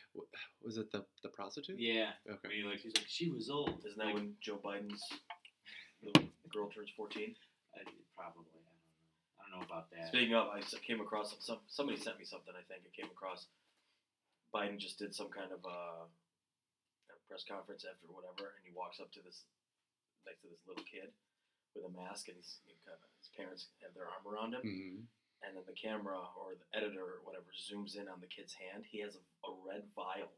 was 0.61 0.77
it 0.77 0.93
the 0.93 1.03
the 1.25 1.33
prostitute? 1.33 1.81
Yeah. 1.81 2.13
I 2.29 2.37
Okay. 2.37 2.49
mean, 2.53 2.69
like 2.69 2.81
he's 2.85 2.93
like 2.95 3.09
she 3.09 3.33
was 3.33 3.49
old. 3.49 3.81
Isn't 3.89 3.97
that 3.97 4.13
like, 4.13 4.15
when 4.15 4.37
Joe 4.45 4.61
Biden's 4.63 5.01
little 6.05 6.29
girl 6.53 6.69
turns 6.69 6.93
14? 6.95 7.33
I, 7.75 7.81
probably. 8.15 8.53
I 8.53 8.61
don't 8.61 8.69
know. 8.69 8.79
I 9.41 9.43
don't 9.49 9.53
know 9.57 9.65
about 9.65 9.89
that. 9.97 10.13
Speaking 10.13 10.37
of, 10.37 10.53
I 10.53 10.61
came 10.85 11.01
across 11.01 11.35
some. 11.41 11.65
Somebody 11.67 11.97
sent 11.99 12.21
me 12.21 12.29
something. 12.29 12.53
I 12.53 12.61
think 12.69 12.85
I 12.85 12.93
came 12.93 13.09
across. 13.11 13.49
Biden 14.55 14.77
just 14.77 15.01
did 15.01 15.17
some 15.17 15.33
kind 15.33 15.49
of 15.51 15.65
uh, 15.65 16.05
press 17.27 17.43
conference 17.49 17.89
after 17.89 18.05
whatever, 18.13 18.53
and 18.53 18.63
he 18.69 18.71
walks 18.77 19.01
up 19.01 19.11
to 19.17 19.25
this 19.25 19.49
next 20.29 20.45
to 20.45 20.49
this 20.53 20.61
little 20.69 20.85
kid 20.85 21.09
with 21.75 21.85
a 21.85 21.93
mask, 21.93 22.29
and 22.29 22.37
he's 22.37 22.61
he 22.65 22.75
kind 22.85 22.97
of, 22.97 23.03
his 23.21 23.31
parents 23.37 23.69
have 23.83 23.95
their 23.95 24.09
arm 24.09 24.25
around 24.27 24.55
him, 24.55 24.63
hmm 24.63 25.05
and 25.43 25.57
then 25.57 25.65
the 25.67 25.75
camera 25.75 26.23
or 26.39 26.55
the 26.55 26.79
editor 26.79 27.03
or 27.03 27.19
whatever 27.25 27.51
zooms 27.51 27.99
in 27.99 28.07
on 28.07 28.21
the 28.21 28.31
kid's 28.31 28.55
hand. 28.55 28.85
He 28.87 29.01
has 29.03 29.17
a, 29.17 29.23
a 29.43 29.51
red 29.67 29.83
vial 29.97 30.31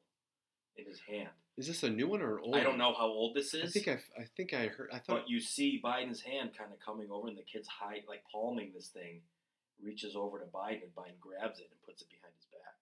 in 0.76 0.86
his 0.86 0.98
hand. 1.06 1.28
Is 1.56 1.66
this 1.66 1.82
a 1.82 1.90
new 1.90 2.08
one 2.08 2.22
or 2.22 2.40
old? 2.40 2.56
I 2.56 2.62
don't 2.62 2.78
know 2.78 2.94
how 2.96 3.06
old 3.06 3.36
this 3.36 3.52
is. 3.54 3.60
I 3.60 3.64
is. 3.66 3.72
think 3.74 3.88
I, 3.88 3.98
I 4.18 4.24
think 4.36 4.54
I 4.54 4.66
heard. 4.66 4.88
I 4.92 4.98
thought 4.98 5.22
But 5.22 5.28
you 5.28 5.40
see 5.40 5.80
Biden's 5.82 6.22
hand 6.22 6.50
kind 6.56 6.72
of 6.72 6.80
coming 6.80 7.08
over, 7.10 7.28
and 7.28 7.36
the 7.36 7.44
kid's 7.44 7.68
high, 7.68 8.02
like 8.08 8.24
palming 8.32 8.72
this 8.74 8.88
thing, 8.88 9.20
reaches 9.82 10.16
over 10.16 10.38
to 10.38 10.46
Biden, 10.46 10.82
and 10.88 10.94
Biden 10.96 11.20
grabs 11.20 11.60
it 11.60 11.68
and 11.70 11.80
puts 11.84 12.02
it 12.02 12.08
behind 12.08 12.32
his 12.40 12.46
back. 12.50 12.74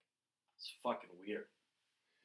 It's 0.57 0.73
fucking 0.83 1.11
weird. 1.19 1.47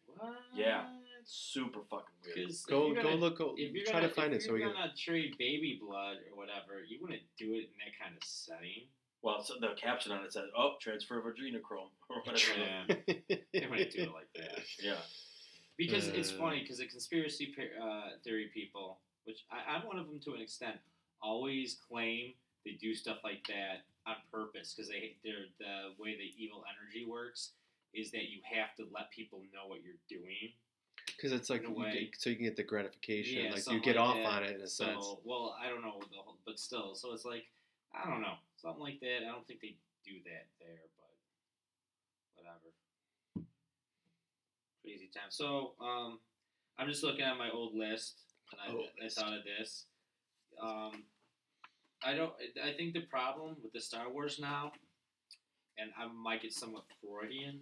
What? 0.06 0.38
Yeah. 0.56 0.86
Super 1.30 1.82
fucking 1.90 2.16
weird. 2.24 2.48
'Cause 2.48 2.62
if 2.64 2.68
go 2.70 2.92
you're 2.94 3.04
go 3.04 3.16
look. 3.16 3.38
Go, 3.38 3.54
If 3.58 3.74
you're 3.74 3.84
try 3.84 3.96
gonna, 4.00 4.08
to 4.08 4.14
find 4.14 4.34
if 4.34 4.40
it 4.42 4.46
so 4.46 4.54
we 4.54 4.62
you're 4.62 4.70
can. 4.72 4.82
gonna 4.82 4.96
trade 4.96 5.38
baby 5.38 5.78
blood 5.82 6.18
or 6.32 6.36
whatever, 6.38 6.82
you 6.84 7.00
wouldn't 7.02 7.24
do 7.38 7.54
it 7.54 7.66
in 7.68 7.78
that 7.84 8.00
kind 8.02 8.16
of 8.16 8.24
setting. 8.24 8.88
Well, 9.22 9.44
so 9.44 9.56
the 9.60 9.76
caption 9.76 10.14
on 10.14 10.24
it 10.24 10.32
says, 10.32 10.50
"Oh, 10.56 10.78
transfer 10.80 11.20
of 11.20 11.26
adrenochrome," 11.26 11.92
or 12.10 12.22
whatever. 12.24 12.58
Yeah. 12.58 12.86
They 13.54 13.68
wouldn't 13.68 13.92
do 13.92 14.04
it 14.04 14.12
like 14.14 14.32
that. 14.36 14.64
yeah. 14.82 15.02
Because 15.76 16.08
it's 16.08 16.32
Uh. 16.32 16.38
funny 16.38 16.62
because 16.62 16.78
the 16.78 16.88
conspiracy 16.88 17.54
uh, 17.82 18.18
theory 18.24 18.48
people, 18.54 19.02
which 19.26 19.44
I, 19.52 19.76
I'm 19.76 19.86
one 19.86 20.00
of 20.00 20.08
them 20.08 20.20
to 20.22 20.34
an 20.34 20.42
extent, 20.42 20.80
always 21.22 21.76
claim 21.76 22.36
they 22.64 22.72
do 22.74 22.96
stuff 22.96 23.20
like 23.24 23.46
that 23.48 23.84
on 24.06 24.16
purpose 24.32 24.74
because 24.74 24.90
they 24.90 25.18
they're 25.26 25.48
the 25.60 25.94
way 26.00 26.16
the 26.16 26.32
evil 26.42 26.64
energy 26.72 27.06
works 27.06 27.52
is 27.94 28.12
that 28.12 28.30
you 28.30 28.40
have 28.44 28.74
to 28.78 28.88
let 28.94 29.12
people 29.12 29.42
know 29.54 29.68
what 29.68 29.84
you're 29.84 30.00
doing. 30.08 30.54
Because 31.06 31.32
it's 31.32 31.50
like 31.50 31.64
you 31.64 31.86
get, 31.92 32.10
so 32.18 32.30
you 32.30 32.36
can 32.36 32.46
get 32.46 32.56
the 32.56 32.64
gratification, 32.64 33.46
Yeah, 33.46 33.52
like 33.52 33.68
you 33.72 33.80
get 33.82 33.96
like 33.96 34.06
off 34.06 34.16
that. 34.18 34.26
on 34.26 34.44
it 34.44 34.56
in 34.56 34.62
a 34.62 34.68
sense. 34.68 35.04
So, 35.04 35.20
well, 35.24 35.56
I 35.60 35.70
don't 35.70 35.82
know 35.82 36.00
the 36.00 36.18
whole, 36.18 36.38
but 36.46 36.60
still, 36.60 36.94
so 36.96 37.14
it's 37.14 37.26
like 37.26 37.46
I 37.94 38.10
don't 38.10 38.22
know 38.22 38.36
something 38.58 38.82
like 38.82 39.00
that. 39.00 39.24
I 39.28 39.32
don't 39.32 39.46
think 39.48 39.62
they 39.62 39.76
do 40.06 40.14
that 40.26 40.46
there, 40.60 40.82
but 40.98 41.10
whatever. 42.36 43.48
Crazy 44.84 45.10
time. 45.14 45.30
So, 45.30 45.74
um, 45.82 46.20
I'm 46.78 46.88
just 46.88 47.04
looking 47.04 47.26
at 47.26 47.38
my 47.38 47.50
old 47.50 47.76
list, 47.76 48.20
and 48.52 48.62
I, 48.62 48.78
Old 48.78 48.88
I 49.04 49.10
thought 49.10 49.34
of 49.34 49.44
this. 49.44 49.86
Um, 50.62 51.04
I 52.04 52.14
don't. 52.14 52.34
I 52.64 52.74
think 52.74 52.94
the 52.94 53.02
problem 53.02 53.58
with 53.64 53.74
the 53.74 53.82
Star 53.82 54.10
Wars 54.10 54.40
now, 54.40 54.72
and 55.78 55.90
I 55.98 56.08
might 56.08 56.44
get 56.44 56.54
somewhat 56.54 56.84
Freudian. 57.02 57.62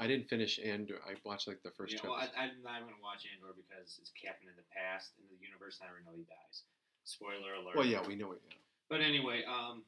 I 0.00 0.06
didn't 0.06 0.28
finish 0.28 0.58
Andor. 0.58 1.00
I 1.06 1.14
watched 1.24 1.48
like 1.48 1.62
the 1.62 1.70
first 1.72 1.92
Yeah, 1.94 2.00
two. 2.00 2.08
well, 2.08 2.16
I, 2.18 2.24
episodes. 2.30 2.38
I'm 2.38 2.62
not 2.62 2.80
going 2.86 2.94
to 2.94 3.02
watch 3.02 3.26
Andor 3.34 3.54
because 3.56 3.98
it's 4.00 4.12
happened 4.24 4.50
in 4.50 4.56
the 4.56 4.68
past, 4.74 5.12
in 5.18 5.26
the 5.30 5.38
universe 5.44 5.78
never 5.82 5.98
know 6.06 6.14
he 6.16 6.24
dies. 6.24 6.62
Spoiler 7.04 7.54
alert. 7.58 7.76
well, 7.76 7.86
yeah, 7.86 8.06
we 8.06 8.14
know 8.14 8.32
it. 8.32 8.40
Yeah. 8.48 8.56
But 8.88 9.00
anyway, 9.00 9.42
um, 9.48 9.82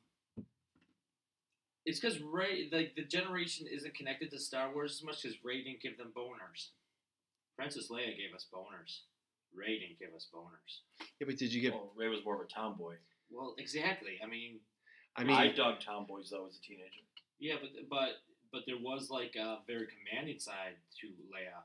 it's 1.84 1.98
because 2.00 2.20
Rey, 2.20 2.68
like 2.72 2.94
the 2.96 3.04
generation, 3.04 3.66
isn't 3.70 3.94
connected 3.94 4.30
to 4.32 4.38
Star 4.38 4.72
Wars 4.72 4.98
as 5.00 5.02
much 5.04 5.22
because 5.22 5.36
Rey 5.44 5.62
didn't 5.62 5.80
give 5.80 5.96
them 5.96 6.12
boners. 6.16 6.68
Princess 7.56 7.88
Leia 7.90 8.16
gave 8.16 8.34
us 8.34 8.46
boners. 8.52 9.00
Rey 9.54 9.78
didn't 9.80 9.98
give 9.98 10.14
us 10.14 10.26
boners. 10.34 10.80
yeah, 11.20 11.26
but 11.26 11.36
did 11.36 11.52
you 11.52 11.60
get? 11.60 11.72
Well, 11.72 11.90
Rey 11.96 12.08
was 12.08 12.24
more 12.24 12.34
of 12.36 12.40
a 12.40 12.46
tomboy. 12.46 12.96
Well, 13.30 13.54
exactly. 13.58 14.18
I 14.22 14.26
mean, 14.26 14.60
I 15.16 15.24
mean, 15.24 15.36
I 15.36 15.48
dug 15.52 15.80
tomboys 15.80 16.30
though 16.30 16.46
as 16.48 16.56
a 16.56 16.60
teenager. 16.62 17.02
yeah, 17.38 17.56
but 17.60 17.70
but 17.88 18.08
but 18.52 18.62
there 18.66 18.78
was 18.80 19.10
like 19.10 19.36
a 19.36 19.58
very 19.66 19.86
commanding 19.86 20.38
side 20.38 20.76
to 21.00 21.06
Leia, 21.30 21.62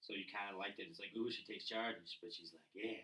so 0.00 0.14
you 0.14 0.24
kind 0.30 0.50
of 0.52 0.58
liked 0.58 0.78
it. 0.78 0.86
It's 0.90 1.00
like, 1.00 1.10
ooh, 1.16 1.30
she 1.30 1.44
takes 1.44 1.66
charge, 1.66 1.96
but 2.22 2.32
she's 2.32 2.52
like, 2.52 2.62
yeah, 2.74 3.02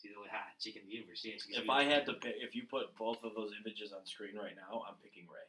she's 0.00 0.12
the 0.12 0.30
hot 0.30 0.54
chicken 0.60 0.82
in 0.82 0.88
the 0.88 0.94
universe. 0.94 1.22
Yeah, 1.24 1.38
If 1.62 1.70
I 1.70 1.84
had 1.84 2.06
to 2.06 2.14
pick, 2.14 2.34
if 2.40 2.54
you 2.54 2.64
put 2.70 2.94
both 2.98 3.18
of 3.24 3.34
those 3.34 3.52
images 3.64 3.92
on 3.92 4.04
screen 4.06 4.36
right 4.36 4.54
now, 4.56 4.82
I'm 4.88 4.94
picking 5.02 5.24
Rey. 5.30 5.46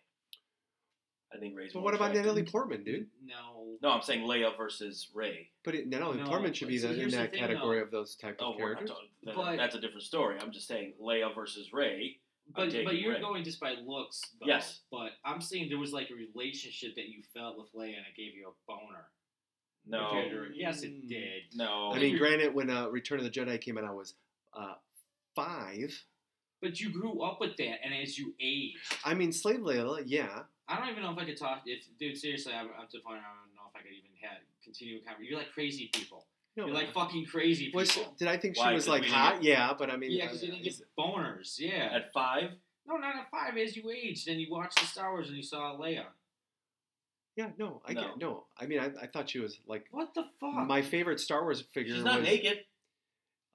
I 1.33 1.37
think 1.37 1.57
Rey's. 1.57 1.73
but 1.73 1.81
what 1.81 1.93
about 1.95 2.11
attractive. 2.11 2.25
Natalie 2.37 2.43
Portman, 2.49 2.83
dude? 2.83 3.07
no, 3.25 3.75
No, 3.81 3.89
I'm 3.89 4.01
saying 4.03 4.21
Leia 4.21 4.55
versus 4.55 5.09
Rey. 5.13 5.49
But 5.65 5.75
it, 5.75 5.87
Natalie 5.87 6.17
No, 6.19 6.27
Portman 6.27 6.53
should 6.53 6.69
be 6.69 6.77
the, 6.77 6.91
in 6.91 6.95
here's 6.95 7.11
the 7.11 7.17
that 7.17 7.31
thing, 7.31 7.39
category 7.41 7.79
though. 7.79 7.83
of 7.85 7.91
those 7.91 8.15
type 8.15 8.37
Oh, 8.39 8.53
of 8.53 8.59
we're 8.59 8.69
not 8.73 8.85
characters. 8.85 8.89
talking- 8.91 9.09
then 9.23 9.35
But- 9.35 9.57
that's 9.57 9.75
a 9.75 9.81
different 9.81 10.03
story. 10.03 10.37
I'm 10.39 10.51
just 10.51 10.67
saying 10.67 10.93
Leia 11.01 11.33
versus 11.33 11.73
Rey. 11.73 12.19
I'm 12.55 12.69
But 12.69 12.83
but 12.85 12.97
you're 12.97 13.13
Rey. 13.13 13.21
going 13.21 13.43
just 13.43 13.59
by 13.59 13.73
looks, 13.85 14.21
though. 14.39 14.45
Yes. 14.47 14.81
But 14.91 15.11
I'm 15.23 15.41
saying 15.41 15.69
there 15.69 15.79
was 15.79 15.93
like 15.93 16.09
a 16.11 16.15
relationship 16.15 16.95
that 16.95 17.09
you 17.09 17.23
felt 17.33 17.57
with 17.57 17.73
Leia, 17.73 17.97
and 17.97 18.05
it 18.05 18.15
gave 18.15 18.35
you 18.35 18.47
a 18.49 18.53
boner. 18.67 19.05
No, 19.87 20.09
Compared 20.09 20.53
to. 20.53 20.57
Yes, 20.59 20.81
it 20.83 21.07
did. 21.07 21.43
no. 21.55 21.91
I 21.93 21.99
mean, 21.99 22.17
granted, 22.17 22.53
when 22.53 22.69
uh, 22.69 22.87
Return 22.89 23.19
of 23.19 23.23
the 23.25 23.29
Jedi 23.31 23.59
came 23.61 23.77
out, 23.77 23.83
I 23.83 23.91
was 23.91 24.15
uh, 24.57 24.73
five. 25.35 25.93
But 26.61 26.79
you 26.79 26.89
grew 26.89 27.21
up 27.21 27.39
with 27.39 27.55
that, 27.57 27.83
and 27.83 27.93
as 27.93 28.17
you 28.17 28.33
age, 28.41 28.73
I 29.03 29.13
mean, 29.13 29.31
Slave 29.31 29.59
Leia, 29.59 30.01
yeah. 30.05 30.43
I 30.67 30.79
don't 30.79 30.89
even 30.89 31.03
know 31.03 31.11
if 31.11 31.17
I 31.19 31.25
could 31.25 31.37
talk. 31.37 31.61
If 31.67 31.83
dude, 31.99 32.17
seriously, 32.17 32.53
I'm, 32.53 32.69
I'm 32.79 32.87
to 32.87 32.97
the 32.97 33.03
point. 33.03 33.19
I 33.19 33.29
don't 33.29 33.53
know 33.55 33.69
if 33.69 33.75
I 33.75 33.83
could 33.83 33.91
even 33.91 34.09
have 34.21 34.39
continue 34.63 34.97
a 34.97 34.99
conversation. 35.01 35.29
You're 35.29 35.37
like 35.39 35.51
crazy 35.51 35.89
people. 35.93 36.25
No, 36.57 36.67
You're 36.67 36.75
like 36.75 36.93
fucking 36.93 37.25
crazy 37.25 37.65
people. 37.65 37.81
was, 37.81 37.99
did 38.17 38.27
I 38.29 38.37
think 38.37 38.55
she 38.55 38.61
Why? 38.61 38.73
was 38.73 38.85
'Cause 38.85 38.89
like 38.89 39.01
we 39.01 39.07
didn't 39.07 39.19
hot? 39.19 39.43
Yeah, 39.43 39.73
but 39.77 39.89
I 39.89 39.97
mean, 39.97 40.11
yeah, 40.11 40.25
because 40.27 40.41
you 40.43 40.51
didn't 40.51 40.63
get 40.63 40.75
boners. 40.97 41.59
Yeah. 41.59 41.89
At 41.91 42.13
five, 42.13 42.51
no, 42.87 42.95
not 42.95 43.15
at 43.15 43.29
five. 43.29 43.57
As 43.57 43.75
you 43.75 43.89
aged, 43.91 44.27
and 44.29 44.39
you 44.39 44.47
watched 44.49 44.79
the 44.79 44.85
Star 44.85 45.11
Wars, 45.11 45.27
and 45.27 45.35
you 45.35 45.43
saw 45.43 45.75
Leia. 45.77 46.05
yeah, 47.35 47.49
no, 47.57 47.81
I 47.85 47.91
No. 47.93 48.01
get 48.01 48.17
no. 48.19 48.45
I 48.57 48.65
mean, 48.67 48.79
I, 48.79 48.85
I 49.01 49.07
thought 49.07 49.29
she 49.29 49.39
was 49.39 49.59
like 49.67 49.85
What 49.91 50.13
the 50.13 50.23
fuck? 50.39 50.65
my 50.65 50.81
favorite 50.81 51.19
Star 51.19 51.41
Wars 51.43 51.61
figure 51.73 51.95
she's 51.95 52.03
not 52.05 52.19
was 52.21 52.29
naked. 52.29 52.59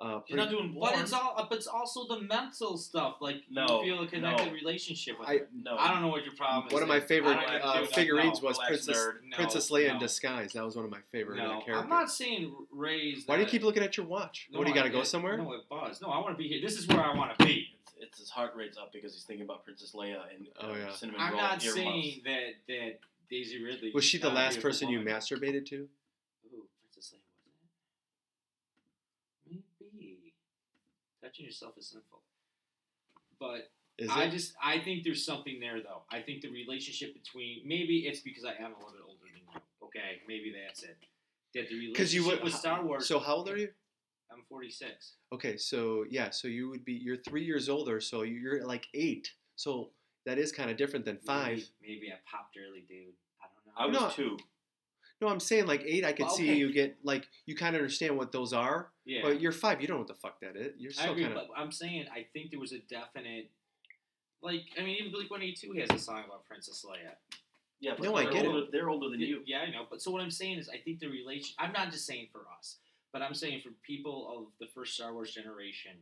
Uh, 0.00 0.20
She's 0.26 0.34
not 0.34 0.48
doing 0.48 0.74
But 0.80 0.98
it's 0.98 1.12
all, 1.12 1.46
but 1.50 1.56
it's 1.58 1.66
also 1.66 2.06
the 2.06 2.20
mental 2.22 2.78
stuff. 2.78 3.16
Like 3.20 3.42
No, 3.50 3.82
you 3.82 3.92
feel 3.96 4.02
a 4.04 4.06
connected 4.06 4.46
no. 4.46 4.52
relationship 4.52 5.18
with 5.18 5.28
I- 5.28 5.38
her. 5.40 5.48
no. 5.54 5.76
I 5.76 5.92
don't 5.92 6.00
know 6.00 6.08
what 6.08 6.24
your 6.24 6.34
problem 6.34 6.68
is. 6.68 6.72
one 6.72 6.82
of 6.82 6.88
my 6.88 7.00
favorite 7.00 7.36
uh, 7.36 7.84
figurines 7.86 8.40
No, 8.40 8.48
was 8.48 8.56
relax, 8.56 8.68
Princess 8.86 8.96
nerd. 8.96 9.12
no, 9.28 9.36
Princess 9.36 9.70
Leia 9.70 9.90
in 9.90 9.98
disguise. 9.98 10.54
That 10.54 10.64
was 10.64 10.74
one 10.74 10.86
of 10.86 10.90
my 10.90 11.00
favorite 11.12 11.38
uh, 11.38 11.42
No, 11.44 11.50
characters. 11.60 11.76
I'm 11.82 11.88
not 11.90 12.10
saying 12.10 12.50
Rey's. 12.72 13.24
Why 13.26 13.36
do 13.36 13.42
you 13.42 13.48
keep 13.48 13.62
looking 13.62 13.82
at 13.82 13.98
your 13.98 14.06
watch? 14.06 14.48
No, 14.50 14.58
what 14.58 14.64
do 14.64 14.70
you 14.70 14.74
got 14.74 14.84
to 14.84 14.90
go 14.90 15.02
somewhere? 15.02 15.36
No, 15.36 15.52
it 15.52 15.68
buzz. 15.68 16.00
No, 16.00 16.08
I 16.08 16.18
want 16.18 16.30
to 16.30 16.42
be 16.42 16.48
here. 16.48 16.62
This 16.62 16.78
is 16.78 16.88
where 16.88 17.02
I 17.02 17.14
want 17.14 17.38
to 17.38 17.44
be. 17.44 17.68
It's, 17.82 17.92
it's 18.00 18.18
his 18.20 18.30
heart 18.30 18.52
rate's 18.56 18.78
up 18.78 18.94
because 18.94 19.12
he's 19.12 19.24
thinking 19.24 19.44
about 19.44 19.64
Princess 19.66 19.92
Leia 19.94 20.20
and 20.34 20.46
uh, 20.58 20.62
Oh, 20.66 20.74
yeah. 20.76 20.92
cinnamon 20.94 21.20
I'm 21.20 21.32
roll 21.34 21.42
not 21.42 21.62
earmuffs. 21.62 21.74
saying 21.74 22.22
that 22.24 22.54
that 22.68 22.98
Daisy 23.28 23.62
Ridley 23.62 23.90
was 23.94 24.04
she 24.04 24.16
the 24.16 24.30
last 24.30 24.54
beautiful 24.54 24.70
person 24.70 24.88
you 24.88 25.00
masturbated 25.00 25.66
to? 25.66 25.76
Ooh, 26.54 26.66
Princess 26.80 27.12
Leia 27.14 27.20
wasn't 27.44 27.54
it? 29.50 29.64
Maybe 29.92 30.32
touching 31.30 31.46
yourself 31.46 31.74
is 31.78 31.86
sinful, 31.88 32.20
but 33.38 33.70
Is 33.98 34.10
I 34.10 34.24
it? 34.24 34.30
just 34.30 34.54
I 34.62 34.78
think 34.80 35.04
there's 35.04 35.24
something 35.24 35.60
there 35.60 35.80
though. 35.82 36.02
I 36.10 36.20
think 36.20 36.42
the 36.42 36.50
relationship 36.50 37.14
between 37.14 37.62
maybe 37.66 37.98
it's 38.06 38.20
because 38.20 38.44
I 38.44 38.50
am 38.52 38.72
a 38.72 38.76
little 38.78 38.92
bit 38.92 39.02
older 39.06 39.18
than 39.22 39.36
you. 39.54 39.60
Okay, 39.86 40.20
maybe 40.26 40.52
that's 40.66 40.82
it. 40.82 40.96
That 41.54 41.68
the 41.68 41.74
relationship 41.74 41.94
Because 41.94 42.14
you 42.14 42.24
would. 42.26 42.42
with 42.42 42.54
Star 42.54 42.84
Wars. 42.84 43.06
So 43.06 43.18
how 43.18 43.36
old 43.36 43.48
are 43.48 43.56
you? 43.56 43.68
I'm 44.32 44.42
46. 44.48 45.12
Okay, 45.32 45.56
so 45.56 46.04
yeah, 46.08 46.30
so 46.30 46.46
you 46.48 46.68
would 46.68 46.84
be 46.84 46.92
you're 46.92 47.16
three 47.16 47.44
years 47.44 47.68
older, 47.68 48.00
so 48.00 48.22
you're 48.22 48.64
like 48.64 48.86
eight. 48.94 49.32
So 49.56 49.90
that 50.26 50.38
is 50.38 50.52
kind 50.52 50.70
of 50.70 50.76
different 50.76 51.04
than 51.04 51.16
five. 51.18 51.58
Maybe, 51.80 51.94
maybe 52.00 52.12
I 52.12 52.16
popped 52.30 52.56
early, 52.56 52.84
dude. 52.88 53.14
I 53.40 53.46
don't 53.86 53.92
know. 53.92 54.00
I 54.00 54.06
was 54.06 54.16
No. 54.18 54.24
two. 54.24 54.38
No, 55.20 55.28
I'm 55.28 55.40
saying 55.40 55.66
like 55.66 55.82
eight. 55.84 56.04
I 56.04 56.12
could 56.12 56.26
Well, 56.26 56.34
see 56.34 56.50
okay. 56.50 56.58
you 56.58 56.72
get 56.72 56.96
like 57.02 57.28
you 57.46 57.54
kind 57.56 57.74
of 57.76 57.80
understand 57.80 58.16
what 58.16 58.30
those 58.32 58.52
are. 58.54 58.90
Yeah. 59.10 59.22
But 59.22 59.40
you're 59.40 59.50
five. 59.50 59.80
You 59.80 59.88
don't 59.88 59.96
know 59.96 60.00
what 60.02 60.08
the 60.08 60.14
fuck 60.14 60.40
that 60.40 60.56
is. 60.56 60.72
You're 60.78 60.92
I 61.00 61.08
agree, 61.10 61.24
kinda... 61.24 61.34
but 61.48 61.48
I'm 61.60 61.72
saying 61.72 62.06
I 62.14 62.26
think 62.32 62.52
there 62.52 62.60
was 62.60 62.70
a 62.72 62.78
definite, 62.78 63.50
like 64.40 64.62
I 64.78 64.82
mean, 64.84 64.96
even 65.00 65.10
Blink 65.10 65.30
One 65.32 65.42
Eighty 65.42 65.66
Two 65.66 65.72
has 65.80 65.90
a 65.90 65.98
song 65.98 66.22
about 66.26 66.46
Princess 66.46 66.84
Leia. 66.88 67.14
Yeah, 67.80 67.94
but 67.96 68.04
No, 68.04 68.14
I 68.14 68.24
they're 68.24 68.32
get 68.32 68.44
it. 68.44 68.48
older, 68.48 68.66
They're 68.70 68.88
older 68.88 69.08
than 69.10 69.18
Y- 69.20 69.26
you. 69.26 69.42
Yeah, 69.46 69.60
I 69.66 69.70
know. 69.70 69.86
But 69.90 70.00
so 70.00 70.12
what 70.12 70.22
I'm 70.22 70.30
saying 70.30 70.58
is, 70.58 70.68
I 70.68 70.76
think 70.76 71.00
the 71.00 71.08
relation. 71.08 71.56
I'm 71.58 71.72
not 71.72 71.90
just 71.90 72.06
saying 72.06 72.28
for 72.30 72.42
us, 72.56 72.76
but 73.12 73.20
I'm 73.20 73.34
saying 73.34 73.62
for 73.64 73.70
people 73.82 74.32
of 74.36 74.44
the 74.60 74.66
first 74.72 74.94
Star 74.94 75.12
Wars 75.12 75.34
generation, 75.34 75.92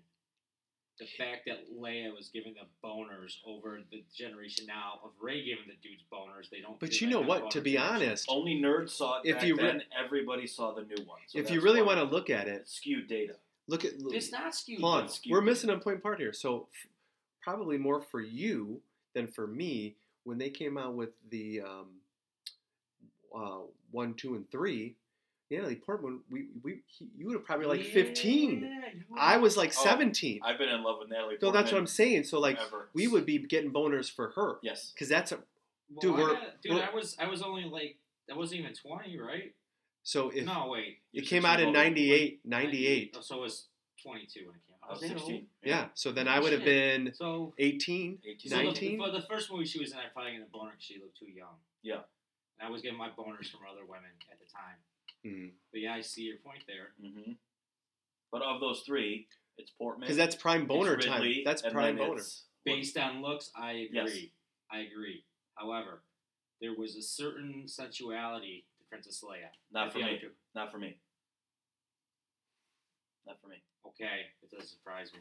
the 0.99 1.07
fact 1.17 1.47
that 1.47 1.59
Leia 1.79 2.15
was 2.15 2.29
giving 2.33 2.55
them 2.55 2.67
boners 2.85 3.37
over 3.47 3.81
the 3.91 4.03
generation 4.15 4.67
now 4.67 4.99
of 5.05 5.11
Rey 5.21 5.45
giving 5.45 5.65
the 5.67 5.77
dudes 5.89 6.03
boners, 6.13 6.51
they 6.51 6.61
don't. 6.61 6.79
But 6.81 6.91
feel 6.91 7.09
you 7.09 7.15
know 7.15 7.21
what? 7.21 7.51
To 7.53 7.61
be 7.61 7.73
connection. 7.75 8.03
honest, 8.03 8.27
Only 8.29 8.61
nerds 8.61 8.91
saw 8.91 9.21
it 9.21 9.29
If 9.29 9.37
back 9.37 9.47
you 9.47 9.57
re- 9.57 9.63
then. 9.63 9.83
Everybody 10.05 10.47
saw 10.47 10.75
the 10.75 10.83
new 10.83 11.05
one. 11.07 11.21
So 11.29 11.39
if 11.39 11.51
you 11.51 11.61
really 11.61 11.83
want 11.83 11.99
to 11.99 12.05
look 12.05 12.31
at 12.31 12.49
it, 12.49 12.69
skewed 12.69 13.07
data. 13.09 13.35
look 13.69 13.85
at. 13.85 13.93
it's 13.99 14.33
not 14.33 14.55
skewed. 14.55 14.81
Hold 14.81 15.03
on, 15.03 15.09
skewed. 15.09 15.33
we're 15.33 15.41
missing 15.41 15.71
an 15.71 15.75
important 15.75 16.03
part 16.03 16.19
here. 16.19 16.33
So 16.33 16.67
f- 16.73 16.91
probably 17.43 17.79
more 17.79 18.01
for 18.01 18.21
you 18.21 18.81
than 19.15 19.27
for 19.29 19.47
me 19.47 19.95
when 20.25 20.39
they 20.39 20.51
came 20.51 20.77
out 20.77 20.95
with 20.95 21.11
the 21.31 21.61
um, 21.63 21.87
uh, 23.35 23.61
one, 23.91 24.15
two, 24.15 24.35
and 24.35 24.51
three. 24.51 24.95
Natalie 25.51 25.77
Portman, 25.77 26.21
we 26.31 26.47
we 26.63 26.81
he, 26.87 27.09
you 27.17 27.27
would 27.27 27.35
have 27.35 27.45
probably 27.45 27.67
like 27.67 27.83
fifteen. 27.83 28.63
Yeah, 28.63 29.17
I 29.17 29.39
was 29.39 29.57
like 29.57 29.73
oh, 29.79 29.83
seventeen. 29.85 30.41
I've 30.45 30.59
been 30.59 30.69
in 30.69 30.83
love 30.83 30.97
with 31.01 31.09
Natalie. 31.11 31.37
No, 31.41 31.51
that's 31.51 31.73
what 31.73 31.79
I'm 31.79 31.87
saying. 31.87 32.25
So 32.25 32.39
like 32.39 32.59
forever. 32.59 32.89
we 32.95 33.09
would 33.09 33.25
be 33.25 33.39
getting 33.39 33.73
boners 33.73 34.11
for 34.15 34.31
her 34.37 34.59
Yes. 34.63 34.93
because 34.95 35.09
that's 35.09 35.33
a 35.33 35.37
Well, 35.91 36.01
Dude, 36.01 36.15
I 36.15 36.19
we're- 36.19 36.35
got- 36.35 36.63
dude, 36.63 36.73
we're- 36.75 36.85
I 36.91 36.95
was 36.95 37.17
I 37.19 37.27
was 37.29 37.43
only 37.43 37.65
like 37.65 37.97
I 38.31 38.37
wasn't 38.37 38.61
even 38.61 38.75
twenty, 38.75 39.19
right? 39.19 39.55
so 40.03 40.29
if 40.31 40.45
no, 40.45 40.69
wait. 40.69 40.99
It 41.15 41.23
came 41.23 41.45
out 41.47 41.61
in 41.61 41.67
voted 41.69 41.83
98, 41.83 42.41
98. 42.45 43.15
Oh, 43.17 43.21
so 43.23 43.37
it 43.37 43.41
was 43.41 43.67
twenty 44.03 44.27
two 44.27 44.47
when 44.47 44.57
it 44.57 44.67
came 44.67 44.77
out. 44.83 44.91
I 44.91 44.93
was 44.93 45.01
16. 45.01 45.47
Yeah, 45.63 45.89
so 45.95 46.13
then 46.13 46.29
Oh, 46.29 46.33
I 46.33 46.41
would 46.41 46.53
have 46.53 46.65
been 46.65 47.13
So 47.15 47.53
18. 47.59 48.19
18. 48.27 48.51
So 48.51 48.57
the- 48.57 48.65
19? 48.65 48.99
for 48.99 49.11
the 49.11 49.23
first 49.23 49.51
movie 49.51 49.65
she 49.67 49.79
was 49.79 49.93
in, 49.93 49.99
I 49.99 50.09
probably 50.13 50.33
getting 50.33 50.47
a 50.47 50.51
boner 50.51 50.71
because 50.73 50.85
she 50.85 50.99
looked 50.99 51.19
too 51.19 51.27
young. 51.27 51.57
Yeah. 51.83 52.01
And 52.59 52.67
I 52.67 52.71
was 52.71 52.81
getting 52.83 52.99
my 52.99 53.09
boners 53.11 53.51
from 53.51 53.61
other 53.71 53.85
women 53.87 54.11
at 54.33 54.39
the 54.41 54.47
time. 54.47 54.77
Mm. 55.27 55.51
But 55.73 55.81
yeah, 55.81 55.95
I 55.95 56.01
see 56.01 56.23
your 56.23 56.37
point 56.39 56.63
there. 56.67 56.91
hmm 57.01 57.33
But 58.33 58.43
of 58.43 58.61
those 58.61 58.83
three, 58.87 59.27
it's 59.57 59.71
Portman. 59.73 60.07
Because 60.07 60.17
that's 60.17 60.37
prime 60.37 60.63
it's 60.63 60.69
boner 60.69 60.97
time. 60.97 61.23
That's 61.45 61.63
prime 61.63 61.97
boner. 61.97 62.23
Based 62.65 62.97
on 62.99 63.23
looks, 63.23 63.51
I 63.57 63.73
agree. 63.73 63.91
Yes. 63.93 64.17
I 64.71 64.81
agree. 64.81 65.25
However, 65.55 66.03
there 66.61 66.75
was 66.77 66.97
a 66.97 67.03
certain 67.03 67.65
sensuality 67.67 68.67
to 68.79 68.85
Princess 68.89 69.25
Leia. 69.25 69.49
Not 69.73 69.93
for 69.93 69.99
me. 69.99 70.05
had 70.05 70.21
Not 70.55 70.71
for 70.71 70.79
me. 70.79 70.97
Not 73.27 73.41
for 73.43 73.49
me. 73.49 73.57
Okay, 73.87 74.27
it 74.43 74.51
doesn't 74.51 74.69
surprise 74.69 75.13
me. 75.13 75.21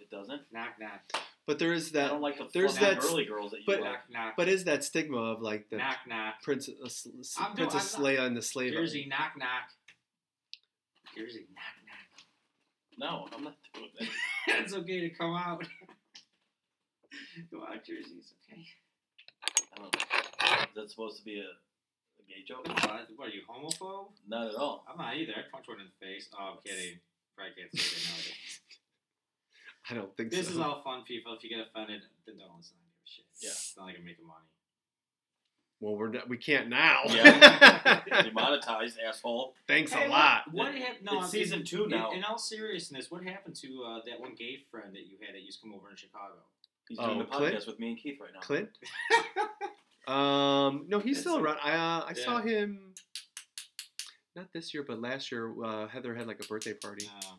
It 0.00 0.10
doesn't. 0.10 0.42
Knock 0.52 0.74
knock. 0.78 1.00
But 1.46 1.58
there 1.58 1.72
is 1.72 1.88
I 1.90 2.00
that. 2.00 2.08
don't 2.10 2.20
like 2.20 2.38
the 2.38 2.48
there's 2.52 2.76
that- 2.78 3.00
girly 3.00 3.24
girls 3.24 3.50
that 3.52 3.58
you 3.60 3.64
but- 3.66 3.80
like. 3.80 3.90
knock 3.90 4.00
knock. 4.10 4.34
But 4.36 4.48
is 4.48 4.64
that 4.64 4.84
stigma 4.84 5.18
of 5.18 5.42
like 5.42 5.68
the 5.70 5.76
knock 5.78 5.98
knock. 6.06 6.42
Princess 6.42 6.74
uh, 6.80 6.86
s- 6.86 7.36
I'm- 7.40 7.54
Princess 7.56 7.94
I'm 7.96 8.02
not- 8.02 8.10
Leia 8.10 8.20
and 8.26 8.36
the 8.36 8.42
slave? 8.42 8.72
Jersey 8.72 9.06
knock 9.08 9.32
knock. 9.36 9.70
Jersey 11.16 11.46
knock 11.54 11.74
knock. 11.86 12.06
No, 12.98 13.28
I'm 13.36 13.44
not 13.44 13.56
doing 13.74 13.88
that. 13.98 14.08
it's 14.62 14.74
okay 14.74 15.00
to 15.00 15.10
come 15.10 15.34
out. 15.34 15.66
Go 17.50 17.62
out, 17.64 17.84
Jersey. 17.84 18.14
It's 18.18 18.32
okay. 18.46 18.62
I 19.74 19.80
don't 19.80 19.92
know. 19.94 20.62
Is 20.62 20.74
that 20.76 20.90
supposed 20.90 21.18
to 21.18 21.24
be 21.24 21.40
a, 21.40 21.44
a 21.44 22.22
gay 22.28 22.44
joke? 22.46 22.68
What, 22.68 23.08
what 23.16 23.28
are 23.28 23.30
you, 23.30 23.42
homophobe? 23.50 24.08
Not 24.28 24.48
at 24.48 24.54
all. 24.54 24.84
I'm 24.88 24.98
not 24.98 25.16
either. 25.16 25.32
I 25.36 25.42
punch 25.50 25.66
one 25.66 25.80
in 25.80 25.86
the 25.86 26.06
face. 26.06 26.28
Oh, 26.38 26.52
I'm 26.54 26.58
kidding. 26.64 27.00
Probably 27.36 27.54
can't 27.56 27.72
say 27.72 27.80
that 27.82 28.10
nowadays. 28.12 28.60
I 29.90 29.94
don't 29.94 30.16
think 30.16 30.30
This 30.30 30.46
so. 30.46 30.52
is 30.54 30.58
all 30.58 30.80
fun, 30.82 31.02
people. 31.04 31.34
If 31.34 31.42
you 31.42 31.50
get 31.50 31.58
offended, 31.66 32.02
then 32.26 32.36
don't 32.38 32.56
listen. 32.56 32.76
I 32.78 32.86
give 32.86 33.04
a 33.04 33.08
shit. 33.10 33.24
Yeah. 33.42 33.48
It's 33.50 33.74
not 33.76 33.86
like 33.86 33.96
I'm 33.98 34.04
making 34.04 34.26
money. 34.26 34.46
Well, 35.80 35.96
we're 35.96 36.12
we 36.28 36.36
can't 36.36 36.68
now. 36.68 37.02
Yeah. 37.06 38.00
Demonetized, 38.22 38.98
asshole. 39.04 39.54
Thanks 39.66 39.92
Hey, 39.92 40.06
a 40.06 40.10
lot. 40.10 40.42
What, 40.52 40.66
what 40.66 40.74
happened? 40.74 41.06
No, 41.10 41.22
It's 41.22 41.30
season 41.30 41.64
two 41.64 41.84
in- 41.84 41.90
now. 41.90 42.12
In, 42.12 42.22
all 42.22 42.36
seriousness, 42.38 43.10
what 43.10 43.24
happened 43.24 43.56
to 43.56 43.82
uh, 43.84 44.00
that 44.06 44.20
one 44.20 44.34
gay 44.38 44.58
friend 44.70 44.92
that 44.94 45.06
you 45.06 45.16
had 45.24 45.34
that 45.34 45.40
used 45.42 45.60
to 45.60 45.66
come 45.66 45.74
over 45.74 45.88
in 45.90 45.96
Chicago? 45.96 46.34
He's 46.88 46.98
Oh, 47.00 47.06
doing 47.06 47.18
the 47.20 47.24
podcast 47.24 47.38
Clint? 47.38 47.66
with 47.66 47.78
me 47.78 47.88
and 47.90 47.98
Keith 47.98 48.18
right 48.20 48.30
now. 48.34 48.40
Clint? 48.40 48.68
Um, 50.08 50.86
no, 50.88 50.98
he's 50.98 51.18
It's 51.18 51.20
still 51.20 51.38
around. 51.38 51.58
I 51.62 51.72
uh, 51.76 52.04
I 52.08 52.14
saw 52.14 52.40
him. 52.40 52.94
Not 54.34 54.52
this 54.52 54.74
year, 54.74 54.82
but 54.82 55.00
last 55.00 55.30
year. 55.30 55.52
Uh, 55.62 55.86
Heather 55.86 56.16
had 56.16 56.26
like 56.26 56.42
a 56.42 56.46
birthday 56.48 56.74
party. 56.74 57.08
Uh, 57.08 57.34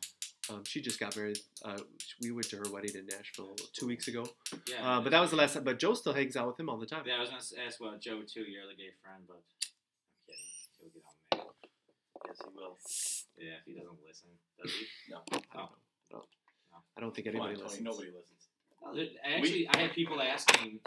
Um, 0.51 0.63
she 0.65 0.81
just 0.81 0.99
got 0.99 1.15
married. 1.15 1.39
Uh, 1.63 1.77
we 2.21 2.31
went 2.31 2.49
to 2.49 2.57
her 2.57 2.65
wedding 2.71 2.95
in 2.95 3.05
Nashville 3.05 3.55
two 3.73 3.87
weeks 3.87 4.07
ago. 4.07 4.27
yeah. 4.69 4.97
Uh, 4.97 5.01
but 5.01 5.11
that 5.11 5.19
was 5.21 5.29
the 5.31 5.35
last 5.37 5.53
time. 5.53 5.63
But 5.63 5.79
Joe 5.79 5.93
still 5.93 6.13
hangs 6.13 6.35
out 6.35 6.47
with 6.47 6.59
him 6.59 6.69
all 6.69 6.77
the 6.77 6.85
time. 6.85 7.03
Yeah, 7.05 7.15
I 7.17 7.19
was 7.19 7.29
gonna 7.29 7.39
s- 7.41 7.53
ask 7.65 7.79
about 7.79 8.01
Joe 8.01 8.21
too, 8.27 8.41
your 8.41 8.63
other 8.63 8.73
gay 8.77 8.89
friend, 9.01 9.23
but 9.27 9.35
I'm 9.37 9.43
kidding. 10.27 10.41
He'll 10.79 10.89
get 10.89 11.03
on 11.05 11.47
me. 11.47 11.51
Yes, 12.27 12.37
he 12.43 12.49
will. 12.55 12.77
Yeah, 13.37 13.53
if 13.59 13.65
he 13.65 13.73
doesn't 13.73 13.97
listen, 14.07 14.29
does 14.61 14.71
he? 14.71 14.85
No. 15.11 15.17
I 15.31 15.37
don't 15.37 15.53
know. 15.53 15.69
I 16.09 16.13
don't, 16.13 16.25
I 16.97 17.01
don't 17.01 17.15
think 17.15 17.27
Come 17.31 17.41
on, 17.41 17.47
anybody 17.49 17.55
Tony, 17.57 17.63
listens. 17.69 17.85
Nobody 17.85 18.07
listens. 18.11 18.37
Well, 18.81 18.95
there- 18.95 19.07
actually, 19.23 19.67
I 19.69 19.77
had 19.77 19.91
people 19.91 20.21
asking. 20.21 20.79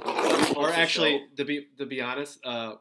Or 0.57 0.70
actually, 0.70 1.27
to 1.37 1.44
be 1.44 1.68
to 1.79 1.87
be 1.87 2.00
honest, 2.00 2.44
uh, 2.44 2.74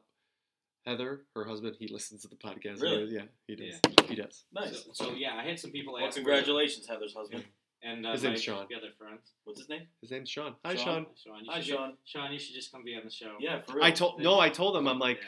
Heather, 0.86 1.22
her 1.36 1.46
husband, 1.46 1.76
he 1.80 1.88
listens 1.88 2.22
to 2.24 2.28
the 2.28 2.36
podcast. 2.36 2.82
Really? 2.82 3.14
Yeah, 3.14 3.22
he 3.48 3.56
does. 3.56 3.80
Yeah. 3.88 4.06
He 4.08 4.16
does. 4.16 4.44
Nice. 4.54 4.84
So, 4.94 5.06
so 5.06 5.12
yeah, 5.16 5.36
I 5.36 5.44
had 5.44 5.60
some 5.60 5.72
people 5.72 5.94
Well, 5.94 6.06
ask. 6.06 6.16
congratulations, 6.16 6.88
Heather's 6.88 7.14
husband. 7.14 7.44
And 7.86 8.06
uh, 8.06 8.14
His 8.14 8.24
my, 8.24 8.30
name's 8.30 8.42
Sean. 8.42 8.66
The 8.70 8.78
other 8.78 8.92
friends. 8.98 9.32
What's 9.44 9.60
his 9.60 9.68
name? 9.68 9.82
His 10.00 10.10
name's 10.10 10.30
Sean. 10.30 10.56
Hi, 10.64 10.74
Sean. 10.74 10.86
Sean. 10.86 11.06
Sean, 11.22 11.46
Hi, 11.50 11.60
should 11.60 11.68
get- 11.72 11.76
Sean. 11.78 11.94
Sean, 12.06 12.32
you 12.32 12.40
should 12.40 12.56
just 12.56 12.72
come 12.72 12.82
be 12.86 12.96
on 12.96 13.02
the 13.04 13.12
show. 13.12 13.34
Yeah, 13.42 13.60
for 13.60 13.74
real. 13.76 13.84
I 13.84 13.92
told 13.92 14.22
no, 14.22 14.40
I 14.40 14.48
told 14.48 14.78
him 14.78 14.88
I'm 14.88 15.00
like, 15.00 15.20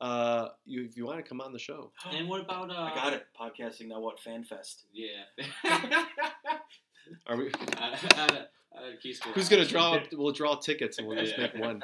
Yeah. 0.00 0.06
uh, 0.06 0.48
you 0.66 0.84
if 0.84 0.96
you 0.96 1.04
want 1.04 1.18
to 1.18 1.28
come 1.28 1.40
on 1.40 1.52
the 1.52 1.58
show. 1.58 1.90
And 2.12 2.28
what 2.28 2.42
about? 2.42 2.70
Uh, 2.70 2.74
I 2.74 2.94
got 2.94 3.12
it. 3.12 3.26
Podcasting 3.36 3.88
now. 3.88 3.98
What 3.98 4.20
fan 4.20 4.44
fest? 4.44 4.84
Yeah. 4.92 5.24
Are 7.26 7.36
we? 7.36 7.50
Uh, 7.50 7.96
uh, 8.16 8.28
uh, 8.76 8.80
Who's 9.34 9.48
gonna 9.48 9.64
draw? 9.66 9.98
We'll 10.12 10.30
draw 10.32 10.54
tickets 10.54 10.98
and 10.98 11.08
we'll 11.08 11.18
just 11.18 11.36
Yeah. 11.36 11.48
make 11.52 11.56
one. 11.56 11.82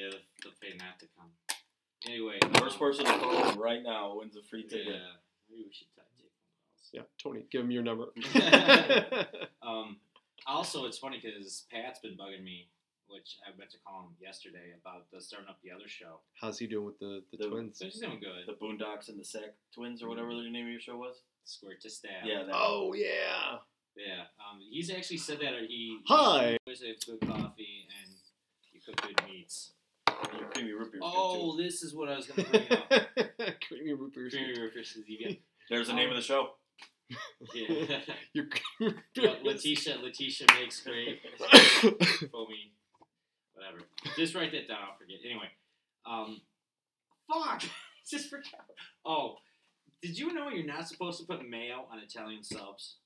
Yeah, 0.00 0.18
they'll 0.42 0.52
pay 0.60 0.76
not 0.78 0.98
to 1.00 1.06
come. 1.16 1.30
Anyway, 2.06 2.38
First 2.58 2.74
um, 2.74 2.78
person 2.78 3.04
to 3.04 3.12
call 3.18 3.44
him 3.50 3.58
right 3.58 3.82
now 3.82 4.16
wins 4.16 4.36
a 4.36 4.42
free 4.42 4.64
Yeah, 4.70 4.78
ticket. 4.78 5.02
maybe 5.50 5.64
we 5.66 5.72
should 5.72 5.88
t- 5.94 6.00
take 6.16 6.30
phone 6.32 6.92
Yeah, 6.92 7.02
Tony, 7.22 7.44
give 7.50 7.62
him 7.62 7.70
your 7.70 7.82
number. 7.82 8.06
Um, 9.62 9.98
also, 10.46 10.86
it's 10.86 10.98
funny 10.98 11.20
because 11.22 11.64
Pat's 11.70 12.00
been 12.00 12.16
bugging 12.16 12.42
me, 12.42 12.68
which 13.08 13.36
I 13.46 13.56
meant 13.56 13.70
to 13.72 13.76
call 13.86 14.00
him 14.00 14.16
yesterday 14.20 14.72
about 14.80 15.04
the 15.12 15.20
starting 15.20 15.48
up 15.48 15.58
the 15.62 15.70
other 15.70 15.86
show. 15.86 16.20
How's 16.40 16.58
he 16.58 16.66
doing 16.66 16.86
with 16.86 16.98
the, 16.98 17.22
the, 17.30 17.36
The- 17.36 17.48
twins? 17.50 17.78
He's 17.78 18.00
doing 18.00 18.18
good. 18.20 18.46
The 18.48 18.54
Boondocks 18.54 19.08
and 19.10 19.20
the 19.20 19.24
Sack 19.24 19.54
Twins, 19.74 20.02
or 20.02 20.08
whatever 20.08 20.34
the 20.34 20.48
name 20.50 20.64
of 20.66 20.72
your 20.72 20.80
show 20.80 20.96
was. 20.96 21.16
Squirt 21.44 21.80
to 21.82 21.90
stab. 21.90 22.24
Yeah. 22.24 22.44
That, 22.44 22.54
Oh 22.54 22.94
yeah. 22.94 23.58
Yeah. 23.96 24.22
Um, 24.40 24.60
he's 24.70 24.90
actually 24.90 25.18
said 25.18 25.38
that 25.40 25.52
he. 25.68 25.98
Hi. 26.06 26.52
He 26.52 26.58
always 26.66 26.80
has 26.82 27.04
good 27.04 27.20
coffee 27.28 27.86
and 28.02 28.14
you 28.72 28.80
cook 28.84 29.00
good 29.02 29.20
meats. 29.28 29.72
And 30.60 30.68
your 30.68 30.78
creamy 30.78 30.84
root 30.84 30.92
beer. 30.92 31.00
Oh, 31.02 31.56
this 31.56 31.82
is 31.82 31.94
what 31.94 32.08
I 32.08 32.16
was 32.16 32.26
going 32.26 32.44
to 32.44 32.50
bring 32.50 32.72
up. 32.72 33.60
Creamy 33.68 33.92
root 33.94 34.14
beer. 34.14 34.28
Creamy 34.30 34.58
root 34.60 34.74
beer 34.74 34.84
Sativa. 34.84 35.36
There's 35.68 35.88
the 35.88 35.94
name 35.94 36.10
of 36.10 36.16
the 36.16 36.22
show. 36.22 36.50
Yeah. 37.54 38.00
Your 38.32 38.46
creamy 38.46 38.94
root 38.94 38.96
beer. 39.14 39.28
But 39.28 39.42
Letitia, 39.44 39.96
Letitia 40.02 40.46
makes 40.60 40.80
great 40.80 41.20
foamy, 42.30 42.72
whatever. 43.52 43.78
Just 44.16 44.34
write 44.34 44.52
that 44.52 44.68
down. 44.68 44.78
I'll 44.88 44.96
forget. 44.98 45.18
Anyway, 45.24 45.48
um, 46.06 46.40
fuck. 47.32 47.62
Just 48.08 48.30
forgot. 48.30 48.64
Oh, 49.04 49.36
did 50.02 50.18
you 50.18 50.32
know 50.32 50.48
you're 50.48 50.66
not 50.66 50.88
supposed 50.88 51.20
to 51.20 51.26
put 51.26 51.46
mayo 51.48 51.84
on 51.92 51.98
Italian 51.98 52.42
subs? 52.42 52.96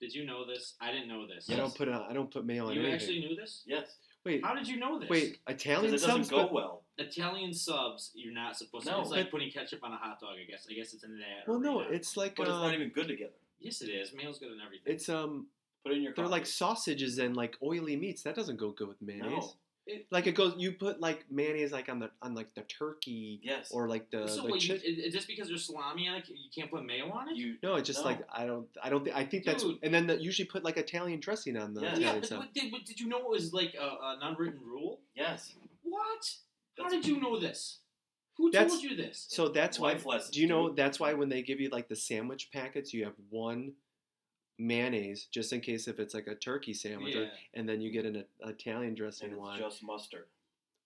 Did 0.00 0.14
you 0.14 0.26
know 0.26 0.44
this? 0.46 0.74
I 0.80 0.90
didn't 0.90 1.08
know 1.08 1.26
this. 1.26 1.48
I 1.48 1.56
don't 1.56 1.74
put 1.74 1.88
a, 1.88 2.06
I 2.10 2.12
don't 2.12 2.30
put 2.30 2.44
mayo 2.44 2.66
on 2.66 2.72
You 2.74 2.80
anything. 2.80 2.94
actually 2.94 3.20
knew 3.20 3.36
this? 3.36 3.62
Yes. 3.66 3.94
Wait, 4.24 4.44
How 4.44 4.54
did 4.54 4.66
you 4.68 4.78
know 4.78 4.98
this? 4.98 5.08
wait. 5.08 5.38
Because 5.46 5.60
Italian 5.62 5.94
it 5.94 6.00
doesn't 6.00 6.10
subs, 6.24 6.30
go 6.30 6.42
but 6.44 6.52
well. 6.52 6.82
Italian 6.98 7.52
subs, 7.54 8.10
you're 8.14 8.32
not 8.34 8.56
supposed 8.56 8.86
to. 8.86 8.92
No. 8.92 9.00
it's 9.00 9.10
like 9.10 9.30
putting 9.30 9.50
ketchup 9.50 9.80
on 9.82 9.92
a 9.92 9.96
hot 9.96 10.20
dog. 10.20 10.36
I 10.40 10.50
guess. 10.50 10.66
I 10.70 10.74
guess 10.74 10.92
it's 10.94 11.04
in 11.04 11.18
that. 11.18 11.48
well, 11.48 11.58
no, 11.58 11.80
arena. 11.80 11.92
it's 11.94 12.16
like 12.16 12.36
But 12.36 12.48
it's 12.48 12.52
uh, 12.56 12.62
not 12.62 12.74
even 12.74 12.90
good 12.90 13.08
together. 13.08 13.32
Yes, 13.60 13.80
it 13.82 13.88
is. 13.90 14.12
Mayo's 14.12 14.38
good 14.38 14.52
in 14.52 14.58
everything. 14.64 14.92
it's 14.92 15.08
um, 15.08 15.46
Put 15.84 15.92
it 15.92 15.96
in 15.96 16.02
your 16.02 16.12
they're 16.14 16.24
coffee. 16.24 16.32
like 16.32 16.46
sausages 16.46 17.18
and 17.18 17.36
like 17.36 17.56
oily 17.62 17.96
meats. 17.96 18.22
That 18.22 18.34
doesn't 18.36 18.56
go 18.58 18.70
good 18.70 18.88
with 18.88 19.00
mayonnaise. 19.02 19.30
No. 19.30 19.52
It- 19.86 20.06
Like 20.12 20.26
it 20.28 20.32
goes, 20.36 20.54
you 20.58 20.72
put 20.72 21.00
like 21.00 21.24
mayonnaise 21.30 21.72
like 21.72 21.88
on 21.88 21.98
the 21.98 22.10
on 22.22 22.34
like 22.34 22.54
the 22.54 22.62
turkey 22.62 23.40
Yes. 23.42 23.70
or 23.72 23.88
like 23.88 24.10
the, 24.10 24.28
so 24.28 24.42
the 24.42 24.52
wait, 24.52 24.62
you, 24.68 24.74
chi- 24.78 24.80
it- 24.84 24.98
it- 25.06 25.10
just 25.12 25.26
because 25.26 25.48
there's 25.48 25.64
salami 25.66 26.06
on 26.08 26.16
it, 26.18 26.28
you 26.28 26.50
can't 26.54 26.70
put 26.70 26.84
mayo 26.84 27.10
on 27.10 27.28
it? 27.30 27.36
you. 27.36 27.56
No, 27.64 27.74
it's 27.74 27.86
just 27.88 28.00
No. 28.00 28.06
like 28.06 28.20
I 28.32 28.46
don't 28.46 28.68
I 28.82 28.90
don't 28.90 29.02
think 29.04 29.16
I 29.16 29.24
think 29.24 29.44
that's 29.44 29.64
and 29.82 29.92
then 29.92 30.06
the, 30.06 30.22
usually 30.22 30.46
put 30.46 30.62
like 30.62 30.76
Italian 30.76 31.18
dressing 31.20 31.56
on 31.56 31.74
the 31.74 31.80
Yeah. 31.82 31.96
yeah, 31.98 32.14
but, 32.14 32.26
sub. 32.26 32.40
but 32.40 32.54
did, 32.54 32.70
but 32.70 32.84
did 32.84 33.00
you 33.00 33.08
know 33.08 33.18
it 33.18 33.28
was 33.28 33.52
like 33.52 33.74
a, 33.74 33.82
an 34.02 34.18
unwritten 34.22 34.60
rule? 34.64 35.00
Yes. 35.16 35.54
What? 35.82 36.30
How 36.78 36.84
That's- 36.84 37.02
did 37.02 37.06
you 37.10 37.20
know 37.20 37.38
this? 37.40 37.78
Who 38.38 38.50
That's- 38.50 38.70
told 38.70 38.82
you 38.84 38.96
this? 38.96 39.26
So 39.28 39.48
that's 39.48 39.78
why. 39.78 39.92
Life 39.92 40.06
lessons, 40.06 40.30
Do 40.34 40.40
you 40.40 40.46
know 40.46 40.68
dude. 40.68 40.76
that's 40.76 40.98
why 41.00 41.12
when 41.12 41.28
they 41.28 41.42
give 41.42 41.60
you 41.60 41.68
like 41.70 41.88
the 41.88 41.96
sandwich 41.96 42.50
packets, 42.52 42.94
you 42.94 43.04
have 43.04 43.14
one 43.30 43.72
mayonnaise 44.66 45.26
just 45.30 45.52
in 45.52 45.60
case 45.60 45.88
if 45.88 45.98
it's 45.98 46.14
like 46.14 46.26
a 46.26 46.34
turkey 46.34 46.72
sandwich, 46.74 47.16
or, 47.16 47.28
and 47.54 47.68
then 47.68 47.80
you 47.80 47.90
get 47.90 48.04
an 48.04 48.24
uh, 48.44 48.48
Italian 48.48 48.94
dressing 48.94 49.36
one 49.36 49.58
just 49.58 49.82
mustard. 49.82 50.26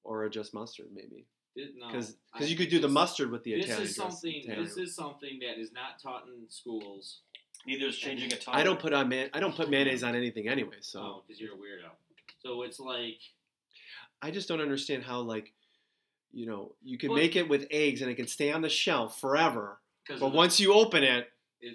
or 0.04 0.24
a 0.24 0.30
just 0.30 0.54
mustard 0.54 0.86
maybe 0.94 1.26
It- 1.54 1.74
no, 1.76 1.86
because 1.88 2.16
you 2.50 2.56
could 2.56 2.68
do 2.70 2.78
the 2.80 2.88
mustard 2.88 3.30
with 3.30 3.44
the 3.44 3.54
This 3.54 3.66
Italian 3.66 3.86
is 3.88 3.96
something. 3.96 4.34
Italian- 4.34 4.64
This 4.64 4.76
is 4.76 4.94
something 4.94 5.38
that 5.40 5.58
is 5.58 5.72
not 5.72 5.98
taught 6.02 6.26
in 6.28 6.48
schools. 6.48 7.20
Neither 7.66 7.86
is 7.86 7.98
changing 7.98 8.32
a 8.32 8.36
tire. 8.36 8.54
I 8.56 8.62
don't 8.62 8.78
put 8.78 8.92
on 8.92 9.08
man. 9.08 9.30
I 9.32 9.40
don't 9.40 9.54
put 9.56 9.68
mayonnaise 9.70 10.02
on 10.04 10.14
anything 10.14 10.48
anyway. 10.48 10.76
So 10.80 10.98
So, 11.00 11.22
because 11.26 11.40
you're 11.40 11.54
a 11.54 11.56
weirdo. 11.56 11.90
So 12.40 12.62
it's 12.62 12.78
like 12.78 13.18
I 14.22 14.30
just 14.30 14.48
don't 14.48 14.60
understand 14.60 15.02
how 15.04 15.20
like, 15.20 15.52
you 16.32 16.46
know, 16.46 16.74
you 16.82 16.96
can 16.98 17.10
Well- 17.10 17.18
make 17.18 17.36
it 17.36 17.48
with 17.48 17.66
eggs 17.70 18.02
and 18.02 18.10
it 18.10 18.14
can 18.14 18.26
stay 18.28 18.52
on 18.52 18.62
the 18.62 18.68
shelf 18.68 19.20
forever. 19.20 19.80
But 20.08 20.32
once 20.32 20.60
you 20.60 20.72
open 20.72 21.02
it, 21.02 21.32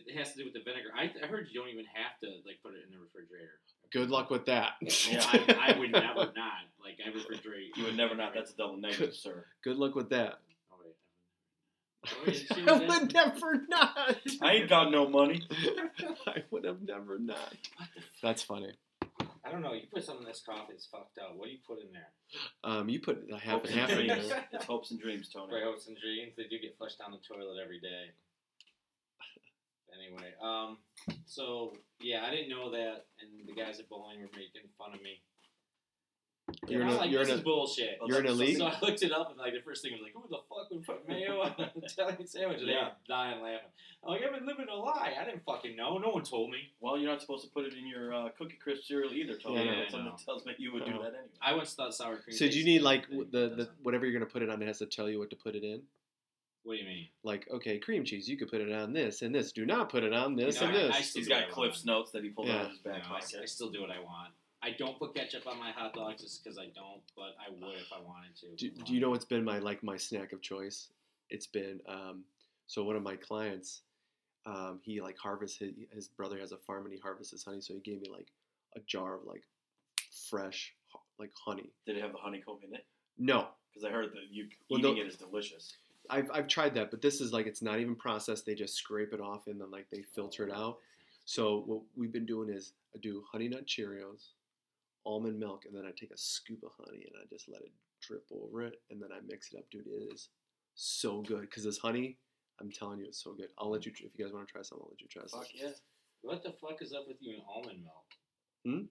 it 0.07 0.17
has 0.17 0.31
to 0.33 0.39
do 0.39 0.45
with 0.45 0.53
the 0.53 0.61
vinegar. 0.61 0.89
I, 0.95 1.11
I 1.23 1.27
heard 1.27 1.47
you 1.51 1.59
don't 1.59 1.69
even 1.69 1.85
have 1.93 2.19
to 2.21 2.27
like 2.45 2.59
put 2.63 2.73
it 2.73 2.83
in 2.85 2.91
the 2.95 2.99
refrigerator. 3.01 3.59
good 3.91 4.09
luck 4.09 4.29
with 4.29 4.45
that. 4.45 4.73
Yeah. 4.81 5.23
I, 5.33 5.73
I 5.75 5.79
would 5.79 5.91
never 5.91 6.31
not 6.35 6.63
like 6.83 6.97
I 7.05 7.09
refrigerate. 7.09 7.75
You 7.75 7.85
would 7.85 7.97
never 7.97 8.15
not. 8.15 8.33
That's 8.33 8.51
a 8.51 8.55
double 8.57 8.77
negative, 8.77 9.13
sir. 9.15 9.45
good 9.63 9.77
luck 9.77 9.95
with 9.95 10.09
that. 10.09 10.39
Oh, 10.71 10.75
wait, 10.83 10.95
oh, 12.07 12.17
wait, 12.25 12.35
she 12.55 12.67
I 12.67 12.73
would 12.73 13.01
in- 13.03 13.07
never 13.13 13.61
not. 13.69 14.17
I 14.41 14.51
ain't 14.53 14.69
got 14.69 14.91
no 14.91 15.07
money. 15.09 15.41
I 16.27 16.43
would 16.51 16.63
have 16.65 16.81
never 16.81 17.19
not. 17.19 17.37
What 17.77 17.87
the 17.95 18.01
f- 18.01 18.05
That's 18.21 18.41
funny. 18.43 18.71
I 19.43 19.49
don't 19.51 19.61
know. 19.63 19.73
You 19.73 19.81
put 19.91 20.05
something 20.05 20.23
in 20.23 20.29
this 20.29 20.41
coffee 20.45 20.73
it's 20.73 20.85
fucked 20.85 21.17
up. 21.17 21.35
What 21.35 21.45
do 21.47 21.51
you 21.51 21.57
put 21.67 21.79
in 21.81 21.91
there? 21.91 22.07
Um, 22.63 22.87
you 22.89 22.99
put 23.01 23.25
a 23.33 23.37
half 23.37 23.53
Hopes 23.65 23.69
and 23.71 23.79
and 23.79 23.89
half 23.89 23.99
in 23.99 24.07
dreams. 24.07 24.29
there. 24.29 24.45
It's 24.53 24.65
hopes 24.65 24.91
and 24.91 24.99
dreams, 25.01 25.29
Tony. 25.33 25.53
Right, 25.53 25.63
hopes 25.63 25.87
and 25.87 25.97
dreams. 25.97 26.33
They 26.37 26.43
do 26.43 26.59
get 26.61 26.77
flushed 26.77 26.99
down 26.99 27.11
the 27.11 27.17
toilet 27.17 27.57
every 27.61 27.79
day. 27.79 28.11
Anyway, 29.95 30.31
um, 30.41 30.77
so 31.25 31.73
yeah, 32.01 32.23
I 32.25 32.31
didn't 32.31 32.49
know 32.49 32.71
that, 32.71 33.05
and 33.21 33.47
the 33.47 33.53
guys 33.53 33.79
at 33.79 33.89
bowling 33.89 34.19
were 34.21 34.29
making 34.35 34.67
fun 34.77 34.93
of 34.93 35.01
me. 35.01 35.21
You're 36.67 36.81
And 36.81 36.89
in 36.91 36.95
I'm 36.95 36.95
a- 36.95 37.01
like, 37.03 37.11
you're 37.11 37.19
this 37.21 37.29
in 37.29 37.35
a- 37.35 37.37
is 37.37 37.43
bullshit. 37.43 37.99
You're 38.05 38.19
in 38.19 38.25
a 38.25 38.27
that's 38.29 38.39
league. 38.39 38.57
So 38.57 38.65
I 38.67 38.77
looked 38.81 39.03
it 39.03 39.11
up, 39.11 39.29
and 39.29 39.37
like 39.37 39.53
the 39.53 39.61
first 39.61 39.83
thing 39.83 39.93
was 39.93 40.01
like, 40.01 40.13
"Who 40.13 40.23
the 40.29 40.39
fuck 40.49 40.69
would 40.71 40.85
put 40.85 41.07
mayo 41.07 41.41
on 41.41 41.53
an 41.57 41.69
Italian 41.83 42.27
sandwich?" 42.27 42.59
And 42.59 42.67
they 42.67 42.73
Yeah. 42.73 42.85
were 42.89 42.91
dying 43.07 43.41
laughing. 43.41 43.69
I'm 44.03 44.09
like, 44.13 44.21
"I've 44.23 44.33
been 44.33 44.45
living 44.47 44.65
a 44.71 44.75
lie. 44.75 45.13
I 45.19 45.23
didn't 45.23 45.43
fucking 45.45 45.75
know. 45.75 45.97
No 45.97 46.09
one 46.09 46.23
told 46.23 46.49
me." 46.51 46.71
Well, 46.81 46.97
you're 46.97 47.09
not 47.09 47.21
supposed 47.21 47.43
to 47.45 47.49
put 47.51 47.65
it 47.65 47.73
in 47.73 47.87
your 47.87 48.13
uh, 48.13 48.29
Cookie 48.37 48.57
Crisp 48.61 48.83
cereal 48.83 49.13
either, 49.13 49.37
Tony. 49.37 49.63
Yeah, 49.65 49.71
I 49.71 49.75
That's 49.81 49.93
know. 49.93 49.99
something 49.99 50.25
tells 50.25 50.45
me 50.45 50.53
you 50.57 50.73
would 50.73 50.85
do 50.85 50.93
Oh. 50.97 51.03
that 51.03 51.13
anyway. 51.13 51.29
I 51.41 51.53
once 51.53 51.73
thought 51.73 51.93
sour 51.93 52.17
cream. 52.17 52.35
So 52.35 52.47
do 52.49 52.57
you 52.57 52.65
need 52.65 52.81
like 52.81 53.07
but 53.09 53.17
it 53.19 53.31
the, 53.31 53.49
the 53.55 53.69
whatever 53.83 54.05
you're 54.05 54.13
gonna 54.19 54.29
put 54.29 54.41
it 54.41 54.49
on? 54.49 54.61
It 54.61 54.67
has 54.67 54.79
to 54.79 54.87
tell 54.87 55.09
you 55.09 55.19
what 55.19 55.29
to 55.29 55.35
put 55.37 55.55
it 55.55 55.63
in. 55.63 55.83
What 56.63 56.75
do 56.75 56.79
you 56.79 56.85
mean? 56.87 57.07
Like 57.23 57.47
okay, 57.51 57.79
cream 57.79 58.03
cheese. 58.03 58.27
You 58.29 58.37
could 58.37 58.49
put 58.49 58.61
it 58.61 58.71
on 58.71 58.93
this 58.93 59.21
and 59.23 59.33
this. 59.33 59.51
Do 59.51 59.65
not 59.65 59.89
put 59.89 60.03
it 60.03 60.13
on 60.13 60.35
this 60.35 60.61
know, 60.61 60.67
and 60.67 60.77
I- 60.77 60.81
this. 60.81 60.95
I 60.95 61.01
still 61.01 61.19
He's 61.21 61.27
do 61.27 61.33
what 61.33 61.39
got 61.41 61.49
I 61.49 61.51
Cliff's 61.51 61.85
want. 61.85 61.85
notes 61.99 62.11
that 62.11 62.23
he 62.23 62.29
pulled 62.29 62.47
Yeah. 62.47 62.57
out 62.59 62.65
of 62.65 62.71
his 62.71 62.85
No, 62.85 62.91
back 62.91 63.03
I, 63.03 63.05
I 63.15 63.19
pocket. 63.19 63.49
still 63.49 63.69
do 63.71 63.81
what 63.81 63.89
I 63.91 63.99
want. 63.99 64.33
I 64.63 64.71
don't 64.71 64.97
put 64.99 65.15
ketchup 65.15 65.47
on 65.47 65.57
my 65.57 65.71
hot 65.71 65.93
dogs 65.95 66.21
just 66.21 66.43
because 66.43 66.59
I 66.59 66.65
don't, 66.67 67.01
but 67.15 67.35
I 67.43 67.49
would 67.49 67.75
if 67.79 67.91
I 67.91 67.99
wanted 67.99 68.35
to. 68.41 68.55
do, 68.55 68.69
do 68.85 68.93
you 68.93 68.99
know 68.99 69.09
what's 69.09 69.25
been 69.25 69.43
my 69.43 69.57
like 69.57 69.81
my 69.83 69.97
snack 69.97 70.33
of 70.33 70.41
choice? 70.41 70.89
It's 71.31 71.47
been 71.47 71.81
um, 71.87 72.23
so 72.67 72.83
one 72.83 72.95
of 72.95 73.01
my 73.01 73.15
clients, 73.15 73.81
um, 74.45 74.79
he 74.83 75.01
like 75.01 75.17
harvests 75.17 75.57
his, 75.57 75.71
his 75.91 76.07
brother 76.09 76.37
has 76.39 76.51
a 76.51 76.57
farm 76.57 76.85
and 76.85 76.93
he 76.93 76.99
harvests 76.99 77.31
his 77.31 77.43
honey, 77.43 77.61
so 77.61 77.73
he 77.73 77.79
gave 77.79 78.01
me 78.01 78.09
like 78.11 78.27
a 78.75 78.79
jar 78.81 79.15
of 79.15 79.23
like 79.25 79.41
fresh 80.29 80.73
ho- 80.89 81.01
like 81.17 81.31
honey. 81.33 81.71
Did 81.87 81.97
it 81.97 82.01
have 82.03 82.11
the 82.11 82.19
honeycomb 82.19 82.59
in 82.67 82.75
it? 82.75 82.85
No, 83.17 83.47
Because 83.73 83.83
I 83.83 83.91
heard 83.91 84.11
that 84.13 84.29
you 84.31 84.47
Well, 84.69 84.79
eating 84.79 84.95
no- 84.95 85.01
it 85.01 85.07
is 85.07 85.15
delicious. 85.17 85.75
I've 86.11 86.29
I've 86.33 86.47
tried 86.47 86.75
that, 86.75 86.91
but 86.91 87.01
this 87.01 87.21
is 87.21 87.31
like 87.31 87.47
it's 87.47 87.61
not 87.61 87.79
even 87.79 87.95
processed. 87.95 88.45
They 88.45 88.53
just 88.53 88.75
scrape 88.75 89.13
it 89.13 89.21
off 89.21 89.47
and 89.47 89.59
then 89.59 89.71
like 89.71 89.87
they 89.89 90.01
filter 90.01 90.45
it 90.45 90.51
oh. 90.53 90.61
out. 90.61 90.77
So 91.25 91.63
what 91.65 91.81
we've 91.95 92.11
been 92.11 92.25
doing 92.25 92.49
is 92.49 92.73
I 92.95 92.99
do 92.99 93.23
honey 93.31 93.47
nut 93.47 93.65
Cheerios, 93.65 94.29
almond 95.05 95.39
milk, 95.39 95.63
and 95.65 95.75
then 95.75 95.85
I 95.85 95.91
take 95.97 96.11
a 96.11 96.17
scoop 96.17 96.63
of 96.63 96.71
honey 96.77 97.05
and 97.05 97.15
I 97.21 97.25
just 97.29 97.47
let 97.47 97.61
it 97.61 97.71
drip 98.01 98.25
over 98.31 98.63
it, 98.63 98.81
and 98.89 99.01
then 99.01 99.09
I 99.11 99.19
mix 99.27 99.53
it 99.53 99.57
up, 99.57 99.65
dude. 99.71 99.87
It 99.87 100.13
is 100.13 100.29
so 100.75 101.21
good 101.21 101.41
because 101.41 101.63
this 101.63 101.77
honey, 101.77 102.17
I'm 102.59 102.71
telling 102.71 102.99
you, 102.99 103.05
it's 103.05 103.23
so 103.23 103.33
good. 103.33 103.47
I'll 103.57 103.71
let 103.71 103.85
you 103.85 103.93
if 103.95 104.11
you 104.17 104.25
guys 104.25 104.33
want 104.33 104.47
to 104.47 104.51
try 104.51 104.61
some. 104.61 104.79
I'll 104.81 104.89
let 104.89 105.01
you 105.01 105.07
try 105.07 105.23
some. 105.27 105.39
Fuck 105.39 105.49
yeah. 105.53 105.69
What 106.21 106.43
the 106.43 106.51
fuck 106.51 106.81
is 106.81 106.93
up 106.93 107.07
with 107.07 107.17
you 107.19 107.35
and 107.35 107.43
almond 107.49 107.83
milk? 107.83 108.05
Hmm? 108.65 108.85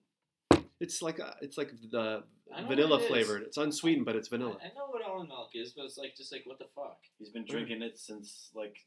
It's 0.80 1.02
like 1.02 1.18
a, 1.18 1.36
it's 1.42 1.58
like 1.58 1.72
the 1.90 2.24
vanilla 2.66 2.90
what 2.90 3.00
it 3.00 3.02
is. 3.02 3.08
flavored. 3.08 3.42
It's 3.42 3.58
unsweetened, 3.58 4.06
but 4.06 4.16
it's 4.16 4.28
vanilla. 4.28 4.56
I, 4.62 4.66
I 4.66 4.68
know 4.68 4.86
what 4.88 5.02
almond 5.02 5.28
milk 5.28 5.50
is, 5.54 5.72
but 5.72 5.84
it's 5.84 5.98
like 5.98 6.16
just 6.16 6.32
like 6.32 6.42
what 6.46 6.58
the 6.58 6.66
fuck? 6.74 6.98
He's 7.18 7.28
been 7.28 7.44
mm. 7.44 7.48
drinking 7.48 7.82
it 7.82 7.98
since 7.98 8.50
like 8.54 8.78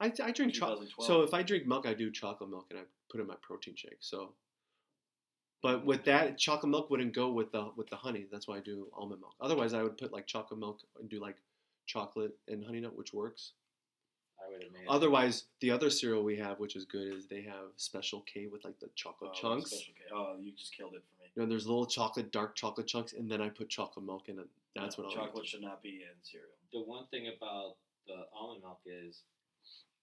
I, 0.00 0.06
I 0.06 0.30
drink 0.30 0.52
chocolate. 0.52 0.90
2012. 0.90 1.06
So 1.06 1.22
if 1.22 1.32
I 1.32 1.42
drink 1.42 1.66
milk, 1.66 1.86
I 1.86 1.94
do 1.94 2.10
chocolate 2.10 2.50
milk 2.50 2.66
and 2.70 2.78
I 2.78 2.82
put 3.10 3.20
in 3.20 3.26
my 3.26 3.36
protein 3.42 3.74
shake. 3.76 3.98
So, 4.00 4.34
but 5.62 5.86
with 5.86 6.04
that, 6.04 6.36
chocolate 6.38 6.70
milk 6.70 6.90
wouldn't 6.90 7.14
go 7.14 7.32
with 7.32 7.50
the 7.52 7.70
with 7.76 7.88
the 7.88 7.96
honey. 7.96 8.26
That's 8.30 8.46
why 8.46 8.58
I 8.58 8.60
do 8.60 8.88
almond 8.94 9.20
milk. 9.20 9.34
Otherwise, 9.40 9.72
I 9.72 9.82
would 9.82 9.96
put 9.96 10.12
like 10.12 10.26
chocolate 10.26 10.60
milk 10.60 10.80
and 11.00 11.08
do 11.08 11.20
like 11.20 11.36
chocolate 11.86 12.32
and 12.48 12.64
honey 12.64 12.80
nut, 12.80 12.96
which 12.96 13.14
works. 13.14 13.52
I 14.56 14.64
would 14.64 14.76
have 14.76 14.88
Otherwise, 14.88 15.44
the 15.60 15.70
other 15.70 15.90
cereal 15.90 16.22
we 16.22 16.36
have, 16.36 16.58
which 16.58 16.76
is 16.76 16.84
good, 16.84 17.12
is 17.12 17.26
they 17.26 17.42
have 17.42 17.74
Special 17.76 18.22
K 18.22 18.46
with 18.46 18.64
like 18.64 18.78
the 18.80 18.88
chocolate 18.94 19.32
oh, 19.34 19.40
chunks. 19.40 19.70
Special 19.70 19.94
K. 19.94 20.04
Oh, 20.14 20.36
you 20.40 20.52
just 20.52 20.74
killed 20.74 20.94
it 20.94 21.04
for 21.04 21.22
me. 21.22 21.28
You 21.34 21.42
know, 21.42 21.48
there's 21.48 21.66
little 21.66 21.86
chocolate, 21.86 22.32
dark 22.32 22.54
chocolate 22.54 22.86
chunks, 22.86 23.12
and 23.12 23.30
then 23.30 23.40
I 23.40 23.48
put 23.48 23.68
chocolate 23.68 24.04
milk 24.04 24.28
in 24.28 24.38
it. 24.38 24.48
That's 24.74 24.96
No, 24.96 25.04
what 25.04 25.10
I'll 25.12 25.26
chocolate 25.26 25.46
should 25.46 25.62
not 25.62 25.82
be 25.82 26.04
in 26.04 26.16
cereal. 26.22 26.56
the 26.72 26.80
one 26.80 27.06
thing 27.10 27.28
about 27.28 27.76
the 28.06 28.24
almond 28.32 28.62
milk 28.62 28.80
is, 28.86 29.22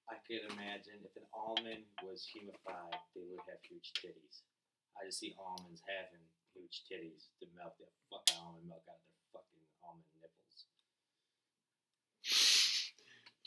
I 0.09 0.15
could 0.27 0.45
imagine 0.53 1.01
if 1.01 1.15
an 1.15 1.25
almond 1.33 1.85
was 2.03 2.27
humified, 2.27 2.99
they 3.15 3.23
would 3.29 3.41
have 3.47 3.61
huge 3.65 3.93
titties. 3.97 4.43
I 4.99 5.05
just 5.07 5.19
see 5.19 5.33
almonds 5.39 5.81
having 5.89 6.21
huge 6.53 6.85
titties 6.85 7.33
to 7.41 7.49
milk 7.57 7.73
that 7.81 7.89
fucking 8.11 8.37
almond 8.37 8.67
milk 8.69 8.83
out 8.85 9.01
of 9.01 9.09
their 9.09 9.41
fucking 9.41 9.65
almond 9.81 10.05
nipples. 10.21 10.69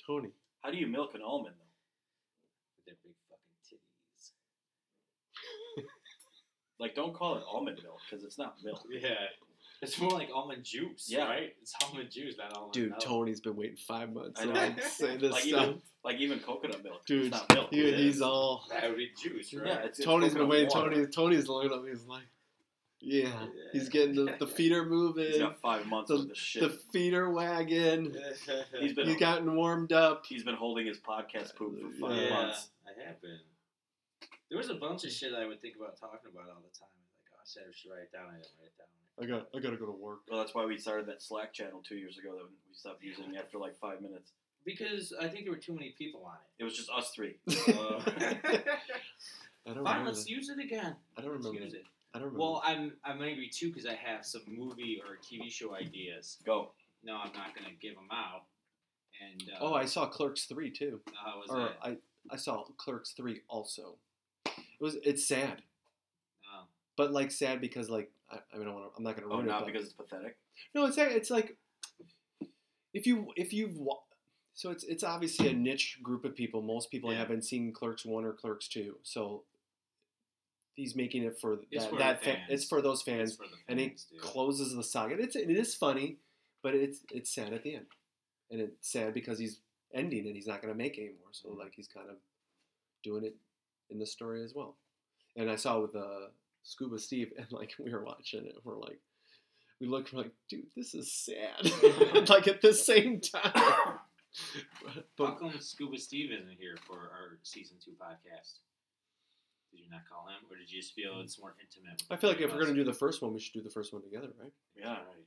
Tony. 0.06 0.32
How 0.66 0.72
do 0.72 0.78
you 0.78 0.88
milk 0.88 1.14
an 1.14 1.22
almond 1.22 1.54
though? 1.56 1.64
With 2.76 2.86
their 2.86 2.96
big 3.04 3.14
fucking 3.30 3.62
titties. 3.62 4.32
Like, 6.80 6.94
don't 6.96 7.14
call 7.14 7.36
it 7.36 7.44
almond 7.50 7.78
milk 7.84 8.00
because 8.10 8.24
it's 8.24 8.36
not 8.36 8.56
milk. 8.64 8.82
Yeah. 8.90 9.10
It's 9.80 9.98
more 10.00 10.10
like 10.10 10.28
almond 10.34 10.64
juice, 10.64 11.06
Yeah. 11.08 11.24
right? 11.24 11.54
It's 11.62 11.72
almond 11.84 12.10
juice, 12.10 12.34
not 12.36 12.52
almond 12.54 12.72
Dude, 12.72 12.90
milk. 12.90 13.00
Tony's 13.00 13.40
been 13.40 13.54
waiting 13.56 13.76
five 13.76 14.12
months 14.12 14.40
I 14.40 14.44
to 14.46 14.52
know. 14.52 14.60
like, 14.60 14.82
say 14.82 15.16
this 15.16 15.30
Like 15.32 15.44
stuff. 15.44 15.62
even, 15.68 15.82
like 16.04 16.16
even 16.18 16.40
coconut 16.40 16.82
milk. 16.82 17.06
Dude, 17.06 17.26
it's 17.26 17.30
not 17.30 17.54
milk. 17.54 17.70
Dude, 17.70 17.94
he's 17.94 18.20
all. 18.20 18.64
That 18.70 18.88
would 18.88 18.98
be 18.98 19.10
juice, 19.22 19.54
right? 19.54 19.66
Yeah, 19.68 19.74
it's, 19.84 20.00
it's 20.00 20.04
Tony's 20.04 20.34
been 20.34 20.48
waiting. 20.48 20.68
water. 20.74 20.90
Tony, 20.90 21.06
Tony's 21.06 21.46
looking 21.48 21.70
up. 21.72 21.84
He's 21.88 22.04
like, 22.06 22.24
yeah, 23.00 23.46
he's 23.72 23.88
getting 23.88 24.14
the, 24.14 24.34
the 24.38 24.46
feeder 24.46 24.82
He's 24.84 24.90
moving, 24.90 25.38
got 25.38 25.60
five 25.60 25.86
months 25.86 26.10
of 26.10 26.28
the, 26.28 26.34
shit. 26.34 26.62
the 26.62 26.70
feeder 26.70 27.30
wagon. 27.30 28.16
He's 28.80 28.94
been 28.94 29.06
He's 29.08 29.16
gotten 29.16 29.54
warmed 29.54 29.92
up. 29.92 30.24
he's 30.26 30.42
been 30.44 30.54
holding 30.54 30.86
his 30.86 30.98
podcast 30.98 31.54
poop 31.56 31.78
for 31.80 32.08
five 32.08 32.16
Yeah. 32.16 32.30
months. 32.30 32.68
I 32.86 33.06
have 33.06 33.20
been. 33.20 33.38
There 34.48 34.58
was 34.58 34.70
a 34.70 34.74
bunch 34.74 35.04
of 35.04 35.10
shit 35.10 35.34
I 35.34 35.46
would 35.46 35.60
think 35.60 35.76
about 35.76 35.98
talking 35.98 36.30
about 36.32 36.48
all 36.48 36.62
the 36.62 36.78
time. 36.78 36.88
Like, 37.22 37.32
oh, 37.34 37.38
I 37.40 37.44
said 37.44 37.64
I 37.68 37.72
should 37.74 37.90
write 37.90 38.02
it 38.02 38.12
down. 38.12 38.26
I 38.30 38.34
didn't 38.38 38.46
write 38.58 38.70
it 38.72 38.78
down. 38.78 38.86
I 39.18 39.24
got, 39.26 39.48
I 39.56 39.60
gotta 39.60 39.76
go 39.76 39.86
to 39.86 39.92
work. 39.92 40.20
Well, 40.30 40.38
that's 40.38 40.54
why 40.54 40.64
we 40.66 40.76
started 40.78 41.06
that 41.06 41.22
Slack 41.22 41.52
channel 41.52 41.82
two 41.86 41.96
years 41.96 42.18
ago 42.18 42.32
that 42.36 42.44
we 42.44 42.74
stopped 42.74 43.02
using 43.02 43.36
after 43.36 43.58
like 43.58 43.76
five 43.78 44.00
minutes. 44.02 44.32
Because 44.64 45.12
I 45.20 45.28
think 45.28 45.44
there 45.44 45.52
were 45.52 45.58
too 45.58 45.72
many 45.74 45.94
people 45.96 46.24
on 46.26 46.34
It 46.58 46.62
It 46.62 46.64
was 46.64 46.76
just 46.76 46.90
us 46.90 47.10
three. 47.10 47.36
Uh, 47.48 48.00
I 49.68 49.74
don't 49.74 49.84
Fine, 49.84 50.04
let's 50.06 50.24
that. 50.24 50.30
use 50.30 50.48
it 50.48 50.58
again. 50.58 50.96
I 51.16 51.22
don't 51.22 51.32
Let's 51.32 51.46
remember. 51.46 51.64
use 51.64 51.74
it. 51.74 51.84
I 52.16 52.18
don't 52.20 52.28
remember. 52.32 52.42
Well, 52.42 52.62
I'm 52.64 52.92
I'm 53.04 53.20
angry 53.22 53.48
too 53.48 53.68
because 53.68 53.86
I 53.86 53.94
have 53.94 54.24
some 54.24 54.42
movie 54.48 55.02
or 55.06 55.16
TV 55.18 55.50
show 55.50 55.74
ideas. 55.74 56.38
Go. 56.46 56.70
No, 57.04 57.14
I'm 57.16 57.32
not 57.34 57.54
gonna 57.54 57.74
give 57.80 57.94
them 57.94 58.08
out. 58.10 58.44
And 59.22 59.50
uh, 59.50 59.58
oh, 59.60 59.74
I 59.74 59.84
saw 59.84 60.06
Clerks 60.06 60.44
three 60.46 60.70
too. 60.70 61.00
how 61.14 61.38
was 61.40 61.50
Or 61.50 61.58
that? 61.60 61.76
I, 61.82 61.96
I 62.30 62.36
saw 62.36 62.64
Clerks 62.78 63.12
three 63.12 63.42
also. 63.48 63.96
It 64.46 64.52
was. 64.80 64.96
It's 65.04 65.26
sad, 65.28 65.62
Oh. 66.52 66.64
but 66.96 67.12
like 67.12 67.30
sad 67.30 67.60
because 67.60 67.90
like 67.90 68.10
I, 68.30 68.36
I 68.52 68.56
mean 68.58 68.62
I 68.62 68.64
don't 68.64 68.74
wanna, 68.74 68.86
I'm 68.96 69.04
not 69.04 69.14
gonna 69.16 69.28
Oh, 69.28 69.36
ruin 69.36 69.46
it. 69.46 69.50
not 69.50 69.66
because 69.66 69.84
it's 69.84 69.92
pathetic. 69.92 70.36
No, 70.74 70.86
it's 70.86 70.96
it's 70.98 71.30
like 71.30 71.56
if 72.94 73.06
you 73.06 73.28
if 73.36 73.52
you've 73.52 73.76
so 74.54 74.70
it's 74.70 74.84
it's 74.84 75.04
obviously 75.04 75.48
a 75.48 75.52
niche 75.52 75.98
group 76.02 76.24
of 76.24 76.34
people. 76.34 76.62
Most 76.62 76.90
people 76.90 77.12
Yeah. 77.12 77.18
haven't 77.18 77.42
seen 77.44 77.72
Clerks 77.72 78.04
one 78.06 78.24
or 78.24 78.32
Clerks 78.32 78.68
two, 78.68 78.96
so 79.02 79.42
he's 80.76 80.94
making 80.94 81.24
it 81.24 81.38
for 81.40 81.58
It's 81.70 81.84
that, 81.84 81.90
for 81.90 81.98
that 81.98 82.22
fa- 82.24 82.38
it's 82.48 82.64
for 82.66 82.80
those 82.80 82.98
It's 83.00 83.02
fans, 83.02 83.36
for 83.36 83.42
the 83.44 83.56
and 83.68 83.80
it 83.80 84.00
dude. 84.12 84.20
closes 84.22 84.74
the 84.74 84.84
saga. 84.84 85.14
And 85.14 85.24
it's 85.24 85.34
it 85.36 85.50
is 85.50 85.74
funny, 85.74 86.18
but 86.62 86.74
it's 86.74 87.00
it's 87.10 87.34
sad 87.34 87.52
at 87.52 87.62
the 87.64 87.74
end, 87.74 87.86
and 88.50 88.60
it's 88.60 88.90
sad 88.92 89.12
because 89.14 89.38
he's 89.38 89.60
ending 89.94 90.26
and 90.26 90.34
he's 90.36 90.46
not 90.46 90.62
going 90.62 90.72
to 90.72 90.78
make 90.78 90.96
anymore. 90.98 91.32
So 91.32 91.48
Mm-hmm. 91.48 91.58
like 91.60 91.72
he's 91.74 91.88
kind 91.88 92.08
of 92.08 92.16
doing 93.02 93.24
it 93.24 93.36
in 93.90 93.98
the 93.98 94.06
story 94.06 94.42
as 94.44 94.54
well. 94.54 94.76
And 95.36 95.50
I 95.50 95.56
saw 95.56 95.80
with 95.80 95.94
uh, 95.96 96.28
Scuba 96.62 96.98
Steve, 96.98 97.32
and 97.36 97.46
like 97.50 97.72
we 97.78 97.92
were 97.92 98.04
watching 98.04 98.44
it, 98.46 98.56
we're 98.64 98.78
like, 98.78 99.00
we 99.80 99.86
looked 99.86 100.12
we're 100.12 100.22
like, 100.22 100.32
dude, 100.48 100.66
this 100.76 100.94
is 100.94 101.12
sad. 101.12 101.70
like 102.28 102.48
at 102.48 102.62
the 102.62 102.72
same 102.74 103.20
time. 103.20 103.52
How 103.54 104.00
but 105.16 105.38
come 105.38 105.52
Scuba 105.60 105.98
Steve 105.98 106.30
isn't 106.32 106.58
here 106.58 106.76
for 106.86 106.96
our 106.98 107.38
season 107.42 107.76
two 107.82 107.92
podcast? 107.92 108.58
Did 109.76 109.84
you 109.84 109.90
not 109.90 110.08
call 110.08 110.26
him, 110.26 110.40
or 110.50 110.56
did 110.56 110.70
you 110.70 110.80
just 110.80 110.94
feel 110.94 111.20
it's 111.20 111.38
more 111.38 111.54
intimate? 111.60 112.02
I 112.10 112.16
feel 112.16 112.30
like 112.30 112.40
if 112.40 112.52
we're 112.52 112.60
gonna 112.62 112.74
do 112.74 112.84
the 112.84 112.92
first 112.94 113.20
one, 113.22 113.32
we 113.34 113.40
should 113.40 113.52
do 113.52 113.62
the 113.62 113.70
first 113.70 113.92
one 113.92 114.02
together, 114.02 114.28
right? 114.40 114.52
Yeah. 114.74 114.92
right. 114.94 115.26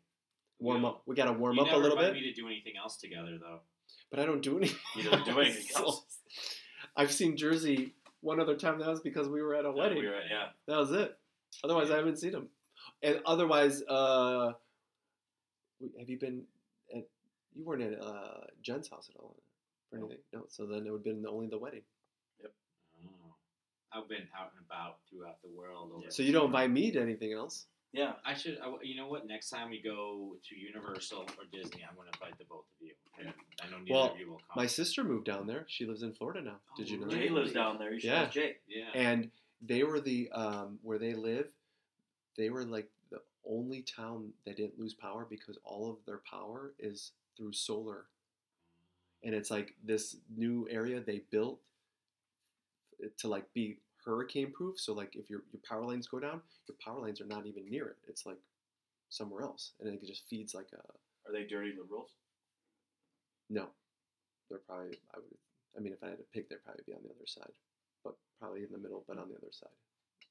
Warm 0.59 0.81
Yeah. 0.81 0.89
up. 0.89 1.03
We 1.05 1.15
gotta 1.15 1.33
warm 1.33 1.55
you 1.57 1.61
up 1.63 1.71
a 1.71 1.77
little 1.77 1.97
bit. 1.97 2.13
me 2.13 2.21
to 2.21 2.33
do 2.33 2.47
anything 2.47 2.73
else 2.77 2.97
together, 2.97 3.37
though. 3.39 3.59
But 4.09 4.19
I 4.19 4.25
don't 4.25 4.41
do 4.41 4.57
anything. 4.57 4.77
He 4.95 5.03
doesn't 5.03 5.25
do 5.25 5.39
anything 5.39 5.67
else. 5.75 6.03
I've 6.95 7.11
seen 7.11 7.37
Jersey 7.37 7.93
one 8.21 8.39
other 8.39 8.55
time. 8.55 8.79
That 8.79 8.87
was 8.89 9.01
because 9.01 9.29
we 9.29 9.41
were 9.41 9.55
at 9.55 9.65
a 9.65 9.71
wedding. 9.71 9.99
We 9.99 10.07
were, 10.07 10.19
yeah. 10.29 10.47
That 10.67 10.77
was 10.77 10.91
it. 10.91 11.15
Otherwise, 11.63 11.91
I 11.91 11.97
haven't 11.97 12.17
seen 12.17 12.33
him. 12.33 12.49
And 13.03 13.21
otherwise, 13.25 13.83
uh, 13.87 14.53
have 15.99 16.09
you 16.09 16.17
been 16.19 16.43
at? 16.95 17.07
You 17.55 17.65
weren't 17.65 17.81
at 17.83 18.01
uh, 18.01 18.41
Jen's 18.61 18.89
house 18.89 19.09
at 19.13 19.19
all 19.19 19.35
for 19.89 19.97
anything. 19.97 20.17
No. 20.33 20.43
So 20.49 20.65
then 20.65 20.85
it 20.85 20.91
would 20.91 20.97
have 20.99 21.03
been 21.03 21.25
only 21.27 21.47
the 21.47 21.57
wedding. 21.57 21.81
Oh. 23.93 24.01
I've 24.01 24.09
been 24.09 24.27
out 24.39 24.51
and 24.55 24.65
about 24.65 24.97
throughout 25.09 25.41
the 25.41 25.49
world. 25.49 25.91
Over 25.93 26.03
Yeah. 26.03 26.09
So 26.09 26.23
you 26.23 26.31
don't 26.31 26.47
invite 26.47 26.69
me 26.71 26.91
to 26.91 27.01
anything 27.01 27.33
else. 27.33 27.65
Yeah. 27.91 28.13
I 28.25 28.33
should. 28.35 28.59
I, 28.63 28.71
you 28.83 28.95
know 28.95 29.07
what? 29.07 29.27
Next 29.27 29.49
time 29.49 29.69
we 29.71 29.81
go 29.81 30.35
to 30.47 30.55
Universal 30.59 31.21
or 31.21 31.45
Disney, 31.51 31.83
I'm 31.89 31.95
going 31.95 32.07
to 32.11 32.17
invite 32.19 32.37
the 32.37 32.45
both 32.45 32.65
of 32.79 32.85
you. 32.85 32.91
And 33.19 33.33
I 33.61 33.69
know 33.69 33.79
neither 33.79 33.93
Well, 33.93 34.11
of 34.13 34.19
you 34.19 34.29
will 34.29 34.37
come. 34.37 34.55
My 34.55 34.67
sister 34.67 35.03
moved 35.03 35.25
down 35.25 35.47
there. 35.47 35.65
She 35.67 35.85
lives 35.85 36.03
in 36.03 36.13
Florida 36.13 36.41
now. 36.41 36.57
Did 36.77 36.87
Oh, 36.87 36.91
you 36.91 36.99
know? 36.99 37.05
really? 37.07 37.17
that? 37.19 37.23
Jay 37.27 37.29
lives 37.33 37.53
down 37.53 37.77
there. 37.79 37.91
You 37.93 37.99
should 37.99 38.07
Yeah. 38.11 38.21
ask 38.21 38.33
Jay. 38.33 38.57
yeah. 38.67 38.89
And 38.93 39.31
they 39.61 39.83
were 39.83 39.99
the 39.99 40.29
um, 40.31 40.79
where 40.83 40.97
they 40.99 41.13
live. 41.15 41.51
They 42.37 42.49
were 42.49 42.63
like 42.63 42.89
the 43.09 43.21
only 43.45 43.81
town 43.81 44.31
that 44.45 44.55
didn't 44.55 44.79
lose 44.79 44.93
power 44.93 45.25
because 45.29 45.57
all 45.63 45.89
of 45.89 45.97
their 46.05 46.19
power 46.19 46.73
is 46.79 47.11
through 47.35 47.53
solar. 47.53 48.05
And 49.23 49.35
it's 49.35 49.51
like 49.51 49.73
this 49.83 50.15
new 50.37 50.65
area 50.69 51.01
they 51.01 51.23
built 51.31 51.59
to 53.17 53.27
like 53.27 53.45
be 53.53 53.77
hurricane 54.05 54.51
proof. 54.51 54.79
So 54.79 54.93
like 54.93 55.15
if 55.15 55.29
your 55.29 55.43
your 55.51 55.61
power 55.67 55.85
lines 55.85 56.07
go 56.07 56.19
down, 56.19 56.41
your 56.67 56.77
power 56.83 56.99
lines 56.99 57.21
are 57.21 57.25
not 57.25 57.45
even 57.45 57.69
near 57.69 57.87
it. 57.87 57.97
It's 58.07 58.25
like 58.25 58.39
somewhere 59.09 59.43
else, 59.43 59.73
and 59.79 59.89
it 59.89 60.05
just 60.05 60.23
feeds 60.29 60.53
like 60.53 60.67
a 60.73 61.29
Are 61.29 61.33
they 61.33 61.45
dirty 61.45 61.73
liberals? 61.79 62.11
no. 63.49 63.67
They're 64.49 64.59
probably 64.67 64.97
I 65.13 65.19
would. 65.19 65.37
I 65.77 65.79
mean, 65.79 65.93
if 65.93 66.03
I 66.03 66.09
had 66.09 66.17
to 66.17 66.23
pick, 66.33 66.49
they'd 66.49 66.63
probably 66.65 66.83
be 66.87 66.93
on 66.93 67.01
the 67.03 67.09
other 67.09 67.27
side, 67.27 67.51
but 68.03 68.15
probably 68.39 68.63
in 68.63 68.71
the 68.71 68.79
middle, 68.79 69.03
but 69.07 69.19
on 69.19 69.29
the 69.29 69.35
other 69.35 69.51
side 69.51 69.69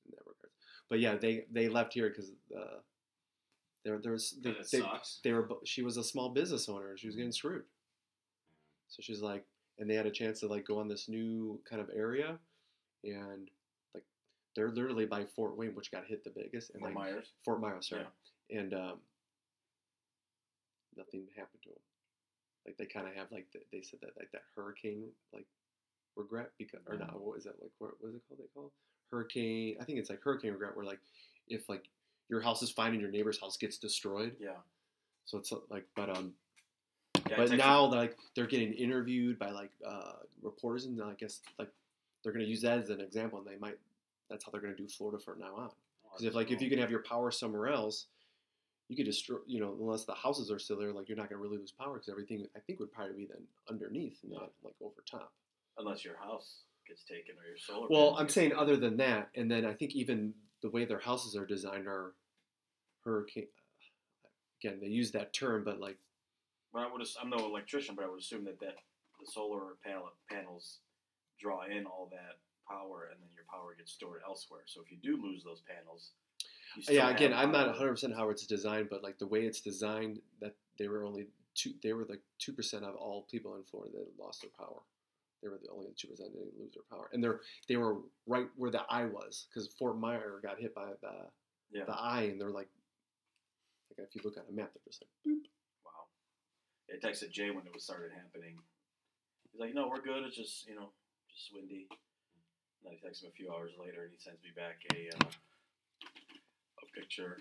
in 0.04 0.10
that 0.10 0.26
regard. 0.26 0.50
But 0.90 0.98
yeah, 1.00 1.14
they 1.14 1.44
they 1.52 1.68
left 1.68 1.94
here 1.94 2.08
because 2.08 2.32
uh, 2.56 2.80
there 3.84 3.98
there's 3.98 4.34
they, 4.42 4.56
they, 4.72 4.82
they 5.22 5.32
were 5.32 5.48
she 5.64 5.82
was 5.82 5.96
a 5.96 6.04
small 6.04 6.30
business 6.30 6.68
owner. 6.68 6.96
She 6.96 7.06
was 7.06 7.16
getting 7.16 7.32
screwed. 7.32 7.62
So 8.88 9.02
she's 9.02 9.20
like, 9.20 9.44
and 9.78 9.88
they 9.88 9.94
had 9.94 10.06
a 10.06 10.10
chance 10.10 10.40
to 10.40 10.48
like 10.48 10.66
go 10.66 10.80
on 10.80 10.88
this 10.88 11.08
new 11.08 11.60
kind 11.68 11.80
of 11.80 11.90
area, 11.94 12.38
and 13.04 13.48
like 13.94 14.04
they're 14.56 14.70
literally 14.70 15.06
by 15.06 15.24
Fort 15.24 15.56
Wayne, 15.56 15.74
which 15.74 15.90
got 15.90 16.04
hit 16.06 16.24
the 16.24 16.30
biggest, 16.30 16.70
and 16.70 16.80
Fort 16.80 16.94
like 16.94 17.02
Myers. 17.04 17.26
Fort 17.44 17.60
Myers, 17.60 17.88
sorry, 17.88 18.06
and 18.50 18.74
um, 18.74 18.98
nothing 20.96 21.22
happened 21.36 21.62
to 21.62 21.68
them. 21.70 21.78
Like 22.66 22.76
they 22.76 22.86
kind 22.86 23.06
of 23.08 23.14
have 23.14 23.30
like 23.30 23.46
the, 23.52 23.60
they 23.72 23.82
said 23.82 24.00
that 24.02 24.10
like 24.18 24.30
that 24.32 24.42
hurricane 24.54 25.04
like 25.32 25.46
regret 26.16 26.50
because 26.58 26.80
or 26.88 26.96
not 26.98 27.18
what 27.20 27.38
is 27.38 27.44
that 27.44 27.54
like 27.62 27.70
what 27.78 27.92
was 28.02 28.14
it 28.14 28.20
called 28.28 28.40
they 28.40 28.48
call 28.52 28.72
hurricane 29.10 29.76
I 29.80 29.84
think 29.84 29.98
it's 29.98 30.10
like 30.10 30.20
hurricane 30.22 30.50
regret 30.52 30.76
where 30.76 30.84
like 30.84 30.98
if 31.48 31.68
like 31.68 31.84
your 32.28 32.40
house 32.42 32.60
is 32.62 32.70
fine 32.70 32.92
and 32.92 33.00
your 33.00 33.10
neighbor's 33.10 33.40
house 33.40 33.56
gets 33.56 33.78
destroyed 33.78 34.34
Yeah. 34.40 34.50
so 35.24 35.38
it's 35.38 35.52
uh, 35.52 35.58
like 35.70 35.84
but 35.96 36.14
um 36.14 36.34
yeah 37.30 37.36
but 37.36 37.52
now 37.52 37.84
like 37.86 38.16
they're 38.34 38.46
getting 38.46 38.72
interviewed 38.74 39.38
by 39.38 39.50
like 39.50 39.70
uh, 39.86 40.12
reporters 40.42 40.84
and 40.84 41.00
I 41.00 41.14
guess 41.14 41.40
like 41.58 41.70
they're 42.22 42.32
gonna 42.32 42.44
use 42.44 42.62
that 42.62 42.78
as 42.78 42.90
an 42.90 43.00
example 43.00 43.38
and 43.38 43.46
they 43.46 43.58
might 43.58 43.78
that's 44.28 44.44
how 44.44 44.50
they're 44.50 44.60
gonna 44.60 44.74
do 44.74 44.88
Florida 44.88 45.18
from 45.22 45.38
now 45.38 45.54
on 45.56 45.70
oh, 45.70 46.08
because 46.10 46.26
if 46.26 46.34
like 46.34 46.50
if 46.50 46.60
you 46.60 46.68
can 46.68 46.78
have 46.78 46.90
your 46.90 47.02
power 47.02 47.30
somewhere 47.30 47.68
else, 47.68 48.06
you 48.88 48.96
could 48.96 49.06
destroy. 49.06 49.38
You 49.46 49.60
know, 49.60 49.76
unless 49.80 50.04
the 50.04 50.14
houses 50.14 50.50
are 50.50 50.58
still 50.58 50.78
there, 50.78 50.92
like 50.92 51.08
you're 51.08 51.16
not 51.16 51.28
gonna 51.28 51.40
really 51.40 51.58
lose 51.58 51.72
power 51.72 51.94
because 51.94 52.08
everything 52.08 52.46
I 52.56 52.60
think 52.60 52.80
would 52.80 52.92
probably 52.92 53.16
be 53.16 53.26
then 53.26 53.42
underneath, 53.68 54.18
not 54.24 54.50
like 54.64 54.74
over 54.82 55.02
top. 55.10 55.32
unless 55.78 56.04
your 56.04 56.16
house 56.16 56.62
gets 56.86 57.04
taken 57.04 57.34
or 57.36 57.46
your 57.46 57.58
solar. 57.58 57.86
Well, 57.90 58.16
I'm 58.18 58.28
saying 58.28 58.50
taken. 58.50 58.62
other 58.62 58.76
than 58.76 58.96
that, 58.96 59.28
and 59.34 59.50
then 59.50 59.64
I 59.64 59.74
think 59.74 59.94
even 59.94 60.34
the 60.62 60.70
way 60.70 60.84
their 60.84 60.98
houses 60.98 61.36
are 61.36 61.46
designed 61.46 61.86
are 61.86 62.14
hurricane. 63.04 63.46
Again, 64.62 64.78
they 64.80 64.88
use 64.88 65.12
that 65.12 65.32
term, 65.32 65.64
but 65.64 65.80
like 65.80 65.98
But 66.72 66.80
I 66.80 66.92
would. 66.92 67.06
I'm 67.22 67.30
no 67.30 67.44
electrician, 67.46 67.94
but 67.94 68.04
I 68.04 68.08
would 68.08 68.20
assume 68.20 68.44
that 68.44 68.58
that 68.60 68.76
the 69.20 69.26
solar 69.30 69.76
panel 69.84 70.10
panels 70.30 70.78
draw 71.38 71.64
in 71.64 71.86
all 71.86 72.08
that 72.12 72.38
power, 72.68 73.08
and 73.12 73.20
then 73.22 73.28
your 73.34 73.44
power 73.50 73.74
gets 73.76 73.92
stored 73.92 74.20
elsewhere. 74.26 74.62
So 74.66 74.80
if 74.84 74.90
you 74.90 74.98
do 75.02 75.20
lose 75.22 75.42
those 75.44 75.62
panels, 75.66 76.10
yeah. 76.88 77.08
Again, 77.08 77.32
I'm 77.32 77.50
not 77.50 77.66
100 77.68 77.90
percent 77.90 78.14
how 78.14 78.28
it's 78.30 78.46
designed, 78.46 78.88
but 78.90 79.02
like 79.02 79.18
the 79.18 79.26
way 79.26 79.40
it's 79.46 79.60
designed, 79.60 80.20
that 80.40 80.54
they 80.78 80.86
were 80.88 81.04
only 81.04 81.28
two. 81.54 81.72
They 81.82 81.92
were 81.92 82.04
like 82.08 82.20
two 82.38 82.52
percent 82.52 82.84
of 82.84 82.94
all 82.94 83.26
people 83.30 83.56
in 83.56 83.64
Florida 83.64 83.96
that 83.98 84.22
lost 84.22 84.42
their 84.42 84.50
power. 84.58 84.82
They 85.42 85.48
were 85.48 85.58
the 85.62 85.70
only 85.70 85.92
two 85.96 86.08
percent 86.08 86.32
that 86.32 86.38
didn't 86.38 86.58
lose 86.60 86.74
their 86.74 86.84
power, 86.90 87.08
and 87.12 87.24
they're 87.24 87.40
they 87.68 87.76
were 87.76 87.96
right 88.26 88.46
where 88.56 88.70
the 88.70 88.82
eye 88.90 89.06
was 89.06 89.46
because 89.48 89.68
Fort 89.78 89.98
Myer 89.98 90.40
got 90.42 90.60
hit 90.60 90.74
by 90.74 90.90
the 91.00 91.30
Yeah. 91.72 91.84
the 91.86 91.94
eye, 91.96 92.22
and 92.30 92.40
they're 92.40 92.50
like, 92.50 92.68
like 93.96 94.06
if 94.06 94.14
you 94.14 94.20
look 94.24 94.36
on 94.36 94.44
a 94.48 94.52
map, 94.52 94.70
they're 94.74 94.82
just 94.86 95.02
like 95.02 95.10
boop. 95.26 95.44
Wow. 95.84 96.06
It 96.88 97.02
texted 97.02 97.30
Jay 97.30 97.50
when 97.50 97.66
it 97.66 97.72
was 97.72 97.84
started 97.84 98.10
happening. 98.12 98.58
He's 99.52 99.60
like, 99.60 99.74
"No, 99.74 99.88
we're 99.88 100.02
good. 100.02 100.24
It's 100.24 100.36
just 100.36 100.66
you 100.68 100.74
know, 100.74 100.90
just 101.38 101.54
windy." 101.54 101.86
And 101.90 102.82
then 102.84 102.92
I 102.92 103.06
text 103.06 103.22
him 103.22 103.30
a 103.30 103.36
few 103.36 103.50
hours 103.52 103.72
later, 103.78 104.02
and 104.02 104.12
he 104.12 104.18
sends 104.18 104.42
me 104.42 104.50
back 104.54 104.82
a 104.94 105.08
uh, 105.16 105.30
a 106.82 106.86
picture 106.98 107.38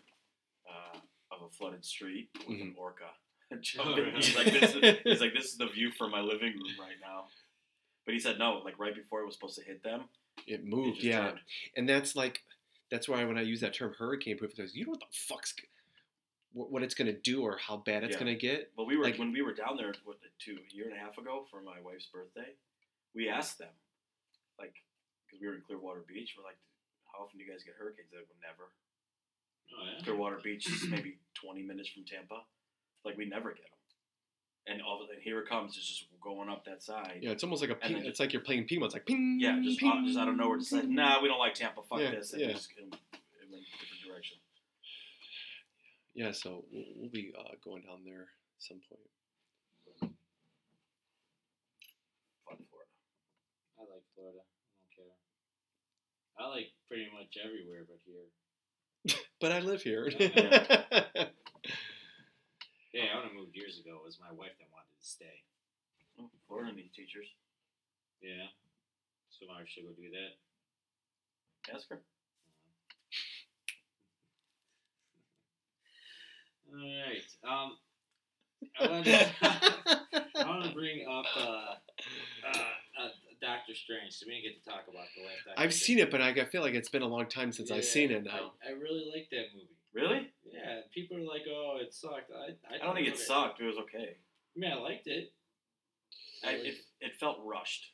uh, 0.70 0.98
of 1.32 1.42
a 1.44 1.50
flooded 1.50 1.84
street 1.86 2.30
with 2.48 2.62
an 2.62 2.76
orca 2.78 3.10
jumping. 3.62 4.14
He's 4.16 4.36
like, 4.36 4.46
"This 4.54 4.76
is," 4.76 4.96
he's 5.04 5.22
like, 5.22 5.34
"This 5.34 5.46
is 5.46 5.58
the 5.58 5.68
view 5.68 5.92
from 5.92 6.12
my 6.12 6.22
living 6.22 6.54
room 6.54 6.76
right 6.80 6.98
now." 7.02 7.26
But 8.06 8.14
he 8.14 8.20
said 8.20 8.40
no, 8.40 8.62
like 8.64 8.80
right 8.80 8.96
before 8.96 9.22
it 9.22 9.26
was 9.26 9.36
supposed 9.36 9.58
to 9.60 9.64
hit 9.66 9.84
them, 9.84 10.04
It 10.48 10.54
it 10.62 10.66
moved, 10.66 10.96
just 10.96 11.06
yeah, 11.08 11.28
turned. 11.28 11.40
and 11.76 11.90
that's 11.90 12.16
like 12.16 12.42
that's 12.90 13.08
why 13.10 13.24
when 13.26 13.38
I 13.38 13.42
use 13.42 13.60
that 13.62 13.74
term 13.74 13.94
hurricane 13.98 14.38
proof, 14.38 14.56
because 14.56 14.76
you 14.76 14.86
know 14.86 14.92
what 14.92 15.02
the 15.02 15.06
fuck's 15.12 15.54
what, 16.54 16.72
what 16.72 16.84
it's 16.84 16.96
gonna 16.96 17.12
do 17.14 17.42
or 17.42 17.58
how 17.58 17.78
bad 17.78 18.04
it's 18.04 18.14
Yeah. 18.14 18.20
gonna 18.20 18.36
get. 18.36 18.72
But 18.78 18.86
we 18.86 18.96
were 18.98 19.04
Like- 19.04 19.20
when 19.20 19.32
we 19.34 19.42
were 19.42 19.54
down 19.54 19.76
there 19.78 19.94
what 20.06 20.18
two 20.40 20.58
a 20.58 20.74
year 20.74 20.86
and 20.86 20.94
a 20.96 21.00
half 21.00 21.18
ago 21.18 21.46
for 21.52 21.62
my 21.62 21.80
wife's 21.82 22.06
birthday. 22.08 22.54
We 23.14 23.28
asked 23.30 23.58
them, 23.58 23.74
like, 24.60 24.76
because 25.26 25.40
we 25.42 25.48
were 25.48 25.56
in 25.56 25.62
Clearwater 25.62 26.04
Beach. 26.08 26.36
We're 26.38 26.44
like, 26.46 26.60
how 27.14 27.24
often 27.24 27.40
do 27.40 27.46
you 27.46 27.50
guys 27.50 27.64
get 27.64 27.76
hurricanes? 27.78 28.10
They 28.12 28.18
would 28.18 28.42
never. 28.42 28.74
Oh, 29.72 29.84
yeah? 29.86 30.04
Clearwater 30.04 30.40
Beach 30.44 30.68
is 30.68 30.88
maybe 30.90 31.18
twenty 31.34 31.64
minutes 31.64 31.90
from 31.90 32.06
Tampa. 32.06 32.46
Like 33.04 33.18
we 33.18 33.26
never 33.26 33.50
get 33.52 33.64
them. 33.64 33.72
And 34.68 34.82
all 34.82 35.02
of, 35.02 35.10
and 35.10 35.22
here 35.22 35.40
it 35.40 35.48
comes. 35.48 35.78
It's 35.78 35.88
just 35.88 36.06
going 36.22 36.50
up 36.50 36.66
that 36.66 36.84
side. 36.84 37.20
Yeah, 37.22 37.32
it's 37.32 37.44
almost 37.44 37.62
like 37.62 37.72
a 37.72 37.76
ping, 37.76 37.94
then 37.94 38.06
it's 38.06 38.20
like 38.20 38.34
you're 38.34 38.42
playing 38.42 38.66
ping. 38.66 38.84
It's 38.84 38.94
like 38.94 39.06
ping. 39.06 39.40
Yeah, 39.40 39.60
just 39.64 39.80
ping, 39.80 39.90
out, 39.90 40.06
just 40.06 40.18
out 40.20 40.28
of 40.28 40.36
nowhere, 40.36 40.58
just 40.58 40.74
like, 40.74 40.88
nah, 40.88 41.22
we 41.22 41.30
don't 41.30 41.40
like 41.40 41.54
Tampa. 41.54 41.82
Fuck 41.88 42.00
Yeah, 42.00 42.12
this, 42.12 42.34
and 42.34 42.42
yeah. 42.42 42.50
it 42.50 42.56
just 42.56 42.72
it 42.76 42.84
it 42.84 43.48
went 43.50 43.64
a 43.64 43.80
different 43.80 44.04
direction. 44.06 44.38
Yeah, 46.16 46.32
so 46.34 46.66
we'll, 46.72 46.84
we'll 46.98 47.10
be 47.10 47.32
uh, 47.38 47.56
going 47.64 47.84
down 47.84 48.04
there 48.04 48.24
at 48.24 48.60
some 48.60 48.82
point. 48.90 50.12
Fun 52.44 52.58
Florida. 52.70 52.92
I 53.80 53.84
like 53.84 54.04
Florida. 54.16 54.42
I 54.42 54.46
don't 54.82 54.94
care. 54.96 55.16
I 56.40 56.48
like 56.50 56.70
pretty 56.88 57.08
much 57.14 57.38
everywhere 57.44 57.86
but 57.88 58.00
here. 58.06 58.28
But 59.40 59.52
I 59.52 59.60
live 59.60 59.82
here. 59.84 60.10
Yeah, 60.10 60.30
I 63.14 63.16
would 63.16 63.26
have 63.26 63.34
moved 63.38 63.56
years 63.56 63.80
ago. 63.80 63.98
It 64.02 64.06
was 64.06 64.20
my 64.20 64.34
wife 64.34 64.58
that 64.58 64.68
wanted 64.74 64.98
to 65.00 65.06
stay. 65.06 65.44
Oh, 66.20 66.30
Florida 66.48 66.74
needs 66.76 66.96
teachers. 66.96 67.28
Yeah. 68.22 68.50
So 69.30 69.46
I 69.54 69.64
should 69.68 69.84
go 69.86 69.92
do 69.94 70.10
that. 70.10 70.34
Ask 71.76 71.90
her. 71.90 72.00
All 76.74 76.82
right. 76.82 77.24
Um, 77.44 77.78
I 78.80 78.88
want 78.92 79.06
to, 79.06 79.28
I 80.36 80.48
want 80.48 80.64
to 80.66 80.72
bring 80.74 81.06
up 81.08 81.26
uh, 81.38 81.76
uh, 82.50 82.77
Doctor 83.48 83.74
Strange, 83.74 84.12
so 84.12 84.26
we 84.28 84.36
didn't 84.36 84.44
get 84.44 84.64
to 84.64 84.70
talk 84.70 84.84
about 84.92 85.08
the 85.16 85.24
last. 85.24 85.48
Doctor 85.48 85.62
I've 85.62 85.74
seen 85.74 86.00
it, 86.00 86.12
but 86.12 86.22
I 86.22 86.30
I 86.36 86.44
feel 86.44 86.62
like 86.62 86.76
it's 86.76 86.90
been 86.90 87.02
a 87.02 87.08
long 87.08 87.28
time 87.28 87.54
since 87.54 87.72
I've 87.72 87.86
seen 87.86 88.12
it 88.12 88.26
now. 88.26 88.52
I, 88.60 88.70
I 88.70 88.72
really 88.76 89.08
like 89.08 89.30
that 89.32 89.56
movie. 89.56 89.80
Really? 89.94 90.28
Yeah, 90.44 90.84
people 90.94 91.16
are 91.16 91.24
like, 91.24 91.48
"Oh, 91.48 91.80
it 91.80 91.94
sucked." 91.94 92.30
I, 92.36 92.52
I, 92.68 92.76
I 92.76 92.86
don't 92.86 92.96
think 92.96 93.08
it 93.08 93.16
loved 93.16 93.24
sucked. 93.24 93.62
It 93.62 93.66
was 93.66 93.78
okay. 93.88 94.20
I 94.20 94.60
mean, 94.60 94.72
I 94.72 94.76
liked 94.76 95.08
it. 95.08 95.32
I, 96.44 96.52
liked 96.52 96.66
it 96.66 96.76
it 97.00 97.16
felt 97.20 97.40
rushed. 97.46 97.94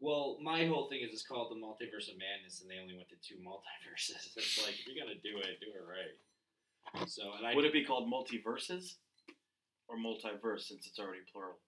Well, 0.00 0.38
my 0.42 0.66
whole 0.66 0.88
thing 0.90 1.00
is 1.06 1.12
it's 1.12 1.22
called 1.22 1.54
the 1.54 1.60
Multiverse 1.62 2.10
of 2.10 2.18
Madness, 2.18 2.60
and 2.60 2.68
they 2.68 2.82
only 2.82 2.96
went 2.96 3.08
to 3.10 3.20
two 3.22 3.38
multiverses. 3.46 4.34
It's 4.36 4.58
like 4.66 4.74
if 4.74 4.86
you're 4.86 4.98
gonna 4.98 5.20
do 5.22 5.38
it, 5.38 5.62
do 5.62 5.70
it 5.70 5.86
right. 5.86 7.08
So 7.08 7.22
and 7.38 7.46
I 7.46 7.54
Would 7.54 7.64
it 7.64 7.72
be 7.72 7.84
called 7.84 8.10
multiverses 8.10 8.98
or 9.86 9.96
multiverse 9.96 10.66
since 10.66 10.86
it's 10.86 10.98
already 10.98 11.22
plural? 11.32 11.58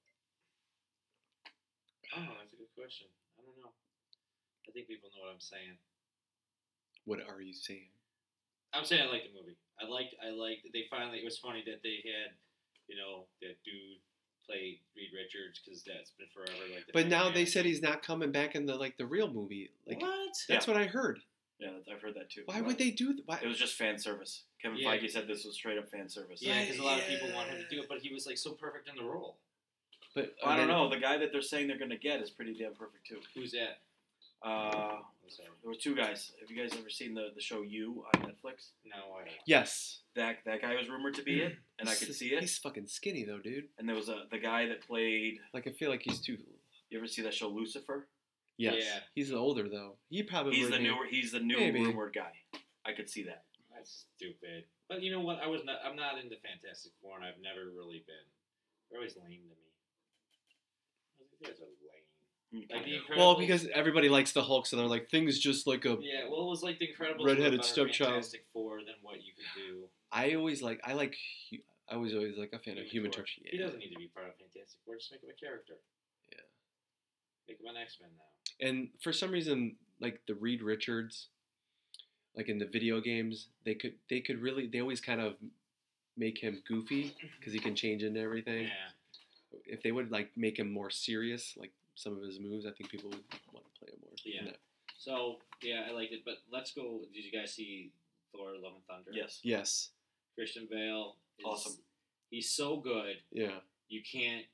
Oh, 2.17 2.21
that's 2.39 2.53
a 2.53 2.54
good 2.54 2.54
question. 2.77 3.07
I 3.39 3.43
don't 3.43 3.57
know. 3.63 3.73
I 4.69 4.71
think 4.73 4.87
people 4.89 5.11
know 5.15 5.23
what 5.27 5.33
I'm 5.33 5.41
saying. 5.43 5.79
What 7.05 7.21
are 7.23 7.41
you 7.41 7.53
saying? 7.55 7.91
I'm 8.73 8.85
saying 8.85 9.03
I 9.07 9.11
like 9.13 9.25
the 9.31 9.35
movie. 9.39 9.57
I 9.81 9.87
liked. 9.87 10.15
I 10.25 10.31
liked. 10.31 10.67
They 10.73 10.85
finally. 10.91 11.19
It 11.19 11.25
was 11.25 11.39
funny 11.39 11.63
that 11.67 11.83
they 11.83 12.03
had, 12.03 12.35
you 12.89 12.97
know, 12.97 13.27
that 13.43 13.57
dude 13.65 14.01
play 14.47 14.81
Reed 14.97 15.11
Richards 15.15 15.61
because 15.65 15.83
that's 15.85 16.11
been 16.19 16.27
forever. 16.35 16.53
Like. 16.73 16.87
The 16.87 16.93
But 16.93 17.07
now 17.09 17.25
Batman. 17.31 17.35
they 17.35 17.45
said 17.47 17.65
he's 17.65 17.83
not 17.83 18.03
coming 18.03 18.33
back 18.33 18.55
in 18.55 18.67
the 18.67 18.75
like 18.75 18.97
the 18.97 19.07
real 19.07 19.31
movie. 19.31 19.71
Like 19.87 20.01
what? 20.01 20.35
that's 20.49 20.67
what 20.67 20.77
I 20.77 20.85
heard. 20.87 21.21
Yeah, 21.61 21.69
I've 21.93 22.03
heard 22.03 22.15
that 22.17 22.31
too. 22.31 22.43
Why 22.47 22.61
would 22.61 22.79
they 22.79 22.91
do 22.91 23.15
that? 23.15 23.23
Why? 23.27 23.39
It 23.43 23.47
was 23.47 23.59
just 23.59 23.75
fan 23.77 23.97
service. 23.99 24.43
Kevin 24.61 24.79
Yeah. 24.79 24.91
Feige 24.97 25.09
said 25.11 25.29
this 25.29 25.45
was 25.45 25.55
straight 25.55 25.79
up 25.79 25.89
fan 25.89 26.09
service. 26.09 26.41
Yeah, 26.43 26.61
because 26.65 26.79
a 26.79 26.83
lot 26.83 26.99
of 26.99 27.07
people 27.07 27.29
Yeah. 27.29 27.35
want 27.37 27.49
him 27.51 27.63
to 27.63 27.69
do 27.69 27.81
it, 27.83 27.89
but 27.89 27.99
he 28.01 28.13
was 28.13 28.27
like 28.27 28.39
so 28.39 28.53
perfect 28.53 28.89
in 28.89 28.97
the 28.97 29.05
role. 29.05 29.37
But 30.15 30.35
Well, 30.43 30.53
I 30.53 30.57
don't 30.57 30.69
know. 30.69 30.89
The 30.89 30.99
guy 30.99 31.17
that 31.19 31.31
they're 31.33 31.43
saying 31.43 31.69
they're 31.69 31.79
gonna 31.79 31.97
get 31.97 32.21
is 32.21 32.31
pretty 32.31 32.55
damn 32.55 32.75
perfect 32.75 33.07
too. 33.07 33.21
Who's 33.35 33.53
that? 33.53 33.79
Uh, 34.43 34.97
there 35.39 35.71
were 35.71 35.75
two 35.75 35.95
guys. 35.97 36.33
Have 36.41 36.51
you 36.51 36.57
guys 36.63 36.77
ever 36.79 36.91
seen 36.91 37.15
the, 37.15 37.29
the 37.35 37.41
show 37.41 37.63
You 37.63 38.05
on 38.15 38.23
Netflix? 38.23 38.73
No, 38.85 39.15
I. 39.19 39.29
Yes. 39.47 40.01
That 40.17 40.39
that 40.45 40.61
guy 40.61 40.75
was 40.77 40.89
rumored 40.89 41.15
to 41.15 41.23
be 41.23 41.41
it, 41.41 41.57
and 41.79 41.89
I 41.89 41.95
could 41.95 42.15
see 42.15 42.29
it. 42.29 42.41
He's 42.41 42.59
fucking 42.59 42.87
skinny 42.87 43.25
though, 43.25 43.39
dude. 43.39 43.65
And 43.79 43.89
there 43.89 43.97
was 43.97 44.09
a 44.09 44.25
the 44.31 44.39
guy 44.39 44.67
that 44.67 44.87
played. 44.87 45.39
Like 45.53 45.67
I 45.67 45.71
feel 45.71 45.91
like 45.91 46.03
he's 46.03 46.21
too. 46.21 46.37
You 46.91 46.99
ever 46.99 47.07
see 47.09 47.23
that 47.23 47.35
show 47.35 47.49
Lucifer? 47.49 48.07
Yes. 48.59 48.75
Yeah. 48.79 49.01
He's 49.15 49.33
older 49.33 49.69
though. 49.69 49.97
He 50.11 50.23
probably. 50.23 50.57
He's 50.57 50.71
the 50.71 50.77
be- 50.77 50.85
newer. 50.85 51.07
He's 51.11 51.33
the 51.33 51.41
new 51.41 51.59
Maybe. 51.59 51.81
rumored 51.85 52.15
guy. 52.15 52.33
I 52.87 52.93
could 52.93 53.09
see 53.09 53.25
that. 53.25 53.45
That's 53.75 54.05
stupid. 54.15 54.65
But 54.89 55.03
you 55.03 55.11
know 55.11 55.21
what? 55.21 55.41
I 55.43 55.47
was 55.49 55.63
not. 55.65 55.79
I'm 55.85 55.97
not 55.97 56.19
into 56.23 56.37
Fantastic 56.37 56.93
Four, 57.03 57.17
and 57.17 57.25
I've 57.25 57.41
never 57.43 57.71
really 57.75 58.05
been. 58.07 58.27
They're 58.91 59.01
always 59.01 59.17
lame 59.17 59.41
to 59.41 59.57
me. 59.57 59.64
I 61.47 61.51
was 61.51 61.61
like, 61.61 61.69
You 62.51 62.67
guys 62.67 62.71
are 62.71 62.77
lame. 62.77 62.81
Like 62.81 62.85
the 62.85 62.93
Incredibles. 63.15 63.19
Well, 63.19 63.39
because 63.39 63.67
everybody 63.75 64.09
likes 64.09 64.33
the 64.33 64.43
Hulk, 64.43 64.67
so 64.67 64.77
they're 64.77 64.87
like 64.87 65.11
things 65.11 65.39
just 65.39 65.67
like 65.67 65.85
a. 65.85 65.97
Yeah, 66.01 66.29
well, 66.31 66.47
it 66.47 66.51
was 66.51 66.63
like 66.63 66.79
the 66.79 66.89
Incredibles. 66.89 67.25
Redheaded 67.27 67.61
were 67.61 67.65
stepchild. 67.65 68.13
Fantastic 68.15 68.45
Four 68.53 68.79
than 68.79 68.95
what 69.03 69.17
you 69.17 69.33
could 69.37 69.61
do. 69.61 69.85
I 70.13 70.35
always 70.35 70.63
like. 70.63 70.81
I 70.85 70.93
like. 70.95 71.17
hu- 71.51 71.59
I 71.91 71.97
was 71.97 72.15
always 72.15 72.39
like 72.39 72.51
a 72.55 72.59
fan 72.59 72.79
of 72.79 72.87
Human 72.87 73.11
Torch. 73.11 73.39
He 73.43 73.59
Yeah. 73.59 73.65
doesn't 73.67 73.79
need 73.79 73.91
to 73.91 73.99
be 73.99 74.07
part 74.09 74.27
of 74.29 74.35
Fantastic 74.37 74.81
Four. 74.87 74.97
Just 74.97 75.13
make 75.13 75.23
him 75.23 75.29
a 75.31 75.35
character. 75.39 75.75
Yeah. 76.33 76.39
Make 77.49 77.61
him 77.61 77.67
an 77.67 77.77
X 77.77 77.99
Men 78.01 78.11
now. 78.17 78.67
And 78.67 78.89
for 79.03 79.13
some 79.13 79.31
reason, 79.31 79.77
like 80.01 80.23
the 80.27 80.35
Reed 80.35 80.63
Richards, 80.63 81.29
like 82.37 82.49
in 82.49 82.59
the 82.59 82.65
video 82.67 83.01
games, 83.01 83.49
they 83.65 83.75
could 83.75 83.95
they 84.09 84.21
could 84.21 84.41
really 84.41 84.67
they 84.67 84.81
always 84.81 85.01
kind 85.01 85.21
of 85.21 85.35
make 86.17 86.39
him 86.39 86.63
goofy 86.67 87.15
because 87.39 87.53
he 87.53 87.59
can 87.59 87.75
change 87.75 88.03
into 88.03 88.21
everything. 88.21 88.63
Yeah. 88.65 88.71
If 89.67 89.83
they 89.83 89.93
would 89.93 90.11
like 90.11 90.31
make 90.37 90.59
him 90.59 90.71
more 90.73 90.91
serious, 90.91 91.55
like 91.57 91.73
some 91.95 92.17
of 92.17 92.23
his 92.23 92.39
moves, 92.41 92.67
I 92.67 92.71
think 92.71 92.91
people 92.91 93.11
would 93.11 93.23
want 93.53 93.65
to 93.73 93.81
play 93.81 93.93
him 93.93 93.99
more. 94.03 94.13
Yeah. 94.25 94.45
No. 94.45 94.53
So 94.99 95.37
yeah, 95.63 95.87
I 95.89 95.93
liked 95.93 96.13
it. 96.13 96.23
But 96.25 96.37
let's 96.53 96.73
go. 96.73 97.01
Did 97.13 97.25
you 97.25 97.33
guys 97.33 97.53
see 97.53 97.93
Thor: 98.33 98.53
Love 98.63 98.75
and 98.75 98.85
Thunder? 98.87 99.11
Yes. 99.13 99.41
Yes. 99.43 99.91
Christian 100.35 100.67
Bale. 100.71 101.17
Is, 101.39 101.45
Awesome. 101.45 101.77
He's 102.31 102.51
so 102.51 102.77
good. 102.79 103.17
Yeah. 103.33 103.59
You 103.89 104.01
can't. 104.11 104.45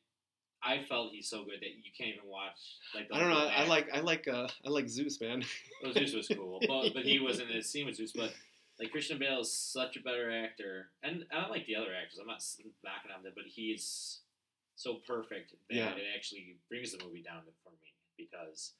I 0.63 0.83
felt 0.89 1.13
he's 1.13 1.29
so 1.29 1.45
good 1.45 1.61
that 1.61 1.71
you 1.71 1.91
can't 1.97 2.11
even 2.17 2.29
watch. 2.29 2.59
Like 2.95 3.09
the 3.09 3.15
I 3.17 3.21
don't 3.21 3.31
know. 3.31 3.45
the 3.47 3.59
I 3.59 3.67
like 3.67 3.89
I 3.95 4.01
like 4.01 4.29
uh 4.29 4.47
I 4.67 4.69
like 4.69 4.89
Zeus, 4.89 5.19
man. 5.21 5.43
Well, 5.83 5.93
Zeus 5.95 6.13
was 6.15 6.29
cool, 6.29 6.61
but 6.69 6.93
but 6.93 7.05
he 7.05 7.19
was 7.19 7.41
in 7.41 7.49
the 7.49 7.63
scene 7.63 7.87
with 7.87 7.97
Zeus. 7.97 8.13
But 8.13 8.35
like 8.79 8.91
Christian 8.91 9.19
Bale 9.19 9.41
is 9.41 9.51
such 9.53 9.97
a 9.97 10.01
better 10.01 10.31
actor, 10.31 10.89
and 11.03 11.25
I 11.33 11.41
don't 11.41 11.51
like 11.51 11.67
the 11.67 11.77
other 11.77 11.95
actors. 11.95 12.19
I'm 12.21 12.27
not 12.27 12.37
s- 12.37 12.61
knocking 12.85 13.11
on 13.17 13.23
them, 13.23 13.33
but 13.35 13.45
he 13.47 13.71
is 13.71 14.19
so 14.81 14.95
perfect 15.07 15.53
that 15.68 15.74
Yeah. 15.76 15.95
it 15.95 16.05
actually 16.16 16.57
brings 16.68 16.93
the 16.93 17.05
movie 17.05 17.22
down 17.22 17.43
for 17.62 17.70
me 17.70 17.93
because 18.16 18.72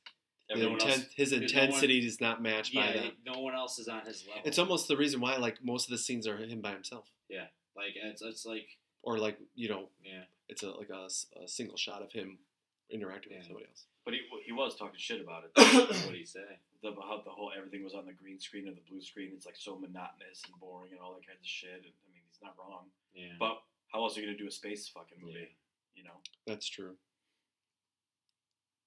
everyone 0.51 0.79
inten- 0.79 0.89
else, 0.89 1.07
his 1.15 1.31
there's 1.31 1.53
no 1.53 1.59
one- 1.61 1.67
intensity 1.69 2.07
is 2.07 2.21
not 2.21 2.43
matched 2.43 2.75
by 2.75 2.87
yeah, 2.95 3.03
that. 3.03 3.13
no 3.27 3.41
one 3.41 3.55
else 3.55 3.79
is 3.79 3.87
on 3.89 4.07
his 4.07 4.27
level. 4.27 4.43
It's 4.47 4.59
almost 4.59 4.89
the 4.89 4.97
reason 4.97 5.21
why 5.21 5.37
like 5.37 5.63
most 5.63 5.85
of 5.87 5.91
the 5.91 5.99
scenes 5.99 6.27
are 6.27 6.37
him 6.39 6.61
by 6.63 6.73
himself, 6.73 7.11
Yeah, 7.29 7.47
like 7.77 7.93
it's 7.97 8.23
it's 8.23 8.47
like 8.47 8.79
or 9.03 9.19
like 9.19 9.39
you 9.55 9.69
know 9.69 9.89
yeah, 10.03 10.25
it's 10.49 10.63
a 10.63 10.71
like 10.71 10.89
a 10.91 11.09
single 11.47 11.77
shot 11.77 12.01
of 12.03 12.13
him 12.13 12.39
interacting 12.91 13.33
Yeah. 13.33 13.39
with 13.39 13.47
somebody 13.47 13.67
else. 13.67 13.85
But 14.05 14.15
he, 14.15 14.21
he 14.47 14.53
was 14.53 14.77
talking 14.77 14.99
shit 14.99 15.21
about 15.21 15.45
it. 15.45 15.51
what 16.07 16.13
do 16.13 16.17
you 16.19 16.25
say? 16.25 16.59
the, 16.83 16.93
how 16.97 17.21
the 17.23 17.31
whole 17.31 17.53
everything 17.55 17.85
was 17.85 17.93
on 17.93 18.07
the 18.07 18.15
green 18.15 18.41
screen 18.41 18.67
or 18.67 18.73
the 18.73 18.81
blue 18.89 19.03
screen. 19.03 19.33
It's 19.37 19.45
like 19.45 19.57
so 19.57 19.77
monotonous 19.77 20.41
and 20.49 20.59
boring 20.59 20.93
and 20.93 21.01
all 21.01 21.13
that 21.13 21.27
kinds 21.27 21.41
of 21.45 21.47
shit. 21.47 21.77
And, 21.85 21.93
I 21.93 22.07
mean, 22.11 22.25
he's 22.27 22.41
not 22.43 22.55
wrong. 22.59 22.87
Yeah, 23.15 23.37
But 23.39 23.61
how 23.93 24.03
else 24.03 24.17
are 24.17 24.21
you 24.23 24.27
gonna 24.29 24.39
do 24.39 24.49
a 24.49 24.51
space 24.51 24.89
fucking 24.89 25.19
movie? 25.21 25.41
Yeah. 25.41 25.47
You 25.95 26.05
know. 26.05 26.21
That's 26.47 26.69
true. 26.69 26.95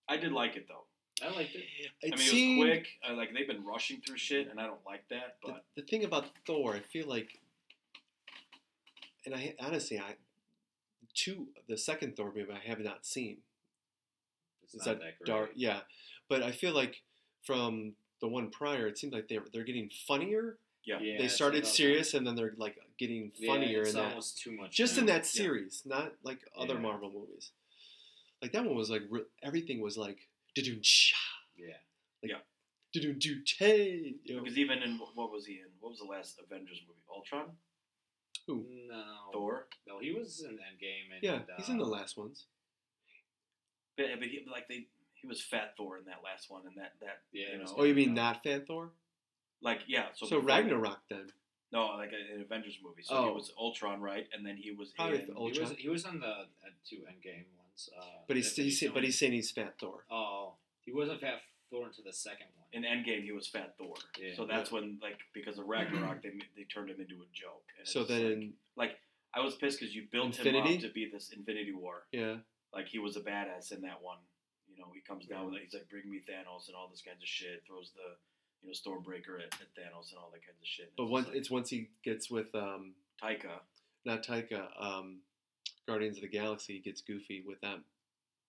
I 0.08 0.18
did 0.18 0.32
like 0.32 0.56
it 0.56 0.68
though. 0.68 0.86
I 1.26 1.34
liked 1.36 1.56
it. 1.56 1.64
It 2.02 2.14
I 2.14 2.18
mean, 2.18 2.28
seemed- 2.28 2.60
it 2.60 2.70
was 2.70 2.78
quick. 2.78 2.88
Uh, 3.08 3.14
like 3.14 3.34
they've 3.34 3.48
been 3.48 3.64
rushing 3.64 4.02
through 4.02 4.18
shit, 4.18 4.50
and 4.50 4.60
I 4.60 4.66
don't 4.66 4.86
like 4.86 5.08
that. 5.10 5.38
the, 5.44 5.52
But 5.52 5.66
the 5.76 5.82
thing 5.84 6.04
about 6.04 6.26
Thor, 6.46 6.76
I 6.76 6.80
feel 6.80 7.08
like, 7.08 7.40
and 9.26 9.34
I 9.36 9.56
honestly, 9.60 10.00
I 10.00 10.16
two 11.14 11.48
the 11.68 11.78
second 11.78 12.18
Thor 12.18 12.34
movie 12.36 12.52
I 12.52 12.68
have 12.68 12.80
not 12.80 13.06
seen. 13.06 13.38
It's 14.64 14.74
Is 14.74 14.86
not 14.86 15.00
that 15.00 15.20
that 15.20 15.26
dark? 15.26 15.52
Yeah, 15.56 15.82
but 16.30 16.42
I 16.42 16.52
feel 16.52 16.74
like 16.74 17.04
from 17.46 17.94
the 18.22 18.28
one 18.28 18.50
prior, 18.50 18.88
it 18.88 18.98
seemed 18.98 19.14
like 19.14 19.28
they're 19.28 19.46
they're 19.54 19.64
getting 19.64 19.90
funnier. 20.08 20.58
Yeah, 20.86 21.00
Yeah, 21.00 21.18
they 21.18 21.28
started 21.28 21.60
about 21.60 21.68
that. 21.70 21.76
serious, 21.76 22.14
and 22.14 22.26
then 22.26 22.36
they're 22.36 22.54
like 22.58 22.78
getting 22.98 23.32
Yeah, 23.36 23.48
funnier 23.54 23.82
it's 23.82 23.92
in 23.92 23.96
that. 23.98 24.10
almost 24.10 24.38
too 24.42 24.52
much. 24.52 24.72
Just 24.72 24.96
now. 24.96 25.02
in 25.02 25.06
that 25.08 25.26
series, 25.26 25.84
not 25.86 26.14
like 26.24 26.40
other 26.58 26.76
Yeah. 26.76 26.80
Marvel 26.82 27.12
movies. 27.12 27.52
Like 28.42 28.52
that 28.52 28.66
one 28.66 28.76
was 28.76 28.90
like 28.90 29.04
re- 29.10 29.26
everything 29.42 29.80
was 29.82 29.98
like 29.98 30.28
do 30.56 30.80
cha 30.82 31.18
Yeah. 31.56 32.38
do 32.94 33.14
do 33.14 33.42
hey. 33.58 34.16
You 34.24 34.36
know? 34.36 34.44
because 34.44 34.58
even 34.58 34.84
in 34.84 35.00
what 35.16 35.32
was 35.32 35.46
he 35.46 35.54
in? 35.54 35.68
What 35.80 35.90
was 35.92 36.00
the 36.00 36.06
last 36.06 36.40
Avengers 36.44 36.82
movie? 36.88 37.00
Ultron, 37.10 37.58
Who? 38.48 38.66
No. 38.88 39.04
Thor. 39.32 39.68
No, 39.88 40.00
he 40.00 40.12
was 40.14 40.42
in 40.42 40.56
Endgame. 40.56 41.14
And, 41.16 41.24
Yeah, 41.24 41.56
he's 41.58 41.70
in 41.70 41.78
the 41.78 41.86
uh, 41.86 41.88
last 41.88 42.18
ones. 42.18 42.46
But, 43.96 44.08
but 44.20 44.28
he, 44.28 44.46
like 44.52 44.68
they, 44.68 44.88
he 45.14 45.28
was 45.28 45.42
Fat 45.42 45.76
Thor 45.78 45.98
in 46.00 46.06
that 46.06 46.22
last 46.24 46.50
one, 46.50 46.64
and 46.68 46.76
that 46.78 46.94
that 47.00 47.22
Yeah, 47.32 47.54
you 47.54 47.58
know, 47.60 47.74
Oh, 47.78 47.84
you 47.84 47.94
mean 47.96 48.12
uh, 48.12 48.24
not 48.24 48.44
Fan 48.44 48.66
Thor? 48.66 48.92
Like 49.64 49.80
yeah. 49.88 50.08
So, 50.16 50.26
So, 50.28 50.36
before- 50.38 50.48
Ragnarok 50.50 51.00
then. 51.10 51.28
No, 51.72 51.88
like 51.98 52.12
an 52.14 52.42
Avengers 52.42 52.78
movie. 52.84 53.02
So 53.02 53.16
Oh. 53.16 53.28
he 53.30 53.34
was 53.34 53.52
Ultron, 53.58 54.00
right? 54.00 54.28
And 54.32 54.46
then 54.46 54.58
he 54.58 54.72
was 54.72 54.92
Probably 54.92 55.22
in. 55.22 55.26
the 55.26 55.34
He 55.34 55.40
Ultron. 55.40 55.70
was, 55.70 55.78
he 55.80 55.90
was 55.90 56.06
on 56.06 56.20
the 56.20 56.28
uh, 56.28 56.46
two 56.88 56.98
Endgame 57.10 57.46
ones. 57.58 57.90
Uh, 57.98 58.04
But 58.28 58.36
he's, 58.38 58.50
Infinity 58.50 58.76
he's 58.76 58.92
but 58.92 59.04
he's 59.04 59.18
saying 59.18 59.32
he's 59.34 59.50
Fat 59.50 59.80
Thor. 59.80 60.06
Oh, 60.12 60.54
he 60.86 60.92
wasn't 60.94 61.22
Fat 61.22 61.42
Thor 61.72 61.88
into 61.88 62.04
the 62.04 62.14
second 62.14 62.46
one. 62.56 62.68
in 62.74 62.84
Endgame, 62.84 63.24
he 63.24 63.32
was 63.32 63.48
Fat 63.48 63.76
Thor. 63.80 63.96
Yeah. 64.20 64.36
so 64.36 64.46
that's 64.46 64.72
when, 64.72 65.00
like, 65.02 65.18
because 65.34 65.58
of 65.58 65.66
Ragnarok, 65.68 66.22
they 66.22 66.30
they 66.56 66.64
turned 66.66 66.90
him 66.92 67.02
into 67.02 67.16
a 67.16 67.30
joke. 67.34 67.66
And 67.80 67.88
So 67.88 68.04
then, 68.04 68.54
like, 68.76 69.00
I 69.34 69.40
was 69.42 69.56
pissed 69.56 69.80
because 69.80 69.96
you 69.96 70.04
built 70.12 70.36
him 70.36 70.56
up 70.56 70.80
to 70.80 70.90
be 70.90 71.10
this 71.12 71.32
Infinity 71.32 71.74
War. 71.74 72.06
yeah, 72.12 72.38
Like 72.72 72.88
he 72.88 73.00
was 73.00 73.18
a 73.18 73.22
badass 73.22 73.72
in 73.72 73.82
that 73.82 74.00
one. 74.04 74.20
You 74.70 74.78
know, 74.78 74.92
he 74.94 75.02
comes 75.02 75.26
down 75.26 75.46
with 75.48 75.56
it. 75.56 75.62
He's 75.64 75.74
like, 75.74 75.90
"Bring 75.90 76.08
me 76.10 76.20
Thanos" 76.30 76.68
and 76.68 76.76
all 76.76 76.88
this 76.88 77.02
kinds 77.02 77.22
of 77.24 77.28
shit. 77.28 77.64
Throws 77.66 77.92
the, 77.94 78.18
you 78.64 78.70
know, 78.70 78.74
Stormbreaker 78.74 79.40
at, 79.40 79.54
at 79.62 79.70
Thanos 79.78 80.10
and 80.12 80.18
all 80.20 80.30
that 80.32 80.42
kinds 80.46 80.62
of 80.62 80.68
shit. 80.68 80.92
But 80.98 81.04
it's 81.04 81.12
once 81.12 81.26
just 81.28 81.38
it's 81.38 81.52
once 81.52 81.70
he 81.70 81.90
gets 82.04 82.30
with 82.32 82.54
um 82.56 82.94
like, 83.22 83.44
Taika. 83.44 83.50
not 84.06 84.24
Taika 84.26 84.68
um 84.80 85.18
Guardians 85.88 86.18
of 86.18 86.22
the 86.22 86.30
Galaxy 86.30 86.74
he 86.74 86.80
gets 86.80 87.02
goofy 87.02 87.44
with 87.46 87.60
them. 87.62 87.84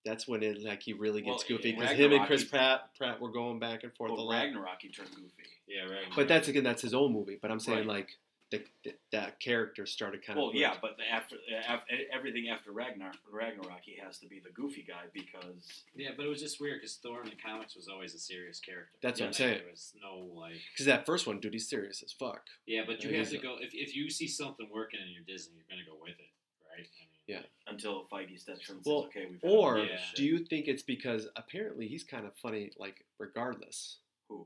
That's 0.05 0.27
when 0.27 0.43
it 0.43 0.61
like 0.63 0.83
he 0.83 0.93
really 0.93 1.21
gets 1.21 1.43
Well, 1.49 1.57
goofy 1.57 1.71
because 1.73 1.91
him 1.97 2.13
and 2.13 2.25
Chris 2.27 2.43
he- 2.43 2.47
Pratt 2.49 2.89
Pratt 2.97 3.19
were 3.19 3.31
going 3.31 3.59
back 3.59 3.83
and 3.83 3.93
forth 3.95 4.11
a 4.11 4.15
Well, 4.15 4.27
lot. 4.27 4.43
Ragnarok, 4.43 4.77
he 4.81 4.89
turned 4.89 5.09
goofy. 5.15 5.31
Yeah, 5.67 5.83
right. 5.91 6.05
But 6.15 6.27
that's 6.27 6.47
again 6.47 6.63
that's 6.63 6.81
his 6.81 6.93
own 6.93 7.11
movie. 7.11 7.37
But 7.41 7.51
I'm 7.51 7.59
saying 7.59 7.79
Right. 7.79 7.87
like 7.87 8.17
the, 8.51 8.63
the, 8.83 8.93
that 9.11 9.39
character 9.39 9.85
started 9.85 10.23
kind 10.25 10.37
Well, 10.37 10.49
of 10.49 10.53
Well, 10.53 10.61
yeah, 10.61 10.75
but 10.81 10.97
the 10.97 11.03
after, 11.11 11.37
after 11.67 11.93
everything 12.13 12.49
after 12.49 12.71
Ragnarok, 12.71 13.15
Ragnarok, 13.31 13.81
he 13.83 13.97
has 14.03 14.19
to 14.19 14.27
be 14.27 14.39
the 14.39 14.51
goofy 14.51 14.85
guy 14.87 15.05
because 15.13 15.83
yeah, 15.95 16.09
but 16.15 16.25
it 16.25 16.29
was 16.29 16.41
just 16.41 16.61
weird 16.61 16.81
because 16.81 16.95
Thor 16.97 17.23
in 17.23 17.29
the 17.29 17.35
comics 17.35 17.75
was 17.75 17.87
always 17.87 18.13
a 18.13 18.19
serious 18.19 18.59
character. 18.59 18.91
That's 19.01 19.19
what 19.19 19.27
I'm 19.27 19.33
saying. 19.33 19.59
There 19.63 19.71
was 19.71 19.93
no 20.01 20.17
like. 20.39 20.53
because 20.73 20.85
that 20.85 21.05
first 21.05 21.25
one, 21.27 21.39
dude, 21.39 21.53
he's 21.53 21.67
serious 21.69 22.03
as 22.03 22.11
fuck. 22.11 22.41
Yeah, 22.67 22.83
but 22.85 23.03
you 23.03 23.09
It 23.09 23.17
have 23.19 23.29
to 23.29 23.37
go 23.39 23.57
if, 23.59 23.73
if 23.73 23.95
you 23.95 24.09
see 24.09 24.27
something 24.27 24.67
working 24.71 24.99
in 25.05 25.11
your 25.11 25.23
Disney, 25.23 25.55
you're 25.57 25.65
gonna 25.69 25.85
go 25.89 25.97
with 25.99 26.11
it, 26.19 26.31
right? 26.69 26.85
I 26.85 27.01
mean, 27.01 27.09
Yeah. 27.27 27.41
until 27.67 28.05
Feige 28.11 28.39
steps 28.39 28.69
in 28.69 28.75
and 28.75 28.85
Well, 28.85 29.03
says, 29.03 29.07
"Okay, 29.09 29.25
we've 29.25 29.41
had 29.41 29.51
Or 29.51 29.77
enough 29.79 29.85
of 29.89 29.95
Yeah. 29.95 30.05
do 30.15 30.23
you 30.23 30.45
think 30.45 30.67
it's 30.67 30.83
because 30.83 31.27
apparently 31.35 31.87
he's 31.87 32.03
kind 32.03 32.27
of 32.27 32.37
funny, 32.37 32.71
like 32.77 33.03
regardless? 33.17 33.97
Who? 34.29 34.45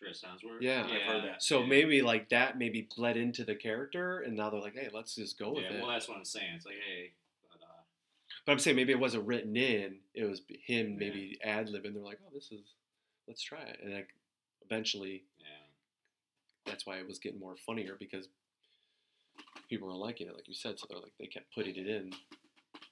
Chris 0.00 0.24
Hemsworth. 0.26 0.60
Yeah. 0.60 0.84
I've 0.84 1.02
heard 1.02 1.24
that. 1.24 1.42
So 1.42 1.60
yeah. 1.60 1.66
maybe 1.66 2.02
like 2.02 2.28
that 2.30 2.58
maybe 2.58 2.88
bled 2.96 3.16
into 3.16 3.44
the 3.44 3.54
character, 3.54 4.20
and 4.20 4.36
now 4.36 4.50
they're 4.50 4.60
like, 4.60 4.74
hey, 4.74 4.88
let's 4.92 5.14
just 5.14 5.38
go 5.38 5.52
with 5.52 5.64
Yeah, 5.64 5.74
it. 5.74 5.80
well, 5.82 5.90
that's 5.90 6.08
what 6.08 6.16
I'm 6.16 6.24
saying. 6.24 6.52
It's 6.56 6.64
like, 6.66 6.76
hey, 6.76 7.12
but 7.50 7.62
uh, 7.64 7.80
but 8.46 8.52
I'm 8.52 8.58
saying 8.58 8.76
maybe 8.76 8.92
it 8.92 8.98
wasn't 9.00 9.26
written 9.26 9.56
in; 9.56 9.96
it 10.14 10.24
was 10.24 10.40
him 10.64 10.90
Yeah. 10.92 10.96
maybe 10.98 11.38
ad 11.44 11.68
libbing. 11.68 11.92
They're 11.94 12.02
like, 12.02 12.18
oh, 12.26 12.30
this 12.34 12.50
is, 12.50 12.62
let's 13.28 13.42
try 13.42 13.60
it, 13.62 13.78
and 13.82 13.92
like 13.92 14.08
eventually 14.64 15.24
yeah, 15.38 15.46
that's 16.64 16.86
why 16.86 16.96
it 16.96 17.06
was 17.06 17.18
getting 17.18 17.40
more 17.40 17.56
funnier 17.66 17.96
because 17.98 18.28
people 19.68 19.88
were 19.88 19.94
liking 19.94 20.28
it, 20.28 20.34
like 20.34 20.48
you 20.48 20.54
said. 20.54 20.78
So 20.78 20.86
they're 20.88 20.98
like 21.00 21.12
they 21.18 21.26
kept 21.26 21.54
putting 21.54 21.76
it 21.76 21.86
in. 21.86 22.12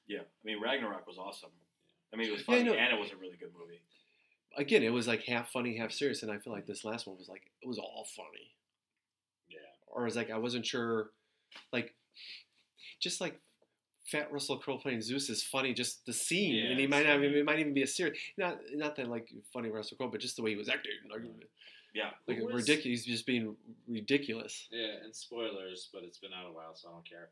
Yeah, 0.07 0.21
I 0.21 0.45
mean 0.45 0.61
Ragnarok 0.61 1.07
was 1.07 1.19
awesome. 1.19 1.51
I 2.13 2.17
mean 2.17 2.29
it 2.29 2.33
was 2.33 2.43
Yeah, 2.49 2.55
I 2.55 2.59
funny 2.65 2.79
and 2.79 2.93
it 2.95 3.01
was 3.01 3.11
a 3.13 3.17
really 3.17 3.37
good 3.39 3.53
movie. 3.59 3.81
Again, 4.57 4.83
it 4.83 4.93
was 4.93 5.07
like 5.07 5.23
half 5.25 5.51
funny, 5.51 5.77
half 5.77 5.93
serious, 5.93 6.23
and 6.23 6.33
I 6.33 6.39
feel 6.39 6.53
like 6.53 6.67
this 6.67 6.85
last 6.85 7.07
one 7.07 7.17
was 7.17 7.29
like 7.29 7.43
it 7.63 7.69
was 7.69 7.79
all 7.79 8.07
funny. 8.17 8.53
Yeah. 9.49 9.59
Or 9.87 10.03
it 10.03 10.05
was 10.07 10.17
like 10.17 10.31
I 10.31 10.39
wasn't 10.39 10.67
sure, 10.67 11.11
like, 11.73 11.95
just 13.01 13.21
like 13.21 13.39
Fat 14.11 14.33
Russell 14.33 14.57
Crowe 14.59 14.79
playing 14.79 15.03
Zeus 15.03 15.29
is 15.29 15.43
funny, 15.43 15.75
just 15.75 16.05
the 16.07 16.13
scene, 16.13 16.55
Yeah, 16.57 16.71
and 16.71 16.81
he 16.81 16.87
might 16.87 17.07
not 17.07 17.17
even 17.23 17.35
it 17.37 17.45
might 17.45 17.59
even 17.61 17.75
be 17.75 17.83
a 17.83 17.87
serious. 17.87 18.19
Not 18.37 18.59
not 18.73 18.97
that 18.97 19.09
like 19.09 19.29
funny 19.53 19.71
Russell 19.71 19.97
Crowe, 19.97 20.09
but 20.09 20.21
just 20.21 20.37
the 20.37 20.43
way 20.43 20.51
he 20.51 20.57
was 20.57 20.69
acting, 20.69 20.93
like, 21.13 21.23
Yeah, 21.95 22.11
like 22.27 22.41
was- 22.41 22.55
ridiculous. 22.55 23.05
He's 23.05 23.07
just 23.07 23.27
being 23.27 23.55
ridiculous. 23.87 24.67
Yeah, 24.73 25.05
and 25.05 25.15
spoilers, 25.15 25.89
but 25.93 26.03
it's 26.05 26.19
been 26.19 26.33
out 26.33 26.49
a 26.49 26.53
while, 26.53 26.75
so 26.75 26.89
I 26.89 26.93
don't 26.93 27.09
care. 27.09 27.29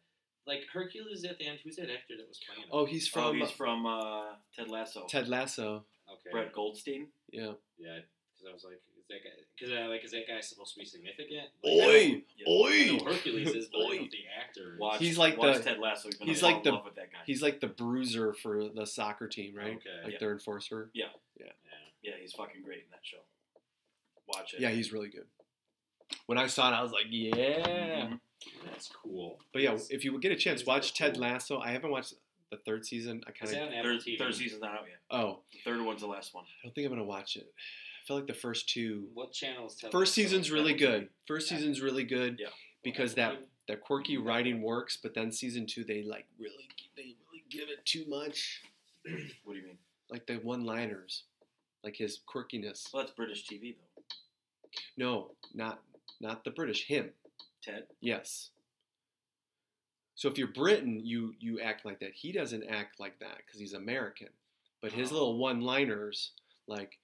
Like 0.47 0.61
Hercules 0.73 1.25
at 1.25 1.39
the 1.39 1.47
end, 1.49 1.59
who's 1.65 1.75
that 1.77 1.91
actor 1.91 2.15
that 2.17 2.29
was 2.29 2.39
playing 2.47 2.63
him? 2.63 2.69
Oh, 2.71 2.85
he's 2.85 3.11
oh, 3.17 3.33
he's 3.33 3.51
from 3.51 3.85
uh, 3.85 4.35
Ted 4.55 4.69
Lasso. 4.69 5.07
Ted 5.09 5.29
Lasso. 5.29 5.85
Okay. 6.13 6.31
Brett 6.33 6.53
Goldstein. 6.53 7.09
Yeah. 7.31 7.53
Yeah, 7.79 7.99
because 8.33 8.47
I 8.49 8.53
was 8.53 8.65
like, 8.65 8.75
is 8.99 9.05
that 9.09 9.23
guy? 9.25 9.31
Because 9.59 9.73
I 9.75 9.87
like, 9.87 10.05
is 10.05 10.11
that 10.13 10.27
guy 10.27 10.41
supposed 10.41 10.75
to 10.75 10.81
be 10.81 10.87
significant? 10.87 11.49
Oi! 11.65 11.71
Like, 11.71 11.87
I 11.87 12.09
know- 12.47 12.69
Yeah. 12.69 12.99
I 13.01 13.05
Hercules 13.05 13.49
is, 13.55 13.67
but 13.69 13.81
Oi! 13.83 13.99
the 14.11 14.25
actor. 14.41 14.75
Is. 14.75 14.81
Watch, 14.81 14.99
He's 15.01 15.19
like 15.19 15.41
the- 15.41 15.59
Ted 15.63 15.79
Lasso. 15.79 16.09
He's 16.23 16.41
fall 16.41 16.53
like 16.53 16.63
the- 16.65 16.73
love 16.73 16.85
with 16.85 16.95
that 16.97 17.13
guy. 17.13 17.19
He's 17.27 17.43
like 17.43 17.61
the 17.61 17.67
bruiser 17.69 18.33
for 18.35 18.69
the 18.69 18.87
soccer 18.87 19.29
team, 19.29 19.55
right? 19.57 19.77
Okay. 19.77 19.91
Like 20.05 20.13
Yeah. 20.15 20.19
their 20.19 20.33
enforcer. 20.33 20.91
Yeah. 20.93 21.07
yeah, 21.39 21.47
Yeah, 22.03 22.13
he's 22.21 22.33
fucking 22.33 22.63
great 22.63 22.85
in 22.85 22.91
that 22.91 23.01
show. 23.03 23.19
Watch 24.29 24.55
it. 24.55 24.61
Yeah, 24.61 24.71
he's 24.71 24.93
really 24.93 25.09
good. 25.09 25.27
When 26.27 26.39
I 26.39 26.47
saw 26.47 26.71
it, 26.73 26.75
I 26.77 26.83
was 26.83 26.93
like, 26.93 27.07
yeah. 27.11 28.09
Mhm. 28.09 28.21
That's 28.65 28.89
cool. 28.89 29.41
But 29.53 29.63
yeah, 29.63 29.71
It's- 29.73 29.91
if 29.91 30.05
you 30.05 30.13
would 30.13 30.23
get 30.23 30.31
a 30.33 30.37
chance, 30.37 30.65
watch 30.65 30.85
real 30.87 30.93
Ted 31.11 31.13
cool. 31.15 31.23
Lasso. 31.23 31.59
I 31.61 31.71
haven't 31.71 31.91
watched 31.91 32.15
the 32.51 32.59
third 32.59 32.85
season. 32.87 33.23
I 33.27 33.31
kind 33.33 33.53
of. 33.55 33.63
on 33.77 33.83
Third, 33.83 34.03
third 34.19 34.35
season's 34.35 34.63
not 34.63 34.73
out 34.75 34.85
yet. 34.89 34.99
Oh, 35.11 35.41
The 35.53 35.59
third 35.65 35.81
one's 35.85 36.01
the 36.01 36.07
last 36.07 36.35
one. 36.35 36.45
I 36.45 36.67
don't 36.67 36.75
think 36.75 36.87
I'm 36.87 36.93
gonna 36.93 37.05
watch 37.05 37.37
it. 37.37 37.53
I 37.57 38.07
feel 38.07 38.17
like 38.17 38.27
the 38.27 38.35
first 38.35 38.69
two. 38.69 39.09
What 39.15 39.33
channel 39.33 39.67
is 39.67 39.75
First 39.81 39.95
Lasso? 39.95 40.05
season's 40.05 40.51
really 40.51 40.75
good. 40.75 41.09
First 41.27 41.51
Yeah. 41.51 41.57
season's 41.59 41.81
really 41.81 42.05
good 42.05 42.39
Yeah. 42.41 42.49
because 42.83 43.17
Apple 43.19 43.39
that 43.41 43.49
the 43.67 43.77
quirky 43.77 44.17
writing 44.17 44.63
works. 44.63 44.97
But 44.97 45.15
then 45.15 45.33
season 45.33 45.67
two, 45.67 45.83
they 45.85 46.03
like 46.03 46.27
really 46.39 46.69
they 46.97 47.17
really 47.31 47.45
give 47.51 47.69
it 47.69 47.85
too 47.85 48.05
much. 48.07 48.63
What 49.45 49.55
do 49.55 49.61
you 49.61 49.67
mean? 49.67 49.79
Like 50.09 50.27
the 50.27 50.35
one-liners, 50.37 51.25
like 51.83 51.97
his 51.97 52.21
quirkiness. 52.29 52.93
Well, 52.93 53.03
that's 53.03 53.15
British 53.15 53.47
TV 53.47 53.75
though. 53.77 54.03
No, 54.97 55.31
not 55.55 55.83
not 56.21 56.45
the 56.45 56.51
British. 56.51 56.87
Him. 56.87 57.11
Ted. 57.63 57.87
Yes. 58.01 58.51
So 60.17 60.29
if 60.29 60.37
you're 60.39 60.49
Britain, 60.49 61.01
you 61.05 61.35
you 61.39 61.61
act 61.61 61.85
like 61.85 62.01
that. 62.01 62.13
He 62.15 62.33
doesn't 62.33 62.65
act 62.65 62.99
like 62.99 63.19
that 63.21 63.37
because 63.45 63.61
he's 63.61 63.75
American. 63.75 64.29
But 64.81 64.93
his 64.93 65.11
Oh. 65.11 65.15
little 65.15 65.39
one-liners, 65.39 66.33
like, 66.67 66.99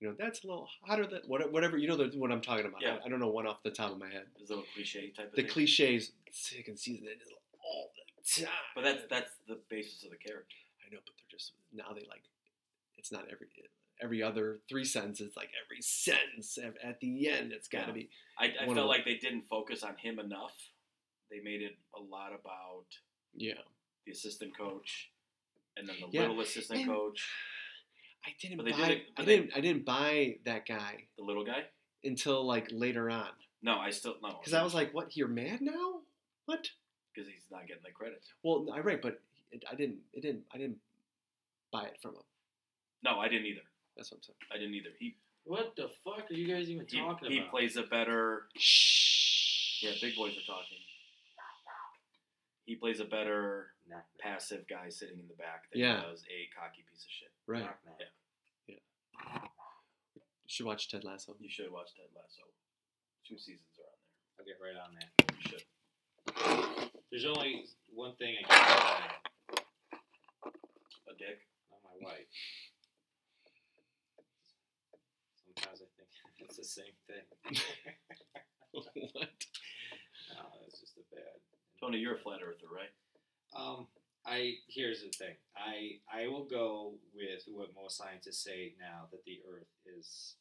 you 0.00 0.08
know, 0.08 0.14
that's 0.18 0.42
a 0.44 0.46
little 0.46 0.68
hotter 0.82 1.06
than 1.06 1.22
what- 1.26 1.50
whatever. 1.52 1.76
You 1.76 1.88
know 1.88 1.96
the, 1.96 2.16
what 2.18 2.30
I'm 2.32 2.40
talking 2.40 2.66
about. 2.66 2.82
Yeah. 2.82 2.98
I, 3.02 3.06
I 3.06 3.08
don't 3.08 3.20
know 3.20 3.28
one 3.28 3.46
off 3.46 3.62
the 3.62 3.70
top 3.70 3.92
of 3.92 3.98
my 3.98 4.08
head. 4.10 4.26
His 4.38 4.50
little 4.50 4.64
cliche 4.74 5.10
type 5.10 5.26
of 5.30 5.36
The 5.36 5.42
thing. 5.42 5.50
cliches, 5.50 6.12
sick 6.32 6.68
and 6.68 6.78
season 6.78 7.08
all 7.64 7.90
the 8.18 8.42
time. 8.44 8.52
But 8.74 8.82
that's 8.84 9.02
that's 9.08 9.30
the 9.48 9.60
basis 9.68 10.04
of 10.04 10.10
the 10.10 10.16
character. 10.16 10.56
I 10.86 10.92
know, 10.92 11.00
but 11.04 11.14
they're 11.16 11.30
just 11.38 11.52
now 11.72 11.92
they 11.92 12.06
like. 12.08 12.22
It's 12.98 13.10
not 13.12 13.26
every 13.30 13.48
every 14.00 14.22
other 14.22 14.60
three 14.68 14.84
sentences. 14.84 15.34
Like 15.36 15.50
every 15.64 15.80
sentence 15.82 16.58
at- 16.58 16.76
at 16.82 17.00
the 17.00 17.28
end, 17.28 17.52
it's 17.52 17.68
got 17.68 17.82
to 17.82 17.86
Yeah. 17.88 17.92
be. 17.92 18.10
I, 18.38 18.54
I 18.60 18.74
felt 18.74 18.88
like 18.88 19.04
they 19.04 19.16
didn't 19.16 19.42
focus 19.42 19.82
on 19.82 19.96
him 19.96 20.18
enough. 20.18 20.56
They 21.30 21.40
made 21.40 21.62
it 21.62 21.76
a 21.94 22.00
lot 22.00 22.32
about 22.32 22.86
Yeah. 23.34 23.60
the 24.04 24.12
assistant 24.12 24.56
coach, 24.56 25.10
and 25.76 25.88
then 25.88 25.96
the 26.00 26.08
Yeah, 26.10 26.20
little 26.22 26.40
assistant 26.40 26.80
and- 26.80 26.88
coach, 26.88 27.28
I 28.24 28.34
didn't 28.40 28.58
buy. 28.58 28.64
did 28.70 28.90
it- 28.90 29.12
I 29.16 29.24
didn't. 29.24 29.56
I 29.56 29.60
didn't 29.60 29.84
buy 29.84 30.38
that 30.44 30.66
guy 30.66 31.08
the 31.16 31.22
little 31.24 31.44
guy. 31.44 31.68
until 32.04 32.44
like 32.44 32.70
later 32.70 33.10
on 33.10 33.30
No, 33.62 33.78
I 33.78 33.90
still 33.90 34.18
no. 34.20 34.38
because 34.38 34.54
I 34.54 34.62
was 34.62 34.74
like, 34.74 34.92
"What? 34.94 35.16
You're 35.16 35.28
mad 35.28 35.60
now? 35.60 36.02
What?" 36.46 36.70
because 37.12 37.28
he's 37.28 37.48
not 37.50 37.66
getting 37.66 37.82
the 37.84 37.92
credit. 37.92 38.24
Well, 38.42 38.70
I 38.72 38.80
right, 38.80 39.00
but 39.00 39.22
it, 39.52 39.62
I 39.70 39.74
didn't. 39.74 40.02
It 40.12 40.20
didn't. 40.22 40.46
I 40.52 40.58
didn't 40.58 40.80
buy 41.70 41.86
it 41.86 42.00
from 42.00 42.16
him. 42.16 42.24
No, 43.02 43.20
I 43.20 43.28
didn't 43.28 43.46
either. 43.46 43.62
That's 43.96 44.10
what 44.10 44.18
I'm 44.18 44.22
saying. 44.22 44.38
I 44.50 44.58
didn't 44.58 44.74
either. 44.74 44.90
He 44.98 45.16
What 45.44 45.76
the 45.76 45.90
fuck 46.02 46.30
are 46.30 46.34
you 46.34 46.46
guys 46.48 46.70
even 46.70 46.86
he, 46.88 46.98
talking 46.98 47.30
he 47.30 47.36
about? 47.38 47.44
He 47.46 47.50
plays 47.50 47.76
a 47.76 47.82
better. 47.82 48.48
Shh. 48.56 49.82
Yeah, 49.82 49.92
big 50.00 50.16
boys 50.16 50.36
are 50.38 50.42
talking. 50.46 50.78
He 52.66 52.76
plays 52.76 53.00
a 53.00 53.04
better 53.04 53.72
Knock, 53.88 53.98
knock, 53.98 54.04
passive 54.18 54.66
guy 54.68 54.88
sitting 54.88 55.18
in 55.18 55.28
the 55.28 55.34
back 55.34 55.70
than 55.70 55.80
Yeah. 55.80 56.00
he 56.00 56.06
does 56.10 56.24
a 56.30 56.48
cocky 56.58 56.82
piece 56.90 57.04
of 57.04 57.10
shit. 57.10 57.30
Right. 57.46 57.60
knock, 57.60 57.78
knock. 57.84 58.00
Yeah. 58.66 58.76
You 60.44 60.48
should 60.48 60.66
watch 60.66 60.88
Ted 60.90 61.04
Lasso. 61.04 61.36
You 61.40 61.50
should 61.50 61.70
watch 61.70 61.94
Ted 61.94 62.06
Lasso. 62.14 62.42
Two 63.28 63.36
seasons 63.38 63.78
are 63.78 63.84
on 63.84 63.98
there. 64.00 64.38
I'll 64.38 64.44
get 64.44 64.58
right 64.60 64.76
on 64.80 64.94
that. 64.96 65.10
You 65.36 65.42
should. 65.50 66.90
There's 67.10 67.24
only 67.26 67.66
one 67.92 68.14
thing 68.16 68.36
I 68.38 68.48
can 68.48 68.60
say. 69.50 69.60
A 71.08 71.14
dick. 71.18 71.40
Not 71.70 71.80
my 71.84 71.96
wife. 72.08 72.26
Sometimes 75.44 75.80
I 75.82 75.88
think 75.96 76.08
it's 76.40 76.56
the 76.56 76.64
same 76.64 76.96
thing. 77.06 77.26
what? 78.72 78.86
no, 78.94 80.42
it's 80.66 80.80
just 80.80 80.96
a 80.98 81.14
bad. 81.14 81.38
Tony, 81.84 81.98
you're 81.98 82.14
a 82.14 82.18
flat 82.18 82.40
earther, 82.42 82.72
right? 82.72 82.88
Um, 83.54 83.86
I 84.24 84.54
here's 84.68 85.02
the 85.02 85.10
thing. 85.10 85.34
I 85.54 86.00
I 86.10 86.28
will 86.28 86.44
go 86.44 86.94
with 87.14 87.42
what 87.48 87.68
most 87.74 87.98
scientists 87.98 88.42
say 88.42 88.72
now 88.80 89.04
that 89.12 89.22
the 89.26 89.40
Earth 89.52 89.68
is 89.98 90.36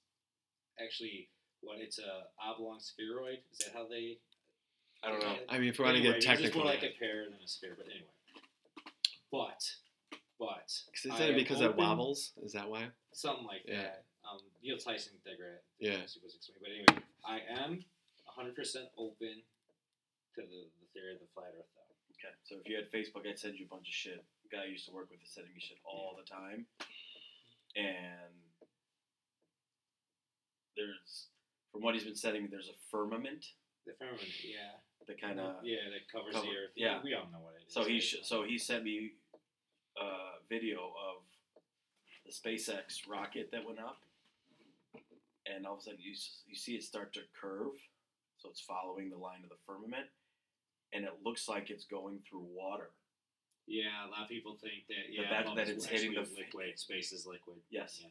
actually 0.82 1.28
what 1.62 1.80
it's 1.80 2.00
a 2.00 2.24
oblong 2.42 2.80
spheroid. 2.80 3.40
Is 3.52 3.60
that 3.60 3.74
how 3.74 3.88
they? 3.90 4.20
I 5.04 5.10
don't 5.10 5.20
know. 5.20 5.36
I 5.50 5.60
mean, 5.60 5.70
if 5.70 5.80
we 5.80 5.84
want 5.84 5.98
to 5.98 6.00
Anyway, 6.00 6.22
get 6.22 6.40
it's 6.40 6.56
more 6.56 6.66
like 6.66 6.84
a 6.84 6.96
pear 6.98 7.26
than 7.26 7.40
a 7.44 7.48
sphere. 7.48 7.76
But 7.78 7.88
anyway, 7.88 8.08
but 9.30 9.60
but 10.40 10.72
is 11.04 11.12
I 11.12 11.24
it 11.24 11.36
because 11.36 11.60
it 11.60 11.76
wobbles? 11.76 12.32
Is 12.42 12.54
that 12.54 12.70
why? 12.70 12.88
Something 13.12 13.46
like 13.46 13.64
Yeah. 13.68 13.82
that. 13.82 14.06
Um, 14.24 14.40
Neil 14.64 14.78
Tyson 14.78 15.12
DeGrasse. 15.28 15.60
Yeah. 15.80 16.00
Was 16.24 16.36
explained. 16.40 16.62
But 16.62 16.72
anyway, 16.72 17.04
I 17.28 17.42
am 17.62 17.84
100% 18.40 18.56
open 18.98 19.44
to 20.36 20.42
the, 20.42 20.64
the 20.80 20.83
theory 20.94 21.14
of 21.14 21.22
the 21.22 21.30
flat 21.34 21.52
Earth, 21.58 21.70
though. 21.76 21.90
Okay. 22.16 22.34
So 22.46 22.56
if 22.62 22.70
you 22.70 22.78
had 22.78 22.88
Facebook, 22.94 23.28
I'd 23.28 23.38
send 23.40 23.58
you 23.60 23.66
a 23.66 23.72
bunch 23.74 23.90
of 23.90 23.94
shit. 23.94 24.24
The 24.48 24.56
guy 24.56 24.64
I 24.64 24.72
used 24.72 24.86
to 24.88 24.94
work 24.94 25.10
with 25.12 25.20
is 25.26 25.34
sending 25.34 25.52
me 25.54 25.60
shit 25.60 25.78
all 25.84 26.16
the 26.16 26.24
time. 26.30 26.66
And 27.76 28.32
there's, 30.78 31.28
from 31.72 31.82
what 31.82 31.94
he's 31.96 32.04
been 32.06 32.16
sending 32.16 32.44
me, 32.44 32.50
there's 32.52 32.70
a 32.70 32.78
firmament 32.92 33.46
The 33.86 33.94
firmament, 33.98 34.30
yeah. 34.44 34.78
that 35.08 35.20
kind 35.20 35.40
of. 35.40 35.56
yeah, 35.64 35.90
that 35.92 36.06
covers 36.12 36.34
cover- 36.36 36.46
the 36.46 36.52
Earth. 36.52 36.74
yeah. 36.76 37.00
we 37.04 37.14
all 37.14 37.28
know 37.32 37.40
what 37.42 37.54
it 37.60 37.68
is. 37.68 37.74
So 37.74 37.84
he 37.84 38.00
sh- 38.00 38.24
so 38.24 38.44
he 38.44 38.58
sent 38.58 38.84
me 38.84 39.14
a 39.98 40.40
video 40.50 40.94
of 40.94 41.24
the 42.26 42.32
SpaceX 42.32 43.08
rocket 43.10 43.50
that 43.52 43.66
went 43.66 43.80
up, 43.80 44.00
and 45.46 45.66
all 45.68 45.74
of 45.74 45.80
a 45.80 45.84
sudden 45.84 46.00
you 46.02 46.14
you 46.48 46.56
see 46.56 46.74
it 46.76 46.84
start 46.84 47.14
to 47.14 47.22
curve, 47.40 47.74
so 48.38 48.50
it's 48.50 48.62
following 48.62 49.10
the 49.10 49.18
line 49.18 49.42
of 49.44 49.50
the 49.50 49.60
firmament, 49.66 50.08
and 50.94 51.06
it 51.06 51.14
looks 51.24 51.48
like 51.50 51.70
it's 51.70 51.86
going 51.86 52.20
through 52.30 52.46
water. 52.54 52.90
yeah, 53.68 54.06
a 54.06 54.10
lot 54.10 54.24
of 54.24 54.30
people 54.30 54.58
think 54.62 54.88
that 54.90 55.12
yeah, 55.12 55.30
that- 55.30 55.46
well, 55.46 55.56
that 55.56 55.70
it's 55.70 55.86
hitting 55.86 56.14
the- 56.14 56.22
liquid. 56.38 56.78
Space 56.78 57.12
is 57.14 57.26
liquid. 57.26 57.58
Yes. 57.70 58.00
Yeah. 58.02 58.10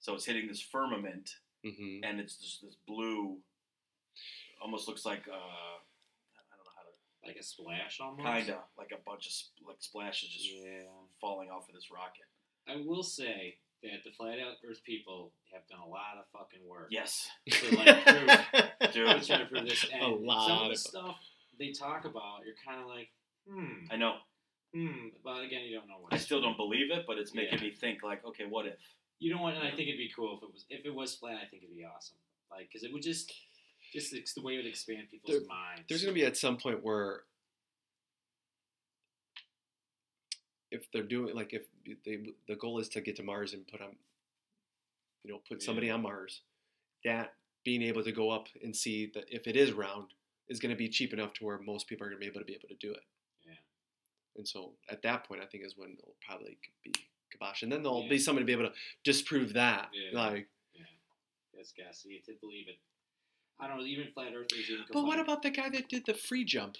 So 0.00 0.14
it's 0.14 0.24
hitting 0.24 0.46
this 0.48 0.60
firmament, 0.60 1.30
Mm-hmm. 1.64 2.04
and 2.04 2.20
it's 2.20 2.36
just 2.36 2.62
this 2.62 2.76
blue, 2.86 3.38
almost 4.62 4.86
looks 4.88 5.04
like 5.04 5.26
uh, 5.28 5.32
I 5.32 6.54
don't 6.54 6.64
know 6.64 6.70
how 6.76 6.82
to 6.82 7.26
Like 7.26 7.36
a 7.36 7.42
splash 7.42 7.98
almost. 8.00 8.22
kinda 8.24 8.58
like 8.78 8.92
a 8.92 9.02
bunch 9.04 9.26
of 9.26 9.66
like 9.66 9.76
splashes 9.80 10.28
just 10.30 10.44
Yeah. 10.46 10.84
falling 11.20 11.50
off 11.50 11.68
of 11.68 11.74
this 11.74 11.90
rocket. 11.90 12.26
I 12.68 12.76
will 12.86 13.02
say 13.02 13.58
that 13.82 14.04
the 14.04 14.10
flat 14.12 14.38
Earth 14.64 14.82
people 14.84 15.32
have 15.52 15.66
done 15.68 15.80
a 15.80 15.88
lot 15.88 16.18
of 16.18 16.24
fucking 16.32 16.66
work. 16.68 16.88
Yes, 16.90 17.28
To 17.50 17.76
like 17.76 18.04
prove 18.06 18.92
dude. 18.92 19.22
To 19.22 19.46
prove 19.50 19.64
this. 19.66 19.86
And 19.92 20.02
A 20.02 20.06
lot 20.08 20.46
some 20.48 20.56
of 20.58 20.62
of- 20.66 20.70
the 20.72 20.78
stuff 20.78 21.18
they 21.58 21.72
talk 21.72 22.04
about, 22.04 22.40
you're 22.44 22.54
kind 22.66 22.80
of 22.80 22.86
like, 22.88 23.08
hmm, 23.48 23.86
I 23.90 23.96
know. 23.96 24.14
hmm. 24.74 25.08
But 25.24 25.42
again, 25.44 25.62
you 25.64 25.76
don't 25.78 25.88
know 25.88 25.98
what. 26.00 26.12
I 26.12 26.18
still 26.18 26.38
true. 26.40 26.48
don't 26.48 26.56
believe 26.56 26.90
it, 26.90 27.04
but 27.06 27.18
it's 27.18 27.34
making 27.34 27.58
Yeah. 27.58 27.64
me 27.64 27.70
think 27.72 28.02
like, 28.02 28.24
okay, 28.24 28.44
what 28.48 28.66
if? 28.66 28.78
You 29.18 29.32
don't 29.32 29.40
want, 29.40 29.56
and 29.56 29.64
I 29.66 29.70
think 29.70 29.88
it'd 29.88 29.98
be 29.98 30.10
cool 30.14 30.36
if 30.36 30.42
it 30.42 30.52
was 30.52 30.66
if 30.68 30.84
it 30.84 30.94
was 30.94 31.14
flat. 31.14 31.36
I 31.42 31.46
think 31.46 31.62
it'd 31.62 31.74
be 31.74 31.84
awesome, 31.84 32.18
like 32.50 32.68
because 32.68 32.82
it 32.84 32.92
would 32.92 33.02
just 33.02 33.32
just 33.92 34.12
it's 34.12 34.34
the 34.34 34.42
way 34.42 34.54
it 34.54 34.56
would 34.58 34.66
expand 34.66 35.08
people's 35.10 35.38
There- 35.38 35.46
minds. 35.48 35.82
There's 35.88 36.02
gonna 36.02 36.12
be 36.12 36.24
at 36.26 36.36
some 36.36 36.58
point 36.58 36.82
where 36.84 37.22
if 40.70 40.90
they're 40.92 41.02
doing 41.02 41.34
like 41.34 41.52
if 41.54 41.62
they 42.04 42.18
the 42.48 42.56
goal 42.56 42.78
is 42.78 42.88
to 42.90 43.00
get 43.00 43.16
to 43.16 43.22
Mars 43.22 43.54
and 43.54 43.66
put 43.66 43.80
on 43.80 43.96
you 45.24 45.32
know 45.32 45.40
put 45.48 45.62
somebody 45.62 45.88
on 45.90 46.02
Mars, 46.02 46.42
that 47.04 47.32
being 47.64 47.82
able 47.82 48.04
to 48.04 48.12
go 48.12 48.30
up 48.30 48.48
and 48.62 48.76
see 48.76 49.10
that 49.14 49.24
if 49.28 49.46
it 49.46 49.56
is 49.56 49.72
round, 49.72 50.08
is 50.48 50.60
going 50.60 50.70
to 50.70 50.76
be 50.76 50.88
cheap 50.88 51.12
enough 51.12 51.32
to 51.34 51.44
where 51.44 51.58
most 51.58 51.86
people 51.88 52.06
are 52.06 52.10
going 52.10 52.20
to 52.20 52.24
be 52.24 52.30
able 52.30 52.40
to 52.40 52.46
be 52.46 52.54
able 52.54 52.68
to 52.68 52.74
do 52.80 52.92
it. 52.92 53.02
Yeah. 53.44 53.52
And 54.36 54.46
so 54.46 54.72
at 54.88 55.02
that 55.02 55.24
point, 55.26 55.40
I 55.42 55.46
think 55.46 55.64
is 55.64 55.76
when 55.76 55.96
it'll 55.98 56.14
probably 56.26 56.56
be 56.84 56.92
kibosh, 57.32 57.62
and 57.62 57.72
then 57.72 57.82
there'll 57.82 58.02
Yeah. 58.04 58.08
be 58.10 58.18
somebody 58.18 58.44
to 58.44 58.46
be 58.46 58.52
able 58.60 58.70
to 58.70 58.76
disprove 59.04 59.52
that. 59.54 59.90
Yeah. 59.92 60.18
Like, 60.18 60.48
Yeah, 60.74 60.84
that's 61.54 61.72
gotta 61.72 61.90
it 62.14 62.24
to 62.26 62.34
believe 62.40 62.68
it. 62.68 62.78
I 63.58 63.66
don't 63.68 63.78
know. 63.78 63.84
Even 63.84 64.12
flat 64.12 64.34
earthers 64.34 64.68
even. 64.70 64.84
but 64.92 65.04
what 65.04 65.18
about 65.18 65.42
the 65.42 65.50
guy 65.50 65.68
that 65.70 65.88
did 65.88 66.04
the 66.06 66.14
free 66.14 66.44
jump? 66.44 66.76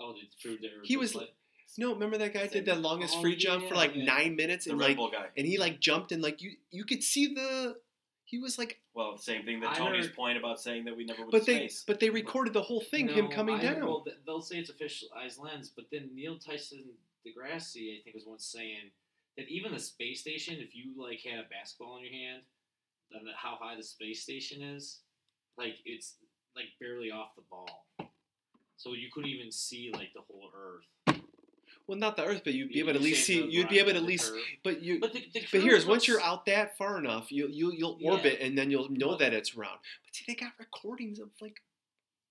Oh, 0.00 0.12
they 0.12 0.28
proved 0.42 0.62
the 0.62 0.70
He 0.84 0.96
was- 0.96 1.12
flat? 1.12 1.28
No, 1.76 1.92
remember 1.92 2.18
that 2.18 2.32
guy 2.32 2.46
did 2.46 2.66
the 2.66 2.76
longest 2.76 3.16
Oh, 3.16 3.20
free 3.20 3.34
jump 3.34 3.66
for 3.68 3.74
like 3.74 3.94
yeah. 3.96 4.04
nine 4.04 4.36
minutes, 4.36 4.64
The 4.66 4.72
and 4.72 4.80
Red 4.80 4.96
like, 4.96 5.32
and 5.36 5.44
he 5.46 5.58
like 5.58 5.80
jumped 5.80 6.12
and 6.12 6.22
like 6.22 6.40
you 6.40 6.56
you 6.70 6.84
could 6.84 7.02
see 7.02 7.34
the 7.34 7.80
he 8.34 8.40
was 8.40 8.58
like, 8.58 8.80
Well, 8.94 9.16
same 9.16 9.44
thing 9.44 9.60
that 9.60 9.70
I 9.70 9.74
Tony's 9.78 10.06
heard- 10.06 10.16
point 10.16 10.36
about 10.36 10.60
saying 10.60 10.84
that 10.86 10.96
we 10.96 11.04
never 11.04 11.22
would 11.22 11.30
but 11.30 11.40
to 11.40 11.44
they 11.46 11.58
space. 11.68 11.84
but 11.86 12.00
they 12.00 12.10
recorded 12.10 12.52
the 12.52 12.62
whole 12.62 12.80
thing, 12.80 13.06
him 13.08 13.26
No, 13.26 13.30
coming 13.30 13.54
I- 13.56 13.62
down. 13.62 13.86
Well, 13.86 14.00
th- 14.02 14.16
they'll 14.26 14.40
say 14.42 14.56
it's 14.58 14.70
a 14.70 14.72
fisheye 14.74 15.38
lens, 15.38 15.70
but 15.74 15.84
then 15.92 16.10
Neil 16.12 16.36
Tyson 16.36 16.82
DeGrasse, 17.24 18.00
I 18.00 18.02
think, 18.02 18.14
was 18.16 18.26
once 18.26 18.44
saying 18.44 18.90
that 19.36 19.48
even 19.48 19.72
the 19.72 19.78
space 19.78 20.20
station, 20.20 20.56
if 20.58 20.74
you 20.74 21.00
like 21.00 21.20
had 21.20 21.38
a 21.38 21.48
basketball 21.48 21.96
in 21.98 22.02
your 22.04 22.12
hand, 22.12 22.42
then 23.12 23.24
the- 23.24 23.32
how 23.36 23.54
high 23.60 23.76
the 23.76 23.82
space 23.84 24.22
station 24.24 24.62
is, 24.62 24.98
like 25.56 25.76
it's 25.84 26.16
like 26.56 26.66
barely 26.80 27.12
off 27.12 27.36
the 27.36 27.42
ball, 27.42 27.86
so 28.76 28.94
you 28.94 29.10
couldn't 29.12 29.30
even 29.30 29.52
see 29.52 29.92
like 29.92 30.12
the 30.12 30.22
whole 30.22 30.50
Earth. 30.56 31.20
Well, 31.86 31.98
not 31.98 32.16
the 32.16 32.24
Earth, 32.24 32.42
but 32.44 32.54
you'd 32.54 32.68
be 32.70 32.76
You- 32.76 32.84
able 32.84 32.92
to 32.94 32.98
at 32.98 33.04
least 33.04 33.26
see. 33.26 33.44
You'd 33.46 33.68
be 33.68 33.78
able 33.78 33.90
to 33.90 33.96
at 33.96 34.02
least, 34.02 34.32
curve. 34.32 34.40
but 34.62 34.82
you. 34.82 35.00
But 35.00 35.12
the, 35.12 35.20
the 35.32 35.44
But 35.52 35.60
here's 35.62 35.84
once 35.86 36.08
you're 36.08 36.20
out 36.20 36.46
that 36.46 36.76
far 36.78 36.98
enough, 36.98 37.30
you 37.30 37.48
you 37.48 37.72
you'll 37.72 37.98
Yeah. 38.00 38.12
orbit 38.12 38.38
and 38.40 38.56
then 38.56 38.70
you'll 38.70 38.88
know 38.90 39.08
But- 39.10 39.18
that 39.20 39.34
it's 39.34 39.54
round. 39.54 39.78
But 40.04 40.14
see, 40.14 40.24
they 40.26 40.34
got 40.34 40.52
recordings 40.58 41.18
of 41.18 41.30
like 41.40 41.60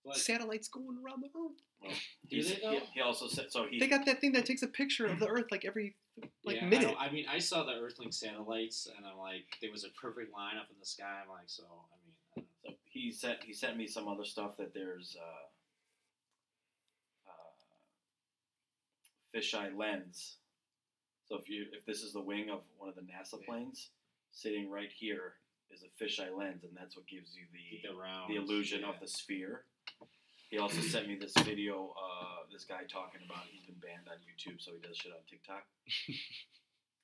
but 0.06 0.18
satellites 0.18 0.68
going 0.68 0.98
around 1.04 1.22
the 1.24 1.30
Earth. 1.38 1.94
do 2.30 2.44
they 2.44 2.50
he, 2.56 2.62
though? 2.62 2.80
he 2.94 3.02
also 3.02 3.28
said 3.28 3.52
so. 3.52 3.68
He 3.68 3.80
They 3.80 3.88
got 3.88 4.06
that 4.06 4.20
thing 4.22 4.32
that 4.34 4.46
takes 4.46 4.62
a 4.64 4.68
picture 4.68 5.06
of 5.06 5.20
the 5.20 5.28
Earth 5.36 5.46
like 5.52 5.66
every 5.66 5.96
like 6.44 6.58
yeah, 6.58 6.66
minute. 6.68 6.88
don't- 6.90 7.00
I 7.02 7.10
mean, 7.12 7.26
I 7.30 7.40
saw 7.40 7.64
the 7.64 7.72
Earthlink 7.74 8.14
satellites, 8.14 8.88
and 8.96 9.06
I'm 9.06 9.18
like, 9.18 9.46
there 9.62 9.72
was 9.72 9.84
a 9.84 9.90
perfect 9.92 10.32
line 10.34 10.58
up 10.58 10.68
in 10.72 10.76
the 10.80 10.86
sky. 10.86 11.22
I'm 11.24 11.30
like, 11.30 11.48
so 11.50 11.64
I 11.64 11.96
mean, 12.06 12.46
I. 12.66 12.70
So 12.70 12.76
he 12.86 13.12
sent 13.12 13.44
he 13.44 13.54
sent 13.54 13.78
me 13.78 13.88
some 13.88 14.08
other 14.08 14.24
stuff 14.26 14.56
that 14.58 14.74
there's 14.74 15.16
uh, 15.20 15.46
fisheye 19.36 19.76
lens. 19.78 20.38
So 21.28 21.38
if 21.38 21.50
you 21.50 21.66
if 21.72 21.86
this 21.86 22.02
is 22.02 22.14
the 22.14 22.22
wing 22.22 22.50
of 22.50 22.62
one 22.78 22.90
of 22.90 22.96
the 22.96 23.02
NASA 23.02 23.44
planes, 23.44 23.90
sitting 24.32 24.70
right 24.70 24.92
here 24.92 25.34
is 25.72 25.84
a 25.84 26.04
fisheye 26.04 26.36
lens, 26.38 26.64
and 26.64 26.72
that's 26.76 26.96
what 26.96 27.08
gives 27.08 27.36
you 27.36 27.44
the 27.52 27.90
the 27.90 27.96
round, 27.96 28.30
the 28.30 28.36
illusion 28.36 28.82
yeah. 28.82 28.90
of 28.90 28.96
the 29.00 29.08
sphere. 29.08 29.64
He 30.50 30.58
also 30.60 30.82
sent 30.94 31.08
me 31.08 31.18
this 31.20 31.34
video. 31.44 31.94
Uh, 31.98 32.46
this 32.52 32.66
guy 32.66 32.84
talking 32.92 33.22
about 33.26 33.44
he's 33.50 33.66
been 33.66 33.80
banned 33.82 34.08
on 34.08 34.18
YouTube, 34.22 34.62
so 34.62 34.72
he 34.74 34.80
does 34.86 34.98
shit 34.98 35.12
on 35.12 35.24
TikTok. 35.30 35.64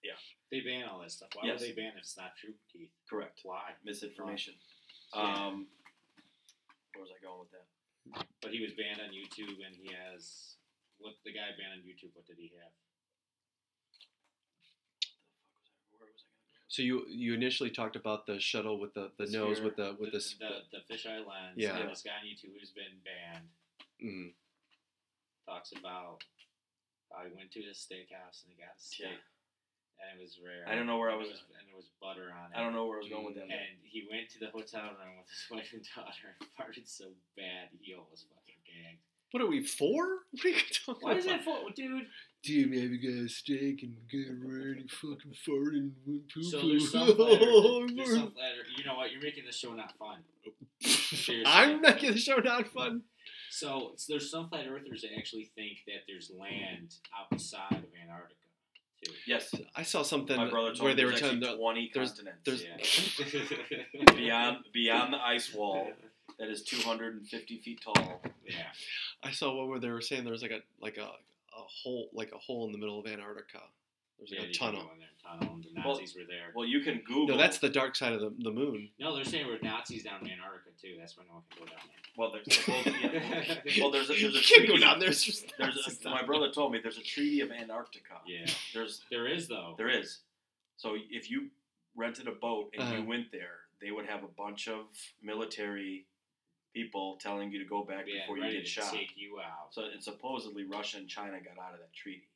Yeah, 0.03 0.15
they 0.51 0.61
ban 0.61 0.88
all 0.88 0.99
that 1.01 1.11
stuff. 1.11 1.30
Why 1.36 1.47
Yes. 1.47 1.59
would 1.59 1.69
they 1.69 1.73
ban 1.73 1.91
if 1.91 2.07
it's 2.07 2.17
not 2.17 2.32
true, 2.38 2.53
Keith? 2.71 2.91
Correct. 3.09 3.41
Why? 3.43 3.75
Misinformation. 3.84 4.53
Yeah. 5.13 5.47
Um, 5.47 5.67
where 6.93 7.03
was 7.03 7.11
I 7.11 7.21
going 7.21 7.39
with 7.39 7.51
that? 7.51 8.25
But 8.41 8.51
he 8.51 8.61
was 8.61 8.73
banned 8.73 9.01
on 9.01 9.11
YouTube, 9.11 9.59
and 9.65 9.75
he 9.75 9.91
has 9.93 10.55
what 10.99 11.15
the 11.25 11.31
guy 11.33 11.51
banned 11.57 11.79
on 11.79 11.87
YouTube. 11.87 12.11
What 12.13 12.27
did 12.27 12.37
he 12.37 12.51
have? 12.59 12.71
Where 15.97 16.07
was 16.07 16.23
I 16.23 16.29
going? 16.29 16.67
So 16.67 16.81
you 16.81 17.05
you 17.09 17.33
initially 17.33 17.69
talked 17.71 17.95
about 17.95 18.25
the 18.27 18.39
shuttle 18.39 18.79
with 18.79 18.93
the, 18.93 19.11
the, 19.17 19.25
The 19.25 19.31
nose 19.37 19.57
sphere. 19.57 19.65
with 19.67 19.75
the 19.77 19.95
with 19.99 20.11
the, 20.11 20.19
the, 20.39 20.51
the, 20.71 20.79
the 20.79 20.81
fisheye 20.93 21.25
lens. 21.25 21.55
Yeah. 21.57 21.77
And 21.77 21.89
this 21.89 22.01
guy 22.03 22.11
on 22.21 22.27
YouTube 22.27 22.53
who's 22.59 22.71
been 22.71 22.99
banned 23.03 23.47
mm, 24.03 24.31
talks 25.47 25.71
about 25.73 26.23
how 27.11 27.25
he 27.25 27.33
went 27.35 27.51
to 27.57 27.61
his 27.61 27.77
steakhouse 27.81 28.45
and 28.45 28.53
he 28.53 28.57
got 28.61 28.77
a 28.77 28.79
steak, 28.79 29.09
Yeah. 29.17 30.05
and 30.05 30.13
it 30.13 30.21
was 30.21 30.37
rare. 30.37 30.61
I 30.69 30.77
don't 30.77 30.85
know 30.85 31.01
where 31.01 31.09
I 31.09 31.17
was- 31.17 31.33
was 31.33 31.41
and 31.57 31.65
there 31.65 31.75
was 31.75 31.89
butter 31.97 32.29
on 32.29 32.53
it. 32.53 32.55
I 32.55 32.61
don't 32.61 32.71
know 32.77 32.85
where 32.85 33.01
I 33.01 33.03
was 33.03 33.09
going 33.09 33.25
with 33.25 33.35
that. 33.41 33.49
And 33.49 33.81
he 33.81 34.05
went 34.05 34.29
to 34.37 34.39
the 34.39 34.53
hotel 34.53 34.93
room 34.93 35.17
with 35.17 35.25
his 35.25 35.41
wife 35.51 35.73
and 35.73 35.81
daughter 35.97 36.37
and 36.37 36.47
farted 36.53 36.85
so 36.85 37.09
bad 37.35 37.73
he 37.81 37.97
almost 37.97 38.29
fucking 38.29 38.61
gagged. 38.61 39.09
What 39.32 39.41
are 39.43 39.47
we 39.47 39.63
for? 39.63 40.19
What 40.32 40.45
are 40.45 40.49
you 40.49 40.55
talking 40.86 41.01
Why 41.01 41.13
is 41.15 41.25
about? 41.25 41.38
that 41.38 41.45
for, 41.45 41.57
dude? 41.75 42.05
Dude, 42.41 42.71
man, 42.71 42.89
we 42.91 42.97
got 42.99 43.25
a 43.25 43.30
steak 43.30 43.84
and 43.84 43.95
get 44.09 44.27
ready, 44.41 44.86
fucking 44.88 45.34
farting, 45.45 45.91
poo 46.34 46.41
So 46.43 46.61
poo. 46.61 46.69
there's 46.69 46.91
some 46.91 47.07
flat 47.15 47.39
there's 47.95 48.13
some 48.13 48.32
flat 48.32 48.53
You 48.77 48.86
know 48.86 48.95
what? 48.95 49.11
You're 49.11 49.21
making 49.21 49.45
the 49.45 49.51
show 49.51 49.73
not 49.73 49.93
fun. 49.97 50.19
Seriously. 50.82 51.43
I'm 51.45 51.82
making 51.82 52.11
the 52.13 52.17
show 52.17 52.38
not 52.38 52.67
fun. 52.69 53.01
So, 53.51 53.93
so 53.97 54.13
there's 54.13 54.30
some 54.32 54.47
flat 54.49 54.65
earthers 54.67 55.01
that 55.01 55.11
actually 55.17 55.51
think 55.55 55.80
that 55.88 56.03
there's 56.07 56.32
land 56.38 56.93
outside 57.19 57.71
of 57.71 57.86
Antarctica 58.01 58.36
too. 59.03 59.11
Yes, 59.27 59.53
I 59.75 59.84
saw 59.84 60.03
something 60.03 60.38
my 60.38 60.49
brother 60.49 60.69
told 60.69 60.82
where 60.82 60.89
me 60.91 60.95
they 60.97 61.03
were 61.05 61.09
there's 61.11 61.21
telling 61.21 61.38
actually 61.43 61.51
the, 61.57 61.57
20 61.57 61.91
there's- 61.93 62.11
continents 62.13 62.41
there's- 62.45 64.15
beyond 64.15 64.57
beyond 64.73 65.13
the 65.13 65.17
ice 65.17 65.53
wall 65.53 65.91
that 66.39 66.49
is 66.49 66.63
250 66.63 67.57
feet 67.59 67.81
tall. 67.83 68.21
yeah. 68.45 68.53
I 69.23 69.31
saw 69.31 69.53
one 69.55 69.69
where 69.69 69.79
they 69.79 69.89
were 69.89 70.01
saying 70.01 70.23
there 70.23 70.33
was 70.33 70.41
like 70.41 70.51
a 70.51 70.61
like 70.81 70.97
a, 70.97 71.03
a 71.03 71.61
hole 71.83 72.09
like 72.13 72.31
a 72.33 72.37
hole 72.37 72.65
in 72.65 72.71
the 72.71 72.77
middle 72.77 72.99
of 72.99 73.05
Antarctica. 73.07 73.59
There's 74.17 74.31
yeah, 74.31 74.39
like 74.39 74.47
you 74.49 74.51
a 74.51 74.57
can 74.57 74.67
tunnel. 74.73 74.87
go 74.87 74.93
in 74.93 74.99
there, 74.99 75.07
tunnel, 75.23 75.53
and 75.55 75.63
the 75.63 75.69
Well- 75.85 75.93
Nazis 75.95 76.13
were 76.15 76.25
there. 76.27 76.47
Well, 76.53 76.65
you 76.65 76.81
can 76.81 77.01
Google. 77.07 77.27
No, 77.27 77.37
that's 77.37 77.57
the 77.59 77.69
dark 77.69 77.95
side 77.95 78.11
of 78.13 78.19
the, 78.21 78.33
the 78.39 78.51
moon. 78.51 78.89
No, 78.99 79.15
they're 79.15 79.23
saying 79.23 79.47
we're 79.47 79.59
Nazis 79.61 80.03
down 80.03 80.25
in 80.25 80.31
Antarctica 80.31 80.71
too. 80.81 80.95
That's 80.99 81.17
why 81.17 81.23
no 81.27 81.35
one 81.35 81.43
can 81.49 81.63
go 81.63 81.71
down 81.71 81.79
there. 81.87 82.03
well. 82.17 82.31
There's, 82.33 82.67
well, 82.67 82.83
yeah. 83.01 83.81
well, 83.81 83.91
there's 83.95 84.09
a, 84.09 84.13
there's 84.13 84.35
a 84.35 84.39
you 84.39 84.43
can't 84.43 84.67
go 84.67 84.77
down 84.77 84.99
there. 84.99 85.09
It's 85.09 85.43
There's 85.57 85.99
a, 86.05 86.09
my 86.09 86.23
brother 86.23 86.51
told 86.51 86.73
me 86.73 86.79
there's 86.83 86.97
a 86.97 87.03
treaty 87.03 87.39
of 87.41 87.51
Antarctica. 87.51 88.15
Yeah, 88.27 88.45
There's 88.73 89.01
there 89.09 89.25
is 89.27 89.47
though. 89.47 89.75
there 89.77 89.89
is. 89.89 90.19
So 90.77 90.95
if 91.09 91.29
you 91.31 91.47
rented 91.95 92.27
a 92.27 92.31
boat 92.31 92.71
and 92.73 92.83
Uh-huh. 92.83 92.95
you 92.95 93.03
went 93.05 93.31
there, 93.31 93.55
they 93.81 93.91
would 93.91 94.05
have 94.05 94.23
a 94.23 94.27
bunch 94.37 94.67
of 94.67 94.85
military 95.23 96.05
people 96.74 97.17
telling 97.22 97.51
you 97.51 97.59
to 97.59 97.65
go 97.65 97.84
back 97.84 98.05
yeah, 98.07 98.22
before 98.22 98.38
you 98.38 98.51
get 98.51 98.65
to 98.65 98.70
shot. 98.70 98.91
take 98.91 99.11
you 99.15 99.39
out. 99.39 99.74
So 99.74 99.84
and 99.91 100.03
supposedly 100.03 100.63
Russia 100.65 100.97
and 100.97 101.07
China 101.07 101.38
got 101.39 101.61
out 101.63 101.74
of 101.74 101.80
that 101.80 101.93
treaty. 101.93 102.30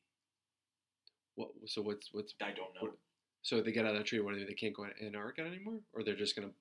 What, 1.35 1.49
so 1.65 1.81
what's 1.81 2.09
what's 2.11 2.33
I 2.41 2.47
don't 2.47 2.73
know. 2.75 2.81
What- 2.81 2.97
so 3.41 3.61
they 3.61 3.73
get 3.73 3.85
out 3.85 3.91
of 3.91 3.97
that 3.97 4.05
treaty. 4.05 4.23
What 4.23 4.33
do 4.33 4.39
they 4.39 4.45
They 4.45 4.53
can't 4.53 4.73
go 4.73 4.85
to 4.85 5.05
Antarctica 5.05 5.47
anymore, 5.47 5.79
or 5.93 6.03
they're 6.03 6.15
just 6.15 6.35
gonna. 6.35 6.51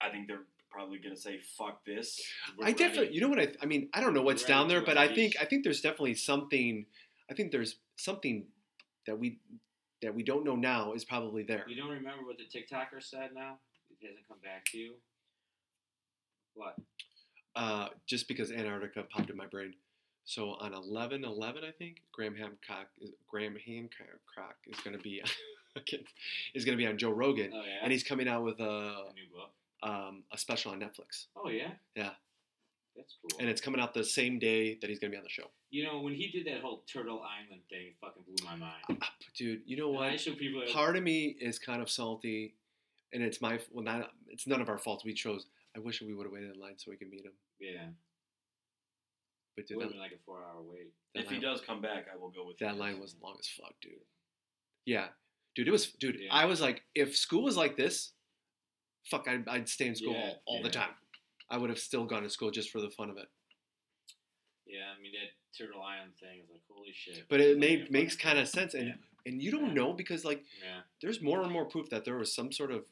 I 0.00 0.10
think 0.10 0.28
they're 0.28 0.46
probably 0.70 0.98
gonna 0.98 1.16
say 1.16 1.40
fuck 1.58 1.84
this. 1.84 2.20
We're 2.56 2.66
I 2.66 2.72
definitely. 2.72 3.06
ready. 3.06 3.14
You 3.14 3.20
know 3.22 3.28
what 3.28 3.40
I? 3.40 3.48
I 3.60 3.66
mean, 3.66 3.88
I 3.92 4.00
don't 4.00 4.14
know 4.14 4.22
what's 4.22 4.42
Ready 4.44 4.52
down 4.52 4.68
there, 4.68 4.80
but 4.80 4.96
I 4.96 5.12
think. 5.12 5.34
I 5.40 5.44
think 5.44 5.64
there's 5.64 5.80
definitely 5.80 6.14
something. 6.14 6.86
I 7.28 7.34
think 7.34 7.50
there's 7.50 7.76
something 7.96 8.46
that 9.06 9.18
we 9.18 9.40
that 10.02 10.14
we 10.14 10.22
don't 10.22 10.44
know 10.44 10.56
now 10.56 10.92
is 10.92 11.04
probably 11.04 11.42
there. 11.42 11.64
You 11.68 11.76
don't 11.76 11.90
remember 11.90 12.24
what 12.24 12.36
the 12.38 12.44
TikToker 12.44 13.02
said 13.02 13.30
now? 13.34 13.58
It 13.90 14.06
hasn't 14.06 14.26
come 14.28 14.38
back 14.42 14.64
to 14.66 14.78
you. 14.78 14.94
What? 16.54 16.76
Uh, 17.56 17.88
just 18.06 18.28
because 18.28 18.50
Antarctica 18.52 19.02
popped 19.04 19.30
in 19.30 19.36
my 19.36 19.46
brain. 19.46 19.74
So 20.24 20.50
on 20.60 20.72
11 20.74 21.24
11, 21.24 21.62
I 21.64 21.70
think 21.72 22.02
Graham 22.12 22.34
Hancock 22.36 22.86
is, 23.00 23.10
Graham 23.28 23.56
Hancock 23.66 24.56
is 24.66 24.78
going 24.80 24.96
to 24.96 25.02
be 25.02 25.22
is 26.54 26.64
going 26.64 26.76
to 26.76 26.82
be 26.82 26.86
on 26.86 26.98
Joe 26.98 27.10
Rogan, 27.10 27.50
Oh 27.54 27.62
yeah. 27.62 27.78
and 27.82 27.92
he's 27.92 28.04
coming 28.04 28.28
out 28.28 28.44
with 28.44 28.60
a 28.60 28.64
a 28.64 29.12
new 29.14 29.26
book. 29.34 29.50
um, 29.82 30.22
a 30.32 30.38
special 30.38 30.72
on 30.72 30.80
Netflix, 30.80 31.26
Oh 31.36 31.48
yeah. 31.48 31.70
Yeah. 31.96 32.10
That's 32.96 33.14
cool. 33.22 33.40
and 33.40 33.48
it's 33.48 33.60
coming 33.60 33.80
out 33.80 33.94
the 33.94 34.04
same 34.04 34.38
day 34.38 34.76
that 34.80 34.90
he's 34.90 34.98
going 34.98 35.10
to 35.12 35.14
be 35.14 35.18
on 35.18 35.22
the 35.24 35.30
show. 35.30 35.48
you 35.70 35.84
know 35.84 36.00
when 36.00 36.12
he 36.14 36.28
did 36.28 36.46
that 36.46 36.60
whole 36.60 36.82
Turtle 36.92 37.22
Island 37.22 37.62
thing, 37.70 37.86
it 37.88 37.94
fucking 38.00 38.22
blew 38.26 38.44
my 38.44 38.56
mind. 38.56 39.00
Ah, 39.02 39.12
Dude, 39.36 39.62
you 39.64 39.76
know 39.76 39.88
And 39.94 40.04
I 40.04 40.10
what? 40.10 40.20
show 40.20 40.32
people. 40.34 40.62
Part 40.72 40.96
of 40.96 41.02
me 41.04 41.36
is 41.40 41.58
kind 41.58 41.80
of 41.80 41.88
salty, 41.88 42.54
and 43.12 43.22
it's 43.22 43.40
my 43.40 43.58
well, 43.72 43.84
not 43.84 44.10
it's 44.28 44.46
none 44.46 44.60
of 44.60 44.68
our 44.68 44.76
fault. 44.78 45.02
We 45.04 45.14
chose. 45.14 45.46
I 45.76 45.78
wish 45.80 46.02
we 46.02 46.14
would 46.14 46.24
have 46.26 46.32
waited 46.32 46.54
in 46.54 46.60
line 46.60 46.74
so 46.78 46.90
we 46.90 46.96
could 46.96 47.10
meet 47.10 47.24
him. 47.24 47.32
yeah. 47.60 47.88
But 49.56 49.62
It 49.64 49.68
dude, 49.68 49.76
would 49.78 49.82
have 49.84 49.92
been 49.92 50.00
like 50.00 50.12
a 50.12 50.18
four-hour 50.24 50.62
wait. 50.62 50.92
that 51.14 51.24
if 51.24 51.30
he 51.30 51.38
does 51.40 51.60
come 51.60 51.80
back, 51.80 52.06
I 52.12 52.16
will 52.16 52.30
go 52.30 52.46
with 52.46 52.58
That 52.58 52.74
you. 52.74 52.80
line 52.80 53.00
was 53.00 53.16
long 53.22 53.36
as 53.38 53.48
fuck, 53.48 53.74
dude. 53.80 53.92
Yeah, 54.86 55.08
dude, 55.54 55.68
it 55.68 55.70
was, 55.72 55.88
dude. 55.92 56.16
Yeah. 56.20 56.32
I 56.32 56.44
was 56.46 56.60
like, 56.60 56.82
if 56.94 57.16
school 57.16 57.42
was 57.42 57.56
like 57.56 57.76
this, 57.76 58.12
fuck, 59.10 59.26
I'd, 59.28 59.46
I'd 59.48 59.68
stay 59.68 59.86
in 59.88 59.96
school 59.96 60.12
Yeah, 60.14 60.34
all, 60.46 60.56
all 60.58 60.62
the 60.62 60.70
time. 60.70 60.90
I 61.50 61.58
would 61.58 61.68
have 61.70 61.78
still 61.80 62.04
gone 62.06 62.22
to 62.22 62.30
school 62.30 62.50
just 62.52 62.70
for 62.70 62.80
the 62.80 62.90
fun 62.90 63.10
of 63.10 63.16
it. 63.16 63.26
Yeah, 64.66 64.86
I 64.96 65.00
mean 65.02 65.12
that 65.12 65.30
Turtle 65.58 65.82
Island 65.82 66.12
thing 66.20 66.38
is 66.42 66.48
like 66.48 66.62
holy 66.70 66.92
shit. 66.94 67.24
But 67.28 67.40
it 67.40 67.50
Like, 67.50 67.58
made 67.58 67.90
makes 67.90 68.14
kind 68.16 68.38
of 68.38 68.46
sense, 68.48 68.74
and 68.74 68.86
Yeah. 68.88 68.94
and 69.26 69.42
you 69.42 69.50
don't 69.50 69.68
Yeah. 69.68 69.74
know 69.74 69.92
because 69.92 70.24
like 70.24 70.44
Yeah. 70.62 70.82
there's 71.02 71.20
more 71.20 71.42
and 71.42 71.50
more 71.50 71.64
proof 71.64 71.90
that 71.90 72.04
there 72.04 72.16
was 72.16 72.32
some 72.32 72.52
sort 72.52 72.70
of 72.70 72.86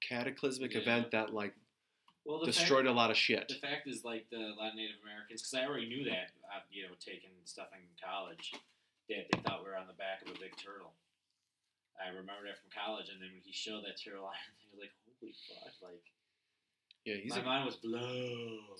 cataclysmic 0.00 0.72
Yeah. 0.72 0.80
event 0.80 1.10
that 1.10 1.34
like 1.34 1.54
Well, 2.24 2.38
the 2.40 2.46
destroyed 2.46 2.86
fact, 2.86 2.94
a 2.94 2.96
lot 2.96 3.10
of 3.10 3.16
shit. 3.16 3.48
The 3.48 3.58
fact 3.58 3.88
is, 3.88 4.04
like 4.04 4.30
the 4.30 4.54
Latin 4.54 4.78
Native 4.78 5.02
Americans, 5.02 5.42
because 5.42 5.54
I 5.54 5.66
already 5.66 5.88
knew 5.90 6.04
that, 6.06 6.30
uh, 6.46 6.62
you 6.70 6.86
know, 6.86 6.94
taking 7.02 7.34
stuff 7.44 7.74
in 7.74 7.82
college, 7.98 8.54
that 9.10 9.26
they 9.26 9.38
thought 9.42 9.64
we 9.64 9.70
were 9.70 9.76
on 9.76 9.90
the 9.90 9.98
back 9.98 10.22
of 10.22 10.30
a 10.30 10.38
big 10.38 10.54
turtle. 10.54 10.94
I 11.98 12.08
remember 12.14 12.46
that 12.46 12.62
from 12.62 12.70
college, 12.70 13.10
and 13.10 13.18
then 13.18 13.34
when 13.34 13.42
he 13.42 13.52
showed 13.52 13.82
that 13.84 13.98
turtle 13.98 14.22
island 14.22 14.54
thing, 14.62 14.70
I 14.70 14.74
was 14.74 14.82
like, 14.86 14.94
holy 15.18 15.34
fuck! 15.50 15.74
Like 15.82 16.06
Yeah, 17.04 17.18
he's 17.18 17.34
my 17.34 17.42
a, 17.42 17.44
mind 17.44 17.66
was 17.66 17.76
blown. 17.76 18.78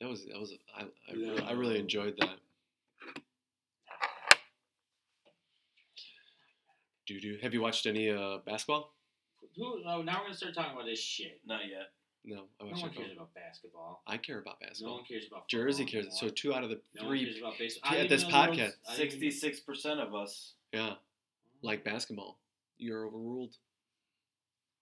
That 0.00 0.08
was 0.10 0.26
that 0.26 0.38
was 0.38 0.52
I 0.74 0.82
I, 0.82 1.12
really, 1.14 1.42
I 1.42 1.52
really 1.52 1.78
enjoyed 1.78 2.18
that. 2.18 2.38
Do 7.06 7.20
do. 7.20 7.38
Have 7.42 7.54
you 7.54 7.62
watched 7.62 7.86
any 7.86 8.10
uh 8.10 8.38
basketball? 8.44 8.94
Who, 9.56 9.82
oh, 9.86 10.02
now 10.02 10.18
we're 10.18 10.26
gonna 10.26 10.34
start 10.34 10.54
talking 10.54 10.72
about 10.72 10.86
this 10.86 11.00
shit. 11.00 11.40
Not 11.46 11.62
yet. 11.68 11.90
No, 12.24 12.44
I 12.60 12.64
No 12.64 12.70
watched 12.70 12.82
one 12.82 12.92
cares 12.92 13.12
about 13.12 13.34
basketball. 13.34 14.02
I 14.06 14.16
care 14.16 14.38
about 14.38 14.60
basketball. 14.60 14.92
No 14.92 14.96
one 14.98 15.04
cares 15.04 15.26
about 15.26 15.48
Jersey 15.48 15.84
football 15.84 16.02
cares. 16.02 16.20
So 16.20 16.28
two 16.28 16.54
out 16.54 16.62
of 16.62 16.70
the 16.70 16.80
no 16.94 17.06
one 17.08 17.18
cares 17.18 17.30
three, 17.32 17.40
about 17.40 17.58
baseball. 17.58 17.94
at 17.94 18.08
this 18.08 18.20
even 18.22 18.32
know 18.32 18.40
the 18.40 18.46
podcast. 18.52 18.58
World's- 18.58 18.76
I 18.88 18.96
didn't 18.96 19.06
even- 19.06 19.10
Sixty-six 19.10 19.60
percent 19.60 20.00
of 20.00 20.14
us. 20.14 20.52
yeah, 20.72 20.90
hmm. 20.90 20.94
like 21.62 21.84
basketball. 21.84 22.38
You're 22.78 23.06
overruled. 23.06 23.56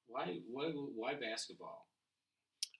Why? 0.07 0.39
Why? 0.51 0.67
Why 0.71 1.15
basketball? 1.15 1.87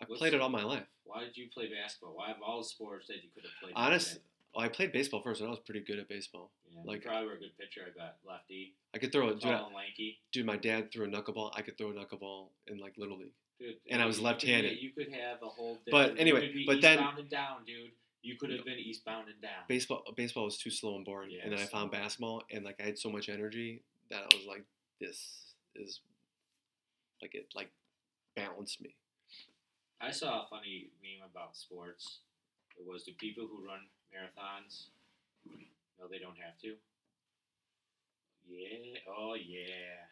I've 0.01 0.09
What's- 0.09 0.19
played 0.19 0.35
it 0.35 0.41
all 0.41 0.49
my 0.49 0.63
life. 0.63 0.87
Why 1.05 1.25
did 1.25 1.37
you 1.37 1.49
play 1.53 1.69
basketball? 1.73 2.15
Why 2.17 2.29
have 2.29 2.43
all 2.43 2.59
the 2.59 2.65
sports 2.69 3.07
that 3.09 3.23
you 3.23 3.31
could 3.35 3.45
have 3.45 3.53
played? 3.63 3.73
Honestly, 3.75 4.15
you 4.21 4.21
oh, 4.55 4.61
I 4.61 4.69
played 4.69 4.93
baseball 4.93 5.23
first, 5.23 5.41
and 5.41 5.49
I 5.49 5.51
was 5.51 5.61
pretty 5.61 5.81
good 5.81 5.99
at 5.99 6.09
baseball. 6.09 6.51
Yeah, 6.71 6.83
like- 6.85 7.03
you 7.05 7.09
probably 7.11 7.29
were 7.29 7.35
a 7.35 7.39
good 7.39 7.57
pitcher. 7.59 7.83
I 7.87 7.99
bet 7.99 8.17
lefty, 8.25 8.75
I 8.95 8.99
could 8.99 9.11
throw 9.13 9.29
it. 9.29 9.41
tall 9.41 9.51
Dude, 9.53 9.67
and 9.67 9.75
lanky. 9.75 10.21
dude, 10.33 10.47
my 10.47 10.57
dad 10.57 10.93
threw 10.93 11.07
a 11.07 11.09
knuckleball. 11.09 11.53
I 11.55 11.63
could 11.63 11.77
throw 11.79 11.91
a 11.91 11.95
knuckleball 11.95 12.49
in 12.69 12.79
like 12.79 12.97
little 12.99 13.19
league. 13.19 13.33
Dude, 13.61 13.77
And 13.91 14.01
I 14.01 14.07
was 14.07 14.17
you 14.17 14.23
could 14.23 14.41
be- 14.41 14.47
left-handed. 14.47 14.79
You 14.81 14.91
could 14.91 15.13
have 15.13 15.43
a 15.43 15.49
whole. 15.49 15.79
But 15.91 16.19
anyway, 16.19 16.43
you 16.43 16.49
could 16.49 16.55
be 16.55 16.67
but 16.67 16.81
then- 16.81 16.95
eastbound 16.99 17.19
and 17.19 17.29
down, 17.29 17.65
dude. 17.67 17.91
You 18.23 18.37
could 18.37 18.51
have 18.51 18.65
been 18.65 18.79
eastbound 18.79 19.29
and 19.29 19.41
down. 19.41 19.65
Baseball, 19.67 20.03
baseball 20.15 20.45
was 20.45 20.59
too 20.59 20.71
slow 20.71 20.97
and 20.97 21.05
boring. 21.07 21.31
Yeah, 21.31 21.41
and 21.45 21.53
then 21.53 21.59
I 21.61 21.65
found 21.65 21.91
basketball, 21.91 22.43
and 22.51 22.65
like 22.65 22.77
I 22.79 22.85
had 22.85 22.99
so 22.99 23.11
much 23.11 23.31
energy 23.31 23.83
that 24.11 24.21
I 24.21 24.37
was 24.37 24.45
like, 24.47 24.65
this 25.01 25.55
is 25.75 26.01
like 27.23 27.35
it 27.35 27.47
like 27.55 27.71
balanced 28.37 28.83
me. 28.83 28.95
I 30.03 30.11
saw 30.11 30.45
a 30.45 30.49
funny 30.49 30.91
meme 31.03 31.29
about 31.31 31.57
sports. 31.57 32.21
It 32.79 32.87
was 32.87 33.05
do 33.05 33.13
people 33.15 33.47
who 33.47 33.67
run 33.67 33.81
marathons 34.13 34.89
no 36.01 36.09
they 36.11 36.19
don't 36.19 36.39
have 36.39 36.59
to? 36.63 36.75
Yeah. 38.49 38.99
Oh 39.09 39.35
yeah. 39.35 40.09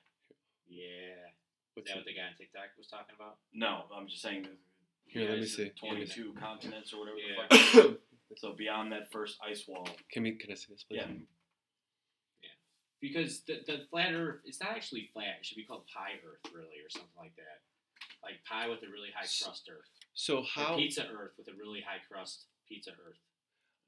Yeah. 0.68 1.32
Is 1.78 1.86
What's 1.86 1.90
that 1.94 1.96
what 2.02 2.06
the 2.06 2.14
guy 2.14 2.26
on 2.26 2.34
TikTok 2.36 2.74
was 2.76 2.88
talking 2.88 3.14
about? 3.14 3.38
No, 3.54 3.86
I'm 3.94 4.08
just 4.08 4.22
saying. 4.22 4.42
that 4.42 4.58
Here, 5.06 5.30
let 5.30 5.38
me 5.38 5.46
see. 5.46 5.70
did 5.70 5.76
Twenty-two 5.78 6.34
continents 6.34 6.92
or 6.92 7.00
whatever. 7.00 7.18
Yeah. 7.22 7.46
The 7.48 7.56
fuck. 7.94 8.38
so 8.42 8.52
beyond 8.52 8.90
that 8.92 9.12
first 9.12 9.38
ice 9.46 9.64
wall. 9.68 9.88
Can 10.10 10.24
we? 10.24 10.32
Can 10.34 10.50
I 10.50 10.54
see 10.54 10.66
this, 10.74 10.82
please? 10.82 10.98
Yeah. 10.98 11.06
Yeah. 12.42 12.56
Because 13.00 13.40
the, 13.46 13.62
the 13.66 13.86
flat 13.90 14.12
Earth, 14.12 14.40
it's 14.44 14.60
not 14.60 14.72
actually 14.72 15.08
flat. 15.12 15.38
It 15.40 15.46
should 15.46 15.56
be 15.56 15.64
called 15.64 15.86
pie 15.86 16.18
Earth, 16.26 16.50
really, 16.52 16.82
or 16.82 16.90
something 16.90 17.14
like 17.16 17.36
that. 17.36 17.62
Like 18.22 18.42
pie 18.42 18.68
with 18.68 18.82
a 18.82 18.90
really 18.90 19.14
high 19.14 19.22
crust 19.26 19.70
Earth. 19.70 19.86
So 20.14 20.38
Or 20.38 20.44
how? 20.52 20.76
pizza 20.76 21.06
Earth 21.06 21.38
with 21.38 21.46
a 21.46 21.54
really 21.56 21.80
high 21.80 22.02
crust 22.10 22.46
pizza 22.68 22.90
Earth. 22.90 23.22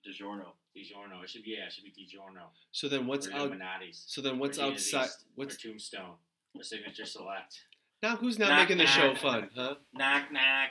DiGiorno. 0.07 0.55
DiGiorno. 0.77 1.23
It 1.25 1.29
should 1.29 1.43
be 1.43 1.57
yeah. 1.59 1.67
It 1.67 1.73
should 1.73 1.85
be 1.85 1.91
DiGiorno. 1.91 2.47
So 2.73 2.89
then 2.89 3.07
what's 3.07 3.27
or 3.27 3.33
out? 3.35 3.41
Illuminati's. 3.41 4.05
So 4.07 4.23
then 4.23 4.39
what's 4.39 4.59
or 4.59 4.67
outside? 4.67 5.07
East, 5.07 5.25
What's 5.35 5.57
or 5.57 5.69
Tombstone? 5.69 6.15
Or 6.57 6.63
Signature 6.63 7.05
Select. 7.05 7.61
Now? 8.03 8.17
Who's 8.17 8.39
not 8.39 8.49
Knock, 8.51 8.59
making 8.61 8.79
the 8.79 8.87
show 8.87 9.09
knock. 9.09 9.19
fun, 9.19 9.51
huh? 9.55 9.75
Knock 9.95 10.33
knock. 10.33 10.71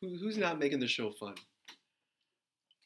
Who, 0.00 0.16
who's 0.18 0.36
not 0.36 0.58
making 0.58 0.80
the 0.80 0.88
show 0.88 1.10
fun? 1.12 1.34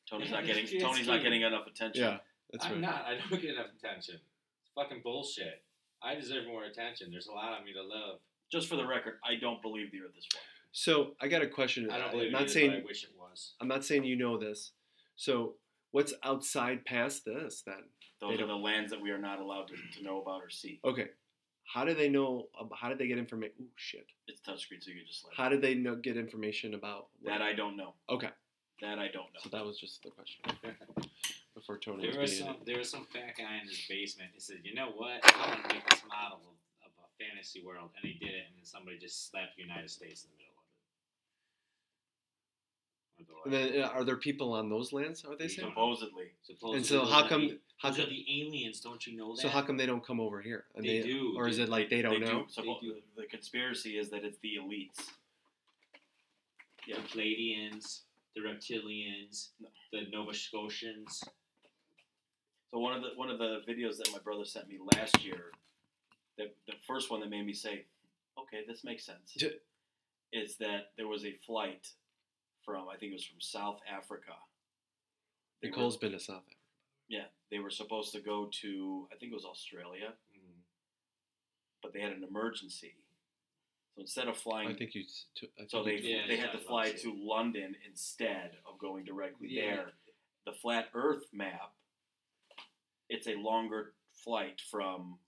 Tony's 0.09 0.31
not 0.31 0.45
getting. 0.47 0.65
it's- 0.65 0.73
it's 0.73 0.83
Tony's 0.83 1.07
not 1.07 1.23
getting 1.23 1.43
enough 1.43 1.67
attention. 1.67 2.03
Yeah, 2.03 2.19
that's 2.53 2.65
I'm 2.67 2.73
right. 2.73 2.81
not. 2.81 3.05
I 3.07 3.17
don't 3.17 3.41
get 3.41 3.55
enough 3.55 3.67
attention. 3.79 4.17
It's 4.17 4.71
fucking 4.75 5.03
bullshit. 5.03 5.63
I 6.03 6.15
deserve 6.15 6.47
more 6.47 6.65
attention. 6.65 7.11
There's 7.11 7.27
a 7.27 7.33
lot 7.33 7.59
of 7.59 7.65
me 7.65 7.73
to 7.75 7.83
love. 7.83 8.21
Just 8.51 8.69
for 8.69 8.77
the 8.77 8.87
record, 8.87 9.15
I 9.25 9.37
don't 9.37 9.63
believe 9.63 9.93
the 9.93 9.99
Earth 10.01 10.17
is 10.19 10.27
flat. 10.27 10.43
So 10.73 11.15
I 11.21 11.29
got 11.29 11.43
a 11.43 11.47
question. 11.47 11.89
I 11.91 11.99
don't 11.99 12.07
I'm 12.07 12.11
believe 12.13 12.33
not 12.33 12.43
it 12.43 12.47
is, 12.47 12.53
saying 12.53 12.71
but 12.71 12.79
I 12.81 12.85
wish 12.85 13.05
it 13.05 13.11
was. 13.17 13.55
I'm 13.61 13.69
not 13.69 13.85
saying 13.85 14.05
you 14.05 14.17
know 14.17 14.39
this. 14.39 14.73
So 15.17 15.55
what's 15.93 16.15
outside 16.25 16.85
past 16.85 17.25
this 17.25 17.63
then? 17.67 17.75
Those 18.21 18.31
They 18.31 18.35
are 18.35 18.39
don't- 18.39 18.49
the 18.49 18.55
lands 18.57 18.91
that 18.91 19.01
we 19.01 19.11
are 19.11 19.19
not 19.19 19.39
allowed 19.41 19.69
to, 19.69 19.75
to 19.99 20.03
know 20.05 20.21
about 20.21 20.43
or 20.43 20.51
see. 20.51 20.81
Okay, 20.85 21.09
how 21.65 21.85
do 21.85 21.95
they 21.95 22.09
know? 22.09 22.49
How 22.75 22.89
did 22.89 22.99
they 22.99 23.07
get 23.07 23.19
information? 23.19 23.55
Ooh, 23.61 23.69
shit. 23.77 24.07
It's 24.27 24.41
touchscreen, 24.41 24.83
so 24.83 24.91
you 24.91 24.97
can 24.99 25.07
just 25.07 25.25
like 25.25 25.35
How 25.37 25.49
did 25.49 25.63
they 25.63 25.75
know, 25.75 25.95
get 25.97 26.17
information 26.17 26.75
about 26.75 27.09
what- 27.21 27.31
that. 27.33 27.43
I 27.43 27.53
don't 27.53 27.77
know. 27.77 27.95
Okay, 28.09 28.31
That 28.81 28.99
I 28.99 29.09
don't 29.09 29.33
know. 29.33 29.41
so 29.43 29.49
that 29.51 29.65
was 29.65 29.79
just 29.79 30.03
the 30.03 30.11
question 30.11 30.43
before 31.55 31.79
Tony 31.79 32.03
There 32.11 32.21
was 32.21 32.31
was 32.31 32.39
some 32.39 32.57
there 32.65 32.79
was 32.79 32.91
some 32.91 33.07
fat 33.13 33.37
guy 33.39 33.59
in 33.63 33.69
his 33.69 33.87
basement. 33.89 34.31
He 34.35 34.41
said, 34.41 34.59
"You 34.65 34.75
know 34.75 34.91
what? 34.91 35.21
I 35.25 35.49
want 35.49 35.69
to 35.69 35.75
make 35.75 35.89
this 35.91 36.03
model 36.09 36.41
of, 36.83 36.87
of 36.87 36.93
a 37.05 37.09
fantasy 37.23 37.63
world," 37.65 37.91
and 37.97 38.11
he 38.11 38.19
did 38.19 38.35
it. 38.35 38.47
And 38.49 38.57
then 38.57 38.65
somebody 38.65 38.99
just 38.99 39.31
slapped 39.31 39.57
the 39.57 39.63
United 39.63 39.91
States 39.91 40.25
in 40.25 40.31
the 40.31 40.37
middle 40.39 40.55
of 40.59 40.65
it. 40.65 40.75
Or 42.91 42.99
the 43.07 43.10
And 43.45 43.53
then 43.55 43.83
uh, 43.83 43.87
are 43.89 44.05
there 44.05 44.17
people 44.17 44.53
on 44.53 44.69
those 44.69 44.93
lands? 44.93 45.25
Are 45.25 45.37
they 45.37 45.49
saying? 45.49 45.69
Supposedly, 45.71 46.33
Supposedly 46.43 46.77
And 46.77 46.87
so 46.87 46.99
those 47.01 47.11
how 47.13 47.27
come? 47.29 47.49
the- 47.49 47.59
How 47.79 47.89
come? 47.91 48.07
the 48.11 48.43
aliens? 48.43 48.81
Don't 48.81 49.07
you 49.07 49.17
know 49.17 49.35
that? 49.35 49.41
So 49.43 49.49
how 49.49 49.63
come 49.63 49.77
they 49.79 49.87
don't 49.87 50.05
come 50.07 50.21
over 50.21 50.41
here? 50.43 50.65
And 50.75 50.85
They 50.85 51.01
do. 51.03 51.35
Or 51.37 51.49
is 51.49 51.57
They- 51.57 51.63
it 51.65 51.69
like 51.71 51.89
they 51.91 52.03
don't 52.03 52.21
know? 52.21 52.47
Do, 52.55 52.63
suppo- 52.63 53.03
The 53.17 53.25
conspiracy 53.27 53.97
is 53.99 54.11
that 54.11 54.25
it's 54.25 54.39
the 54.39 54.57
elites. 54.57 55.11
the 56.87 56.95
Pleiadians, 56.95 58.01
the 58.35 58.41
Reptilians, 58.43 59.51
No. 59.61 59.69
the 59.93 60.03
Nova 60.11 60.35
Scotians. 60.35 61.23
So 62.71 62.79
one 62.79 62.95
of 62.95 63.03
the 63.03 63.11
one 63.17 63.31
of 63.31 63.39
the 63.39 63.63
videos 63.69 63.97
that 63.99 64.11
my 64.13 64.19
brother 64.19 64.45
sent 64.45 64.69
me 64.69 64.79
last 64.95 65.25
year, 65.25 65.53
the 66.37 66.51
the 66.67 66.75
first 66.87 67.11
one 67.11 67.21
that 67.21 67.29
made 67.31 67.45
me 67.45 67.53
say, 67.53 67.85
"Okay, 68.39 68.65
this 68.67 68.85
makes 68.85 69.05
sense," 69.05 69.37
is 70.33 70.57
that 70.59 70.93
there 70.97 71.09
was 71.09 71.25
a 71.25 71.33
flight 71.33 71.93
from 72.71 72.89
I 72.89 72.97
think 72.97 73.11
it 73.11 73.15
was 73.17 73.25
from 73.25 73.41
South 73.41 73.81
Africa. 73.91 74.35
They 75.63 75.69
were- 75.69 75.77
Nicole's 75.77 75.97
been 75.97 76.13
to 76.13 76.19
South 76.21 76.37
Africa. 76.39 76.57
yeah, 77.09 77.27
they 77.51 77.59
were 77.59 77.71
supposed 77.71 78.13
to 78.13 78.21
go 78.21 78.47
to 78.63 79.09
I 79.13 79.17
think 79.17 79.33
it 79.33 79.35
was 79.35 79.45
Australia, 79.45 80.15
mm-hmm. 80.37 80.61
but 81.83 81.93
they 81.93 82.01
had 82.01 82.13
an 82.13 82.25
emergency. 82.25 82.95
So 83.95 84.01
instead 84.03 84.29
of 84.29 84.37
flying, 84.37 84.69
I 84.69 84.75
think 84.75 84.95
you. 84.95 85.03
s- 85.03 85.27
t- 85.35 85.51
I 85.61 85.67
so 85.67 85.85
think 85.85 86.03
they 86.03 86.09
Yeah, 86.09 86.27
they 86.29 86.37
yeah, 86.37 86.43
had 86.43 86.53
to 86.53 86.59
fly 86.59 86.93
to 86.93 87.13
London 87.15 87.75
instead 87.87 88.53
of 88.67 88.79
going 88.79 89.05
directly 89.05 89.49
Yeah. 89.51 89.77
there. 89.77 89.93
The 90.47 90.53
flat 90.53 90.89
Earth 90.95 91.25
map, 91.33 91.75
it's 93.09 93.27
a 93.27 93.35
longer 93.35 93.95
flight 94.13 94.61
from 94.61 95.19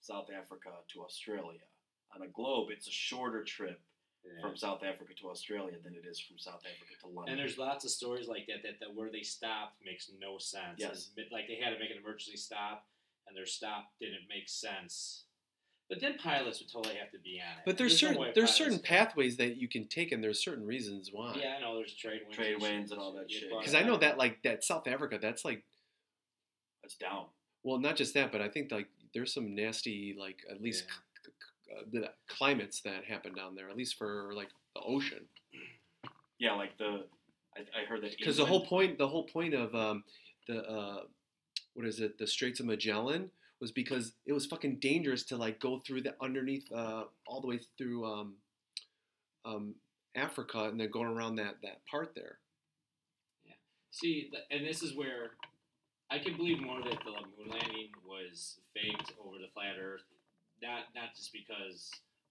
South 0.00 0.28
Africa 0.30 0.70
to 0.88 1.02
Australia. 1.02 1.60
On 2.14 2.22
a 2.22 2.28
globe, 2.28 2.68
it's 2.70 2.86
a 2.88 2.92
shorter 2.92 3.42
trip 3.44 3.80
Yeah. 4.24 4.42
from 4.42 4.56
South 4.56 4.82
Africa 4.84 5.14
to 5.20 5.30
Australia 5.30 5.76
than 5.82 5.94
it 5.94 6.04
is 6.08 6.20
from 6.20 6.38
South 6.38 6.60
Africa 6.60 6.92
to 7.02 7.08
London. 7.08 7.32
And 7.32 7.38
there's 7.40 7.56
lots 7.58 7.84
of 7.84 7.90
stories 7.90 8.28
like 8.28 8.46
that, 8.48 8.62
that 8.62 8.78
that 8.80 8.94
where 8.94 9.10
they 9.10 9.22
stopped 9.22 9.76
makes 9.84 10.10
no 10.20 10.38
sense. 10.38 10.76
Yes. 10.78 11.08
It's 11.16 11.32
Like 11.32 11.48
they 11.48 11.56
had 11.62 11.70
to 11.70 11.78
make 11.78 11.90
an 11.90 11.96
emergency 11.98 12.36
stop, 12.36 12.86
and 13.26 13.36
their 13.36 13.46
stop 13.46 13.92
didn't 14.00 14.28
make 14.28 14.48
sense. 14.48 15.24
But 15.88 16.00
then 16.00 16.18
pilots 16.18 16.60
would 16.60 16.70
totally 16.70 16.94
have 16.96 17.10
to 17.10 17.18
be 17.18 17.40
on 17.44 17.58
it. 17.58 17.62
But 17.66 17.76
there's 17.76 17.94
no 18.00 18.08
certain 18.08 18.20
way 18.22 18.32
there's 18.34 18.50
certain 18.54 18.78
can- 18.78 18.82
pathways 18.84 19.36
that 19.38 19.56
you 19.56 19.66
can 19.68 19.88
take, 19.88 20.12
and 20.12 20.22
there's 20.22 20.38
certain 20.42 20.64
reasons 20.64 21.10
why. 21.12 21.34
Yeah, 21.40 21.56
I 21.58 21.60
know. 21.60 21.76
There's 21.76 21.94
trade 21.94 22.20
winds. 22.22 22.36
Trade 22.36 22.60
winds 22.60 22.90
shit. 22.90 22.98
and 22.98 23.00
all 23.00 23.12
that 23.14 23.30
shit. 23.30 23.50
Because 23.50 23.74
I 23.74 23.82
know 23.82 23.96
that 23.96 24.16
like 24.18 24.42
that 24.42 24.62
South 24.62 24.86
Africa, 24.86 25.18
that's 25.20 25.44
like 25.44 25.64
That's 26.82 26.94
down. 26.94 27.26
well, 27.64 27.78
not 27.78 27.96
just 27.96 28.14
that, 28.14 28.30
but 28.30 28.40
I 28.40 28.48
think 28.48 28.70
like 28.70 28.86
there's 29.14 29.34
some 29.34 29.54
nasty 29.54 30.14
like 30.18 30.42
at 30.48 30.60
least 30.60 30.84
Yeah. 30.86 30.94
C- 31.70 31.74
c- 31.74 31.78
uh, 31.78 31.84
the 31.92 32.10
climates 32.28 32.80
that 32.82 33.04
happen 33.04 33.34
down 33.34 33.54
there, 33.54 33.68
at 33.68 33.76
least 33.76 33.96
for 33.96 34.32
like 34.34 34.48
the 34.74 34.80
ocean. 34.82 35.26
Yeah, 36.38 36.52
like 36.52 36.76
the 36.78 37.04
I, 37.56 37.82
I 37.82 37.84
heard 37.88 38.02
that 38.02 38.16
Because 38.18 38.36
the 38.36 38.46
whole 38.46 38.66
point 38.66 38.98
the 38.98 39.08
whole 39.08 39.24
point 39.24 39.54
of 39.54 39.74
um, 39.74 40.04
the 40.48 40.62
uh, 40.68 41.02
what 41.74 41.86
is 41.86 42.00
it 42.00 42.18
the 42.18 42.26
Straits 42.26 42.60
of 42.60 42.66
Magellan 42.66 43.30
was 43.60 43.72
because 43.72 44.12
it 44.26 44.32
was 44.32 44.46
fucking 44.46 44.78
dangerous 44.80 45.22
to 45.24 45.36
like 45.36 45.60
go 45.60 45.80
through 45.86 46.02
the 46.02 46.14
underneath 46.20 46.70
uh, 46.72 47.04
all 47.26 47.40
the 47.40 47.46
way 47.46 47.60
through 47.76 48.06
um, 48.06 48.34
um, 49.44 49.74
Africa 50.14 50.64
and 50.64 50.80
then 50.80 50.90
going 50.90 51.08
around 51.08 51.36
that 51.36 51.56
that 51.62 51.84
part 51.90 52.12
there. 52.14 52.38
Yeah. 53.44 53.52
See, 53.90 54.30
th- 54.30 54.44
and 54.50 54.66
this 54.66 54.82
is 54.82 54.96
where 54.96 55.32
I 56.10 56.18
can 56.18 56.36
believe 56.36 56.60
more 56.60 56.80
that 56.82 56.98
the 57.04 57.10
moon 57.10 57.50
landing 57.50 57.90
was 58.04 58.58
faked 58.74 59.12
over 59.24 59.38
the 59.38 59.48
flat 59.54 59.76
Earth. 59.80 60.02
Not 60.62 60.92
not 60.94 61.16
just 61.16 61.32
because 61.32 61.90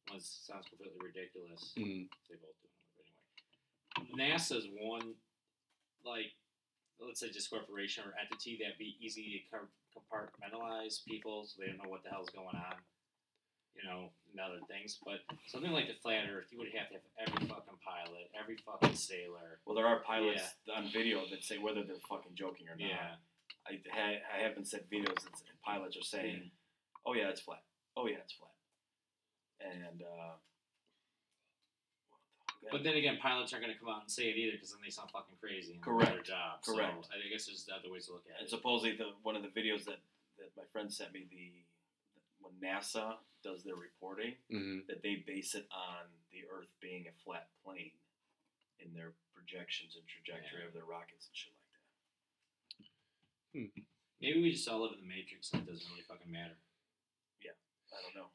one 0.10 0.20
sounds 0.22 0.66
completely 0.70 1.02
ridiculous. 1.02 1.74
Mm. 1.78 2.10
They 2.30 2.38
both 2.38 2.58
do. 2.62 2.70
But 2.98 3.06
anyway, 4.06 4.34
NASA's 4.34 4.68
one, 4.80 5.14
like, 6.06 6.34
let's 7.02 7.20
say 7.20 7.30
just 7.30 7.50
corporation 7.50 8.04
or 8.06 8.14
entity 8.22 8.58
that'd 8.62 8.78
be 8.78 8.98
easy 9.02 9.46
to 9.52 9.58
compartmentalize 9.98 11.04
people 11.06 11.46
so 11.46 11.62
they 11.62 11.68
don't 11.68 11.84
know 11.84 11.90
what 11.90 12.04
the 12.04 12.10
hell's 12.10 12.30
going 12.30 12.56
on. 12.56 12.76
You 13.78 13.88
know, 13.88 14.10
and 14.32 14.42
other 14.42 14.60
things. 14.68 15.00
But 15.06 15.24
something 15.48 15.72
like 15.72 15.88
the 15.88 15.96
flat 16.04 16.28
Earth, 16.28 16.52
you 16.52 16.58
would 16.60 16.68
have 16.76 16.90
to 16.90 17.00
have 17.00 17.08
every 17.28 17.48
fucking 17.48 17.80
pilot, 17.80 18.28
every 18.36 18.58
fucking 18.58 18.96
sailor. 18.96 19.64
Well, 19.66 19.76
there 19.76 19.88
are 19.88 20.02
pilots 20.02 20.42
on 20.76 20.92
video 20.92 21.24
that 21.32 21.44
say 21.44 21.58
whether 21.60 21.84
they're 21.84 22.04
fucking 22.10 22.36
joking 22.36 22.68
or 22.68 22.76
not. 22.76 22.90
Yeah. 22.90 23.16
I, 23.68 23.80
ha- 23.90 24.22
I 24.36 24.44
haven't 24.44 24.66
seen 24.68 24.82
videos 24.92 25.24
that 25.24 25.32
pilots 25.64 25.96
are 25.96 26.04
saying, 26.04 26.52
"Oh 27.06 27.14
yeah, 27.14 27.30
it's 27.30 27.40
flat. 27.42 27.64
Oh 27.98 28.08
yeah, 28.08 28.18
it's 28.24 28.34
flat." 28.34 28.52
And 29.62 30.02
uh, 30.04 30.36
But 32.72 32.84
then 32.84 32.96
again, 32.96 33.18
pilots 33.22 33.52
aren't 33.52 33.66
going 33.66 33.74
to 33.76 33.80
come 33.80 33.90
out 33.90 34.02
and 34.04 34.12
say 34.12 34.30
it 34.30 34.38
either 34.38 34.54
because 34.54 34.72
then 34.72 34.80
they 34.84 34.90
sound 34.92 35.10
fucking 35.12 35.36
crazy. 35.42 35.74
And 35.74 35.82
Correct. 35.82 36.12
Their 36.12 36.24
job. 36.24 36.62
Correct. 36.64 36.96
So 37.06 37.12
I 37.16 37.28
guess 37.32 37.46
there's 37.48 37.68
other 37.72 37.92
ways 37.92 38.06
to 38.08 38.14
look 38.14 38.24
at 38.30 38.40
And 38.40 38.48
it. 38.48 38.52
supposedly, 38.52 38.96
the 38.96 39.16
one 39.24 39.36
of 39.36 39.44
the 39.44 39.52
videos 39.52 39.84
that, 39.86 40.00
that 40.40 40.52
my 40.56 40.64
friend 40.72 40.92
sent 40.92 41.12
me, 41.14 41.26
the 41.32 41.52
when 42.40 42.54
NASA 42.64 43.20
does 43.44 43.64
their 43.64 43.76
reporting, 43.76 44.36
hmm 44.52 44.80
that 44.88 45.02
they 45.04 45.24
base 45.28 45.56
it 45.56 45.68
on 45.76 46.08
the 46.32 46.44
Earth 46.48 46.72
being 46.80 47.04
a 47.08 47.16
flat 47.24 47.48
plane 47.66 47.92
in 48.80 48.94
their 48.94 49.12
projections 49.36 49.96
and 50.00 50.06
trajectory 50.08 50.62
Yeah. 50.64 50.68
of 50.68 50.74
their 50.74 50.88
rockets 50.88 51.28
and 51.28 51.36
shit 51.36 51.52
like 51.60 51.68
that. 51.76 51.84
Hmm. 53.60 53.84
Maybe 54.22 54.40
we 54.44 54.52
just 54.56 54.68
all 54.72 54.84
live 54.84 54.94
in 54.96 55.04
the 55.04 55.08
matrix 55.12 55.52
and 55.52 55.64
it 55.64 55.68
doesn't 55.72 55.90
really 55.92 56.04
fucking 56.08 56.32
matter. 56.32 56.56
I 57.94 58.02
don't 58.02 58.16
know. 58.16 58.30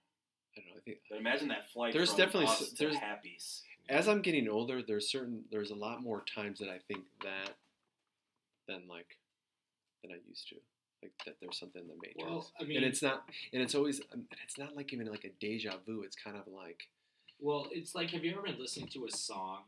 I 0.57 0.61
don't 0.61 0.67
know. 0.71 0.77
I 0.77 0.81
think 0.85 0.99
But 1.11 1.19
imagine 1.19 1.49
that 1.49 1.71
flight 1.71 1.93
There's 1.93 2.11
from 2.11 2.19
definitely 2.19 2.47
us 2.47 2.63
s- 2.63 2.69
to 2.71 2.77
there's- 2.77 2.97
Happy's. 2.97 3.63
as 3.89 4.09
I'm 4.09 4.23
getting 4.23 4.49
older, 4.49 4.83
there's 4.83 5.09
certain 5.11 5.45
there's 5.51 5.71
a 5.71 5.75
lot 5.75 6.03
more 6.03 6.23
times 6.23 6.59
that 6.61 6.69
I 6.69 6.79
think 6.89 7.05
that 7.23 7.57
than 8.67 8.89
like 8.89 9.19
than 10.03 10.13
I 10.13 10.19
used 10.29 10.49
to. 10.49 10.57
Like 11.03 11.13
that 11.27 11.37
there's 11.41 11.59
something 11.59 11.87
that 11.87 11.95
the 11.95 12.01
matrix. 12.01 12.25
Well, 12.27 12.51
I 12.59 12.65
mean, 12.65 12.79
and 12.79 12.87
it's 12.87 13.03
not 13.03 13.29
and 13.53 13.63
it's 13.63 13.75
always 13.75 14.01
um, 14.13 14.27
and 14.31 14.41
it's 14.45 14.57
not 14.59 14.75
like 14.77 14.93
even 14.93 15.07
like 15.09 15.25
a 15.25 15.31
deja 15.41 15.77
vu. 15.87 16.03
It's 16.03 16.17
kind 16.17 16.37
of 16.37 16.47
like 16.47 16.89
well, 17.41 17.69
it's 17.73 17.95
like 17.95 18.11
have 18.11 18.25
you 18.25 18.33
ever 18.33 18.43
been 18.43 18.59
listening 18.59 18.89
to 18.89 19.05
a 19.05 19.11
song 19.11 19.65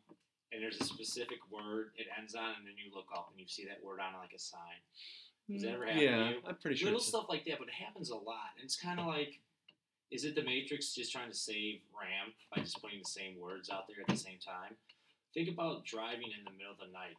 and 0.52 0.62
there's 0.62 0.80
a 0.80 0.84
specific 0.84 1.38
word 1.50 1.90
it 1.96 2.06
ends 2.16 2.34
on, 2.34 2.54
and 2.56 2.66
then 2.66 2.74
you 2.82 2.94
look 2.94 3.08
up 3.14 3.28
and 3.32 3.40
you 3.40 3.46
see 3.48 3.64
that 3.66 3.82
word 3.84 4.00
on 4.00 4.18
like 4.18 4.32
a 4.34 4.38
sign. 4.38 4.80
Does 5.50 5.62
that 5.62 5.74
ever 5.74 5.84
happen 5.86 6.00
to 6.00 6.04
yeah, 6.04 6.30
you? 6.30 6.36
I'm 6.46 6.56
pretty 6.56 6.76
sure. 6.76 6.86
Little 6.86 7.00
stuff 7.00 7.26
like 7.28 7.44
that, 7.46 7.58
but 7.58 7.68
it 7.68 7.74
happens 7.74 8.10
a 8.10 8.16
lot. 8.16 8.50
And 8.56 8.64
it's 8.64 8.74
kind 8.74 8.98
of 8.98 9.06
like, 9.06 9.38
is 10.10 10.24
it 10.24 10.34
the 10.34 10.42
Matrix 10.42 10.94
just 10.94 11.12
trying 11.12 11.30
to 11.30 11.36
save 11.36 11.80
RAM 11.92 12.32
by 12.54 12.62
just 12.62 12.80
putting 12.80 12.98
the 13.02 13.08
same 13.08 13.38
words 13.40 13.70
out 13.70 13.86
there 13.88 13.96
at 14.00 14.06
the 14.08 14.16
same 14.18 14.38
time? 14.38 14.76
Think 15.34 15.48
about 15.48 15.84
driving 15.84 16.30
in 16.32 16.44
the 16.44 16.54
middle 16.56 16.72
of 16.72 16.78
the 16.78 16.92
night. 16.92 17.16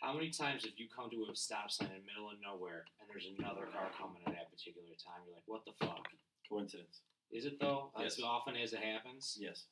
How 0.00 0.12
many 0.12 0.30
times 0.30 0.64
have 0.64 0.74
you 0.76 0.88
come 0.90 1.10
to 1.10 1.26
a 1.30 1.36
stop 1.36 1.70
sign 1.70 1.88
in 1.94 2.02
the 2.02 2.08
middle 2.10 2.26
of 2.30 2.40
nowhere 2.42 2.84
and 2.98 3.06
there's 3.06 3.28
another 3.38 3.70
car 3.70 3.86
coming 3.94 4.22
at 4.26 4.32
that 4.34 4.50
particular 4.50 4.88
time? 4.98 5.22
You're 5.26 5.36
like, 5.38 5.46
what 5.46 5.62
the 5.64 5.76
fuck? 5.78 6.08
Coincidence. 6.48 7.00
Is 7.30 7.46
it 7.46 7.60
though? 7.60 7.92
Yes. 7.98 8.18
As 8.18 8.24
often 8.24 8.56
as 8.56 8.72
it 8.72 8.80
happens? 8.82 9.36
Yes. 9.38 9.64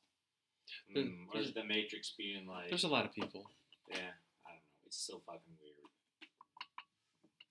There- 0.95 1.03
Mm, 1.03 1.27
or 1.35 1.41
is 1.41 1.49
it 1.49 1.55
the 1.57 1.65
Matrix 1.65 2.15
being 2.17 2.47
like, 2.47 2.69
There's 2.69 2.85
a 2.85 2.89
lot 2.89 3.05
of 3.05 3.13
people. 3.13 3.51
yeah, 3.91 4.15
I 4.47 4.51
don't 4.55 4.63
know. 4.63 4.87
It's 4.87 4.97
so 5.03 5.19
fucking 5.27 5.59
weird. 5.61 5.70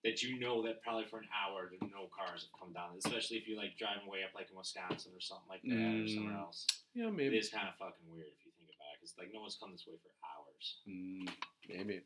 That 0.06 0.24
you 0.24 0.40
know 0.40 0.64
that 0.64 0.82
probably 0.82 1.06
for 1.12 1.20
an 1.20 1.28
hour 1.36 1.68
there 1.70 1.90
no 1.92 2.08
cars 2.16 2.48
have 2.48 2.56
come 2.58 2.72
down, 2.72 2.96
especially 2.98 3.36
if 3.38 3.48
you're 3.48 3.60
like 3.60 3.76
driving 3.78 4.08
way 4.08 4.24
up 4.24 4.32
like 4.34 4.48
in 4.50 4.56
Wisconsin 4.56 5.12
or 5.14 5.20
something 5.20 5.50
like 5.52 5.62
that 5.68 5.76
or 5.76 6.08
somewhere 6.08 6.36
Mm. 6.40 6.46
else. 6.48 6.66
Yeah, 6.96 7.08
It 7.08 7.14
maybe. 7.20 7.36
it 7.36 7.40
is 7.40 7.50
kind 7.50 7.68
of 7.68 7.76
fucking 7.76 8.08
weird 8.08 8.32
if 8.32 8.46
you 8.46 8.52
think 8.56 8.72
about 8.72 8.96
it, 8.96 9.00
because 9.04 9.18
like 9.20 9.34
no 9.34 9.42
one's 9.44 9.58
come 9.60 9.72
this 9.76 9.84
way 9.86 10.00
for 10.00 10.12
hours. 10.24 10.80
Mm, 10.88 11.28
maybe. 11.68 12.02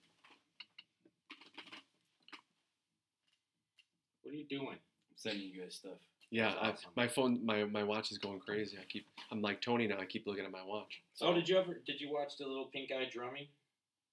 What 4.23 4.33
are 4.33 4.37
you 4.37 4.45
doing? 4.49 4.79
I'm 4.81 5.17
sending 5.17 5.43
you 5.43 5.61
guys 5.61 5.75
stuff. 5.75 5.99
Yeah, 6.31 6.55
That's 6.63 6.83
I, 6.85 6.89
my 6.95 7.07
phone, 7.07 7.45
my 7.45 7.65
my 7.65 7.83
watch 7.83 8.11
is 8.11 8.17
going 8.17 8.39
crazy. 8.39 8.77
I 8.81 8.85
keep, 8.89 9.05
I'm 9.29 9.41
like 9.41 9.61
Tony 9.61 9.85
now. 9.85 9.99
I 9.99 10.05
keep 10.05 10.25
looking 10.25 10.45
at 10.45 10.51
my 10.51 10.63
watch. 10.65 11.01
Oh, 11.21 11.33
did 11.33 11.47
you 11.47 11.57
ever 11.59 11.79
did 11.85 12.01
you 12.01 12.11
watch 12.11 12.37
the 12.39 12.47
little 12.47 12.69
pink 12.73 12.89
eye 12.91 13.05
drumming 13.11 13.47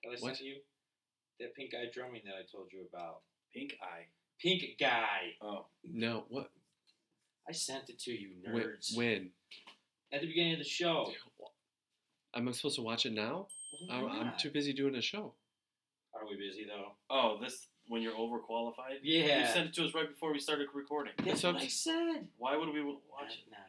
that 0.05 0.11
I 0.11 0.17
sent 0.17 0.23
What? 0.23 0.41
you? 0.41 0.57
That 1.39 1.55
pink 1.55 1.73
eye 1.75 1.89
drumming 1.91 2.21
that 2.27 2.35
I 2.35 2.45
told 2.53 2.69
you 2.73 2.85
about. 2.93 3.23
Pink 3.55 3.75
eye. 3.83 4.07
Pink 4.41 4.63
guy. 4.79 5.35
Oh. 5.43 5.67
No, 5.85 6.25
what? 6.29 6.51
I 7.49 7.53
sent 7.53 7.89
it 7.91 7.99
to 8.01 8.13
you, 8.13 8.31
When? 8.51 8.63
nerds. 8.63 8.97
when? 8.97 9.31
At 10.13 10.21
the 10.21 10.27
beginning 10.27 10.55
of 10.55 10.59
the 10.59 10.65
show. 10.65 11.11
Am 12.35 12.47
I'm 12.47 12.55
supposed 12.55 12.77
to 12.77 12.83
watch 12.83 13.07
it 13.07 13.13
now? 13.13 13.49
Why 13.89 13.97
I'm, 13.97 14.07
I'm 14.09 14.33
too 14.39 14.51
busy 14.51 14.73
doing 14.73 14.95
a 14.95 15.03
show. 15.03 15.35
Are 16.15 16.27
we 16.29 16.37
busy 16.37 16.65
though? 16.65 16.93
Oh, 17.09 17.39
this 17.41 17.69
when 17.89 18.03
you're 18.03 18.15
overqualified. 18.15 19.01
Yeah. 19.03 19.41
You 19.41 19.47
sent 19.53 19.67
it 19.69 19.75
to 19.75 19.85
us 19.85 19.95
right 19.95 20.09
before 20.09 20.33
we 20.33 20.39
started 20.39 20.69
recording. 20.75 21.13
That's 21.25 21.41
So- 21.41 21.53
what 21.53 21.63
I 21.63 21.67
said. 21.67 22.29
Why 22.39 22.57
would 22.57 22.69
we 22.69 22.81
Knock, 22.83 23.01
watch 23.11 23.33
it? 23.35 23.51
knock, 23.51 23.61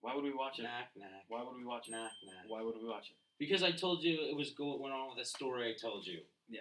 Why 0.00 0.14
would 0.14 0.24
we 0.24 0.32
watch 0.34 0.58
it? 0.58 0.62
knock, 0.62 0.88
knock, 0.96 1.08
Why 1.28 1.42
would 1.42 1.56
we 1.56 1.64
watch 1.64 1.88
it? 1.88 1.92
knock, 1.92 2.12
knock. 2.24 2.44
Why 2.48 2.62
would 2.62 2.76
we 2.80 2.88
watch 2.88 3.10
it? 3.10 3.16
Because 3.38 3.62
I 3.62 3.72
told 3.72 4.02
you 4.04 4.18
it 4.22 4.36
was 4.36 4.50
go 4.50 4.76
went 4.80 4.94
on 4.94 5.08
with 5.08 5.18
the 5.18 5.24
story 5.24 5.68
I 5.74 5.76
told 5.78 6.06
you. 6.06 6.20
Yeah, 6.48 6.60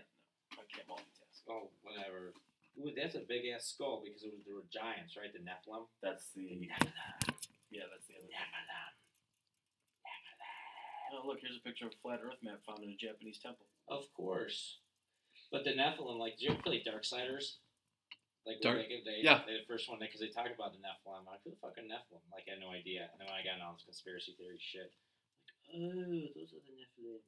no, 0.58 0.64
I 0.64 0.76
can't 0.76 0.88
multitask. 0.88 1.21
Oh, 1.50 1.70
whatever. 1.82 2.34
Ooh, 2.80 2.92
that's 2.96 3.16
a 3.16 3.26
big 3.28 3.44
ass 3.52 3.68
skull 3.76 4.00
because 4.04 4.24
it 4.24 4.32
was 4.32 4.46
there 4.48 4.56
were 4.56 4.68
giants, 4.72 5.18
right? 5.20 5.32
The 5.34 5.44
Nephilim. 5.44 5.88
That's 6.02 6.32
the 6.36 6.56
Nephilim. 6.56 7.36
yeah, 7.70 7.86
that's 7.92 8.08
the 8.08 8.16
other. 8.16 8.30
Nephilim. 8.32 8.92
Nephilim. 10.08 11.12
Oh, 11.12 11.28
look, 11.28 11.44
here's 11.44 11.60
a 11.60 11.64
picture 11.68 11.86
of 11.90 11.94
a 11.94 12.00
flat 12.00 12.24
Earth 12.24 12.40
map 12.42 12.64
found 12.64 12.84
in 12.88 12.96
a 12.96 13.00
Japanese 13.00 13.40
temple. 13.44 13.68
Of 13.92 14.08
course. 14.16 14.80
But 15.52 15.68
the 15.68 15.76
Nephilim, 15.76 16.16
like, 16.16 16.40
did 16.40 16.48
you 16.48 16.52
ever 16.56 16.64
play 16.64 16.80
Darksiders? 16.80 17.60
Like, 18.48 18.64
Dark- 18.64 18.80
when 18.80 18.88
they, 18.90 19.04
they, 19.04 19.20
yeah. 19.22 19.44
they, 19.46 19.60
the 19.60 19.68
first 19.68 19.86
one, 19.92 20.00
because 20.00 20.24
they 20.24 20.32
talk 20.32 20.48
about 20.48 20.72
the 20.72 20.80
Nephilim. 20.80 21.20
I'm 21.20 21.28
like, 21.28 21.44
who 21.44 21.52
the 21.52 21.60
fuck 21.60 21.76
are 21.76 21.84
Nephilim? 21.84 22.24
Like, 22.32 22.48
I 22.48 22.56
had 22.56 22.64
no 22.64 22.72
idea. 22.72 23.12
And 23.12 23.20
then 23.20 23.28
when 23.28 23.36
I 23.36 23.44
got 23.44 23.60
into 23.60 23.68
all 23.68 23.76
this 23.76 23.84
conspiracy 23.84 24.32
theory 24.40 24.58
shit, 24.64 24.88
like, 25.44 25.60
oh, 25.76 26.32
those 26.40 26.56
are 26.56 26.64
the 26.64 26.74
Nephilim. 26.80 27.20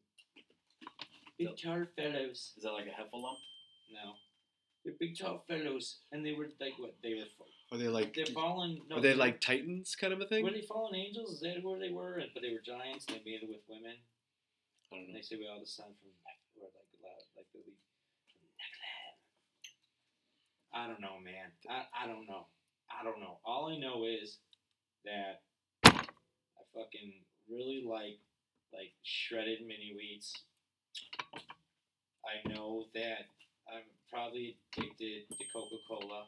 Big 1.36 1.52
So- 1.52 1.60
tall 1.60 1.84
fellows. 2.00 2.56
Is 2.56 2.64
that 2.64 2.72
like 2.72 2.88
a 2.88 2.96
heffalump? 2.96 3.44
No. 3.92 4.14
They're 4.84 4.96
big 5.00 5.18
tall 5.18 5.44
fellows. 5.48 6.00
And 6.12 6.26
they 6.26 6.34
were, 6.34 6.50
like, 6.60 6.74
what? 6.78 6.96
They 7.02 7.14
were, 7.16 7.26
Are 7.72 7.78
they 7.80 7.88
like? 7.88 8.14
they're 8.14 8.26
fallen. 8.28 8.82
No, 8.90 8.98
Are 8.98 9.02
they 9.02 9.14
like 9.14 9.40
titans 9.40 9.96
kind 9.96 10.12
of 10.14 10.20
a 10.22 10.26
thing? 10.26 10.44
Were 10.44 10.52
they 10.52 10.62
fallen 10.62 10.96
angels? 10.96 11.32
Is 11.36 11.40
that 11.42 11.64
where 11.64 11.80
they 11.80 11.90
were? 11.90 12.22
But 12.34 12.44
they 12.44 12.52
were 12.52 12.60
giants. 12.66 13.06
And 13.08 13.18
they 13.18 13.24
mated 13.24 13.48
with 13.50 13.62
women. 13.70 13.96
I 13.96 14.96
don't 14.96 15.06
And 15.06 15.14
know. 15.14 15.18
they 15.18 15.22
say 15.24 15.38
we 15.38 15.48
all 15.48 15.60
descend 15.60 15.96
from 16.00 16.12
or 16.62 16.68
like 16.70 17.24
like 17.36 17.48
the. 17.54 17.60
I 20.74 20.88
don't 20.88 21.02
know, 21.02 21.20
man. 21.24 21.54
I, 21.70 22.04
I 22.04 22.08
don't 22.08 22.28
know. 22.28 22.48
I 22.90 23.04
don't 23.04 23.20
know. 23.20 23.38
All 23.46 23.70
I 23.70 23.78
know 23.78 24.06
is 24.06 24.38
that 25.06 25.42
I 25.86 26.62
fucking 26.74 27.14
really 27.50 27.84
like 27.88 28.20
like 28.74 28.94
shredded 29.04 29.60
mini 29.62 29.94
wheats. 29.96 30.34
I 32.26 32.48
know 32.50 32.86
that 32.96 33.30
I'm 33.68 33.84
probably 34.10 34.58
addicted 34.78 35.30
to 35.30 35.44
Coca 35.54 35.76
Cola. 35.88 36.26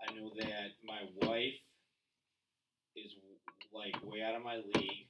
I 0.00 0.14
know 0.14 0.30
that 0.38 0.78
my 0.84 1.02
wife 1.26 1.58
is 2.96 3.12
like 3.72 3.94
way 4.04 4.22
out 4.22 4.34
of 4.34 4.42
my 4.42 4.56
league. 4.74 5.08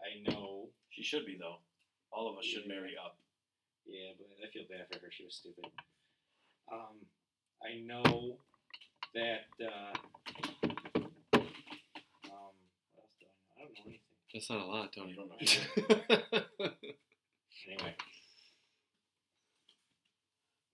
I 0.00 0.30
know 0.30 0.68
She 0.90 1.02
should 1.02 1.26
be 1.26 1.36
though. 1.38 1.58
All 2.12 2.28
of 2.30 2.38
us 2.38 2.44
should 2.44 2.66
marry 2.66 2.94
up. 3.02 3.16
Yeah, 3.86 4.12
but 4.18 4.26
I 4.44 4.50
feel 4.50 4.64
bad 4.68 4.86
for 4.90 4.98
her. 5.04 5.10
She 5.10 5.24
was 5.24 5.34
stupid. 5.34 5.64
Um, 6.72 7.06
I 7.62 7.80
know 7.80 8.38
that. 9.14 9.46
Uh, 9.60 9.94
um, 12.30 12.54
what 12.94 13.04
else 13.04 13.14
do 13.18 13.26
I 13.26 13.34
know? 13.34 13.56
I 13.56 13.62
don't 13.62 13.74
know 13.74 13.86
anything. 13.86 14.00
That's 14.32 14.50
not 14.50 14.60
a 14.60 14.66
lot, 14.66 14.92
Tony. 14.92 15.10
You 15.10 15.16
don't 15.16 15.30
know 15.30 16.70
Anyway. 17.70 17.94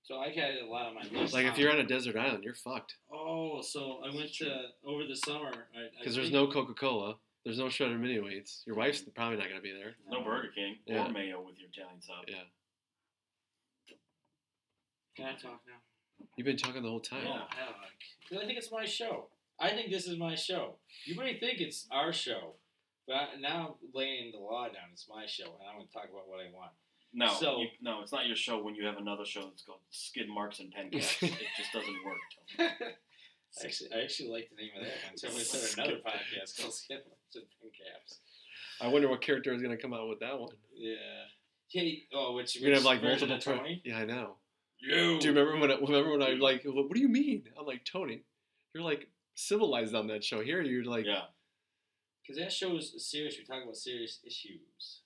So 0.06 0.18
I 0.20 0.28
had 0.30 0.54
a 0.62 0.66
lot 0.66 0.86
on 0.86 0.94
my 0.94 1.02
list. 1.20 1.34
like 1.34 1.46
if 1.46 1.58
you're 1.58 1.70
on 1.72 1.80
a 1.80 1.84
desert 1.86 2.16
island, 2.16 2.44
you're 2.44 2.54
fucked. 2.54 2.94
Oh, 3.12 3.60
so 3.60 4.00
I 4.04 4.14
went 4.14 4.32
to 4.34 4.66
over 4.86 5.04
the 5.04 5.16
summer. 5.16 5.50
I- 5.76 5.80
I 5.80 5.88
Because 5.98 6.14
there's 6.14 6.30
no 6.30 6.46
Coca 6.46 6.74
Cola. 6.74 7.16
There's 7.44 7.58
no 7.58 7.68
shredded 7.68 8.00
mini 8.00 8.18
wheats. 8.18 8.62
Your 8.66 8.76
wife's 8.76 9.02
probably 9.14 9.36
not 9.38 9.48
gonna 9.48 9.60
be 9.60 9.72
there. 9.72 9.96
No 10.08 10.22
Burger 10.22 10.52
King 10.54 10.78
Yeah. 10.86 11.06
or 11.06 11.10
mayo 11.12 11.40
with 11.42 11.58
your 11.58 11.68
Italian 11.70 12.00
sub. 12.00 12.24
Yeah. 12.28 12.44
Can 15.16 15.26
I 15.26 15.32
talk 15.32 15.60
now? 15.66 16.26
You've 16.36 16.44
been 16.44 16.56
talking 16.56 16.82
the 16.82 16.88
whole 16.88 17.00
time. 17.00 17.26
Oh, 17.26 17.46
hell, 17.56 17.74
Because 18.28 18.42
I 18.44 18.46
think 18.46 18.58
it's 18.58 18.70
my 18.70 18.84
show. 18.84 19.28
I 19.58 19.70
think 19.70 19.90
this 19.90 20.06
is 20.06 20.18
my 20.18 20.34
show. 20.34 20.76
You 21.04 21.16
may 21.16 21.38
think 21.40 21.60
it's 21.60 21.86
our 21.90 22.12
show, 22.12 22.54
but 23.06 23.14
I, 23.16 23.28
now 23.40 23.78
I'm 23.82 23.88
laying 23.94 24.32
the 24.32 24.38
law 24.38 24.66
down. 24.66 24.90
It's 24.92 25.08
my 25.08 25.24
show, 25.26 25.44
and 25.44 25.68
I'm 25.68 25.76
going 25.76 25.86
to 25.88 25.92
talk 25.92 26.04
about 26.10 26.28
what 26.28 26.40
I 26.40 26.50
want. 26.52 26.72
No, 27.18 27.32
So- 27.32 27.58
you, 27.60 27.68
no, 27.80 28.02
it's 28.02 28.12
not 28.12 28.26
your 28.26 28.36
show 28.36 28.62
when 28.62 28.74
you 28.74 28.84
have 28.84 28.98
another 28.98 29.24
show 29.24 29.40
that's 29.48 29.62
called 29.62 29.80
Skid 29.90 30.28
Marks 30.28 30.60
and 30.60 30.70
Pen 30.70 30.90
Caps. 30.92 31.22
it 31.22 31.32
just 31.56 31.72
doesn't 31.72 32.04
work. 32.04 32.18
Tony. 32.58 32.70
actually, 33.64 33.90
I 33.94 34.02
actually 34.02 34.28
like 34.28 34.50
the 34.50 34.56
name 34.62 34.70
of 34.76 34.82
that 34.84 34.92
one. 35.08 35.16
So 35.16 35.28
I'm 35.28 35.34
start 35.38 35.88
another 35.88 36.02
podcast 36.02 36.60
called 36.60 36.74
Skin 36.74 36.98
Marks 37.08 37.34
and 37.36 37.44
Pin 37.60 37.70
Caps. 37.70 38.20
I 38.82 38.88
wonder 38.88 39.08
what 39.08 39.22
character 39.22 39.54
is 39.54 39.62
gonna 39.62 39.78
come 39.78 39.94
out 39.94 40.08
with 40.10 40.20
that 40.20 40.38
one. 40.38 40.52
Yeah. 40.76 40.94
Hey, 41.68 42.02
oh, 42.14 42.34
which, 42.34 42.54
You're 42.56 42.64
gonna 42.70 42.76
have 42.76 42.84
like 42.84 43.02
multiple. 43.02 43.34
of 43.34 43.42
Pro- 43.42 43.56
Tony? 43.56 43.80
yeah, 43.84 43.96
I 43.98 44.04
know. 44.04 44.36
You. 44.78 45.18
Do 45.18 45.28
you 45.28 45.34
remember 45.34 45.58
when? 45.58 45.70
I, 45.72 45.76
remember 45.76 46.10
when 46.18 46.22
I 46.22 46.34
like? 46.34 46.64
What, 46.64 46.76
what 46.88 46.92
do 46.94 47.00
you 47.00 47.08
mean? 47.08 47.44
I'm 47.58 47.64
like 47.64 47.84
Tony. 47.90 48.22
You're 48.74 48.84
like 48.84 49.08
civilized 49.34 49.94
on 49.94 50.06
that 50.08 50.22
show. 50.22 50.42
Here, 50.42 50.60
you're 50.62 50.84
like. 50.84 51.06
yeah, 51.06 51.22
Because 52.22 52.38
that 52.42 52.52
show 52.52 52.76
is 52.76 52.92
serious. 52.98 53.36
We're 53.38 53.46
talking 53.46 53.62
about 53.62 53.76
serious 53.76 54.20
issues. 54.24 55.00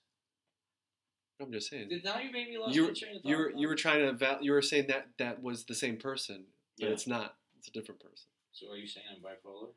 I'm 1.41 1.51
just 1.51 1.69
saying. 1.69 1.89
Now 2.03 2.19
you 2.19 2.31
made 2.31 2.49
me 2.49 2.57
lost 2.57 2.75
You 2.75 2.83
my 2.83 2.87
were 2.89 2.95
train 2.95 3.15
of 3.17 3.21
thought. 3.23 3.29
you 3.29 3.37
were 3.37 3.51
you 3.55 3.67
were 3.67 3.75
trying 3.75 3.99
to 4.05 4.13
val- 4.13 4.41
you 4.41 4.51
were 4.51 4.61
saying 4.61 4.87
that 4.87 5.07
that 5.17 5.41
was 5.41 5.65
the 5.65 5.75
same 5.75 5.97
person, 5.97 6.45
but 6.79 6.87
Yeah. 6.87 6.93
it's 6.93 7.07
not. 7.07 7.37
It's 7.57 7.67
a 7.67 7.71
different 7.71 8.01
person. 8.01 8.27
So 8.51 8.69
are 8.71 8.77
you 8.77 8.87
saying 8.87 9.05
I'm 9.15 9.21
bipolar? 9.21 9.73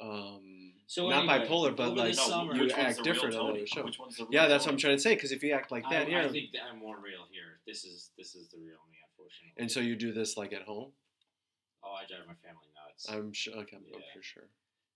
um, 0.00 0.72
So 0.86 1.08
not 1.08 1.28
anyway, 1.28 1.46
bipolar, 1.46 1.76
but 1.76 1.94
like 1.96 2.14
summer- 2.14 2.54
you 2.56 2.70
act 2.70 3.02
different 3.04 3.34
on 3.34 3.48
Tony? 3.48 3.60
the 3.60 3.66
show. 3.66 3.84
Which 3.84 3.98
one's 3.98 4.16
the 4.16 4.24
real 4.24 4.32
Yeah, 4.32 4.48
that's 4.48 4.64
what 4.66 4.72
I'm 4.72 4.78
trying 4.78 4.96
to 4.96 5.02
say. 5.02 5.14
Because 5.14 5.32
if 5.32 5.42
you 5.42 5.52
act 5.52 5.70
like 5.70 5.84
that 5.90 6.02
I, 6.02 6.10
here, 6.10 6.18
I 6.20 6.28
think 6.28 6.52
that 6.52 6.62
I'm 6.70 6.78
more 6.78 6.98
real 7.00 7.26
here. 7.30 7.60
This 7.66 7.84
is 7.84 8.10
this 8.16 8.34
is 8.34 8.48
the 8.48 8.58
real 8.58 8.78
me, 8.90 8.98
unfortunately. 9.10 9.54
and 9.58 9.70
so 9.70 9.80
you 9.80 9.94
do 9.96 10.12
this 10.12 10.36
like 10.36 10.52
at 10.52 10.62
home, 10.62 10.92
oh, 11.84 11.92
I 11.92 12.04
drive 12.06 12.26
my 12.26 12.34
family 12.34 12.68
nuts. 12.74 13.08
I'm 13.08 13.32
sure. 13.32 13.54
Okay, 13.58 13.76
I'm, 13.76 13.84
I'm 13.94 14.00
Yeah. 14.00 14.06
for 14.14 14.22
sure. 14.22 14.48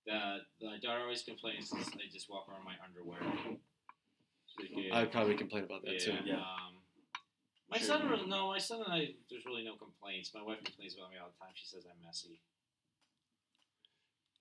the 0.07 0.39
the 0.61 0.79
daughter 0.83 1.01
always 1.03 1.23
complains 1.23 1.69
since 1.71 1.89
I 1.95 2.09
just 2.13 2.29
walk 2.31 2.49
around 2.49 2.65
my 2.65 2.75
underwear. 2.85 3.21
She's 4.61 4.93
I'd 4.93 5.13
probably 5.13 5.35
complain 5.45 5.65
about 5.65 5.83
that 5.85 5.99
too. 6.01 6.15
Yeah. 6.25 6.37
Um, 6.37 6.79
my 7.71 7.79
Sure. 7.79 7.87
son, 7.99 8.09
really- 8.09 8.27
no, 8.27 8.49
my 8.49 8.59
son 8.59 8.83
and 8.85 8.93
I, 8.93 9.15
there's 9.31 9.45
really 9.45 9.65
no 9.65 9.75
complaints. 9.77 10.33
My 10.35 10.43
wife 10.43 10.63
complains 10.65 10.95
about 10.97 11.11
me 11.11 11.17
all 11.21 11.29
the 11.29 11.39
time. 11.45 11.53
She 11.55 11.67
says 11.67 11.85
I'm 11.91 12.03
messy. 12.05 12.41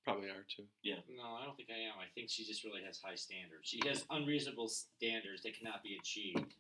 Probably 0.04 0.30
are 0.30 0.46
too. 0.56 0.66
Yeah. 0.84 0.98
No, 1.18 1.24
I 1.42 1.46
don't 1.46 1.58
think 1.58 1.70
I 1.72 1.82
am. 1.90 1.96
I 2.00 2.06
think 2.14 2.30
she 2.30 2.46
just 2.46 2.64
really 2.64 2.84
has 2.86 3.00
high 3.04 3.16
standards. 3.16 3.64
She 3.68 3.82
has 3.88 4.06
unreasonable 4.12 4.68
standards 4.68 5.42
that 5.42 5.58
cannot 5.58 5.82
be 5.82 5.98
achieved. 6.00 6.54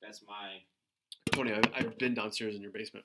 That's 0.00 0.22
my. 0.26 0.60
Tony, 1.32 1.52
I've, 1.52 1.64
I've 1.76 1.98
been 1.98 2.14
downstairs 2.14 2.54
in 2.56 2.62
your 2.62 2.70
basement. 2.70 3.04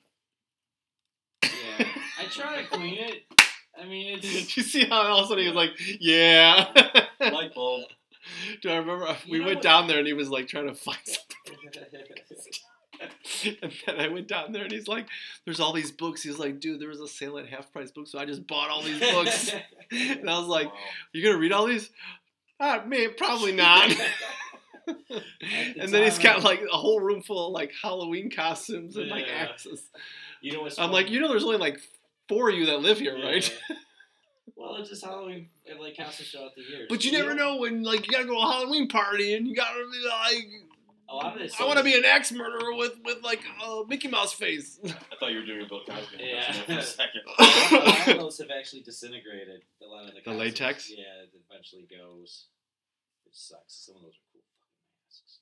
Yeah, 1.44 1.86
I 2.18 2.24
try 2.30 2.62
to 2.62 2.68
clean 2.68 2.96
it. 2.98 3.22
I 3.78 3.84
mean, 3.86 4.18
Did 4.20 4.34
it's. 4.34 4.56
you 4.56 4.62
see 4.62 4.84
how 4.86 5.02
all 5.02 5.18
of 5.20 5.24
a 5.26 5.28
sudden 5.28 5.42
he 5.44 5.48
was 5.50 5.56
like, 5.56 5.70
"Yeah." 6.00 6.72
Light 7.20 7.54
bulb. 7.54 7.84
Do 8.62 8.70
I 8.70 8.76
remember 8.76 9.16
You 9.26 9.32
we 9.32 9.40
went 9.40 9.56
what- 9.56 9.62
down 9.62 9.86
there 9.88 9.98
and 9.98 10.06
he 10.06 10.12
was 10.12 10.28
like 10.30 10.48
trying 10.48 10.66
to 10.68 10.74
find 10.74 10.98
something, 11.04 11.56
and 13.62 13.72
then 13.86 14.00
I 14.00 14.08
went 14.08 14.28
down 14.28 14.52
there 14.52 14.62
and 14.64 14.72
he's 14.72 14.88
like, 14.88 15.06
"There's 15.44 15.60
all 15.60 15.72
these 15.72 15.90
books." 15.90 16.22
He's 16.22 16.38
like, 16.38 16.60
"Dude, 16.60 16.80
there 16.80 16.88
was 16.88 17.00
a 17.00 17.08
sale 17.08 17.38
at 17.38 17.46
half 17.48 17.72
price 17.72 17.90
books, 17.90 18.12
so 18.12 18.18
I 18.18 18.26
just 18.26 18.46
bought 18.46 18.68
all 18.70 18.82
these 18.82 19.00
books." 19.00 19.54
and 19.90 20.28
I 20.28 20.38
was 20.38 20.48
like, 20.48 20.66
Wow. 20.66 20.78
"You 21.12 21.24
gonna 21.24 21.38
read 21.38 21.52
all 21.52 21.66
these?" 21.66 21.90
Ah, 22.60 22.82
man, 22.86 23.14
probably 23.16 23.52
not. 23.52 23.90
the 24.86 25.22
and 25.78 25.92
then 25.92 26.02
he's 26.02 26.18
got 26.18 26.42
like 26.42 26.60
a 26.70 26.76
whole 26.76 27.00
room 27.00 27.22
full 27.22 27.46
of 27.46 27.52
like 27.52 27.72
Halloween 27.80 28.30
costumes 28.30 28.96
and 28.96 29.08
like 29.08 29.26
axes. 29.28 29.82
you 30.42 30.52
know 30.52 30.62
what's 30.62 30.78
I'm 30.78 30.90
funny? 30.90 30.94
like, 31.04 31.10
you 31.10 31.20
know, 31.20 31.28
there's 31.28 31.44
only 31.44 31.58
like 31.58 31.80
four 32.28 32.50
of 32.50 32.56
you 32.56 32.66
that 32.66 32.80
live 32.80 32.98
here, 32.98 33.14
right? 33.14 33.56
Yeah. 34.60 34.66
Well, 34.66 34.76
it's 34.76 34.90
just 34.90 35.04
Halloween 35.04 35.48
It 35.64 35.80
like 35.80 35.96
costumes 35.96 36.30
throughout 36.30 36.54
the 36.54 36.62
year. 36.62 36.86
But 36.88 37.04
you 37.04 37.12
never 37.12 37.34
know 37.34 37.56
when 37.56 37.82
like 37.82 38.06
you 38.06 38.12
gotta 38.12 38.26
go 38.26 38.34
to 38.34 38.38
a 38.46 38.52
Halloween 38.52 38.88
party 38.88 39.34
and 39.34 39.46
you 39.46 39.54
gotta 39.54 39.78
be 39.90 40.06
like, 40.06 40.46
A 41.08 41.14
lot 41.14 41.32
of 41.34 41.38
this. 41.40 41.58
I 41.60 41.64
want 41.64 41.78
to 41.78 41.84
be 41.84 41.96
an 41.96 42.04
axe 42.04 42.30
murderer 42.32 42.74
with 42.76 42.94
with 43.04 43.22
like 43.24 43.40
a 43.64 43.82
Mickey 43.88 44.08
Mouse 44.08 44.32
face. 44.32 44.78
I 44.84 44.92
thought 45.18 45.32
you 45.32 45.40
were 45.40 45.46
doing 45.46 45.62
a 45.64 45.68
Bill 45.68 45.80
Cosby 45.86 46.16
Yeah. 46.18 46.56
impression 46.56 46.64
there 46.68 46.76
for 46.76 46.82
a 46.82 46.84
second. 46.84 47.22
a 47.38 47.74
lot 47.74 48.08
of 48.08 48.16
those 48.18 48.38
have 48.38 48.50
actually 48.50 48.82
disintegrated. 48.82 49.62
A 49.82 49.86
lot 49.86 50.08
of 50.08 50.14
the, 50.14 50.20
The 50.30 50.36
latex? 50.36 50.90
Yeah, 50.90 51.24
it 51.24 51.30
eventually 51.50 51.86
goes. 51.90 52.46
It 53.26 53.34
sucks. 53.34 53.86
Some 53.86 53.96
of 53.96 54.02
those 54.02 54.12
are 54.14 54.26
cool 54.32 54.42
fucking 54.58 54.90
masks. 55.06 55.38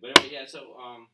But 0.00 0.18
anyway, 0.18 0.34
yeah. 0.34 0.46
So 0.46 0.76
um, 0.78 1.08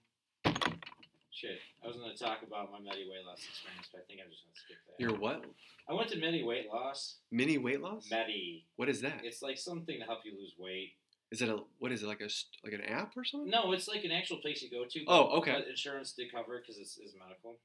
shit. 1.32 1.58
I 1.82 1.86
was 1.86 1.96
gonna 1.96 2.16
talk 2.16 2.42
about 2.46 2.70
my 2.70 2.78
Medi 2.78 3.08
weight 3.08 3.24
loss 3.26 3.38
experience, 3.42 3.88
but 3.92 4.02
I 4.02 4.04
think 4.06 4.20
I'm 4.22 4.30
just 4.30 4.44
gonna 4.44 4.58
skip 4.58 4.78
that. 4.86 5.00
Your 5.00 5.14
what? 5.18 5.44
I 5.88 5.94
went 5.94 6.10
to 6.10 6.18
Medi 6.18 6.42
weight 6.42 6.68
loss. 6.72 7.18
Mini 7.30 7.58
weight 7.58 7.80
loss? 7.80 8.08
Medi. 8.10 8.66
What 8.76 8.88
is 8.88 9.00
that? 9.00 9.20
It's 9.24 9.42
like 9.42 9.58
something 9.58 9.98
to 9.98 10.04
help 10.04 10.20
you 10.24 10.32
lose 10.38 10.54
weight. 10.58 10.94
Is 11.30 11.42
it 11.42 11.48
a 11.48 11.58
what 11.78 11.92
is 11.92 12.02
it 12.02 12.06
like 12.06 12.20
a 12.20 12.28
st- 12.28 12.58
like 12.64 12.74
an 12.74 12.82
app 12.82 13.16
or 13.16 13.24
something? 13.24 13.50
No, 13.50 13.72
it's 13.72 13.86
like 13.88 14.04
an 14.04 14.10
actual 14.12 14.38
place 14.38 14.62
you 14.62 14.70
go 14.70 14.84
to. 14.84 15.04
Oh, 15.06 15.38
okay. 15.38 15.62
Insurance 15.68 16.12
did 16.12 16.32
cover 16.32 16.56
it 16.56 16.62
because 16.66 16.80
it's, 16.80 16.98
it's 16.98 17.14
medical. 17.14 17.58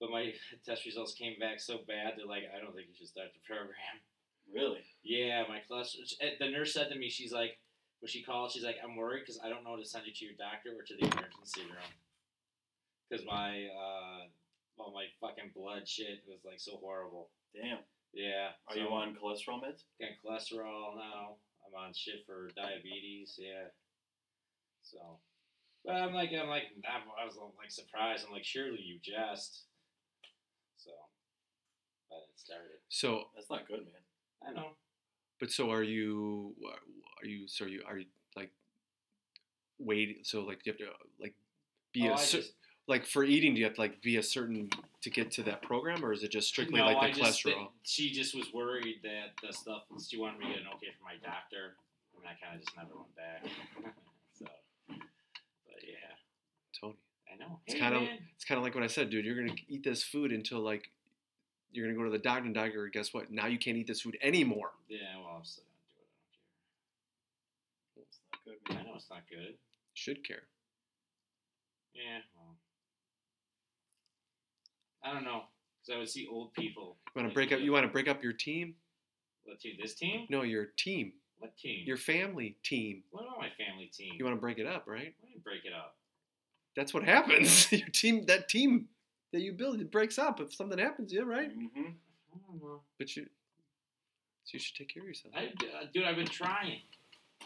But 0.00 0.10
my 0.10 0.32
test 0.66 0.84
results 0.84 1.14
came 1.14 1.38
back 1.38 1.60
so 1.60 1.78
bad. 1.86 2.14
They're 2.16 2.26
like, 2.26 2.44
I 2.54 2.60
don't 2.60 2.74
think 2.74 2.88
you 2.88 2.94
should 2.96 3.08
start 3.08 3.28
the 3.34 3.40
program. 3.46 4.00
Really? 4.52 4.80
Yeah, 5.02 5.44
my 5.48 5.60
cholesterol. 5.68 6.06
Eh, 6.20 6.38
the 6.38 6.48
nurse 6.48 6.72
said 6.72 6.88
to 6.90 6.98
me, 6.98 7.10
she's 7.10 7.32
like, 7.32 7.58
when 8.00 8.08
she 8.08 8.22
called, 8.22 8.52
she's 8.52 8.62
like, 8.62 8.76
I'm 8.82 8.96
worried 8.96 9.22
because 9.26 9.40
I 9.42 9.48
don't 9.48 9.64
know 9.64 9.76
to 9.76 9.84
send 9.84 10.06
you 10.06 10.12
to 10.12 10.24
your 10.24 10.34
doctor 10.38 10.70
or 10.78 10.82
to 10.84 10.94
the 10.94 11.04
emergency 11.04 11.62
room. 11.62 11.90
Because 13.08 13.24
my, 13.24 13.66
uh, 13.70 14.26
well, 14.76 14.92
my 14.92 15.06
fucking 15.20 15.52
blood 15.54 15.86
shit 15.88 16.22
was 16.28 16.40
like 16.44 16.58
so 16.60 16.78
horrible. 16.82 17.30
Damn. 17.54 17.78
Yeah. 18.12 18.50
Are 18.68 18.74
so 18.74 18.80
you 18.80 18.88
on 18.88 19.14
cholesterol 19.14 19.62
meds? 19.62 19.84
Got 20.00 20.10
cholesterol 20.24 20.96
now. 20.96 21.36
I'm 21.66 21.74
on 21.86 21.92
shit 21.94 22.24
for 22.26 22.50
diabetes. 22.56 23.34
Yeah. 23.38 23.68
So, 24.82 24.98
but 25.84 25.94
I'm 25.94 26.14
like, 26.14 26.30
I'm 26.32 26.48
like, 26.48 26.64
I'm, 26.88 27.02
was 27.26 27.36
like 27.58 27.70
surprised. 27.70 28.24
I'm 28.26 28.32
like, 28.32 28.44
surely 28.44 28.80
you 28.80 28.98
jest. 29.02 29.64
So, 30.76 30.90
but 32.08 32.18
it 32.32 32.38
started. 32.38 32.78
So, 32.88 33.24
That's 33.34 33.50
not 33.50 33.66
good, 33.66 33.80
man. 33.80 34.02
I 34.46 34.52
know. 34.52 34.70
but 35.40 35.50
so 35.50 35.70
are 35.70 35.82
you? 35.82 36.54
Are 37.22 37.26
you? 37.26 37.48
So 37.48 37.64
are 37.64 37.68
you 37.68 37.82
are 37.88 37.98
you 37.98 38.06
like 38.36 38.52
wait? 39.78 40.26
So 40.26 40.42
like 40.44 40.60
you 40.64 40.72
have 40.72 40.78
to 40.78 40.86
like 41.20 41.34
be 41.92 42.08
Oh, 42.08 42.12
a 42.12 42.14
I 42.14 42.16
just- 42.24 42.52
like 42.88 43.06
for 43.06 43.24
eating. 43.24 43.54
Do 43.54 43.58
you 43.60 43.64
have 43.66 43.74
to 43.74 43.80
like 43.80 44.00
be 44.02 44.16
a 44.16 44.22
certain 44.22 44.70
to 45.02 45.10
get 45.10 45.30
to 45.32 45.42
that 45.44 45.62
program, 45.62 46.04
or 46.04 46.12
is 46.12 46.22
it 46.22 46.30
just 46.30 46.48
strictly 46.48 46.78
No, 46.80 46.86
like 46.86 46.96
I 46.98 47.10
the 47.12 47.20
just- 47.20 47.44
cholesterol? 47.44 47.68
she 47.82 48.10
just 48.12 48.34
was 48.34 48.52
worried 48.52 48.96
that 49.02 49.32
the 49.46 49.52
stuff. 49.52 49.82
She 50.06 50.18
wanted 50.18 50.38
me 50.40 50.46
to 50.46 50.52
get 50.52 50.60
an 50.62 50.68
okay 50.76 50.88
from 50.96 51.04
my 51.04 51.16
doctor, 51.22 51.76
and 52.16 52.24
I 52.26 52.34
kind 52.42 52.54
of 52.58 52.64
just 52.64 52.76
never 52.76 52.94
went 52.96 53.14
back. 53.16 53.44
so, 54.38 54.46
but 54.88 55.82
yeah, 55.82 56.14
Tony, 56.80 56.96
I 57.32 57.36
know. 57.38 57.60
It's 57.66 57.74
Hey, 57.74 57.80
kinda- 57.80 58.18
it's 58.34 58.44
kind 58.44 58.58
of 58.58 58.64
like 58.64 58.74
what 58.74 58.84
I 58.84 58.88
said, 58.88 59.10
dude. 59.10 59.24
You're 59.24 59.36
gonna 59.36 59.56
eat 59.68 59.82
this 59.84 60.02
food 60.02 60.32
until 60.32 60.60
like 60.60 60.90
you're 61.72 61.86
gonna 61.86 61.98
go 61.98 62.04
to 62.04 62.10
the 62.10 62.18
doctor, 62.22 62.44
and 62.46 62.54
doctor, 62.54 62.86
guess 62.88 63.12
what? 63.12 63.30
Now 63.30 63.46
you 63.46 63.58
can't 63.58 63.76
eat 63.76 63.86
this 63.86 64.00
food 64.00 64.16
anymore. 64.22 64.70
Yeah, 64.88 64.98
well, 65.18 65.36
I'm 65.38 65.44
still 65.44 65.64
gonna 65.64 65.74
do 67.96 68.00
it. 68.00 68.06
It's 68.08 68.18
not 68.32 68.44
good, 68.44 68.56
I 68.64 68.68
care. 68.68 68.76
I 68.78 68.82
man. 68.82 68.86
know 68.86 68.96
it's 68.96 69.10
not 69.10 69.22
good. 69.28 69.54
Should 69.94 70.26
care. 70.26 70.42
Yeah, 71.94 72.20
I 75.06 75.12
don't 75.12 75.24
know, 75.24 75.42
because 75.80 75.94
I 75.94 75.98
would 75.98 76.08
see 76.08 76.26
old 76.30 76.52
people. 76.54 76.96
You 77.14 77.22
want 77.22 77.28
to 77.30 77.34
break 77.34 77.52
up? 77.52 77.60
You 77.60 77.72
want 77.72 77.84
to 77.84 77.92
break 77.92 78.08
up 78.08 78.22
your 78.22 78.32
team? 78.32 78.74
What 79.44 79.60
team? 79.60 79.74
This 79.80 79.94
team? 79.94 80.26
No, 80.28 80.42
your 80.42 80.66
team, 80.76 81.12
What 81.38 81.56
team? 81.56 81.84
your 81.86 81.96
family 81.96 82.56
team. 82.64 83.04
What 83.10 83.22
about 83.24 83.38
my 83.38 83.50
family 83.56 83.86
team? 83.86 84.14
You 84.18 84.24
want 84.24 84.36
to 84.36 84.40
break 84.40 84.58
it 84.58 84.66
up, 84.66 84.84
right? 84.86 85.14
Why 85.20 85.28
don't 85.28 85.34
you 85.34 85.40
break 85.44 85.64
it 85.64 85.72
up? 85.72 85.96
That's 86.74 86.92
what 86.92 87.04
happens. 87.04 87.70
your 87.72 87.88
team, 87.88 88.26
that 88.26 88.48
team 88.48 88.88
that 89.32 89.40
you 89.40 89.52
build, 89.52 89.80
it 89.80 89.90
breaks 89.92 90.18
up 90.18 90.40
if 90.40 90.52
something 90.54 90.78
happens. 90.78 91.12
Yeah, 91.12 91.22
right. 91.22 91.50
Mm-hmm. 91.50 91.90
I 92.34 92.38
don't 92.50 92.62
know. 92.62 92.80
But 92.98 93.16
you, 93.16 93.24
so 94.44 94.50
you 94.54 94.58
should 94.58 94.76
take 94.76 94.92
care 94.92 95.02
of 95.02 95.08
yourself. 95.08 95.34
I, 95.36 95.46
uh, 95.46 95.86
dude, 95.92 96.04
I've 96.04 96.16
been 96.16 96.26
trying. 96.26 96.80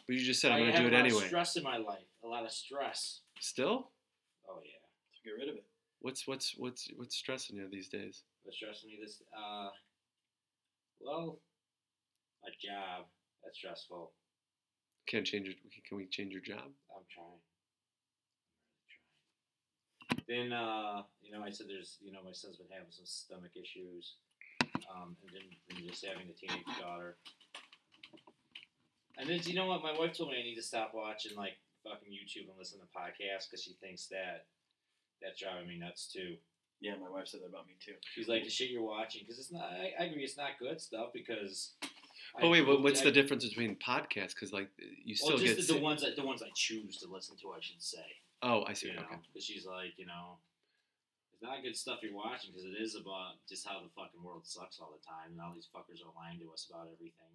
But 0.06 0.16
you 0.16 0.24
just 0.24 0.40
said 0.40 0.52
I 0.52 0.56
I'm 0.58 0.66
gonna 0.70 0.78
do 0.78 0.86
it 0.86 0.92
a 0.92 0.96
lot 0.96 1.00
Of 1.00 1.06
anyway. 1.12 1.26
stress 1.26 1.56
in 1.56 1.62
my 1.62 1.76
life. 1.76 1.98
A 2.24 2.26
lot 2.26 2.44
of 2.44 2.50
stress. 2.50 3.20
Still, 3.40 3.90
Oh 4.48 4.58
yeah. 4.64 4.72
So 5.12 5.20
get 5.24 5.32
rid 5.38 5.48
of 5.48 5.56
it. 5.56 5.64
What's 6.00 6.26
what's 6.26 6.54
what's 6.56 6.88
what's 6.96 7.16
stressing 7.16 7.56
you 7.56 7.68
these 7.70 7.88
days? 7.88 8.22
What's 8.42 8.56
stressing 8.56 8.90
me 8.90 8.98
this? 9.00 9.22
Uh, 9.32 9.70
well, 11.00 11.40
my 12.42 12.50
job. 12.60 13.06
That's 13.44 13.56
stressful. 13.56 14.12
Can't 15.06 15.26
change 15.26 15.48
it. 15.48 15.56
Can 15.88 15.96
we 15.96 16.06
change 16.06 16.32
your 16.32 16.42
job? 16.42 16.68
I'm 16.92 17.06
trying. 17.08 17.40
I'm 18.60 18.68
really 18.68 18.84
trying. 18.92 19.08
Then, 20.28 20.52
uh, 20.52 21.02
you 21.22 21.32
know, 21.32 21.42
I 21.42 21.50
said 21.50 21.66
there's, 21.68 21.96
you 22.00 22.12
know, 22.12 22.20
my 22.22 22.32
son's 22.32 22.56
been 22.56 22.68
having 22.70 22.92
some 22.92 23.06
stomach 23.06 23.52
issues, 23.56 24.16
um, 24.92 25.16
and 25.24 25.30
then, 25.32 25.46
then 25.68 25.88
just 25.88 26.04
having 26.04 26.28
a 26.28 26.36
teenage 26.36 26.68
daughter. 26.78 27.16
And 29.16 29.28
then, 29.28 29.40
you 29.44 29.54
know 29.54 29.66
what? 29.66 29.82
My 29.82 29.96
wife 29.96 30.16
told 30.16 30.30
me 30.30 30.38
I 30.38 30.44
need 30.44 30.56
to 30.56 30.62
stop 30.62 30.92
watching 30.94 31.36
like 31.36 31.56
fucking 31.82 32.12
YouTube 32.12 32.48
and 32.48 32.58
listen 32.58 32.78
to 32.78 32.86
podcasts 32.92 33.48
because 33.48 33.64
she 33.64 33.74
thinks 33.80 34.06
that 34.08 34.46
that's 35.22 35.40
driving 35.40 35.68
me 35.68 35.78
nuts 35.78 36.10
too. 36.12 36.36
Yeah, 36.80 36.94
my 36.96 37.10
wife 37.10 37.28
said 37.28 37.42
that 37.42 37.48
about 37.52 37.66
me 37.66 37.74
too. 37.84 37.92
She's 38.14 38.26
like, 38.28 38.42
the 38.44 38.48
shit 38.50 38.70
you're 38.70 38.82
watching, 38.82 39.20
because 39.22 39.38
it's 39.38 39.52
not. 39.52 39.64
I, 39.68 39.92
I 40.00 40.04
agree, 40.06 40.24
it's 40.24 40.36
not 40.36 40.56
good 40.58 40.80
stuff 40.80 41.08
because. 41.12 41.72
Oh 42.40 42.48
wait, 42.48 42.66
what, 42.66 42.78
I- 42.78 42.80
what's 42.82 43.00
I- 43.02 43.04
the 43.04 43.12
difference 43.12 43.44
between 43.46 43.76
podcasts? 43.76 44.34
Because 44.34 44.52
like 44.52 44.70
you 45.04 45.14
still 45.14 45.30
well, 45.36 45.38
get. 45.38 45.56
just 45.56 45.68
the, 45.68 45.74
the 45.74 45.80
ones 45.80 46.00
that 46.02 46.16
the 46.16 46.24
ones 46.24 46.42
I 46.42 46.48
choose 46.54 46.96
to 46.98 47.08
listen 47.08 47.36
to, 47.42 47.52
I 47.52 47.60
should 47.60 47.82
say. 47.82 48.06
oh, 48.42 48.64
I 48.66 48.72
see. 48.72 48.88
You 48.88 48.94
know, 48.94 49.02
Okay. 49.02 49.20
because 49.28 49.44
she's 49.44 49.66
like, 49.66 49.98
you 49.98 50.06
know, 50.06 50.38
it's 51.34 51.42
not 51.42 51.60
good 51.62 51.76
stuff 51.76 51.98
you're 52.02 52.14
watching 52.14 52.50
because 52.52 52.64
it 52.64 52.80
is 52.80 52.94
about 52.96 53.36
just 53.48 53.66
how 53.66 53.80
the 53.82 53.90
fucking 53.92 54.22
world 54.22 54.46
sucks 54.46 54.78
all 54.80 54.94
the 54.96 55.04
time, 55.04 55.32
and 55.32 55.40
all 55.40 55.52
these 55.54 55.68
fuckers 55.68 56.00
are 56.00 56.14
lying 56.16 56.38
to 56.40 56.48
us 56.52 56.66
about 56.70 56.88
everything, 56.88 57.34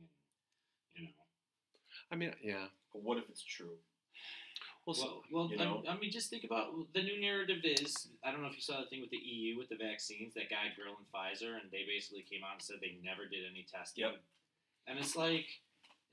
and 0.98 1.06
you 1.06 1.14
know. 1.14 1.26
I 2.12 2.16
mean, 2.16 2.34
yeah. 2.42 2.66
But 2.94 3.04
what 3.04 3.18
if 3.20 3.30
it's 3.30 3.44
true? 3.44 3.78
Well, 4.86 4.94
so, 4.94 5.24
Well, 5.32 5.48
well 5.48 5.50
you 5.52 5.58
I- 5.60 5.64
know? 5.66 5.84
I, 5.90 5.98
mean, 5.98 6.12
just 6.12 6.30
think 6.30 6.44
about 6.44 6.72
the 6.94 7.02
new 7.02 7.20
narrative 7.20 7.58
is. 7.64 8.08
I 8.24 8.32
don't 8.32 8.42
know 8.42 8.48
if 8.48 8.56
you 8.56 8.62
saw 8.62 8.80
the 8.82 8.86
thing 8.86 9.02
with 9.02 9.10
the 9.10 9.18
EU 9.18 9.58
with 9.58 9.70
the 9.70 9.76
vaccines. 9.78 10.34
That 10.36 10.50
guy, 10.50 10.70
girl, 10.78 10.96
and 10.98 11.08
Pfizer, 11.12 11.60
and 11.60 11.72
they 11.72 11.86
basically 11.88 12.22
came 12.22 12.44
out 12.44 12.54
and 12.54 12.62
said 12.62 12.78
they 12.82 12.98
never 13.04 13.26
did 13.26 13.46
any 13.50 13.66
testing. 13.72 14.04
Yep. 14.06 14.16
And 14.88 15.00
it's 15.00 15.16
like, 15.16 15.46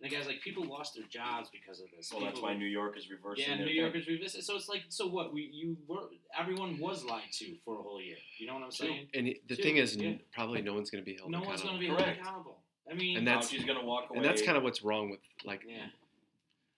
And 0.00 0.10
the 0.10 0.16
guy's 0.16 0.26
like, 0.26 0.40
people 0.40 0.64
lost 0.64 0.94
their 0.96 1.04
jobs 1.04 1.50
because 1.52 1.80
of 1.80 1.86
this. 1.94 2.10
Well, 2.12 2.24
that's 2.24 2.40
why 2.40 2.54
New 2.56 2.64
York 2.66 2.96
is 2.96 3.10
reversing. 3.10 3.44
Yeah, 3.44 3.56
their 3.56 3.66
New 3.66 3.72
thing. 3.72 3.76
Yorkers 3.76 4.06
revisit. 4.08 4.42
So 4.44 4.56
it's 4.56 4.68
like, 4.68 4.82
so 4.88 5.06
what? 5.06 5.32
We 5.34 5.42
you 5.52 5.76
were 5.86 6.08
everyone 6.36 6.78
was 6.80 7.04
lied 7.04 7.30
to 7.40 7.54
for 7.64 7.78
a 7.78 7.82
whole 7.82 8.00
year. 8.00 8.16
You 8.38 8.46
know 8.46 8.54
what 8.54 8.62
I'm 8.64 8.70
saying? 8.72 9.08
And 9.14 9.26
the 9.48 9.54
Two, 9.56 9.62
thing 9.62 9.76
is, 9.76 9.94
yeah. 9.96 10.14
probably 10.32 10.62
no 10.62 10.72
one's 10.72 10.90
going 10.90 11.04
to 11.04 11.08
be 11.08 11.16
held 11.18 11.30
No 11.30 11.40
one's 11.42 11.60
accountable. 11.60 11.68
going 11.78 11.96
to 11.96 11.96
be 11.96 12.02
held 12.04 12.18
accountable. 12.18 12.58
I 12.90 12.94
mean, 12.94 13.16
And 13.18 13.26
that's- 13.28 13.52
Fauci's 13.52 13.64
gonna 13.64 13.84
walk 13.84 14.10
away. 14.10 14.16
and 14.18 14.24
that's 14.24 14.42
kind 14.42 14.56
of 14.56 14.64
what's 14.64 14.82
wrong 14.82 15.10
with 15.10 15.20
like 15.44 15.60
yeah. 15.68 15.86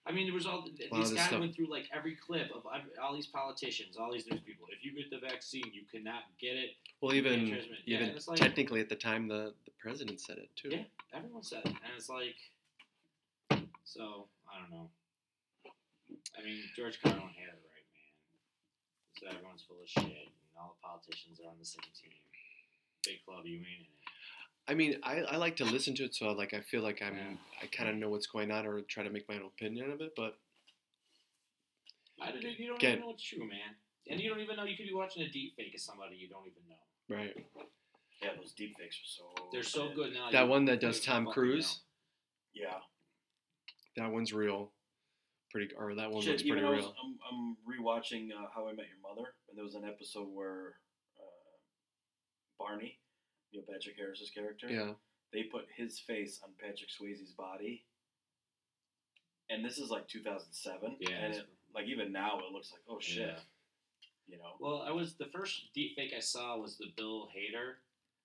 I 0.07 0.11
mean, 0.11 0.27
there 0.27 0.35
was 0.35 0.45
all 0.45 0.61
these 0.63 0.77
this 0.77 1.11
guys 1.13 1.27
stuff- 1.27 1.39
went 1.39 1.55
through 1.55 1.65
like 1.71 1.89
every 1.91 2.15
clip 2.15 2.51
of 2.53 2.63
all 3.01 3.15
these 3.15 3.25
politicians, 3.27 3.97
all 3.97 4.11
these 4.11 4.27
news 4.29 4.41
people. 4.45 4.67
If 4.71 4.85
you 4.85 4.93
get 4.95 5.09
the 5.09 5.17
vaccine, 5.19 5.65
you 5.73 5.81
cannot 5.91 6.23
get 6.39 6.55
it. 6.55 6.71
well 7.01 7.13
even. 7.13 7.47
Yeah, 7.85 7.97
even 8.03 8.09
it's 8.15 8.27
like- 8.27 8.37
technically 8.39 8.81
at 8.81 8.89
the 8.89 8.95
time 8.95 9.27
the 9.27 9.53
the 9.65 9.71
president 9.79 10.19
said 10.21 10.37
it 10.37 10.49
too. 10.55 10.69
Yeah. 10.69 10.83
Everyone 11.13 11.43
said 11.43 11.59
it, 11.65 11.67
and 11.71 11.91
it's 11.97 12.09
like, 12.09 12.35
so 13.83 14.27
I 14.51 14.59
don't 14.61 14.71
know. 14.71 14.89
I 16.37 16.43
mean, 16.43 16.61
George 16.75 16.99
Carlin 17.01 17.21
had 17.21 17.53
it 17.53 17.61
right, 17.65 17.87
man. 17.93 18.11
So 19.19 19.27
everyone's 19.27 19.63
full 19.67 19.77
of 19.81 19.87
shit, 19.89 20.03
and 20.05 20.53
all 20.59 20.75
the 20.77 20.81
politicians 20.85 21.39
are 21.39 21.49
on 21.49 21.57
the 21.59 21.65
same 21.65 21.81
team. 21.99 22.13
Big 23.05 23.23
club, 23.25 23.45
you 23.45 23.57
ain't 23.57 23.65
in 23.65 23.85
it. 23.85 24.04
I 24.67 24.73
mean, 24.73 24.99
I, 25.03 25.19
I 25.21 25.37
like 25.37 25.55
to 25.57 25.65
listen 25.75 25.95
to 25.95 26.05
it, 26.05 26.15
so 26.15 26.31
like 26.31 26.53
I 26.53 26.61
feel 26.61 26.81
like 26.81 27.01
I'm 27.01 27.15
Yeah. 27.15 27.35
I 27.61 27.65
kind 27.67 27.89
of 27.89 27.95
know 27.95 28.09
what's 28.09 28.27
going 28.27 28.51
on 28.51 28.65
or 28.65 28.81
try 28.81 29.03
to 29.03 29.09
make 29.09 29.27
my 29.29 29.35
own 29.35 29.45
opinion 29.45 29.91
of 29.91 30.01
it. 30.01 30.11
But 30.15 30.37
I 32.21 32.31
don't, 32.31 32.41
you 32.41 32.67
don't 32.67 32.77
Again- 32.77 32.91
even 32.93 33.01
know 33.01 33.07
what's 33.07 33.23
true, 33.23 33.47
man. 33.47 33.75
And 34.09 34.19
you 34.21 34.29
don't 34.29 34.39
even 34.39 34.55
know 34.55 34.65
you 34.65 34.77
could 34.77 34.85
be 34.85 34.93
watching 34.93 35.23
a 35.23 35.29
deep 35.29 35.55
fake 35.57 35.73
of 35.73 35.81
somebody 35.81 36.15
you 36.15 36.29
don't 36.29 36.45
even 36.45 36.61
know. 36.69 37.15
right, 37.17 37.35
yeah, 38.21 38.29
those 38.37 38.51
deep 38.53 38.77
fakes 38.77 38.95
are 38.97 39.07
so. 39.39 39.49
They're 39.51 39.63
so 39.63 39.89
good 39.95 40.13
now. 40.13 40.29
that 40.31 40.47
one 40.47 40.65
that 40.65 40.79
does 40.79 41.01
Tom 41.01 41.25
fucking 41.25 41.33
Cruise, 41.33 41.79
Yeah. 42.53 42.77
that 43.97 44.11
one's 44.11 44.31
real, 44.31 44.71
pretty 45.51 45.73
or 45.75 45.95
that 45.95 46.11
one 46.11 46.21
Shit, 46.21 46.33
looks 46.33 46.43
pretty 46.43 46.63
I 46.63 46.69
was, 46.69 46.79
real. 46.85 46.93
I'm, 47.03 47.17
I'm 47.31 47.57
rewatching 47.67 48.29
uh, 48.31 48.45
How 48.53 48.67
I 48.67 48.73
Met 48.73 48.85
Your 48.87 49.01
Mother, 49.01 49.33
and 49.49 49.57
there 49.57 49.65
was 49.65 49.73
an 49.73 49.85
episode 49.85 50.27
where 50.31 50.75
uh, 51.19 51.49
Barney, 52.59 52.99
Neil 53.55 53.63
Patrick 53.67 53.95
Harris's 53.97 54.29
character, 54.29 54.67
Yeah, 54.69 54.91
they 55.33 55.43
put 55.43 55.65
his 55.75 55.99
face 55.99 56.39
on 56.43 56.51
Patrick 56.59 56.89
Swayze's 56.89 57.31
body, 57.31 57.83
and 59.49 59.63
this 59.63 59.77
is 59.77 59.89
like 59.89 60.07
2007, 60.07 60.97
Yeah, 60.99 61.09
and 61.09 61.33
it, 61.35 61.45
like 61.73 61.85
even 61.87 62.11
now 62.11 62.39
it 62.39 62.51
looks 62.51 62.71
like 62.71 62.81
oh 62.89 62.99
shit, 62.99 63.27
Yeah. 63.29 63.39
you 64.27 64.37
know. 64.37 64.53
Well, 64.59 64.81
I 64.81 64.91
was 64.91 65.15
the 65.15 65.27
first 65.33 65.69
deep 65.73 65.95
fake 65.95 66.13
I 66.15 66.19
saw 66.19 66.57
was 66.57 66.77
the 66.77 66.87
Bill 66.97 67.29
Hader, 67.35 67.75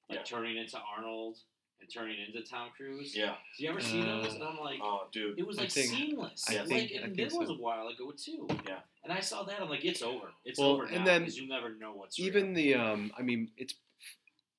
like 0.09 0.19
Yeah. 0.19 0.25
turning 0.25 0.57
into 0.57 0.79
Arnold 0.79 1.39
and 1.81 1.89
turning 1.93 2.17
into 2.21 2.43
Tom 2.43 2.71
Cruise. 2.77 3.17
Yeah. 3.17 3.37
Do 3.57 3.65
you 3.65 3.71
ever 3.71 3.81
see 3.81 4.03
those? 4.03 4.27
Uh, 4.27 4.35
And 4.35 4.43
I'm 4.45 4.59
like, 4.59 4.81
Oh, 4.83 5.09
dude. 5.13 5.39
it 5.39 5.47
was 5.47 5.59
I 5.59 5.63
like 5.63 5.71
think- 5.71 5.89
seamless. 5.91 6.45
I 6.49 6.57
like, 6.59 6.69
think- 6.69 6.91
and 6.93 7.05
I 7.05 7.07
think 7.09 7.31
that 7.31 7.39
was 7.39 7.49
so. 7.49 7.55
a 7.55 7.59
while 7.59 7.89
ago 7.89 8.13
too. 8.13 8.47
Yeah. 8.69 8.81
And 9.03 9.11
I 9.13 9.21
saw 9.21 9.45
that. 9.45 9.61
I'm 9.63 9.69
like, 9.71 9.85
it's 9.85 10.03
over. 10.03 10.31
It's 10.45 10.59
Well, 10.59 10.73
over 10.73 10.85
and 10.85 10.97
now 10.99 11.05
then 11.07 11.23
because 11.23 11.39
you 11.39 11.49
never 11.49 11.71
know 11.75 11.95
what's 11.95 12.19
even 12.21 12.49
real. 12.49 12.55
the 12.55 12.75
um, 12.75 13.13
I 13.17 13.23
mean, 13.23 13.51
it's 13.57 13.75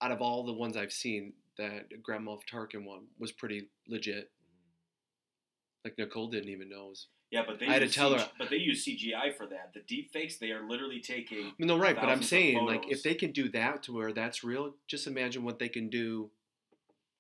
out 0.02 0.12
of 0.12 0.22
all 0.22 0.44
the 0.46 0.54
ones 0.54 0.76
I've 0.78 0.92
seen, 0.94 1.34
that 1.58 2.02
Grand 2.02 2.26
Moff 2.28 2.42
Tarkin 2.52 2.86
one 2.86 3.06
was 3.20 3.32
pretty 3.32 3.70
legit. 3.88 4.26
Mm-hmm. 4.26 5.86
Like 5.86 5.98
Nicole 5.98 6.30
didn't 6.30 6.50
even 6.50 6.70
know. 6.70 6.86
It 6.86 6.90
was, 6.90 7.08
Yeah, 7.32 7.44
but 7.46 7.60
they 7.60 7.68
I 7.68 7.74
had 7.74 7.80
to 7.80 7.86
use 7.86 7.96
tell 7.96 8.18
her- 8.18 8.30
but 8.38 8.50
they 8.50 8.58
use 8.58 8.86
CGI 8.86 9.36
for 9.36 9.46
that. 9.48 9.72
The 9.74 9.82
deep 9.82 10.12
fakes, 10.12 10.38
they 10.38 10.52
are 10.52 10.68
literally 10.68 11.00
taking. 11.00 11.54
no, 11.60 11.78
right, 11.78 11.96
but 11.96 12.06
I'm 12.10 12.24
saying 12.24 12.66
like 12.66 12.90
if 12.90 13.04
they 13.04 13.16
can 13.16 13.32
do 13.32 13.50
that 13.50 13.84
to 13.84 13.94
where 13.94 14.12
that's 14.14 14.44
real, 14.44 14.76
just 14.88 15.08
imagine 15.08 15.44
what 15.44 15.60
they 15.60 15.70
can 15.70 15.90
do 15.90 16.30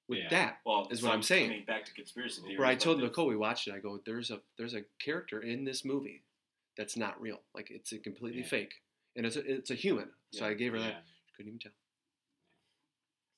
with 0.08 0.20
Yeah. 0.20 0.30
that. 0.30 0.58
Well, 0.66 0.88
Is 0.92 1.02
what 1.04 1.14
I'm 1.14 1.24
saying. 1.24 1.50
I 1.52 1.54
mean, 1.56 1.66
back 1.66 1.86
to 1.86 1.94
conspiracy 1.94 2.42
theories. 2.42 2.58
Where 2.60 2.68
I 2.68 2.76
told 2.76 3.00
the- 3.00 3.04
Nicole 3.04 3.28
we 3.28 3.36
watched 3.38 3.68
it, 3.68 3.74
I 3.74 3.80
go, 3.80 3.98
"There's 4.06 4.30
a 4.32 4.42
there's 4.58 4.74
a 4.74 4.84
character 5.00 5.42
in 5.42 5.64
this 5.64 5.86
movie 5.86 6.24
that's 6.78 6.98
not 6.98 7.20
real. 7.22 7.42
Like 7.54 7.70
it's 7.72 7.92
a 7.94 7.98
completely 8.00 8.42
Yeah. 8.42 8.48
fake, 8.48 8.74
and 9.16 9.26
it's 9.26 9.36
a, 9.38 9.52
it's 9.52 9.72
a 9.72 9.76
human." 9.76 10.12
So 10.34 10.46
Yeah. 10.46 10.52
I 10.52 10.54
gave 10.56 10.74
her 10.74 10.80
yeah. 10.80 10.88
that. 10.88 11.06
Couldn't 11.36 11.50
even 11.50 11.60
tell. 11.60 11.72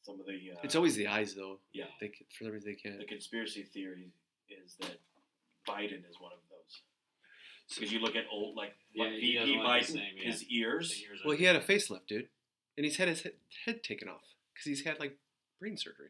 Some 0.03 0.19
of 0.19 0.25
the. 0.25 0.51
Uh, 0.53 0.59
It's 0.63 0.75
always 0.75 0.95
the 0.95 1.07
eyes, 1.07 1.34
though. 1.35 1.59
Yeah. 1.73 1.85
They 1.99 2.07
c- 2.09 2.25
for 2.38 2.43
some 2.45 2.53
reason 2.53 2.69
they 2.69 2.75
can't. 2.75 2.99
the 2.99 3.05
conspiracy 3.05 3.63
theory 3.63 4.11
is 4.49 4.75
that 4.81 4.99
Biden 5.67 6.07
is 6.09 6.19
one 6.19 6.31
of 6.34 6.39
those. 6.49 6.81
Because 7.75 7.91
you 7.93 7.99
look 7.99 8.15
at 8.15 8.25
old 8.31 8.55
like 8.55 8.73
Yeah, 8.93 9.05
what 9.05 9.13
he 9.13 9.38
VP 9.38 9.57
Biden, 9.59 9.84
same, 9.85 10.01
yeah. 10.17 10.23
his 10.31 10.43
ears. 10.49 10.89
The 10.91 10.99
years 10.99 11.21
are 11.23 11.27
Well, 11.30 11.38
he 11.38 11.45
had 11.45 11.55
a 11.55 11.61
facelift, 11.61 12.07
dude, 12.07 12.27
and 12.77 12.85
he's 12.85 12.97
had 12.97 13.07
his 13.07 13.21
head, 13.21 13.34
head 13.65 13.84
taken 13.84 14.07
off 14.09 14.21
because 14.53 14.65
he's 14.65 14.84
had 14.84 14.99
like 14.99 15.17
brain 15.59 15.77
surgery. 15.77 16.09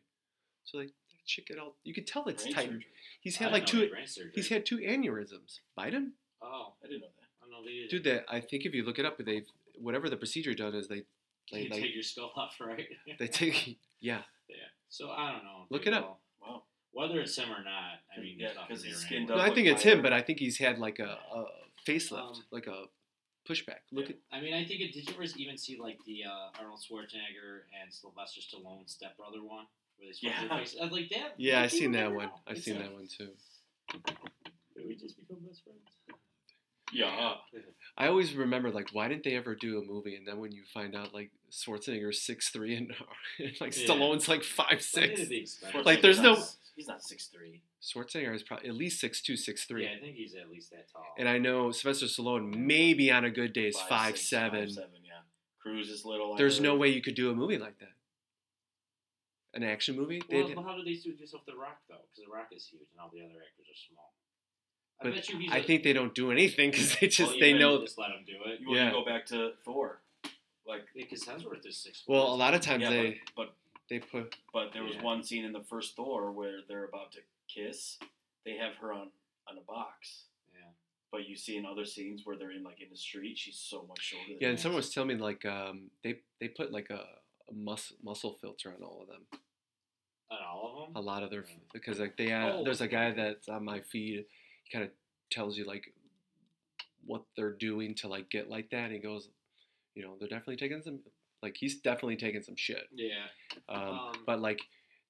So 0.66 0.80
like 0.80 0.88
that 0.88 0.94
shit 1.26 1.46
get 1.48 1.60
all 1.60 1.76
you 1.84 1.94
could 1.94 2.08
tell 2.08 2.26
it's 2.26 2.44
brain 2.44 2.56
tight. 2.56 2.66
surgery. 2.66 2.86
He's 3.22 3.36
had 3.38 3.46
didn't 3.46 3.54
like 3.54 3.66
two. 3.68 3.80
had. 3.82 4.32
He's 4.34 4.50
had 4.50 4.66
two 4.66 4.78
aneurysms. 4.80 5.60
Biden, 5.78 6.12
Oh, 6.42 6.74
I 6.84 6.88
didn't 6.88 7.02
know 7.02 7.08
that. 7.08 7.30
I 7.42 7.46
don't 7.46 7.52
know. 7.52 7.64
They 7.66 7.88
dude. 7.88 8.04
That 8.04 8.26
I 8.28 8.40
think 8.42 8.66
if 8.66 8.74
you 8.74 8.84
look 8.84 8.98
it 9.00 9.06
up, 9.06 9.18
they've 9.24 9.46
whatever 9.80 10.10
the 10.10 10.18
procedure 10.18 10.54
done 10.56 10.74
is 10.76 10.88
they 10.88 11.04
Can 11.50 11.60
you 11.64 11.70
like- 11.70 11.82
take 11.82 11.94
your 11.94 12.04
skull 12.04 12.32
off, 12.38 12.56
right? 12.60 12.88
they 13.20 13.28
take 13.28 13.78
yeah. 14.00 14.22
yeah. 14.50 14.56
So 14.90 15.10
I 15.12 15.32
don't 15.32 15.44
know. 15.44 15.66
Look 15.70 15.88
it 15.88 15.94
up. 15.94 16.02
people- 16.04 16.20
Wow. 16.42 16.64
Whether 16.92 17.22
it's 17.22 17.36
him 17.36 17.50
or 17.50 17.64
not, 17.64 18.02
I 18.16 18.22
mean, 18.22 18.36
Yeah, 18.38 18.50
there's 18.68 18.84
his 18.84 18.98
skin 18.98 19.24
anyway. 19.24 19.28
does 19.36 19.38
No, 19.38 19.52
I 19.52 19.56
think 19.56 19.68
it's 19.68 19.82
him, 19.82 20.02
but 20.04 20.14
I 20.14 20.22
think 20.22 20.38
he's 20.40 20.58
had 20.60 20.78
like 20.78 21.00
a, 21.00 21.18
a 21.34 21.46
facelift, 21.88 22.20
Um, 22.38 22.44
like 22.52 22.68
a 22.68 22.86
pushback. 23.50 23.80
Look 23.92 24.10
Yeah. 24.10 24.16
at 24.32 24.38
I 24.38 24.42
mean, 24.42 24.54
I 24.54 24.64
think 24.64 24.80
it. 24.82 24.94
Did 24.94 25.08
you 25.10 25.14
ever 25.16 25.24
even 25.38 25.58
see 25.58 25.78
like 25.80 25.98
the 26.06 26.26
uh, 26.26 26.50
Arnold 26.60 26.80
Schwarzenegger 26.82 27.62
and 27.82 27.92
Sylvester 27.92 28.42
Stallone 28.42 28.88
stepbrother 28.88 29.42
one, 29.42 29.66
where 29.98 30.08
they 30.10 30.14
switch 30.14 30.32
Yeah. 30.34 30.48
their 30.48 30.58
faces? 30.60 30.80
I 30.80 30.84
was 30.84 30.92
like 30.94 31.10
that. 31.10 31.34
yeah, 31.38 31.60
I 31.62 31.64
you 31.64 31.70
seen 31.70 31.92
that 31.94 32.14
one. 32.14 32.30
I've 32.46 32.60
seen 32.62 32.78
that 32.78 32.94
one 32.94 33.08
too. 33.08 33.30
Did 34.76 34.86
we 34.88 34.96
just 34.96 35.18
become 35.20 35.44
best 35.48 35.64
friends? 35.64 35.82
Yeah. 36.94 37.36
I 37.98 38.08
always 38.08 38.34
remember 38.34 38.72
like 38.72 38.90
why 38.92 39.08
didn't 39.08 39.24
they 39.24 39.36
ever 39.36 39.54
do 39.56 39.80
a 39.80 39.84
movie? 39.86 40.16
And 40.16 40.28
then 40.28 40.40
when 40.40 40.52
you 40.52 40.64
find 40.74 40.96
out 40.96 41.14
like 41.14 41.30
Schwarzenegger's 41.52 42.22
six 42.22 42.50
three 42.50 42.76
and, 42.76 42.90
like 43.62 43.76
Yeah. 43.78 43.88
Stallone's 43.88 44.28
like 44.28 44.44
five 44.44 44.82
six. 44.82 45.14
it'd 45.20 45.30
be 45.30 45.42
expensive. 45.42 45.86
Like, 45.86 46.02
there's 46.02 46.20
no- 46.20 46.38
He's 46.76 46.88
not 46.88 47.04
six 47.04 47.28
three. 47.28 47.62
Schwarzenegger 47.84 48.34
is 48.34 48.42
probably 48.42 48.68
at 48.68 48.74
least 48.74 49.00
six 49.00 49.22
two, 49.22 49.38
six 49.38 49.66
three. 49.66 49.84
Yeah, 49.84 49.92
I 49.96 50.00
think 50.00 50.16
he's 50.16 50.34
at 50.34 50.50
least 50.50 50.72
that 50.72 50.92
tall. 50.92 51.06
And 51.20 51.30
I 51.30 51.38
know 51.38 51.72
Sylvester 51.72 52.08
Stallone 52.08 52.56
maybe 52.58 53.12
on 53.12 53.26
a 53.26 53.30
good 53.30 53.54
day 53.54 53.68
is 53.68 53.78
Five, 53.78 53.90
five, 53.90 54.18
six, 54.18 54.28
seven. 54.30 54.66
five, 54.66 54.72
seven, 54.74 54.90
yeah. 55.06 55.22
Cruise 55.62 55.90
is 55.90 56.04
little. 56.04 56.36
There's 56.36 56.60
no 56.60 56.76
way 56.76 56.88
you 56.90 57.02
could 57.04 57.14
do 57.14 57.30
a 57.30 57.36
movie 57.36 57.60
like 57.60 57.78
that. 57.78 57.94
An 59.54 59.62
action 59.62 59.96
movie? 59.96 60.20
Well, 60.32 60.48
how 60.64 60.76
do 60.76 60.84
they 60.84 60.96
do 60.96 61.14
this 61.16 61.32
with 61.32 61.46
The 61.46 61.54
Rock 61.56 61.78
though? 61.88 62.02
Because 62.10 62.26
The 62.26 62.34
Rock 62.34 62.48
is 62.56 62.66
huge, 62.66 62.90
and 62.92 63.00
all 63.00 63.12
the 63.14 63.22
other 63.22 63.38
actors 63.38 63.68
are 63.70 63.82
small. 63.94 64.12
I 65.02 65.06
But 65.06 65.16
bet 65.16 65.30
you 65.30 65.38
he's. 65.40 65.52
I 65.52 65.58
a- 65.58 65.64
think 65.64 65.84
they 65.84 65.94
don't 65.94 66.14
do 66.16 66.32
anything 66.32 66.72
because 66.72 66.96
they 66.98 67.08
just 67.08 67.32
well, 67.32 67.40
they 67.40 67.52
yeah, 67.52 67.58
know. 67.58 67.82
Just 67.82 67.98
let 67.98 68.10
him 68.12 68.24
do 68.26 68.34
it. 68.46 68.60
You 68.62 68.68
want 68.68 68.80
Yeah. 68.80 68.86
to 68.86 68.92
go 68.92 69.06
back 69.06 69.26
to 69.28 69.52
Thor, 69.66 70.02
like 70.68 70.82
Because 70.96 71.24
Hemsworth 71.26 71.66
is 71.66 71.78
six. 71.78 72.04
Well, 72.08 72.28
a 72.34 72.36
lot 72.36 72.54
of 72.54 72.62
times 72.62 72.84
yeah, 72.84 72.90
they 72.90 73.22
but, 73.36 73.54
they 73.90 74.00
put 74.00 74.36
but 74.54 74.66
but 74.66 74.74
there 74.74 74.84
was 74.84 74.96
Yeah. 74.96 75.04
one 75.04 75.24
scene 75.24 75.44
in 75.46 75.52
the 75.54 75.64
first 75.64 75.96
Thor 75.96 76.32
where 76.32 76.60
they're 76.68 76.86
about 76.86 77.12
to 77.14 77.20
kiss. 77.54 77.98
They 78.46 78.58
have 78.58 78.76
her 78.82 78.94
on 78.94 79.10
on 79.50 79.58
a 79.58 79.62
box. 79.62 80.26
Yeah. 80.54 80.70
But 81.12 81.28
you 81.28 81.36
see 81.36 81.58
in 81.58 81.66
other 81.66 81.86
scenes 81.86 82.22
where 82.26 82.38
they're 82.38 82.52
in 82.52 82.64
like 82.64 82.82
in 82.82 82.90
the 82.90 82.98
street, 82.98 83.38
she's 83.38 83.58
so 83.58 83.86
much 83.88 84.00
shorter. 84.02 84.26
Than 84.30 84.38
yeah. 84.42 84.50
And 84.50 84.60
someone 84.60 84.78
was 84.78 84.94
telling 84.94 85.10
me 85.10 85.16
like 85.16 85.44
um 85.46 85.90
they 86.04 86.20
they 86.40 86.48
put 86.48 86.72
like 86.72 86.90
a, 86.90 87.04
a 87.50 87.54
mus- 87.54 87.94
muscle 88.04 88.34
filter 88.40 88.70
on 88.76 88.84
all 88.84 89.02
of 89.02 89.08
them. 89.08 89.26
On 90.32 90.38
all 90.50 90.84
of 90.88 90.94
them. 90.94 90.96
A 90.96 91.06
lot 91.06 91.24
of 91.24 91.30
their 91.30 91.46
because 91.74 92.00
like 92.00 92.16
they 92.18 92.30
have, 92.30 92.56
Oh. 92.56 92.64
there's 92.64 92.82
a 92.82 92.88
guy 92.88 93.12
that's 93.12 93.50
on 93.50 93.66
my 93.66 93.82
feed. 93.82 94.26
He 94.64 94.72
kind 94.78 94.86
of 94.86 94.92
tells 95.32 95.58
you 95.58 95.66
like 95.66 95.86
what 97.06 97.24
they're 97.36 97.52
doing 97.54 97.96
to 97.96 98.08
like 98.08 98.30
get 98.30 98.50
like 98.50 98.70
that. 98.72 98.92
He 98.92 99.00
goes, 99.00 99.30
you 99.96 100.04
know, 100.04 100.16
they're 100.20 100.30
definitely 100.30 100.56
taking 100.58 100.82
some 100.82 101.00
like 101.42 101.56
he's 101.60 101.80
definitely 101.82 102.16
taking 102.16 102.42
some 102.42 102.56
shit. 102.56 102.88
Yeah. 102.94 103.26
Um, 103.68 103.78
Um, 103.90 104.12
but 104.26 104.40
like 104.40 104.60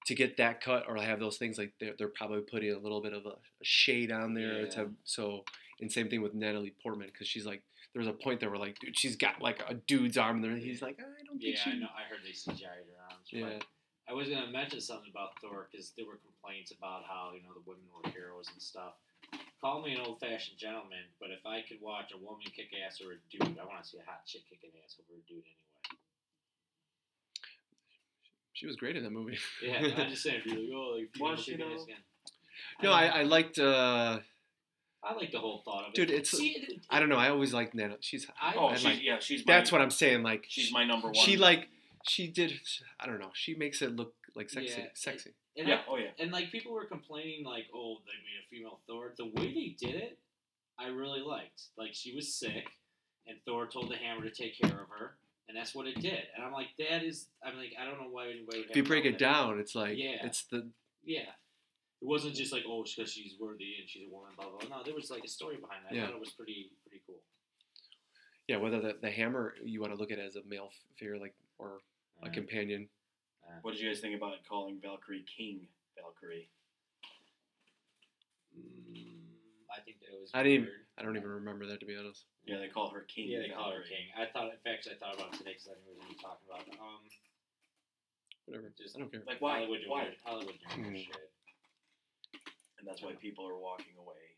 to 0.07 0.15
get 0.15 0.38
that 0.38 0.59
cut 0.61 0.85
or 0.88 0.97
have 0.97 1.19
those 1.19 1.38
things 1.38 1.57
like 1.57 1.73
they're, 1.80 1.93
they're 1.97 2.07
probably 2.09 2.41
putting 2.41 2.71
a 2.73 2.77
little 2.80 3.01
bit 3.01 3.13
of 3.13 3.25
a, 3.25 3.30
a 3.30 3.63
shade 3.63 4.11
on 4.11 4.34
there 4.34 4.63
Yeah. 4.63 4.69
to 4.71 4.89
so 5.03 5.43
and 5.80 5.91
same 5.91 6.09
thing 6.09 6.21
with 6.21 6.34
Natalie 6.34 6.73
Portman 6.81 7.07
because 7.11 7.27
she's 7.27 7.45
like 7.45 7.61
there 7.93 7.99
was 7.99 8.07
a 8.07 8.13
point 8.13 8.39
there 8.39 8.49
where 8.49 8.59
like 8.59 8.77
dude 8.80 8.97
she's 8.97 9.15
got 9.15 9.41
like 9.41 9.61
a 9.69 9.75
dude's 9.75 10.17
arm 10.17 10.41
there 10.41 10.55
he's 10.57 10.81
like 10.81 10.97
I 10.99 11.23
don't 11.25 11.39
think 11.39 11.55
Yeah, 11.55 11.63
she 11.63 11.69
I 11.71 11.75
know. 11.75 11.88
I 11.95 12.03
heard 12.09 12.19
they 12.25 12.31
CGI'd 12.31 12.63
her 12.65 13.03
arms. 13.11 13.27
yeah 13.31 13.59
I 14.09 14.13
was 14.13 14.27
gonna 14.27 14.51
mention 14.51 14.81
something 14.81 15.09
about 15.09 15.39
Thor 15.39 15.69
because 15.71 15.91
there 15.95 16.05
were 16.05 16.17
complaints 16.17 16.71
about 16.71 17.03
how 17.07 17.31
you 17.35 17.41
know 17.43 17.53
the 17.53 17.61
women 17.65 17.84
were 17.93 18.09
heroes 18.11 18.49
and 18.51 18.61
stuff. 18.61 18.95
Call 19.64 19.81
me 19.81 19.94
an 19.95 20.02
old-fashioned 20.06 20.57
gentleman, 20.57 21.07
but 21.22 21.30
if 21.31 21.45
I 21.45 21.61
could 21.61 21.77
watch 21.81 22.11
a 22.14 22.18
woman 22.18 22.44
kick 22.53 22.72
ass 22.85 22.99
or 22.99 23.14
a 23.14 23.15
dude, 23.31 23.57
I 23.57 23.64
want 23.64 23.81
to 23.81 23.90
see 23.90 23.98
a 23.98 24.03
hot 24.06 24.26
chick 24.27 24.41
kicking 24.49 24.72
ass 24.84 24.98
over 24.99 25.18
a 25.18 25.23
dude 25.26 25.38
anyway. 25.38 25.99
she 28.52 28.68
was 28.68 28.76
great 28.76 28.98
in 28.98 29.03
that 29.03 29.11
movie 29.11 29.38
Yeah, 29.65 29.88
I'm 29.98 30.10
just 30.10 30.23
saying, 30.23 30.41
if 30.44 30.45
you're 30.45 30.57
like, 30.57 30.69
oh, 30.76 30.98
like 30.99 31.10
female 31.14 31.30
Watch, 31.31 31.48
you 31.48 31.57
know. 31.57 31.73
ass 31.73 31.84
again. 31.84 31.95
no 32.84 32.91
I, 32.91 33.06
I 33.06 33.23
liked 33.23 33.57
uh 33.57 34.19
I 35.06 35.14
like 35.15 35.31
the 35.31 35.40
whole 35.40 35.61
thought 35.65 35.84
of 35.84 35.90
it. 35.90 35.95
Dude, 35.95 36.10
it's- 36.11 36.30
See, 36.31 36.49
it- 36.52 36.85
I 36.90 36.99
don't 36.99 37.07
know 37.10 37.15
I 37.18 37.30
always 37.30 37.53
liked 37.53 37.73
Natalie 37.73 37.98
she's 38.02 38.27
I- 38.41 38.56
Oh, 38.57 38.68
I 38.68 38.76
she's 38.76 38.84
like- 38.85 39.02
yeah, 39.03 39.19
she's. 39.19 39.45
My, 39.45 39.53
that's 39.53 39.72
what 39.72 39.80
I'm 39.80 39.91
saying 39.91 40.23
like 40.23 40.45
She's 40.49 40.73
my 40.73 40.84
number 40.85 41.07
one. 41.07 41.15
she 41.15 41.38
like 41.38 41.69
she 42.06 42.27
did 42.27 42.60
I 42.99 43.06
don't 43.06 43.19
know 43.19 43.31
she 43.34 43.56
makes 43.56 43.81
it 43.81 43.95
look 43.95 44.14
like 44.35 44.49
sexy, 44.49 44.73
Yeah, 44.77 44.88
sexy. 44.93 45.31
And 45.57 45.68
yeah. 45.68 45.76
I, 45.76 45.80
Oh 45.89 45.97
yeah. 45.97 46.10
and 46.19 46.31
like 46.31 46.51
people 46.51 46.73
were 46.73 46.85
complaining, 46.85 47.45
like, 47.45 47.65
oh, 47.73 47.97
they 48.05 48.14
made 48.14 48.39
a 48.43 48.49
female 48.49 48.80
Thor. 48.88 49.14
The 49.18 49.26
way 49.26 49.53
they 49.53 49.76
did 49.80 49.95
it, 49.95 50.18
I 50.80 50.88
really 50.88 51.22
liked. 51.22 51.64
Like 51.77 51.93
she 51.93 52.15
was 52.15 52.34
sick, 52.34 52.65
and 53.27 53.38
Thor 53.45 53.68
told 53.68 53.91
the 53.91 53.95
hammer 53.97 54.23
to 54.23 54.31
take 54.31 54.57
care 54.60 54.72
of 54.72 54.89
her, 54.89 55.15
and 55.47 55.55
that's 55.57 55.76
what 55.76 55.88
it 55.88 55.99
did. 56.01 56.23
And 56.35 56.43
I'm 56.45 56.51
like, 56.53 56.69
that 56.80 57.03
is, 57.03 57.27
I'm 57.45 57.57
like, 57.57 57.73
I 57.80 57.85
don't 57.85 57.99
know 58.01 58.10
why 58.10 58.26
anybody 58.30 58.60
would. 58.61 58.69
If 58.72 58.76
you 58.76 58.84
break 58.84 59.05
it 59.05 59.18
down, 59.19 59.60
it's 59.60 59.76
like 59.76 59.97
Yeah. 59.97 60.26
it's 60.26 60.43
the 60.45 60.68
yeah. 61.03 61.30
It 62.01 62.07
wasn't 62.07 62.35
just 62.35 62.51
like, 62.51 62.64
oh, 62.68 62.84
because 62.84 63.14
she's 63.14 63.35
worthy 63.39 63.76
and 63.80 63.88
she's 63.89 64.07
a 64.10 64.11
woman, 64.14 64.31
blah 64.35 64.49
blah. 64.49 64.57
blah. 64.60 64.77
No, 64.80 64.84
there 64.84 64.93
was 64.95 65.10
like 65.10 65.23
a 65.23 65.27
story 65.27 65.55
behind 65.55 65.85
that. 65.85 65.93
I 65.93 65.95
Yeah. 65.95 66.05
thought 66.07 66.15
it 66.15 66.19
was 66.19 66.31
pretty 66.31 66.72
pretty 66.84 67.01
cool. 67.07 67.19
yeah 68.47 68.57
whether 68.57 68.81
the, 68.81 68.97
the 69.01 69.10
hammer 69.11 69.53
you 69.64 69.80
want 69.80 69.93
to 69.93 69.97
look 69.99 70.11
at 70.11 70.18
it 70.19 70.26
as 70.26 70.35
a 70.35 70.43
male 70.47 70.69
figure 70.97 71.18
like 71.18 71.34
or 71.60 71.80
a 72.22 72.26
uh-huh. 72.26 72.34
Uh. 73.48 73.60
What 73.61 73.72
did 73.74 73.82
you 73.82 73.90
guys 73.90 73.99
think 73.99 74.15
about 74.15 74.36
calling 74.48 74.80
Valkyrie 74.82 75.26
King 75.28 75.68
Valkyrie? 75.99 76.49
mm, 78.57 79.30
I 79.72 79.82
think 79.82 79.98
that 80.02 80.20
was. 80.20 80.32
I 80.34 80.44
didn't- 80.44 80.65
weird. 80.68 80.80
I 80.98 81.02
don't 81.02 81.18
even 81.18 81.30
remember 81.30 81.65
that 81.68 81.80
to 81.80 81.86
be 81.88 81.95
honest. 81.98 82.26
Yeah, 82.45 82.60
they 82.60 82.68
call 82.70 82.90
her 82.91 83.02
King. 83.02 83.30
Yeah, 83.32 83.40
they 83.40 83.49
call 83.49 83.72
her 83.72 83.80
Valkyrie. 83.82 83.90
king. 83.90 84.06
I 84.15 84.26
thought, 84.32 84.53
in 84.53 84.60
fact, 84.61 84.88
I 84.91 84.94
thought 84.95 85.15
about 85.15 85.34
it 85.34 85.38
today 85.40 85.53
because 85.57 85.68
I 85.70 85.74
knew 85.82 85.90
we 85.90 85.94
were 85.98 86.06
going 86.06 86.14
to 86.14 86.18
be 86.18 86.22
talking 86.22 86.45
about. 86.48 86.68
it. 86.68 86.78
Um, 86.80 87.02
Whatever. 88.45 88.70
Just- 88.78 88.95
I 88.95 88.99
don't 88.99 89.10
care. 89.11 89.24
Like 89.26 89.41
why? 89.41 89.53
Hollywood 89.64 89.80
doing 89.80 89.90
Why? 89.91 90.03
weird- 90.03 90.18
Hollywood 90.24 90.60
doing 90.60 90.82
weird 90.84 90.94
Hmm. 90.94 91.11
shit. 91.11 91.32
And 92.78 92.88
that's 92.88 93.02
why 93.02 93.14
people 93.15 93.48
are 93.48 93.57
walking 93.57 93.95
away. 93.98 94.38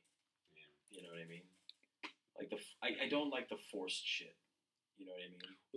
Yeah. 0.56 0.64
You 0.92 1.02
know 1.04 1.10
what 1.10 1.20
I 1.22 1.26
mean? 1.26 1.44
Like 2.38 2.50
the 2.50 2.58
f- 2.58 2.76
I, 2.84 3.06
I 3.06 3.10
don't 3.10 3.32
like 3.32 3.50
the 3.50 3.58
forced 3.58 4.06
shit. 4.06 4.36
You 4.98 5.08
know 5.08 5.14
what 5.14 5.24
I 5.26 5.30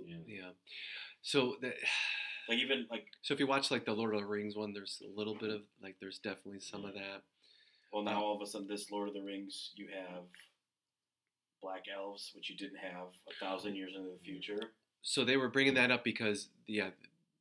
mean? 0.06 0.24
Yeah. 0.28 0.42
Yeah. 0.44 0.50
So 1.22 1.56
the, 1.60 1.72
Like 2.48 2.58
even 2.58 2.86
like 2.90 3.06
so 3.22 3.34
if 3.34 3.40
you 3.40 3.46
watch 3.46 3.70
like 3.70 3.84
the 3.84 3.92
Lord 3.92 4.14
of 4.14 4.20
the 4.20 4.26
Rings 4.26 4.56
one, 4.56 4.72
there's 4.72 5.02
a 5.04 5.16
little 5.18 5.34
bit 5.34 5.50
of 5.50 5.62
like 5.82 5.96
there's 6.00 6.18
definitely 6.18 6.60
some 6.60 6.84
of 6.84 6.94
that. 6.94 7.22
well 7.92 8.02
now 8.02 8.22
all 8.24 8.34
of 8.36 8.42
a 8.42 8.46
sudden 8.46 8.66
this 8.66 8.90
Lord 8.90 9.08
of 9.08 9.14
the 9.14 9.22
Rings 9.22 9.72
you 9.76 9.88
have 9.88 10.22
black 11.60 11.84
elves 11.94 12.30
which 12.34 12.48
you 12.48 12.56
didn't 12.56 12.78
have 12.78 13.08
a 13.28 13.44
thousand 13.44 13.74
years 13.76 13.92
into 13.96 14.08
the 14.10 14.18
future. 14.24 14.70
So 15.02 15.24
they 15.24 15.36
were 15.36 15.48
bringing 15.48 15.74
that 15.74 15.90
up 15.90 16.04
because 16.04 16.48
yeah, 16.66 16.90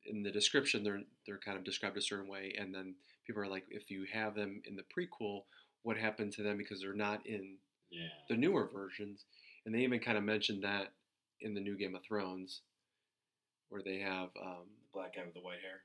in 0.06 0.22
the 0.22 0.30
description 0.30 0.84
they're 0.84 1.02
they're 1.26 1.38
kind 1.38 1.56
of 1.56 1.64
described 1.64 1.96
a 1.96 2.02
certain 2.02 2.28
way, 2.28 2.54
and 2.58 2.74
then 2.74 2.94
people 3.26 3.42
are 3.42 3.48
like, 3.48 3.64
if 3.70 3.90
you 3.90 4.06
have 4.12 4.34
them 4.34 4.62
in 4.66 4.76
the 4.76 4.82
prequel, 4.82 5.42
what 5.82 5.96
happened 5.96 6.32
to 6.32 6.42
them 6.42 6.56
because 6.58 6.80
they're 6.80 6.94
not 6.94 7.26
in 7.26 7.56
Yeah. 7.90 8.08
the 8.28 8.36
newer 8.36 8.68
versions, 8.72 9.24
and 9.64 9.74
they 9.74 9.80
even 9.80 10.00
kind 10.00 10.16
of 10.18 10.24
mentioned 10.24 10.64
that 10.64 10.92
in 11.40 11.54
the 11.54 11.60
new 11.60 11.76
Game 11.76 11.94
of 11.94 12.02
Thrones, 12.02 12.62
where 13.68 13.82
they 13.82 13.98
have 13.98 14.30
um, 14.40 14.64
The 14.77 14.77
black 14.92 15.16
guy 15.16 15.24
with 15.24 15.34
the 15.34 15.40
white 15.40 15.60
hair. 15.60 15.82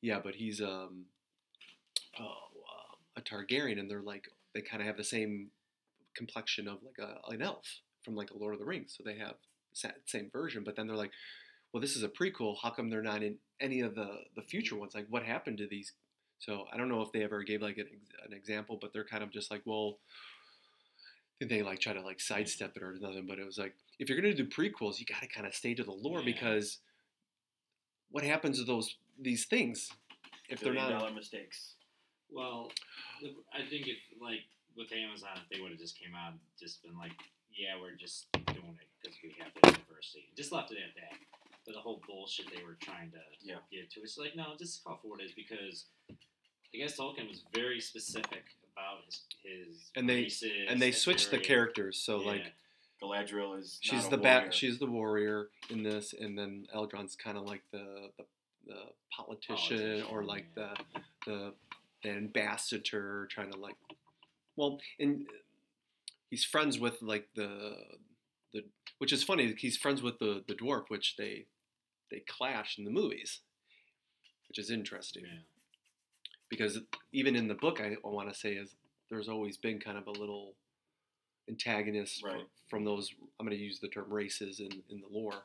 yeah, 0.00 0.20
but 0.22 0.34
he's 0.34 0.60
um 0.60 1.06
oh 2.18 2.24
um, 2.24 2.98
a 3.16 3.20
Targaryen, 3.20 3.78
and 3.78 3.90
they're 3.90 4.02
like 4.02 4.28
they 4.54 4.60
kind 4.60 4.82
of 4.82 4.86
have 4.86 4.96
the 4.96 5.04
same 5.04 5.48
complexion 6.14 6.68
of 6.68 6.78
like 6.82 6.98
a, 6.98 7.30
an 7.32 7.42
elf 7.42 7.64
from 8.04 8.14
like 8.14 8.30
a 8.30 8.36
Lord 8.38 8.54
of 8.54 8.60
the 8.60 8.66
Rings, 8.66 8.94
so 8.96 9.02
they 9.04 9.18
have 9.18 9.34
sa- 9.72 9.88
same 10.06 10.30
version. 10.32 10.62
But 10.64 10.76
then 10.76 10.86
they're 10.86 10.96
like, 10.96 11.12
well, 11.72 11.80
this 11.80 11.96
is 11.96 12.02
a 12.02 12.08
prequel. 12.08 12.56
How 12.62 12.70
come 12.70 12.90
they're 12.90 13.02
not 13.02 13.22
in 13.22 13.36
any 13.60 13.80
of 13.80 13.94
the 13.94 14.08
the 14.36 14.42
future 14.42 14.76
ones? 14.76 14.94
Like, 14.94 15.06
what 15.10 15.22
happened 15.22 15.58
to 15.58 15.66
these? 15.66 15.92
So 16.38 16.64
I 16.72 16.76
don't 16.76 16.88
know 16.88 17.02
if 17.02 17.12
they 17.12 17.22
ever 17.22 17.42
gave 17.44 17.62
like 17.62 17.78
an, 17.78 17.86
an 18.26 18.32
example, 18.32 18.76
but 18.80 18.92
they're 18.92 19.04
kind 19.04 19.22
of 19.22 19.30
just 19.30 19.50
like, 19.50 19.62
well, 19.64 19.98
I 20.02 21.34
think 21.38 21.50
they 21.50 21.62
like 21.62 21.78
try 21.78 21.92
to 21.92 22.00
like 22.02 22.20
sidestep 22.20 22.76
it 22.76 22.82
or 22.82 22.96
nothing. 23.00 23.26
But 23.28 23.38
it 23.38 23.46
was 23.46 23.58
like, 23.58 23.74
if 24.00 24.08
you're 24.08 24.20
gonna 24.20 24.34
do 24.34 24.44
prequels, 24.46 24.98
you 24.98 25.06
got 25.06 25.22
to 25.22 25.28
kind 25.28 25.46
of 25.46 25.54
stay 25.54 25.72
to 25.74 25.84
the 25.84 25.92
lore 25.92 26.18
Yeah. 26.18 26.24
because 26.24 26.78
what 28.12 28.22
happens 28.24 28.58
to 28.58 28.64
those 28.64 28.96
these 29.20 29.44
things 29.46 29.90
if 30.48 30.60
they're 30.60 30.72
Billion 30.72 30.92
not? 30.92 31.00
dollar 31.00 31.12
mistakes. 31.12 31.74
Well, 32.30 32.70
I 33.52 33.60
think 33.68 33.88
if 33.88 33.98
like 34.20 34.40
with 34.76 34.92
Amazon, 34.92 35.30
if 35.36 35.48
they 35.50 35.60
would 35.62 35.70
have 35.70 35.80
just 35.80 35.98
came 35.98 36.14
out 36.14 36.32
and 36.32 36.40
just 36.58 36.82
been 36.82 36.96
like, 36.96 37.12
yeah, 37.52 37.74
we're 37.80 37.96
just 37.96 38.30
doing 38.32 38.78
it 38.80 38.88
because 39.02 39.16
we 39.22 39.34
have 39.38 39.52
the 39.54 39.78
diversity, 39.84 40.28
just 40.36 40.52
left 40.52 40.70
it 40.72 40.78
at 40.78 40.94
that. 40.96 41.18
But 41.66 41.74
the 41.74 41.80
whole 41.80 42.00
bullshit 42.06 42.46
they 42.56 42.62
were 42.64 42.76
trying 42.80 43.10
to 43.12 43.18
Yeah. 43.40 43.56
get 43.70 43.90
to, 43.92 44.00
it's 44.00 44.18
like 44.18 44.34
no, 44.36 44.54
just 44.58 44.82
call 44.84 44.98
for 45.02 45.08
what 45.08 45.20
it 45.20 45.24
is 45.24 45.32
because 45.32 45.86
I 46.10 46.78
guess 46.78 46.96
Tolkien 46.98 47.28
was 47.28 47.42
very 47.54 47.80
specific 47.80 48.44
about 48.72 49.04
his 49.06 49.24
his 49.42 49.90
And 49.96 50.08
they- 50.08 50.22
races 50.22 50.52
and 50.68 50.80
they 50.80 50.92
switched 50.92 51.30
the 51.30 51.38
characters. 51.38 51.98
So 51.98 52.20
yeah. 52.20 52.26
like 52.26 52.52
Galadriel 53.02 53.58
is 53.58 53.78
she's 53.80 54.08
the 54.08 54.18
bat, 54.18 54.54
she's 54.54 54.78
the 54.78 54.86
warrior 54.86 55.48
in 55.70 55.82
this, 55.82 56.14
and 56.18 56.38
then 56.38 56.66
Elrond's 56.74 57.16
kind 57.16 57.36
of 57.36 57.44
like 57.44 57.62
the, 57.72 58.10
the 58.18 58.24
the 58.66 58.76
politician, 59.14 59.78
Politician, 59.78 60.06
or 60.10 60.24
like 60.24 60.46
yeah. 60.56 60.74
the 61.26 61.30
the 61.30 61.52
the 62.02 62.10
ambassador 62.10 63.28
trying 63.30 63.50
to 63.50 63.58
like 63.58 63.76
well 64.56 64.78
and 64.98 65.26
he's 66.30 66.44
friends 66.44 66.78
with 66.78 67.00
like 67.02 67.28
the 67.34 67.76
the 68.52 68.62
which 68.98 69.12
is 69.12 69.22
funny 69.22 69.54
he's 69.58 69.76
friends 69.76 70.02
with 70.02 70.18
the 70.18 70.42
the 70.48 70.54
dwarf 70.54 70.84
which 70.88 71.16
they 71.16 71.46
they 72.10 72.22
clash 72.28 72.78
in 72.78 72.84
the 72.84 72.90
movies 72.90 73.40
which 74.48 74.58
is 74.58 74.70
interesting 74.70 75.24
Yeah. 75.24 75.40
because 76.48 76.80
even 77.12 77.36
in 77.36 77.48
the 77.48 77.54
book 77.54 77.80
i, 77.80 77.94
I 78.04 78.08
want 78.08 78.28
to 78.32 78.34
say 78.38 78.54
is 78.54 78.74
there's 79.10 79.28
always 79.28 79.56
been 79.56 79.78
kind 79.78 79.98
of 79.98 80.06
a 80.06 80.12
little 80.12 80.54
antagonist 81.48 82.20
fr- 82.20 82.28
Right. 82.28 82.46
from 82.68 82.84
those 82.84 83.12
i'm 83.40 83.46
going 83.46 83.56
to 83.56 83.62
use 83.62 83.80
the 83.80 83.88
term 83.88 84.12
races 84.12 84.60
in, 84.60 84.70
in 84.90 85.00
the 85.00 85.08
lore 85.10 85.42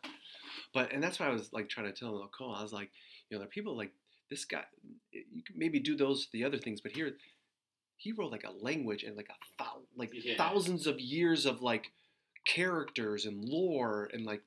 but 0.73 0.91
and 0.93 1.01
that's 1.03 1.19
why 1.19 1.27
i 1.27 1.31
was 1.31 1.51
like 1.53 1.67
trying 1.69 1.87
to 1.91 1.97
tell 1.97 2.15
him 2.21 2.27
Cole, 2.37 2.53
i 2.55 2.61
was 2.61 2.73
like 2.73 2.89
you 3.29 3.35
know 3.35 3.39
there 3.39 3.47
are 3.47 3.49
people 3.49 3.75
like 3.75 3.91
this 4.29 4.45
guy 4.45 4.63
you 5.11 5.43
can 5.43 5.55
maybe 5.57 5.79
do 5.79 5.95
those 5.95 6.27
the 6.33 6.43
other 6.43 6.57
things 6.57 6.81
but 6.81 6.91
here 6.91 7.13
he 7.97 8.11
wrote 8.11 8.31
like 8.31 8.43
a 8.45 8.51
language 8.63 9.03
and 9.03 9.15
like 9.17 9.29
a 9.29 9.63
thou- 9.63 9.81
like 9.95 10.11
Yeah. 10.13 10.37
thousands 10.37 10.85
of 10.85 10.99
years 10.99 11.45
of 11.45 11.61
like 11.61 11.91
characters 12.45 13.25
and 13.25 13.43
lore 13.43 14.09
and 14.13 14.25
like 14.25 14.41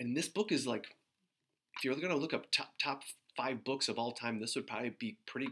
and 0.00 0.16
this 0.16 0.28
book 0.28 0.50
is 0.52 0.66
like 0.66 0.86
if 1.76 1.84
you're 1.84 1.94
gonna 1.94 2.16
look 2.16 2.34
up 2.34 2.50
top 2.50 2.74
top 2.82 3.02
five 3.36 3.64
books 3.64 3.88
of 3.88 3.98
all 3.98 4.12
time 4.12 4.40
this 4.40 4.54
would 4.56 4.66
probably 4.66 4.90
be 4.98 5.16
pretty 5.26 5.48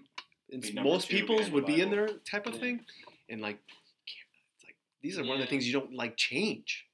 Be 0.51 0.73
most 0.75 1.09
people's 1.09 1.51
would 1.51 1.67
be 1.67 1.81
in 1.81 1.91
there 1.91 2.09
type 2.31 2.47
of 2.47 2.55
Yeah. 2.55 2.61
thing 2.61 2.81
and 3.31 3.41
like 3.41 3.59
these 5.03 5.19
are 5.19 5.25
one 5.25 5.37
of 5.37 5.41
the 5.41 5.47
things 5.47 5.67
you 5.67 5.73
don't 5.73 5.95
like 5.95 6.17
change 6.17 6.87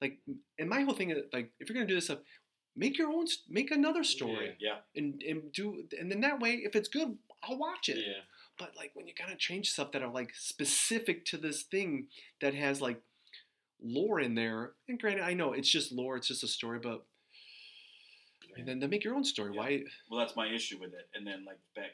like 0.00 0.18
and 0.58 0.68
my 0.68 0.82
whole 0.82 0.94
thing 0.94 1.10
is 1.10 1.18
like 1.32 1.50
if 1.60 1.68
you're 1.68 1.74
gonna 1.74 1.86
do 1.86 1.94
this 1.94 2.04
stuff 2.06 2.18
make 2.76 2.96
your 2.98 3.10
own 3.10 3.26
make 3.48 3.70
another 3.70 4.04
story 4.04 4.56
Yeah. 4.60 4.78
and 4.96 5.22
and 5.22 5.52
do 5.52 5.84
and 5.98 6.10
then 6.10 6.20
that 6.22 6.40
way 6.40 6.52
if 6.54 6.74
it's 6.76 6.88
good 6.88 7.16
i'll 7.44 7.58
watch 7.58 7.88
it 7.88 7.98
Yeah. 7.98 8.22
but 8.58 8.76
like 8.76 8.90
when 8.94 9.06
you 9.06 9.14
gotta 9.18 9.36
change 9.36 9.70
stuff 9.70 9.92
that 9.92 10.02
are 10.02 10.12
like 10.12 10.32
specific 10.34 11.24
to 11.26 11.36
this 11.36 11.62
thing 11.62 12.06
that 12.40 12.54
has 12.54 12.80
like 12.80 13.00
lore 13.82 14.20
in 14.20 14.34
there 14.34 14.72
and 14.88 15.00
granted 15.00 15.24
i 15.24 15.32
know 15.34 15.52
it's 15.52 15.70
just 15.70 15.90
lore 15.92 16.16
it's 16.16 16.28
just 16.28 16.44
a 16.44 16.48
story 16.48 16.78
but 16.78 17.04
and 18.56 18.66
then, 18.66 18.78
then 18.80 18.90
make 18.90 19.04
your 19.04 19.14
own 19.14 19.24
story 19.24 19.52
Yeah. 19.54 19.60
why 19.60 19.82
Well, 20.10 20.20
that's 20.20 20.34
my 20.36 20.48
issue 20.52 20.76
with 20.78 20.92
it. 20.92 21.08
And 21.14 21.24
then 21.26 21.44
like 21.46 21.58
back, 21.76 21.92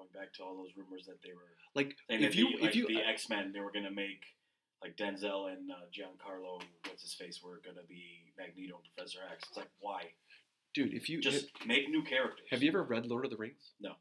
going 0.00 0.08
back 0.14 0.32
to 0.34 0.42
all 0.42 0.56
those 0.56 0.72
rumors 0.76 1.04
that 1.06 1.20
they 1.22 1.32
were 1.32 1.52
like 1.74 1.96
saying 2.08 2.22
if 2.22 2.34
you 2.34 2.48
the, 2.48 2.54
if 2.56 2.62
like, 2.62 2.74
you 2.74 2.86
the 2.88 3.00
X 3.06 3.28
Men 3.28 3.52
they 3.52 3.60
were 3.60 3.72
gonna 3.72 3.90
make 3.90 4.22
like 4.82 4.96
Denzel 4.96 5.52
and 5.52 5.70
uh, 5.70 5.74
Giancarlo, 5.92 6.62
what's 6.88 7.02
his 7.02 7.12
face, 7.14 7.40
were 7.44 7.60
gonna 7.64 7.86
be 7.88 8.32
Magneto 8.38 8.76
and 8.76 8.84
Professor 8.96 9.18
X. 9.30 9.44
It's 9.48 9.56
like 9.56 9.70
why? 9.80 10.04
dude 10.72 10.94
if 10.94 11.08
you 11.08 11.20
Just 11.20 11.46
make 11.66 11.88
new 11.90 12.02
characters. 12.04 12.46
have 12.50 12.62
you 12.62 12.68
ever 12.70 12.84
read 12.84 13.04
lord 13.06 13.24
of 13.24 13.30
the 13.32 13.36
rings 13.36 13.72
No. 13.80 13.92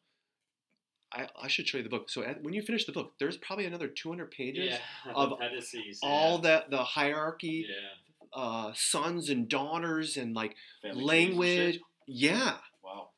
I, 1.12 1.28
I 1.42 1.48
should 1.48 1.68
show 1.68 1.80
you 1.80 1.84
the 1.84 1.90
book. 1.90 2.08
So 2.12 2.22
at, 2.22 2.44
when 2.44 2.54
you 2.54 2.62
finish 2.62 2.86
the 2.86 2.92
book, 2.92 3.14
there's 3.20 3.36
probably 3.38 3.66
another 3.66 3.88
200 3.88 4.30
pages 4.30 4.76
Yeah. 5.06 5.12
of 5.16 5.32
appendices, 5.32 6.00
all 6.04 6.36
yeah. 6.36 6.42
that 6.44 6.70
the 6.70 6.84
hierarchy, 6.84 7.66
Yeah. 7.68 8.40
uh, 8.42 8.74
sons 8.76 9.30
and 9.32 9.50
daughters, 9.50 10.18
and 10.18 10.36
like 10.36 10.56
Family 10.84 11.04
language. 11.04 11.80
Yeah, 12.08 12.52
Wow. 12.52 12.60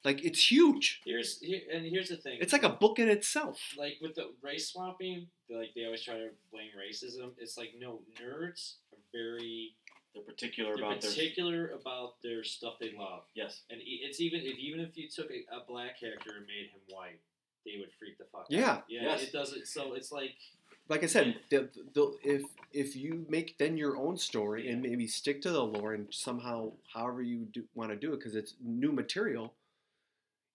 Like 0.04 0.24
it's 0.24 0.52
huge. 0.52 1.02
Here's 1.06 1.40
here 1.40 1.62
and 1.74 1.86
here's 1.86 2.10
the 2.10 2.18
thing. 2.18 2.38
It's 2.42 2.54
like 2.54 2.64
a 2.64 2.70
book 2.70 3.00
in 3.00 3.08
itself. 3.10 3.60
like 3.78 3.96
with 4.02 4.16
the 4.16 4.32
race 4.42 4.70
swapping, 4.72 5.28
like 5.50 5.70
they 5.76 5.86
always 5.86 6.04
try 6.04 6.16
to 6.16 6.30
blame 6.52 6.72
racism. 6.78 7.32
It's 7.38 7.58
like 7.58 7.74
no, 7.80 8.00
nerds 8.22 8.76
are 8.94 9.00
very 9.14 9.74
They're 10.14 10.24
particular 10.24 10.76
they're 10.76 10.86
about 10.86 11.02
their 11.02 11.12
particular 11.12 11.70
about 11.70 12.14
their 12.24 12.44
stuff 12.44 12.74
they 12.80 12.94
love, 12.98 13.24
yes. 13.36 13.62
and 13.70 13.80
e- 13.82 14.02
it's 14.04 14.20
even 14.20 14.42
if 14.42 14.58
even 14.58 14.80
if 14.82 14.98
you 14.98 15.08
took 15.10 15.30
a, 15.32 15.40
a 15.56 15.66
black 15.68 16.00
character 16.00 16.32
and 16.38 16.46
made 16.48 16.68
him 16.74 16.82
white, 16.90 17.20
they 17.66 17.74
would 17.80 17.92
freak 18.00 18.18
the 18.18 18.26
fuck 18.32 18.48
Yeah. 18.50 18.72
out. 18.72 18.84
Yeah, 18.90 19.04
Yes. 19.04 19.24
it 19.24 19.32
doesn't. 19.32 19.68
So 19.68 19.94
it's 19.94 20.12
like 20.12 20.36
Like 20.90 21.04
I 21.04 21.08
said, 21.08 21.36
the, 21.50 21.70
the, 21.94 22.04
if 22.24 22.42
if 22.74 22.96
you 22.96 23.26
make 23.30 23.58
then 23.58 23.78
your 23.78 23.96
own 23.98 24.18
story 24.18 24.70
and 24.70 24.82
maybe 24.82 25.06
stick 25.08 25.42
to 25.44 25.52
the 25.52 25.64
lore 25.64 25.94
and 25.94 26.08
somehow 26.12 26.72
however 26.94 27.22
you 27.22 27.46
do, 27.54 27.64
want 27.76 27.92
to 27.92 27.96
do 27.96 28.12
it 28.14 28.18
because 28.18 28.36
it's 28.36 28.56
new 28.62 28.92
material. 28.92 29.54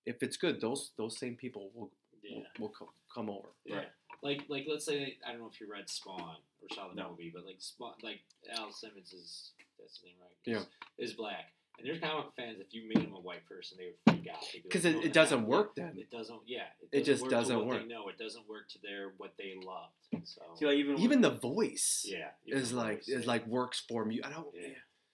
If 0.06 0.22
it's 0.22 0.36
good, 0.36 0.60
those 0.60 0.92
those 0.96 1.18
same 1.18 1.34
people 1.36 1.70
will 1.74 1.90
yeah, 2.22 2.38
will, 2.38 2.44
will 2.68 2.68
co- 2.78 2.92
come 3.12 3.28
over. 3.28 3.48
yeah. 3.64 3.76
Right. 3.76 3.88
Like 4.22 4.42
like 4.48 4.66
let's 4.68 4.84
say 4.86 5.18
I 5.26 5.32
don't 5.32 5.40
know 5.40 5.50
if 5.52 5.60
you 5.60 5.68
read 5.70 5.88
Spawn 5.90 6.20
or 6.62 6.68
saw 6.74 6.88
the 6.88 6.94
No. 6.94 7.10
movie, 7.10 7.30
but 7.34 7.44
like 7.44 7.56
Spawn, 7.58 7.94
like 8.02 8.20
Al 8.56 8.72
Simmons 8.72 9.12
is 9.12 9.50
that's 9.78 9.94
his 9.98 10.04
name 10.04 10.14
right? 10.20 10.30
Yeah. 10.44 10.62
Is, 11.04 11.10
is 11.10 11.16
black. 11.16 11.52
And 11.78 11.86
there's 11.86 12.00
comic 12.00 12.26
fans. 12.36 12.56
If 12.58 12.72
you 12.72 12.88
made 12.88 13.04
them 13.06 13.14
a 13.14 13.20
white 13.20 13.46
person, 13.46 13.76
they 13.78 13.84
would 13.92 14.16
freak 14.16 14.26
out. 14.32 14.40
They'd 14.50 14.62
be 14.62 14.68
'Cause 14.70 14.84
like, 14.86 14.94
it- 14.96 15.04
it 15.06 15.12
doesn't 15.12 15.40
not- 15.40 15.48
work 15.48 15.74
then. 15.74 15.98
It 15.98 16.10
doesn't. 16.10 16.40
Yeah. 16.46 16.68
It 16.90 17.04
just 17.04 17.20
work 17.22 17.30
doesn't 17.30 17.58
to 17.58 17.64
work. 17.64 17.82
They 17.82 17.86
know 17.86 18.08
it 18.08 18.16
doesn't 18.16 18.48
work 18.48 18.68
to 18.70 18.78
their 18.80 19.12
what 19.18 19.34
they 19.36 19.54
loved. 19.62 19.92
So 20.24 20.40
See, 20.54 20.64
like 20.66 20.76
even 20.78 20.98
Even 20.98 21.20
with- 21.20 21.32
the 21.32 21.38
voice 21.38 22.06
yeah, 22.08 22.30
is 22.46 22.72
like 22.72 23.00
voice, 23.00 23.08
is 23.08 23.22
yeah. 23.24 23.28
like 23.28 23.46
works 23.46 23.84
for 23.86 24.04
me. 24.06 24.22
I 24.24 24.30
don't. 24.30 24.46
Yeah. 24.54 24.68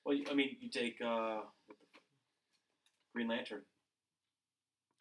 Well, 0.05 0.17
I 0.31 0.35
mean, 0.35 0.57
you 0.61 0.69
take 0.71 1.01
uh, 1.01 1.41
what 1.67 1.77
the 1.81 1.87
fuck? 1.93 2.03
Green 3.15 3.27
Lantern. 3.29 3.63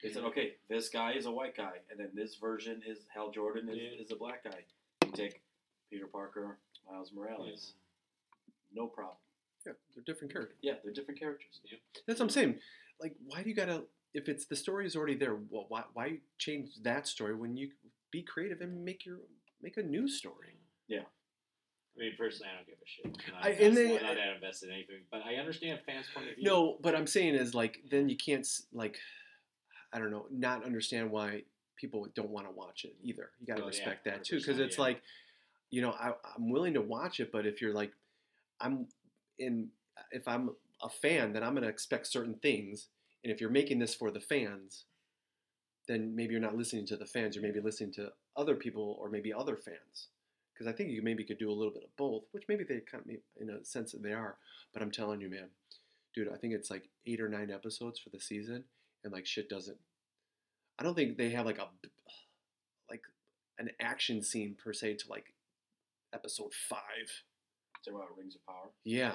They 0.03 0.11
said, 0.11 0.23
okay, 0.25 0.53
this 0.69 0.89
guy 0.89 1.13
is 1.13 1.25
a 1.25 1.31
white 1.31 1.55
guy, 1.55 1.73
and 1.89 1.99
then 1.99 2.09
this 2.13 2.35
version 2.35 2.81
is 2.87 2.99
Hal 3.13 3.31
Jordan 3.31 3.69
is, 3.69 3.77
Yeah. 3.77 4.01
is 4.03 4.11
a 4.11 4.15
black 4.15 4.43
guy. 4.43 4.63
You 5.05 5.11
take 5.11 5.41
Peter 5.89 6.07
Parker, 6.07 6.57
Miles 6.89 7.11
Morales, 7.13 7.73
no 8.73 8.87
problem. 8.87 9.17
Yeah, 9.65 9.73
they're 9.93 10.03
different 10.03 10.33
characters. 10.33 10.57
Yeah, 10.61 10.73
they're 10.83 10.93
different 10.93 11.19
characters. 11.19 11.59
Yeah. 11.63 11.77
That's 12.07 12.19
what 12.19 12.25
I'm 12.25 12.29
saying. 12.31 12.59
Like, 12.99 13.15
why 13.25 13.43
do 13.43 13.49
you 13.49 13.55
gotta? 13.55 13.83
If 14.13 14.27
it's 14.27 14.45
the 14.45 14.55
story 14.55 14.85
is 14.87 14.95
already 14.95 15.15
there, 15.15 15.35
well, 15.49 15.65
why 15.69 15.83
why 15.93 16.17
change 16.39 16.69
that 16.81 17.07
story 17.07 17.35
when 17.35 17.55
you 17.55 17.69
be 18.11 18.23
creative 18.23 18.61
and 18.61 18.83
make 18.83 19.05
your 19.05 19.19
make 19.61 19.77
a 19.77 19.83
new 19.83 20.07
story? 20.07 20.57
Yeah. 20.87 21.03
I 21.95 21.99
mean, 21.99 22.13
personally, 22.17 22.49
I 22.51 22.55
don't 22.57 22.67
give 22.67 22.77
a 22.81 22.87
shit. 22.87 23.05
I'm 23.27 23.33
not, 23.35 23.45
I- 23.45 23.49
and 23.49 23.59
invested- 23.77 23.89
they- 23.89 23.97
I'm 23.99 24.03
not 24.03 24.15
that 24.15 24.35
invested 24.35 24.69
in 24.69 24.75
anything, 24.75 25.01
but 25.11 25.21
I 25.25 25.35
understand 25.35 25.79
fans' 25.85 26.07
point 26.13 26.29
of 26.29 26.35
view. 26.35 26.43
No, 26.43 26.77
but 26.81 26.95
I'm 26.95 27.05
saying 27.07 27.35
is 27.35 27.53
like 27.53 27.81
then 27.89 28.09
you 28.09 28.17
can't 28.17 28.47
like 28.73 28.97
I 29.93 29.99
don't 29.99 30.11
know 30.11 30.25
not 30.31 30.65
understand 30.65 31.11
why 31.11 31.43
people 31.77 32.07
don't 32.15 32.29
want 32.29 32.47
to 32.47 32.51
watch 32.51 32.85
it 32.85 32.95
either. 33.03 33.31
You 33.39 33.47
got 33.47 33.55
to 33.57 33.61
Oh, 33.61 33.65
yeah, 33.65 33.69
respect 33.69 34.05
that 34.05 34.23
too 34.23 34.37
because 34.37 34.59
it's 34.59 34.77
yeah. 34.77 34.83
like 34.83 35.01
you 35.69 35.81
know 35.81 35.91
I, 35.91 36.13
I'm 36.35 36.49
willing 36.49 36.73
to 36.75 36.81
watch 36.81 37.19
it, 37.19 37.31
but 37.31 37.45
if 37.45 37.61
you're 37.61 37.73
like 37.73 37.91
I'm 38.59 38.87
in 39.39 39.69
if 40.11 40.27
I'm 40.27 40.51
a 40.81 40.89
fan, 40.89 41.33
then 41.33 41.43
I'm 41.43 41.51
going 41.51 41.63
to 41.63 41.69
expect 41.69 42.07
certain 42.07 42.35
things, 42.35 42.87
and 43.23 43.31
if 43.31 43.39
you're 43.39 43.49
making 43.49 43.79
this 43.79 43.93
for 43.93 44.09
the 44.11 44.19
fans, 44.19 44.85
then 45.87 46.15
maybe 46.15 46.31
you're 46.31 46.41
not 46.41 46.55
listening 46.55 46.85
to 46.87 46.97
the 46.97 47.05
fans. 47.05 47.35
You're 47.35 47.43
maybe 47.43 47.59
listening 47.59 47.91
to 47.93 48.11
other 48.35 48.55
people 48.55 48.97
or 48.99 49.09
maybe 49.09 49.33
other 49.33 49.55
fans. 49.57 50.07
Because 50.53 50.71
I 50.71 50.75
think 50.75 50.91
you 50.91 51.01
maybe 51.01 51.23
could 51.23 51.39
do 51.39 51.49
a 51.49 51.53
little 51.53 51.73
bit 51.73 51.83
of 51.83 51.95
both, 51.97 52.23
which 52.31 52.43
maybe 52.47 52.63
they 52.63 52.79
kind 52.79 53.03
of, 53.03 53.15
in 53.41 53.49
a 53.49 53.65
sense, 53.65 53.91
that 53.91 54.03
they 54.03 54.13
are. 54.13 54.37
But 54.73 54.81
I'm 54.81 54.91
telling 54.91 55.21
you, 55.21 55.29
man, 55.29 55.49
dude, 56.13 56.29
I 56.31 56.37
think 56.37 56.53
it's 56.53 56.69
like 56.69 56.89
eight 57.07 57.19
or 57.19 57.29
nine 57.29 57.49
episodes 57.51 57.99
for 57.99 58.09
the 58.09 58.19
season, 58.19 58.63
and 59.03 59.13
like 59.13 59.25
shit 59.25 59.49
doesn't. 59.49 59.77
I 60.79 60.83
don't 60.83 60.95
think 60.95 61.17
they 61.17 61.29
have 61.31 61.45
like 61.45 61.59
a 61.59 61.67
like 62.89 63.03
an 63.59 63.69
action 63.79 64.21
scene 64.23 64.55
per 64.61 64.73
se 64.73 64.95
to 64.95 65.09
like 65.09 65.33
episode 66.13 66.53
five. 66.69 66.79
Talk 67.85 67.95
about 67.95 68.17
Rings 68.17 68.35
of 68.35 68.45
Power. 68.45 68.71
Yeah. 68.83 69.13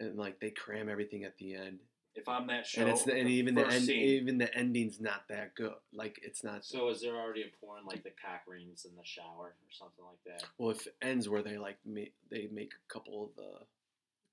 And 0.00 0.18
like 0.18 0.40
they 0.40 0.50
cram 0.50 0.88
everything 0.88 1.24
at 1.24 1.38
the 1.38 1.54
end, 1.54 1.78
If 2.14 2.28
I'm 2.28 2.46
that 2.48 2.66
show, 2.66 2.82
and 2.82 2.90
it's 2.90 3.04
the, 3.04 3.14
and 3.14 3.28
the 3.28 3.32
even 3.32 3.54
the 3.54 3.62
first 3.62 3.76
end, 3.76 3.84
scene, 3.84 4.02
even 4.02 4.38
the 4.38 4.54
ending's 4.54 5.00
not 5.00 5.28
that 5.28 5.54
good. 5.54 5.72
Like 5.94 6.18
it's 6.22 6.42
not. 6.42 6.64
So 6.64 6.88
is 6.88 7.00
there 7.00 7.14
already 7.14 7.42
a 7.42 7.64
porn 7.64 7.86
like 7.86 8.02
the 8.02 8.10
cock 8.10 8.42
rings 8.48 8.84
in 8.84 8.96
the 8.96 9.04
shower 9.04 9.54
or 9.54 9.70
something 9.70 10.04
like 10.04 10.18
that? 10.26 10.46
well, 10.58 10.70
if 10.70 10.86
it 10.86 10.96
ends 11.00 11.28
where 11.28 11.42
they 11.42 11.56
like 11.56 11.78
make 11.86 12.14
they 12.30 12.48
make 12.52 12.72
a 12.74 12.92
couple 12.92 13.24
of 13.24 13.30
the, 13.36 13.64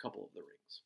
couple 0.01 0.23
of 0.23 0.33
the 0.33 0.41
rings. 0.41 0.81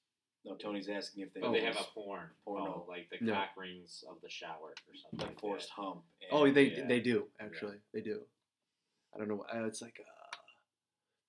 No, 0.46 0.56
Tony's 0.56 0.90
asking 0.90 1.24
if 1.24 1.34
they, 1.34 1.42
Oh, 1.42 1.52
they 1.54 1.62
have 1.62 1.76
a 1.78 1.84
porn. 1.94 2.28
Porno. 2.46 2.84
Oh, 2.86 2.90
like 2.90 3.10
the 3.10 3.26
No. 3.26 3.34
cock 3.34 3.50
rings 3.58 4.04
of 4.10 4.18
the 4.22 4.30
shower 4.30 4.74
or 4.88 4.96
something. 4.96 5.20
the 5.20 5.26
like 5.26 5.40
forced 5.40 5.70
that. 5.76 5.82
hump. 5.82 6.04
and- 6.22 6.30
Oh, 6.32 6.52
they 6.52 6.64
yeah. 6.72 6.86
they 6.88 7.00
do 7.00 7.28
actually. 7.40 7.78
They 7.94 8.02
do. 8.02 8.22
I 9.16 9.20
don't 9.20 9.28
know. 9.30 9.46
Uh, 9.54 9.66
it's 9.66 9.82
like 9.82 10.00
uh, 10.00 10.38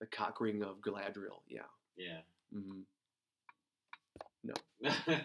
the 0.01 0.07
cock 0.07 0.41
ring 0.41 0.62
of 0.62 0.81
Galadriel. 0.81 1.41
Yeah. 1.49 1.61
Yeah. 1.97 2.20
hmm 2.53 2.81
No. 4.43 4.55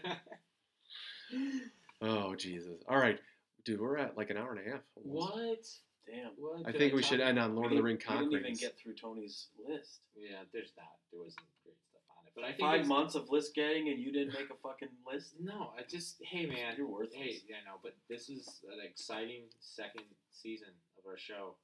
Oh 2.02 2.34
Jesus! 2.34 2.82
All 2.88 2.98
right, 2.98 3.20
dude, 3.66 3.80
we're 3.82 3.98
at 3.98 4.16
like 4.18 4.30
an 4.30 4.38
hour 4.38 4.52
and 4.56 4.66
a 4.66 4.72
half. 4.72 4.80
almost. 4.96 5.36
what? 5.36 5.68
Damn. 6.08 6.32
What? 6.38 6.66
I 6.66 6.72
did 6.72 6.80
think 6.80 6.94
we 6.94 7.02
talk 7.02 7.10
should 7.12 7.20
end 7.20 7.38
on 7.38 7.56
Lord 7.56 7.72
of 7.74 7.78
the 7.78 7.84
we 7.84 7.90
Ring 7.92 7.98
didn't, 7.98 8.10
we 8.10 8.16
cock 8.16 8.20
didn't 8.24 8.32
even 8.34 8.44
rings. 8.46 8.62
get 8.62 8.78
through 8.82 8.96
Tony's 8.96 9.48
list. 9.68 10.00
Yeah, 10.16 10.38
there's 10.54 10.72
that. 10.78 10.96
There 11.12 11.20
wasn't 11.22 11.44
great 11.66 11.76
stuff 11.92 12.02
on 12.18 12.24
it, 12.26 12.29
but 12.40 12.46
I 12.48 12.52
think 12.52 12.62
Five 12.62 12.76
it's- 12.82 12.88
months 12.88 13.16
of 13.16 13.30
list 13.30 13.54
getting, 13.56 13.90
and 13.90 14.00
you 14.00 14.12
didn't 14.12 14.34
make 14.34 14.50
a 14.50 14.56
fucking 14.64 14.90
list. 15.12 15.34
No, 15.40 15.72
I 15.78 15.82
just 15.90 16.22
hey 16.24 16.46
man, 16.46 16.76
You're 16.78 16.88
worth. 16.88 17.14
Hey, 17.14 17.38
yeah, 17.48 17.58
no, 17.66 17.74
but 17.84 17.96
this 18.10 18.30
is 18.30 18.62
an 18.72 18.80
exciting 18.84 19.44
second 19.60 20.06
season 20.32 20.70
of 20.98 21.10
our 21.10 21.18
show. 21.18 21.56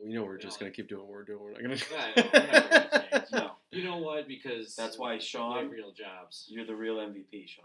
You 0.00 0.14
know, 0.14 0.24
we're 0.24 0.34
You 0.36 0.42
just 0.42 0.60
know, 0.60 0.66
gonna 0.66 0.74
keep 0.74 0.88
doing 0.88 1.02
what 1.02 1.10
we're 1.10 1.24
doing. 1.24 1.40
We're 1.42 1.52
not 1.52 1.62
gonna. 1.62 1.76
Yeah, 1.90 2.12
I 2.14 2.20
know, 2.20 2.28
we're 2.32 2.52
not 2.52 2.70
gonna 2.70 3.10
change. 3.20 3.32
No, 3.32 3.50
You 3.72 3.84
know 3.84 3.96
what? 3.98 4.28
Because 4.28 4.76
That's 4.76 4.96
why 4.98 5.18
Sean- 5.18 5.68
real 5.70 5.92
jobs. 5.92 6.46
you're 6.48 6.66
the 6.66 6.76
real 6.76 6.96
MVP, 6.96 7.48
Sean. 7.48 7.64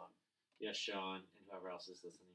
Yes, 0.60 0.78
Sean, 0.78 1.16
and 1.18 1.24
whoever 1.50 1.70
else 1.70 1.88
is 1.90 2.00
listening. 2.04 2.32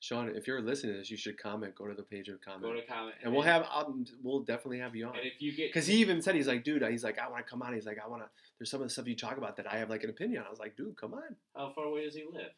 Sean, 0.00 0.34
if 0.34 0.46
you're 0.46 0.62
listening 0.62 0.94
to 0.94 0.98
this, 0.98 1.10
you 1.10 1.16
should 1.18 1.38
comment. 1.38 1.74
Go 1.74 1.86
to 1.86 1.94
the 1.94 2.02
page 2.02 2.28
of 2.28 2.38
Go 2.44 2.72
to 2.72 2.82
comment, 2.86 3.16
and 3.22 3.32
we'll 3.32 3.42
have 3.42 3.66
um, 3.72 4.06
we'll 4.22 4.40
definitely 4.40 4.78
have 4.78 4.96
you 4.96 5.06
on. 5.06 5.14
And 5.16 5.26
if 5.26 5.40
you 5.40 5.54
get, 5.54 5.68
Because 5.68 5.86
he 5.86 5.96
even 5.96 6.22
said 6.22 6.34
he's 6.34 6.48
like, 6.48 6.64
dude, 6.64 6.82
he's 6.90 7.04
like, 7.04 7.18
I 7.18 7.28
want 7.28 7.44
to 7.44 7.50
come 7.50 7.60
on. 7.60 7.74
He's 7.74 7.84
like, 7.84 7.98
I 8.02 8.08
want 8.08 8.22
to. 8.22 8.28
There's 8.58 8.70
some 8.70 8.80
of 8.80 8.86
the 8.88 8.92
stuff 8.92 9.06
you 9.06 9.14
talk 9.14 9.36
about 9.36 9.56
that 9.58 9.70
I 9.70 9.76
have 9.76 9.90
like 9.90 10.02
an 10.02 10.10
opinion. 10.10 10.40
on. 10.40 10.46
I 10.46 10.50
was 10.50 10.58
like, 10.58 10.74
dude, 10.76 10.96
come 10.98 11.12
on. 11.14 11.36
how 11.54 11.72
far 11.74 11.84
away 11.84 12.04
does 12.04 12.14
he 12.14 12.24
live? 12.32 12.50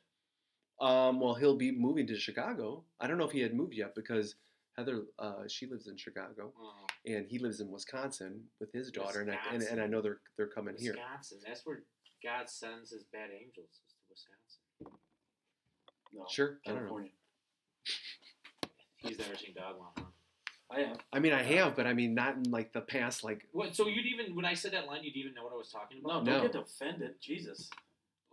Um, 0.81 1.20
well, 1.20 1.35
he'll 1.35 1.56
be 1.56 1.73
moving 1.73 2.06
to 2.09 2.19
Chicago. 2.19 2.85
I 3.01 3.06
don't 3.09 3.19
know 3.19 3.27
if 3.27 3.32
he 3.32 3.40
had 3.40 3.55
moved 3.55 3.74
yet 3.74 3.94
because 3.94 4.36
Heather, 4.77 5.02
uh, 5.19 5.43
she 5.48 5.66
lives 5.66 5.86
in 5.89 5.97
Chicago, 5.97 6.52
Oh, 6.60 6.86
and 7.06 7.27
he 7.28 7.39
lives 7.39 7.60
in 7.60 7.70
Wisconsin 7.70 8.40
with 8.59 8.73
his 8.73 8.90
daughter, 8.90 9.20
and 9.20 9.31
I, 9.31 9.36
and, 9.52 9.62
and 9.62 9.81
I 9.82 9.86
know 9.86 10.01
they're 10.01 10.20
they're 10.36 10.47
coming 10.48 10.77
here. 10.78 10.93
Wisconsin. 10.93 11.39
That's 11.47 11.66
where 11.66 11.82
God 12.24 12.48
sends 12.48 12.90
His 12.90 13.05
bad 13.12 13.31
angels. 13.31 13.69
Is 13.69 13.81
to 13.90 13.97
Wisconsin. 14.09 14.98
No, 16.14 16.24
Sure, 16.31 16.59
I 16.66 16.70
don't 16.70 16.86
know. 16.86 17.05
California. 19.03 19.19
He's 19.19 19.19
never 19.19 19.39
seen 19.39 19.55
Dogma. 19.55 19.85
Huh? 19.97 20.05
I 20.74 20.81
am. 20.81 20.97
I 21.12 21.19
mean, 21.19 21.33
I 21.33 21.43
have, 21.43 21.77
but 21.77 21.87
I 21.87 21.93
mean, 21.93 22.15
not 22.15 22.37
in 22.37 22.51
like 22.51 22.73
the 22.73 22.81
past. 22.81 23.24
Like, 23.24 23.47
What? 23.53 23.77
So 23.77 23.89
you'd 23.89 24.07
even 24.07 24.35
when 24.35 24.45
I 24.45 24.55
said 24.55 24.73
that 24.73 24.87
line, 24.87 25.01
you'd 25.03 25.16
even 25.16 25.35
know 25.35 25.45
what 25.45 25.53
I 25.53 25.57
was 25.57 25.70
talking 25.70 25.99
about. 25.99 26.24
No, 26.24 26.33
about? 26.33 26.43
don't 26.43 26.55
No. 26.55 26.61
get 26.61 26.69
offended. 26.70 27.15
Jesus. 27.20 27.70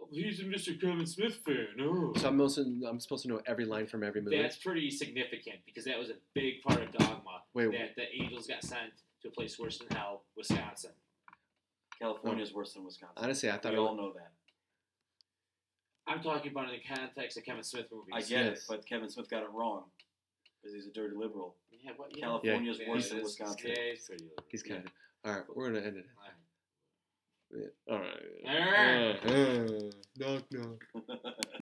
Oh, 0.02 0.08
He's 0.12 0.40
a 0.40 0.44
Mr. 0.44 0.80
Kevin 0.80 1.06
Smith 1.06 1.40
fan. 1.46 1.68
Oh. 1.82 2.14
so 2.16 2.28
I'm 2.28 2.40
also 2.40 2.64
I'm 2.88 3.00
supposed 3.00 3.24
to 3.24 3.30
know 3.30 3.42
every 3.46 3.66
line 3.66 3.88
from 3.88 4.04
every 4.04 4.22
movie. 4.22 4.42
That's 4.42 4.58
pretty 4.58 4.90
significant 4.90 5.58
because 5.66 5.86
that 5.86 6.00
was 6.00 6.10
a 6.10 6.16
big 6.34 6.62
part 6.62 6.82
of 6.82 6.92
Dogma. 6.92 7.42
Wait, 7.54 7.72
that 7.72 7.96
the 7.96 8.22
angels 8.22 8.48
got 8.48 8.64
sent 8.64 8.92
to 9.22 9.28
a 9.28 9.32
place 9.32 9.60
worse 9.60 9.80
than 9.80 9.88
hell, 9.96 10.24
Wisconsin. 10.38 10.92
California 12.00 12.44
is 12.44 12.52
oh. 12.54 12.58
worse 12.58 12.74
than 12.74 12.86
Wisconsin. 12.86 13.18
honestly, 13.18 13.50
I 13.50 13.58
thought 13.58 13.74
we 13.74 13.78
it 13.78 13.82
all 13.82 13.96
was, 13.96 13.98
know 13.98 14.14
that. 14.14 14.32
I'm 16.08 16.24
talking 16.24 16.52
about 16.52 16.70
in 16.70 16.80
the 16.80 16.96
context 16.96 17.38
of 17.38 17.44
Kevin 17.44 17.64
Smith 17.64 17.88
movies. 17.92 18.14
I 18.14 18.22
get 18.22 18.46
it, 18.46 18.60
but 18.70 18.86
Kevin 18.86 19.10
Smith 19.10 19.30
got 19.30 19.44
it 19.44 19.50
wrong 19.54 19.84
because 20.62 20.76
he's 20.76 20.88
a 20.88 20.92
dirty 20.92 21.16
liberal. 21.16 21.56
Yeah, 21.72 21.92
what, 21.96 22.16
you 22.16 22.22
California's 22.22 22.80
know, 22.80 22.86
worse 22.90 23.08
yeah, 23.08 23.16
than 23.16 23.24
Wisconsin. 23.24 23.70
Yeah, 23.70 23.74
it's 23.78 24.08
pretty. 24.08 24.26
he's 24.50 24.64
kind 24.64 24.86
of. 24.86 24.92
All 25.26 25.34
right, 25.34 25.44
we're 25.56 25.68
gonna 25.68 25.86
end 25.86 25.98
it. 25.98 26.06
Alright. 26.18 26.36
Yeah. 27.52 27.94
All 27.94 28.00
right. 28.00 28.24
Alright. 28.48 29.26
Uh, 29.26 29.76
uh, 29.76 29.92
knock 30.18 30.44
knock. 30.52 30.86